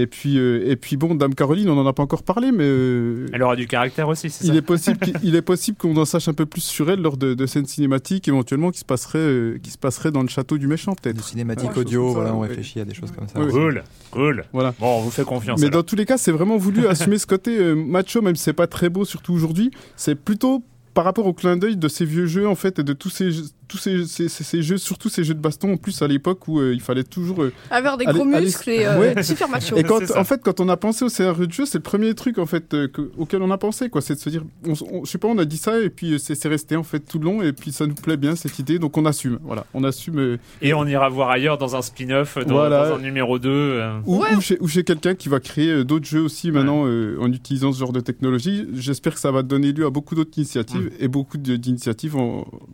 Et 0.00 0.06
puis, 0.06 0.38
euh, 0.38 0.70
et 0.70 0.76
puis 0.76 0.96
bon, 0.96 1.14
Dame 1.14 1.34
Caroline, 1.34 1.68
on 1.68 1.74
n'en 1.74 1.86
a 1.86 1.92
pas 1.92 2.02
encore 2.02 2.22
parlé, 2.22 2.52
mais 2.52 2.64
euh, 2.64 3.26
Elle 3.32 3.42
aura 3.42 3.56
du 3.56 3.66
caractère 3.66 4.08
aussi, 4.08 4.30
c'est 4.30 4.44
il 4.44 4.48
ça 4.52 4.54
est 4.56 4.62
possible, 4.62 4.98
il 5.22 5.34
est 5.34 5.42
possible 5.42 5.76
qu'on 5.76 5.96
en 5.96 6.04
sache 6.04 6.28
un 6.28 6.32
peu 6.34 6.46
plus 6.46 6.60
sur 6.62 6.90
elle 6.90 7.00
lors 7.00 7.16
de, 7.16 7.34
de 7.34 7.46
scènes 7.46 7.66
cinématiques, 7.66 8.28
éventuellement 8.28 8.70
qui 8.70 8.78
se 8.80 8.84
passerait, 8.84 9.18
euh, 9.18 9.58
qui 9.62 9.70
se 9.70 9.78
passerait 9.78 10.10
dans 10.10 10.22
le 10.22 10.28
château 10.28 10.56
du 10.58 10.66
méchant, 10.66 10.92
Des 11.02 11.10
peut-être. 11.12 11.24
cinématiques 11.24 11.70
Ouais, 11.72 11.78
audio, 11.78 12.12
voilà, 12.12 12.34
on 12.34 12.40
réfléchit 12.40 12.80
à 12.80 12.84
des 12.84 12.94
choses 12.94 13.10
comme 13.12 13.28
ça. 13.28 13.40
Ouais, 13.40 13.50
Cool, 13.50 13.82
cool. 14.10 14.44
Voilà. 14.52 14.74
Bon, 14.78 14.98
on 14.98 15.02
vous 15.02 15.10
fait 15.10 15.24
confiance. 15.24 15.60
Mais 15.60 15.66
alors. 15.66 15.82
dans 15.82 15.86
tous 15.86 15.96
les 15.96 16.04
cas, 16.06 16.16
c'est 16.18 16.32
vraiment 16.32 16.56
voulu 16.56 16.86
assumer 16.88 17.18
ce 17.18 17.26
côté 17.26 17.58
euh, 17.58 17.74
macho, 17.74 18.22
même 18.22 18.36
si 18.36 18.42
c'est 18.44 18.52
pas 18.52 18.66
très 18.66 18.88
beau, 18.88 19.04
surtout 19.04 19.32
aujourd'hui. 19.34 19.70
C'est 19.96 20.14
plutôt 20.14 20.62
par 20.94 21.04
rapport 21.04 21.26
au 21.26 21.32
clin 21.32 21.56
d'œil 21.56 21.76
de 21.76 21.86
ces 21.88 22.04
vieux 22.04 22.26
jeux 22.26 22.48
en 22.48 22.56
fait 22.56 22.80
et 22.80 22.82
de 22.82 22.92
tous 22.92 23.10
ces 23.10 23.30
jeux- 23.30 23.44
tous 23.68 23.78
ces, 23.78 24.06
ces, 24.06 24.28
ces- 24.28 24.44
ces 24.44 24.62
jeux 24.62 24.78
surtout 24.78 25.08
ces 25.08 25.22
jeux 25.24 25.34
de 25.34 25.40
baston 25.40 25.74
en 25.74 25.76
plus 25.76 26.00
à 26.02 26.08
l'époque 26.08 26.48
où 26.48 26.58
euh, 26.60 26.72
il 26.74 26.80
fallait 26.80 27.04
toujours 27.04 27.42
euh, 27.42 27.52
Avoir 27.70 27.96
des 27.98 28.06
gros 28.06 28.24
muscles 28.24 28.70
et 28.70 28.86
euh, 28.86 28.98
Ouais. 28.98 29.22
super 29.22 29.48
macho. 29.48 29.76
Et 29.76 29.82
quand, 29.84 30.00
en 30.16 30.24
fait, 30.24 30.40
quand 30.42 30.58
on 30.60 30.68
a 30.68 30.76
pensé 30.76 31.04
au 31.04 31.08
scénario 31.08 31.46
de 31.46 31.52
jeu, 31.52 31.66
c'est 31.66 31.78
le 31.78 31.82
premier 31.82 32.14
truc 32.14 32.38
en 32.38 32.46
fait 32.46 32.72
euh, 32.74 32.88
que- 32.88 33.10
auquel 33.18 33.42
on 33.42 33.50
a 33.50 33.58
pensé, 33.58 33.88
quoi. 33.90 34.00
C'est 34.00 34.14
de 34.14 34.18
se 34.20 34.30
dire, 34.30 34.42
on, 34.66 34.72
on- 34.90 35.04
je 35.04 35.10
sais 35.10 35.18
pas, 35.18 35.28
on 35.28 35.38
a 35.38 35.44
dit 35.44 35.58
ça 35.58 35.78
et 35.80 35.90
puis 35.90 36.18
c'est 36.18 36.48
resté 36.48 36.76
en 36.76 36.82
fait 36.82 37.00
tout 37.00 37.18
le 37.18 37.24
long 37.26 37.42
et 37.42 37.52
puis 37.52 37.70
ça 37.72 37.86
nous 37.86 37.94
plaît 37.94 38.16
bien 38.16 38.34
cette 38.36 38.58
idée, 38.58 38.78
donc 38.78 38.96
on 38.96 39.04
assume. 39.04 39.38
Voilà, 39.42 39.66
on 39.74 39.84
assume. 39.84 40.18
euh, 40.18 40.36
Et 40.62 40.72
on 40.74 40.86
ira 40.86 41.08
voir 41.08 41.30
ailleurs 41.30 41.58
dans 41.58 41.76
un 41.76 41.82
spin-off, 41.82 42.38
dans, 42.38 42.54
Voilà. 42.54 42.88
dans 42.90 42.96
un 42.96 42.98
numéro 43.00 43.38
2. 43.38 43.82
ou, 44.06 44.18
Ouais. 44.22 44.34
ou 44.36 44.40
chez, 44.40 44.56
ou 44.60 44.68
chez 44.68 44.82
quelqu'un 44.84 45.14
qui 45.14 45.28
va 45.28 45.40
créer 45.40 45.70
euh, 45.70 45.84
d'autres 45.84 46.06
jeux 46.06 46.20
aussi 46.22 46.50
maintenant 46.50 46.84
euh, 46.86 47.16
en 47.20 47.30
utilisant 47.32 47.72
ce 47.72 47.78
genre 47.78 47.92
de 47.92 48.00
technologie. 48.00 48.66
J'espère 48.74 49.14
que 49.14 49.20
ça 49.20 49.30
va 49.30 49.42
donner 49.42 49.72
lieu 49.72 49.84
à 49.86 49.90
beaucoup 49.90 50.14
d'autres 50.14 50.36
initiatives 50.38 50.90
et 50.98 51.08
beaucoup 51.08 51.36
d'initiatives 51.38 52.16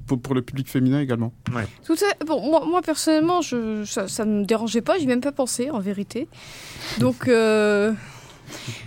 pour, 0.06 0.20
pour 0.20 0.34
le 0.34 0.42
public 0.42 0.68
féminin 0.68 0.83
également. 0.92 1.32
Tout 1.84 1.94
à- 1.94 2.24
bon, 2.24 2.40
moi, 2.48 2.64
moi, 2.66 2.82
personnellement, 2.82 3.40
je, 3.42 3.84
ça, 3.84 4.08
ça 4.08 4.24
me 4.24 4.44
dérangeait 4.44 4.80
pas, 4.82 4.98
j'y 4.98 5.04
ai 5.04 5.06
même 5.06 5.20
pas 5.20 5.32
pensé 5.32 5.70
en 5.70 5.78
vérité. 5.80 6.28
Donc, 6.98 7.28
euh, 7.28 7.92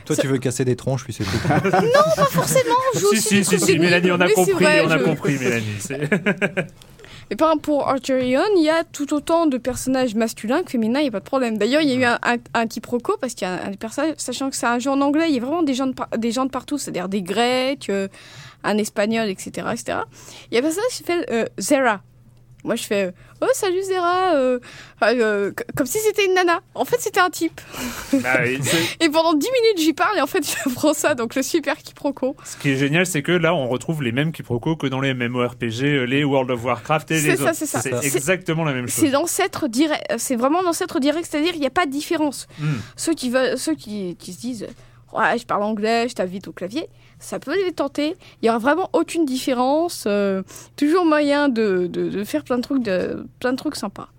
Toi, 0.05 0.15
Ça- 0.15 0.21
tu 0.21 0.27
veux 0.27 0.37
casser 0.37 0.65
des 0.65 0.75
tronches, 0.75 1.03
puis 1.03 1.13
c'est 1.13 1.23
tout. 1.23 1.31
pas 1.47 2.25
forcément, 2.25 2.75
je 2.93 2.99
joue 2.99 3.13
Si, 3.15 3.21
si, 3.21 3.45
si, 3.45 3.59
si, 3.59 3.79
Mélanie, 3.79 4.11
on 4.11 4.21
a 4.21 4.29
compris, 4.29 4.51
vrai, 4.53 4.81
on 4.85 4.91
a 4.91 4.97
je- 4.99 5.03
compris, 5.03 5.37
Mélanie. 5.39 5.65
Et 7.29 7.35
par 7.35 7.49
exemple, 7.49 7.63
pour 7.65 7.87
Archerion, 7.89 8.41
il 8.55 8.63
y 8.63 8.69
a 8.69 8.83
tout 8.85 9.13
autant 9.13 9.47
de 9.47 9.57
personnages 9.57 10.15
masculins 10.15 10.63
que 10.63 10.71
féminins, 10.71 10.99
il 10.99 11.03
n'y 11.03 11.09
a 11.09 11.11
pas 11.11 11.19
de 11.19 11.25
problème. 11.25 11.57
D'ailleurs, 11.57 11.81
il 11.81 11.89
y 11.89 11.91
a 11.91 11.95
eu 11.95 12.03
un, 12.05 12.17
un, 12.23 12.37
un 12.53 12.67
quiproquo 12.67 13.17
parce 13.19 13.33
qu'il 13.33 13.47
y 13.47 13.51
a 13.51 13.65
un 13.65 13.71
des 13.71 13.77
personnages, 13.77 14.13
sachant 14.17 14.49
que 14.49 14.55
c'est 14.55 14.65
un 14.65 14.79
jeu 14.79 14.89
en 14.91 15.01
anglais, 15.01 15.25
il 15.27 15.35
y 15.35 15.37
a 15.37 15.41
vraiment 15.41 15.63
des 15.63 15.73
gens 15.73 15.87
de, 15.87 15.93
par- 15.93 16.09
des 16.17 16.31
gens 16.31 16.45
de 16.45 16.51
partout, 16.51 16.77
c'est-à-dire 16.77 17.09
des 17.09 17.21
Grecs, 17.21 17.89
euh, 17.89 18.07
un 18.63 18.77
Espagnol, 18.77 19.27
etc., 19.27 19.67
etc. 19.73 19.99
Il 20.49 20.53
y 20.53 20.57
a 20.57 20.59
un 20.59 20.63
personnage 20.63 20.89
qui 20.91 20.97
s'appelle 20.97 21.25
euh, 21.29 21.45
Zera. 21.59 22.01
Moi, 22.63 22.75
je 22.75 22.83
fais 22.83 23.13
Oh, 23.39 23.45
salut 23.53 23.83
Zera 23.83 24.33
euh, 24.35 24.59
euh, 25.03 25.51
Comme 25.75 25.85
si 25.85 25.99
c'était 25.99 26.25
une 26.25 26.33
nana. 26.33 26.59
En 26.73 26.85
fait, 26.85 26.97
c'était 26.99 27.19
un 27.19 27.29
type. 27.29 27.61
Bah 28.13 28.37
oui, 28.43 28.57
c'est- 28.63 29.05
Et 29.05 29.09
pendant 29.09 29.33
10 29.33 29.47
minutes, 29.47 29.77
j'y 29.79 29.93
parle 29.93 30.17
et 30.17 30.21
en 30.21 30.27
fait, 30.27 30.43
je 30.43 30.69
prends 30.73 30.93
ça, 30.93 31.13
donc 31.13 31.35
le 31.35 31.43
super 31.43 31.77
quiproquo. 31.77 32.35
Ce 32.43 32.57
qui 32.57 32.71
est 32.71 32.77
génial, 32.77 33.05
c'est 33.05 33.21
que 33.21 33.31
là, 33.31 33.53
on 33.53 33.67
retrouve 33.67 34.01
les 34.01 34.11
mêmes 34.11 34.31
quiproquos 34.31 34.75
que 34.75 34.87
dans 34.87 35.01
les 35.01 35.13
MMORPG, 35.13 35.83
euh, 35.83 36.03
les 36.05 36.23
World 36.23 36.49
of 36.51 36.63
Warcraft 36.63 37.11
et 37.11 37.19
C'est 37.19 37.27
les 37.27 37.37
ça, 37.37 37.43
autres. 37.43 37.53
c'est 37.55 37.65
ça. 37.67 37.81
C'est 37.81 37.95
C'est- 38.01 38.15
exactement 38.17 38.63
la 38.63 38.73
même 38.73 38.87
C'est 38.87 39.01
chose. 39.01 39.11
l'ancêtre 39.11 39.67
direct. 39.67 40.03
euh, 40.11 40.15
C'est 40.17 40.35
vraiment 40.35 40.61
l'ancêtre 40.61 40.99
direct, 40.99 41.27
c'est-à-dire 41.29 41.53
il 41.53 41.59
n'y 41.59 41.67
a 41.67 41.71
pas 41.71 41.85
de 41.85 41.91
différence. 41.91 42.47
Hmm. 42.59 42.77
Ceux 42.95 43.13
qui 43.13 43.29
veulent, 43.29 43.57
ceux 43.57 43.75
qui, 43.75 44.15
qui 44.17 44.33
se 44.33 44.39
disent 44.39 44.67
ouais, 45.13 45.37
je 45.37 45.45
parle 45.45 45.63
anglais, 45.63 46.07
je 46.09 46.15
tape 46.15 46.29
vite 46.29 46.47
au 46.47 46.51
clavier, 46.53 46.87
ça 47.19 47.39
peut 47.39 47.55
les 47.65 47.71
tenter. 47.73 48.15
Il 48.41 48.45
y 48.45 48.49
aura 48.49 48.59
vraiment 48.59 48.89
aucune 48.93 49.25
différence. 49.25 50.05
euh, 50.07 50.43
toujours 50.75 51.05
moyen 51.05 51.49
de, 51.49 51.87
de, 51.87 52.09
de 52.09 52.23
faire 52.23 52.43
plein 52.43 52.57
de 52.57 52.63
trucs, 52.63 52.83
de, 52.83 53.25
plein 53.39 53.51
de 53.53 53.57
trucs 53.57 53.75
sympas. 53.75 54.09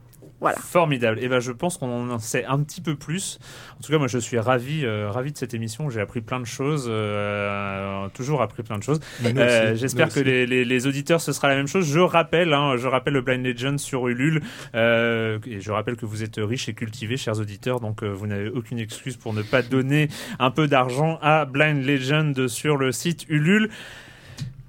Voilà. 0.41 0.57
Formidable. 0.61 1.19
Et 1.21 1.29
ben, 1.29 1.41
je 1.41 1.51
pense 1.51 1.79
qu'on 1.79 2.11
en 2.11 2.19
sait 2.21 2.45
un 2.45 2.61
petit 2.63 2.81
peu 2.81 2.95
plus. 2.95 3.41
En 3.79 3.83
tout 3.83 3.91
cas, 3.91 3.99
moi, 3.99 4.07
je 4.07 4.19
suis 4.19 4.39
ravi, 4.39 4.85
euh, 4.85 5.11
ravi 5.11 5.33
de 5.33 5.37
cette 5.37 5.53
émission. 5.53 5.91
J'ai 5.91 6.01
appris 6.01 6.21
plein 6.21 6.39
de 6.39 6.45
choses, 6.47 6.87
euh, 6.89 8.07
toujours 8.15 8.41
appris 8.43 8.63
plein 8.63 8.79
de 8.79 8.83
choses. 8.85 9.01
Nous 9.23 9.31
Euh, 9.37 9.73
aussi, 9.73 9.81
J'espère 9.81 10.09
que 10.13 10.21
les, 10.21 10.47
les, 10.47 10.65
les 10.65 10.87
auditeurs, 10.87 11.21
ce 11.21 11.33
sera 11.33 11.49
la 11.49 11.57
même 11.57 11.67
chose. 11.67 11.87
Je 11.87 11.99
rappelle, 11.99 12.53
hein, 12.53 12.77
je 12.77 12.87
rappelle 12.87 13.15
le 13.15 13.21
Blind 13.23 13.45
Legend 13.45 13.79
sur 13.81 14.07
Ulule. 14.09 14.41
Euh, 14.77 15.39
et 15.47 15.61
je 15.61 15.71
rappelle 15.73 15.97
que 15.97 16.07
vous 16.07 16.23
êtes 16.23 16.37
riches 16.39 16.69
et 16.69 16.75
cultivés, 16.75 17.17
chers 17.17 17.39
auditeurs. 17.41 17.81
Donc, 17.81 18.03
euh, 18.03 18.09
vous 18.13 18.27
n'avez 18.29 18.49
aucune 18.49 18.79
excuse 18.79 19.17
pour 19.17 19.33
ne 19.35 19.43
pas 19.43 19.63
donner 19.63 20.09
un 20.39 20.51
peu 20.53 20.69
d'argent 20.69 21.19
à 21.21 21.45
Blind 21.47 21.85
Legend 21.85 22.47
sur 22.49 22.77
le 22.77 22.93
site 22.93 23.27
Ulule. 23.29 23.71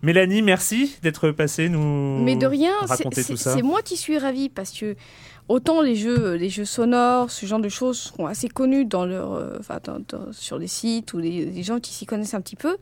Mélanie, 0.01 0.41
merci 0.41 0.97
d'être 1.03 1.31
passée 1.31 1.67
nous 1.67 2.23
Mais 2.23 2.37
de 2.37 2.45
rien, 2.47 2.71
c'est- 2.83 2.87
raconter 2.87 3.21
c'est 3.21 3.33
tout 3.33 3.37
ça. 3.37 3.53
c'est 3.53 3.61
moi 3.61 3.81
qui 3.81 3.97
suis 3.97 4.17
ravie 4.17 4.47
parce 4.47 4.71
que 4.71 4.95
autant 5.49 5.81
les 5.81 5.95
jeux, 5.95 6.35
les 6.35 6.49
jeux 6.49 6.65
sonores, 6.65 7.31
ce 7.31 7.45
genre 7.45 7.59
de 7.59 7.69
choses 7.69 7.97
sont 7.97 8.25
assez 8.25 8.47
connus 8.47 8.85
dans 8.85 9.05
leur, 9.05 9.33
euh, 9.33 9.59
sur 10.31 10.59
des 10.59 10.67
sites 10.67 11.13
ou 11.13 11.17
les, 11.17 11.45
les 11.45 11.63
gens 11.63 11.79
qui 11.79 11.91
s'y 11.91 12.05
connaissent 12.05 12.35
un 12.35 12.41
petit 12.41 12.55
peu, 12.55 12.77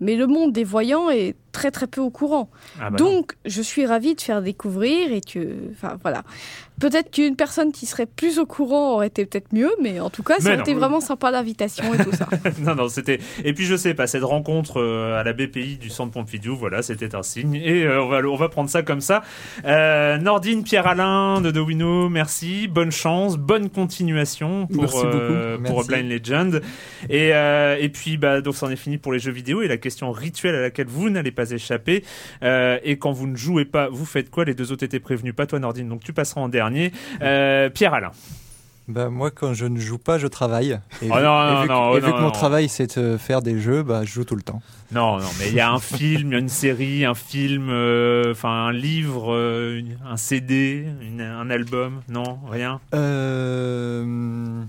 mais 0.00 0.16
le 0.16 0.26
monde 0.26 0.52
des 0.52 0.64
voyants 0.64 1.10
est 1.10 1.36
très 1.58 1.72
très 1.72 1.88
peu 1.88 2.00
au 2.00 2.10
courant. 2.10 2.50
Ah 2.80 2.90
bah 2.90 2.96
non. 3.00 3.10
Donc, 3.10 3.32
je 3.44 3.60
suis 3.60 3.84
ravie 3.84 4.14
de 4.14 4.20
faire 4.20 4.42
découvrir 4.42 5.12
et 5.12 5.20
que, 5.20 5.56
enfin 5.72 5.98
voilà, 6.02 6.22
peut-être 6.78 7.10
qu'une 7.10 7.34
personne 7.34 7.72
qui 7.72 7.84
serait 7.84 8.06
plus 8.06 8.38
au 8.38 8.46
courant 8.46 8.94
aurait 8.94 9.08
été 9.08 9.26
peut-être 9.26 9.52
mieux, 9.52 9.72
mais 9.82 9.98
en 9.98 10.08
tout 10.08 10.22
cas, 10.22 10.36
ça 10.38 10.50
Mais 10.50 10.50
a 10.50 10.56
non. 10.58 10.62
été 10.62 10.74
vraiment 10.74 11.00
sympa 11.00 11.32
l'invitation 11.32 11.92
et 11.94 11.98
tout 11.98 12.12
ça. 12.14 12.28
non, 12.60 12.76
non, 12.76 12.88
c'était. 12.88 13.18
Et 13.44 13.52
puis 13.54 13.64
je 13.64 13.74
sais 13.74 13.94
pas, 13.94 14.06
cette 14.06 14.22
rencontre 14.22 14.80
euh, 14.80 15.18
à 15.18 15.24
la 15.24 15.32
BPI 15.32 15.78
du 15.78 15.90
Centre 15.90 16.12
Pompidou, 16.12 16.54
voilà, 16.54 16.82
c'était 16.82 17.16
un 17.16 17.24
signe. 17.24 17.56
Et 17.56 17.82
euh, 17.82 18.04
on 18.04 18.08
va, 18.08 18.20
on 18.20 18.36
va 18.36 18.48
prendre 18.48 18.70
ça 18.70 18.82
comme 18.82 19.00
ça. 19.00 19.22
Euh, 19.64 20.16
Nordine, 20.18 20.62
Pierre-Alain 20.62 21.40
de 21.40 21.50
Dowino, 21.50 22.08
merci, 22.08 22.68
bonne 22.68 22.92
chance, 22.92 23.36
bonne 23.36 23.68
continuation 23.68 24.68
pour 24.68 25.04
euh, 25.04 25.58
pour 25.58 25.84
Merci. 25.84 25.88
Blind 25.88 26.10
Legend. 26.10 26.62
Et 27.10 27.34
euh, 27.34 27.76
et 27.80 27.88
puis 27.88 28.16
bah 28.16 28.40
donc 28.40 28.54
c'en 28.54 28.70
est 28.70 28.76
fini 28.76 28.98
pour 28.98 29.12
les 29.12 29.18
jeux 29.18 29.32
vidéo 29.32 29.62
et 29.62 29.68
la 29.68 29.76
question 29.76 30.12
rituelle 30.12 30.54
à 30.54 30.60
laquelle 30.60 30.86
vous 30.86 31.10
n'allez 31.10 31.32
pas 31.32 31.47
échapper. 31.54 32.04
Euh, 32.42 32.78
et 32.82 32.98
quand 32.98 33.12
vous 33.12 33.26
ne 33.26 33.36
jouez 33.36 33.64
pas, 33.64 33.88
vous 33.88 34.04
faites 34.06 34.30
quoi? 34.30 34.44
Les 34.44 34.54
deux 34.54 34.72
autres 34.72 34.84
étaient 34.84 35.00
prévenus, 35.00 35.34
pas 35.34 35.46
toi 35.46 35.58
Nordine, 35.58 35.88
donc 35.88 36.02
tu 36.04 36.12
passeras 36.12 36.40
en 36.40 36.48
dernier. 36.48 36.92
Euh, 37.22 37.68
Pierre-Alain. 37.70 38.12
Bah, 38.86 39.10
moi, 39.10 39.30
quand 39.30 39.52
je 39.52 39.66
ne 39.66 39.78
joue 39.78 39.98
pas, 39.98 40.16
je 40.16 40.26
travaille. 40.26 40.80
Et 41.02 41.08
Oh 41.10 41.16
vu, 41.16 41.20
non, 41.20 41.20
et 41.20 41.22
non, 41.22 41.60
vu 41.60 41.68
que- 41.68 41.72
non, 41.72 41.96
et 41.96 42.00
vu 42.00 42.06
non, 42.08 42.16
que 42.16 42.20
mon 42.22 42.30
travail, 42.30 42.70
c'est 42.70 42.98
de 42.98 43.18
faire 43.18 43.42
des 43.42 43.60
jeux, 43.60 43.82
bah, 43.82 44.00
je 44.04 44.10
joue 44.10 44.24
tout 44.24 44.34
le 44.34 44.40
temps. 44.40 44.62
Non, 44.92 45.18
non, 45.18 45.26
mais 45.38 45.48
il 45.48 45.54
y 45.54 45.60
a 45.60 45.70
un 45.70 45.78
film, 45.78 46.32
une 46.32 46.48
série, 46.48 47.04
un 47.04 47.14
film, 47.14 47.68
euh, 47.68 48.32
enfin 48.32 48.48
un 48.68 48.72
livre, 48.72 49.34
euh, 49.34 49.82
un 50.10 50.16
CD, 50.16 50.86
une- 51.02 51.20
un 51.20 51.50
album, 51.50 52.00
non, 52.08 52.38
rien? 52.50 52.80
Euh... 52.94 54.62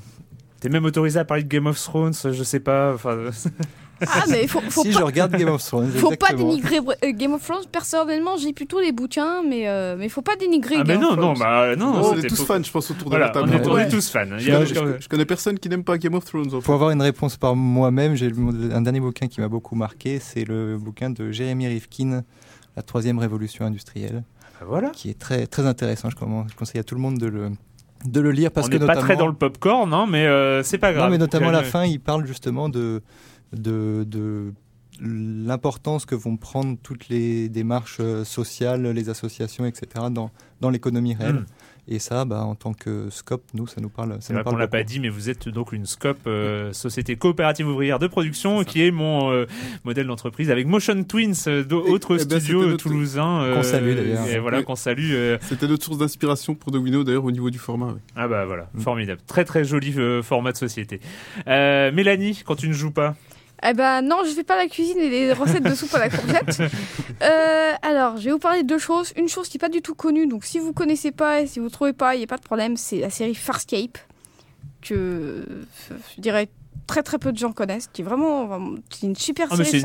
T'es 0.60 0.68
même 0.68 0.84
autorisé 0.84 1.18
à 1.20 1.24
parler 1.24 1.44
de 1.44 1.48
Game 1.48 1.68
of 1.68 1.82
Thrones, 1.82 2.12
je 2.14 2.44
sais 2.44 2.60
pas. 2.60 2.98
Ah, 4.08 4.24
mais 4.30 4.48
faut, 4.48 4.62
faut 4.62 4.82
si 4.84 4.92
pas. 4.92 5.00
je 5.00 5.04
regarde 5.04 5.32
Game 5.36 5.50
of 5.50 5.64
Thrones, 5.64 5.92
Faut 5.92 6.12
pas 6.16 6.34
dénigrer 6.34 6.78
euh, 6.80 7.12
Game 7.12 7.34
of 7.34 7.44
Thrones. 7.46 7.66
Personnellement, 7.72 8.38
j'ai 8.38 8.54
plutôt 8.54 8.80
les 8.80 8.92
bouquins, 8.92 9.42
mais 9.48 9.68
euh, 9.68 9.96
mais 9.98 10.10
faut 10.10 10.22
pas 10.22 10.36
dénigrer 10.36 10.76
ah 10.78 10.84
mais 10.86 10.94
Game 10.94 11.02
non, 11.02 11.10
of 11.12 11.16
non, 11.18 11.34
Thrones. 11.34 11.40
bah 11.40 11.76
non, 11.76 11.94
on 11.96 12.14
c'était 12.16 12.28
est 12.28 12.30
tous 12.30 12.36
faux. 12.38 12.46
fans, 12.46 12.64
je 12.64 12.72
pense, 12.72 12.92
autour 12.92 13.06
de 13.06 13.10
Voilà, 13.10 13.26
la 13.28 13.32
table. 13.32 13.50
on 13.52 13.58
est, 13.58 13.68
on 13.68 13.74
Ouais. 13.74 13.90
tous 13.90 14.10
fans. 14.10 14.26
Il 14.38 14.42
y 14.42 14.46
Je, 14.46 14.52
a- 14.54 14.66
je- 14.66 14.74
je 15.02 15.08
connais 15.10 15.26
personne 15.26 15.60
qui 15.60 15.70
n'aime 15.70 15.84
pas 15.84 15.98
Game 15.98 16.14
of 16.16 16.26
Thrones. 16.26 16.62
Pour 16.62 16.74
avoir 16.74 16.92
une 16.92 17.02
réponse 17.02 17.38
par 17.38 17.56
moi-même, 17.56 18.16
j'ai 18.16 18.30
le- 18.30 18.74
un 18.74 18.82
dernier 18.82 19.00
bouquin 19.00 19.28
qui 19.28 19.42
m'a 19.42 19.48
beaucoup 19.50 19.76
marqué, 19.76 20.20
c'est 20.20 20.46
le 20.46 20.78
bouquin 20.78 21.10
de 21.10 21.32
Jérémy 21.32 21.68
Rifkin, 21.68 22.24
La 22.76 22.84
troisième 22.84 23.20
révolution 23.20 23.66
industrielle, 23.66 24.24
Bah 24.60 24.66
voilà. 24.70 24.90
qui 24.92 25.10
est 25.10 25.20
très, 25.20 25.48
très 25.48 25.66
intéressant. 25.66 26.10
Je, 26.10 26.16
conseille 26.56 26.80
à 26.80 26.84
tout 26.84 26.96
le 26.96 27.02
monde 27.02 27.18
de 27.18 27.26
le, 27.28 27.50
de 28.06 28.22
le 28.22 28.32
lire 28.32 28.52
parce 28.52 28.68
on 28.68 28.70
que 28.70 28.76
n'est 28.76 28.80
pas 28.86 28.94
notamment, 28.94 29.02
très 29.06 29.18
dans 29.18 29.28
le 29.28 29.34
popcorn, 29.34 29.90
non, 29.90 30.08
mais 30.08 30.26
euh, 30.26 30.64
c'est 30.64 30.78
pas 30.78 30.94
grave. 30.94 31.06
Non, 31.06 31.12
mais 31.12 31.18
notamment 31.18 31.50
à 31.50 31.52
la 31.52 31.64
fin, 31.64 31.84
il 31.84 32.00
parle 32.00 32.26
justement 32.26 32.70
de, 32.70 33.02
de, 33.54 34.04
de 34.08 34.54
l'importance 35.02 36.06
que 36.06 36.16
vont 36.16 36.38
prendre 36.38 36.78
toutes 36.82 37.10
les 37.10 37.50
démarches 37.50 37.98
euh, 38.00 38.24
sociales, 38.24 38.86
les 38.88 39.10
associations, 39.10 39.66
etc. 39.66 39.88
dans, 40.12 40.30
dans 40.62 40.70
l'économie 40.70 41.16
réelle. 41.16 41.36
Hmm. 41.36 41.46
Et 41.92 41.98
ça, 41.98 42.24
bah, 42.24 42.44
en 42.44 42.54
tant 42.54 42.74
que 42.74 43.10
SCOP, 43.10 43.42
nous, 43.56 43.66
ça 43.66 43.82
nous 43.82 43.90
parle. 43.90 44.12
Ça 44.16 44.18
C'est 44.20 44.34
nous 44.34 44.40
qu'on 44.40 44.52
parle 44.52 44.60
l'a 44.60 44.68
pas 44.68 44.84
dit, 44.84 45.00
mais 45.00 45.10
vous 45.10 45.28
êtes 45.32 45.50
donc 45.50 45.72
une 45.72 45.88
SCOP, 45.88 46.18
euh, 46.28 46.72
Société 46.72 47.16
Coopérative 47.16 47.68
Ouvrière 47.68 47.98
de 47.98 48.06
Production, 48.06 48.64
qui 48.64 48.84
est 48.86 48.92
mon 48.92 49.32
euh, 49.32 49.48
modèle 49.86 50.06
d'entreprise, 50.06 50.52
avec 50.52 50.68
Motion 50.68 51.04
Twins, 51.04 51.34
d'autres 51.68 52.18
Eh 52.22 52.26
ben, 52.26 52.40
studios 52.40 52.60
c'était 52.60 52.72
notre- 52.72 52.84
toulousains. 52.84 53.42
euh, 53.42 53.56
Qu'on 53.56 53.64
salue, 53.64 53.96
d'ailleurs. 53.96 54.28
Et 54.28 54.38
voilà, 54.38 54.60
Oui. 54.60 54.66
qu'on 54.66 54.76
salue. 54.76 55.10
euh, 55.14 55.40
C'était 55.42 55.68
notre 55.68 55.84
source 55.84 55.98
d'inspiration 55.98 56.54
pour 56.54 56.72
Dowino, 56.72 57.04
d'ailleurs, 57.04 57.26
au 57.26 57.32
niveau 57.32 57.50
du 57.50 57.58
format. 57.58 57.96
Ah 58.16 58.28
bah 58.28 58.46
voilà, 58.46 58.70
Mm. 58.76 58.80
formidable. 58.82 59.22
Très 59.26 59.44
très 59.46 59.64
joli 59.66 59.96
euh, 59.98 60.22
format 60.22 60.52
de 60.52 60.58
société. 60.58 61.00
Euh, 61.48 61.92
Mélanie, 61.92 62.44
quand 62.46 62.56
tu 62.56 62.68
ne 62.68 62.74
joues 62.74 62.92
pas 62.92 63.16
Eh 63.68 63.74
ben 63.74 64.02
non, 64.02 64.18
je 64.26 64.32
fais 64.32 64.44
pas 64.44 64.56
la 64.56 64.68
cuisine 64.68 64.98
et 65.00 65.10
les 65.10 65.34
recettes 65.34 65.64
de 65.64 65.76
soupe 65.76 65.94
à 65.96 66.00
la 66.00 66.10
courgette. 66.10 66.62
Euh, 67.22 67.74
alors, 67.82 68.16
je 68.16 68.24
vais 68.26 68.32
vous 68.32 68.40
parler 68.40 68.64
de 68.64 68.68
deux 68.68 68.78
choses. 68.78 69.12
Une 69.18 69.28
chose 69.28 69.50
qui 69.50 69.58
est 69.58 69.60
pas 69.60 69.68
du 69.68 69.82
tout 69.82 69.94
connue, 69.94 70.26
donc 70.26 70.46
si 70.46 70.58
vous 70.58 70.72
connaissez 70.72 71.12
pas 71.12 71.42
et 71.42 71.48
si 71.48 71.60
vous 71.60 71.70
trouvez 71.70 71.92
pas, 71.92 72.16
il 72.16 72.22
y 72.22 72.24
a 72.24 72.28
pas 72.28 72.38
de 72.38 72.42
problème. 72.42 72.78
C'est 72.78 73.00
la 73.00 73.10
série 73.10 73.36
Farscape 73.36 73.98
que 74.82 75.44
je 76.16 76.22
dirais 76.22 76.48
très 76.88 77.04
très 77.04 77.18
peu 77.20 77.32
de 77.34 77.38
gens 77.38 77.52
connaissent. 77.52 77.88
Qui 77.92 78.02
est 78.02 78.06
vraiment, 78.06 78.46
vraiment- 78.46 78.76
qui 78.90 79.06
est 79.06 79.10
une 79.10 79.16
super 79.18 79.48
mais 79.50 79.64
série 79.66 79.82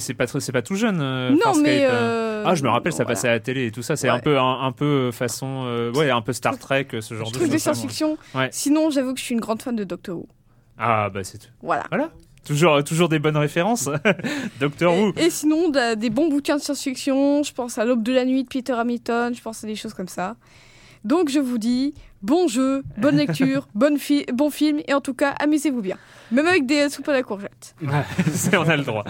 c'est 0.00 0.14
pas, 0.14 0.26
pas 0.26 0.62
tout 0.62 0.76
jeune. 0.76 1.00
euh, 1.02 1.30
Non, 1.30 1.38
Farscape, 1.42 1.62
mais 1.62 1.84
euh. 1.84 1.90
euh, 1.90 2.44
Ah, 2.46 2.54
je 2.54 2.62
me 2.62 2.70
rappelle, 2.70 2.92
ça 2.94 3.04
passait 3.04 3.28
à 3.28 3.32
la 3.32 3.40
télé 3.40 3.66
et 3.66 3.70
tout 3.70 3.82
ça. 3.82 3.96
C'est 3.96 4.08
Ouais. 4.10 4.16
un 4.16 4.20
peu 4.20 4.38
un, 4.38 4.62
un 4.62 4.72
peu 4.72 5.10
façon, 5.12 5.64
euh, 5.66 5.92
ouais, 5.92 6.10
un 6.10 6.22
peu 6.22 6.32
Star 6.32 6.58
Trek, 6.58 6.88
ce 7.00 7.14
genre 7.14 7.30
de 7.30 7.36
Truc 7.36 7.48
de 7.48 7.52
choses. 7.52 7.60
science-fiction. 7.62 8.16
Ouais. 8.34 8.48
Sinon, 8.50 8.88
j'avoue 8.90 9.12
que 9.12 9.20
je 9.20 9.24
suis 9.26 9.34
une 9.34 9.40
grande 9.40 9.60
fan 9.60 9.76
de 9.76 9.84
Doctor 9.84 10.16
Who. 10.16 10.26
Ah 10.78 11.10
bah 11.10 11.22
c'est 11.22 11.36
tout. 11.38 11.48
Voilà. 11.60 11.84
Voilà. 11.90 12.10
Toujours, 12.44 12.82
toujours 12.84 13.08
des 13.08 13.18
bonnes 13.18 13.36
références. 13.36 13.88
Doctor 14.60 14.96
Who. 14.96 15.12
Et, 15.16 15.30
sinon, 15.30 15.68
de- 15.68 15.94
des 15.94 16.10
bons 16.10 16.28
bouquins 16.28 16.56
de 16.56 16.60
science-fiction. 16.60 17.42
Je 17.42 17.52
pense 17.52 17.78
à 17.78 17.84
L'Aube 17.84 18.02
de 18.02 18.12
la 18.12 18.24
nuit 18.24 18.42
de 18.44 18.48
Peter 18.48 18.72
Hamilton. 18.72 19.34
Je 19.34 19.40
pense 19.40 19.62
à 19.62 19.66
des 19.66 19.76
choses 19.76 19.94
comme 19.94 20.08
ça. 20.08 20.36
Donc, 21.04 21.28
je 21.30 21.38
vous 21.40 21.58
dis 21.58 21.94
bon 22.22 22.46
jeu, 22.48 22.82
bonne 22.98 23.16
lecture, 23.16 23.68
bonne 23.74 23.98
fi- 23.98 24.26
bon 24.32 24.50
film. 24.50 24.80
Et 24.86 24.94
en 24.94 25.00
tout 25.00 25.14
cas, 25.14 25.30
amusez-vous 25.40 25.80
bien. 25.82 25.96
Même 26.30 26.46
avec 26.46 26.66
des 26.66 26.88
soupes 26.88 27.08
à 27.08 27.12
la 27.12 27.22
courgette. 27.22 27.74
On 28.52 28.68
a 28.68 28.76
le 28.76 28.84
droit. 28.84 29.04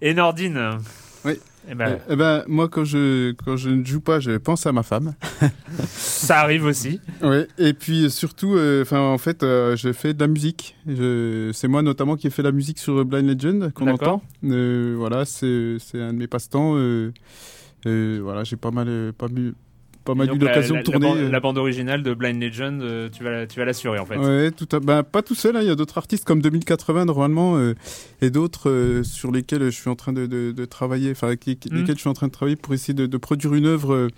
Et 0.00 0.14
Nordine 0.14 0.78
Oui. 1.24 1.38
Eh 1.68 1.74
ben, 1.74 1.98
Eh 2.08 2.16
ben, 2.16 2.44
moi, 2.46 2.68
quand 2.68 2.84
je, 2.84 3.32
quand 3.44 3.56
je 3.56 3.70
ne 3.70 3.84
joue 3.84 4.00
pas, 4.00 4.20
je 4.20 4.32
pense 4.38 4.66
à 4.66 4.72
ma 4.72 4.82
femme. 4.82 5.14
ça 5.86 6.40
arrive 6.40 6.64
aussi. 6.64 7.00
Ouais. 7.22 7.46
Et 7.58 7.72
puis 7.72 8.10
surtout, 8.10 8.54
euh, 8.56 8.84
en 8.92 9.18
fait, 9.18 9.42
euh, 9.42 9.76
je 9.76 9.92
fais 9.92 10.14
de 10.14 10.20
la 10.20 10.28
musique. 10.28 10.76
Je- 10.86 11.50
C'est 11.52 11.68
moi 11.68 11.82
notamment 11.82 12.16
qui 12.16 12.26
ai 12.26 12.30
fait 12.30 12.42
la 12.42 12.52
musique 12.52 12.78
sur 12.78 13.04
Blind 13.04 13.26
Legend 13.28 13.72
qu'on 13.72 13.86
entend. 13.94 14.22
Euh, 14.44 14.94
voilà, 14.96 15.24
c'est 15.24 15.76
c'est 15.80 16.00
un 16.00 16.12
de 16.12 16.18
mes 16.18 16.26
passe-temps. 16.26 16.76
euh, 16.76 17.12
euh, 17.86 18.20
voilà, 18.22 18.44
j'ai 18.44 18.56
pas 18.56 18.70
mal, 18.70 18.86
euh, 18.88 19.12
pas, 19.12 19.26
pas 20.06 20.14
mal 20.14 20.28
eu 20.34 20.38
l'occasion 20.38 20.76
de 20.76 20.82
tourner. 20.82 21.06
La, 21.06 21.12
bande- 21.14 21.18
euh, 21.22 21.30
la 21.30 21.40
bande 21.40 21.58
originale 21.58 22.02
de 22.02 22.14
Blind 22.14 22.42
Legend, 22.42 22.80
euh, 22.82 23.08
tu 23.10 23.22
vas, 23.22 23.46
tu 23.46 23.58
vas 23.58 23.66
l'assurer 23.66 23.98
en 23.98 24.06
fait. 24.06 24.16
Ouais, 24.16 24.50
tout 24.52 24.68
à... 24.74 24.80
ben, 24.80 25.02
pas 25.02 25.20
tout 25.22 25.34
seul, 25.34 25.56
hein, 25.56 25.60
il 25.62 25.68
y 25.68 25.70
a 25.70 25.74
d'autres 25.74 25.98
artistes 25.98 26.24
comme 26.24 26.40
2080 26.40 27.04
normalement 27.04 27.56
euh, 27.58 27.74
et 28.22 28.30
d'autres 28.30 28.70
euh, 28.70 29.02
sur 29.02 29.30
lesquels 29.32 29.64
je 29.64 29.70
suis 29.70 29.90
en 29.90 29.96
train 29.96 30.12
de, 30.14 30.26
de- 30.26 30.52
de 30.52 30.64
travailler, 30.64 31.10
enfin 31.10 31.26
avec 31.26 31.44
les- 31.44 31.58
Mm. 31.70 31.74
lesquels 31.78 31.96
je 31.96 32.00
suis 32.00 32.08
en 32.10 32.14
train 32.14 32.28
de 32.28 32.32
travailler 32.32 32.56
pour 32.56 32.72
essayer 32.74 32.94
de, 32.94 33.06
de 33.06 33.16
produire 33.16 33.52
une 33.54 33.66
œuvre 33.66 34.08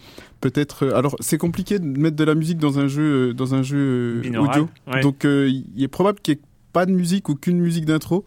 peut-être. 0.40 0.86
alors 0.94 1.16
c'est 1.20 1.38
compliqué 1.38 1.78
de 1.78 1.84
mettre 1.98 2.16
de 2.16 2.24
la 2.24 2.34
musique 2.34 2.58
dans 2.58 2.78
un 2.78 2.86
jeu, 2.88 3.32
dans 3.34 3.54
un 3.54 3.62
jeu 3.62 4.20
Binaural, 4.22 4.50
audio, 4.50 4.68
ouais. 4.92 5.00
donc 5.00 5.24
il 5.24 5.64
est 5.82 5.88
probable 5.88 6.20
qu'il 6.20 6.34
n'y 6.34 6.40
ait 6.40 6.42
pas 6.78 6.86
de 6.86 6.92
musique 6.92 7.28
ou 7.28 7.34
qu'une 7.34 7.58
musique 7.58 7.84
d'intro, 7.86 8.22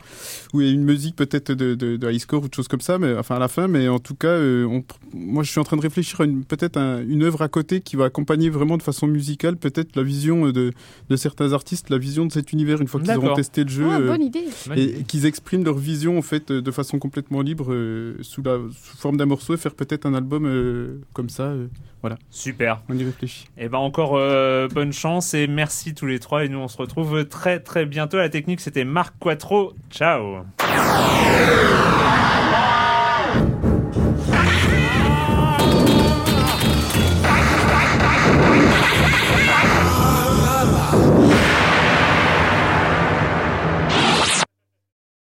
ou 0.54 0.60
une 0.62 0.84
musique 0.84 1.16
peut-être 1.16 1.54
de, 1.54 1.74
de, 1.76 1.96
de 1.96 2.12
high 2.12 2.20
score 2.20 2.44
ou 2.44 2.50
de 2.50 2.54
choses 2.54 2.68
comme 2.68 2.82
ça, 2.82 2.98
mais 3.00 3.16
enfin 3.18 3.36
à 3.36 3.40
la 3.40 3.48
fin. 3.48 3.68
Mais 3.70 3.88
en 3.88 4.00
tout 4.00 4.16
cas, 4.16 4.28
euh, 4.28 4.66
on- 4.66 4.84
moi 5.14 5.44
je 5.44 5.50
suis 5.52 5.60
en 5.60 5.64
train 5.64 5.78
de 5.78 5.82
réfléchir 5.82 6.20
à 6.22 6.26
une- 6.26 6.44
peut-être 6.44 6.76
un- 6.78 7.02
une 7.02 7.24
œuvre 7.24 7.42
à 7.42 7.48
côté 7.48 7.80
qui 7.82 7.96
va 7.96 8.06
accompagner 8.06 8.50
vraiment 8.50 8.78
de 8.78 8.84
façon 8.84 9.08
musicale 9.08 9.56
peut-être 9.56 9.96
la 9.96 10.04
vision 10.04 10.48
euh, 10.48 10.52
de, 10.52 10.72
de 11.10 11.16
certains 11.16 11.54
artistes, 11.54 11.90
la 11.90 11.98
vision 11.98 12.26
de 12.26 12.32
cet 12.32 12.52
univers 12.52 12.82
une 12.82 12.88
fois 12.88 13.00
qu'ils 13.02 13.16
auront 13.18 13.36
testé 13.36 13.64
le 13.64 13.70
jeu. 13.70 13.86
Ah, 13.90 14.00
euh, 14.00 14.08
bonne 14.08 14.24
idée. 14.24 14.46
Et 14.76 14.84
idée. 14.84 15.04
qu'ils 15.08 15.26
expriment 15.26 15.64
leur 15.64 15.78
vision 15.78 16.18
en 16.18 16.22
fait 16.22 16.52
euh, 16.52 16.62
de 16.62 16.72
façon 16.72 17.00
complètement 17.00 17.42
libre 17.42 17.68
euh, 17.72 18.16
sous 18.22 18.42
la 18.44 18.58
sous 18.84 18.98
forme 18.98 19.16
d'un 19.18 19.26
morceau 19.28 19.54
et 19.54 19.58
faire 19.58 19.76
peut-être 19.76 20.06
un 20.06 20.14
album 20.14 20.46
euh, 20.46 21.00
comme 21.14 21.30
ça 21.30 21.44
euh, 21.44 21.68
voilà 22.02 22.18
Super. 22.30 22.82
on 22.90 22.98
y 22.98 23.04
réfléchit 23.04 23.48
Et 23.58 23.70
ben 23.70 23.78
encore 23.78 24.16
euh, 24.16 24.68
bonne 24.68 24.94
chance 24.94 25.34
et 25.34 25.48
merci 25.48 25.94
tous 25.94 26.06
les 26.08 26.20
trois 26.20 26.44
et 26.46 26.50
nous 26.50 26.60
on 26.60 26.68
se 26.68 26.78
retrouve 26.78 27.26
très 27.26 27.60
très 27.60 27.86
bientôt. 27.86 28.18
La 28.18 28.30
technique 28.30 28.62
c'était 28.62 28.86
Marc 28.86 29.14
Quattro. 29.20 29.74
Ciao. 29.90 30.46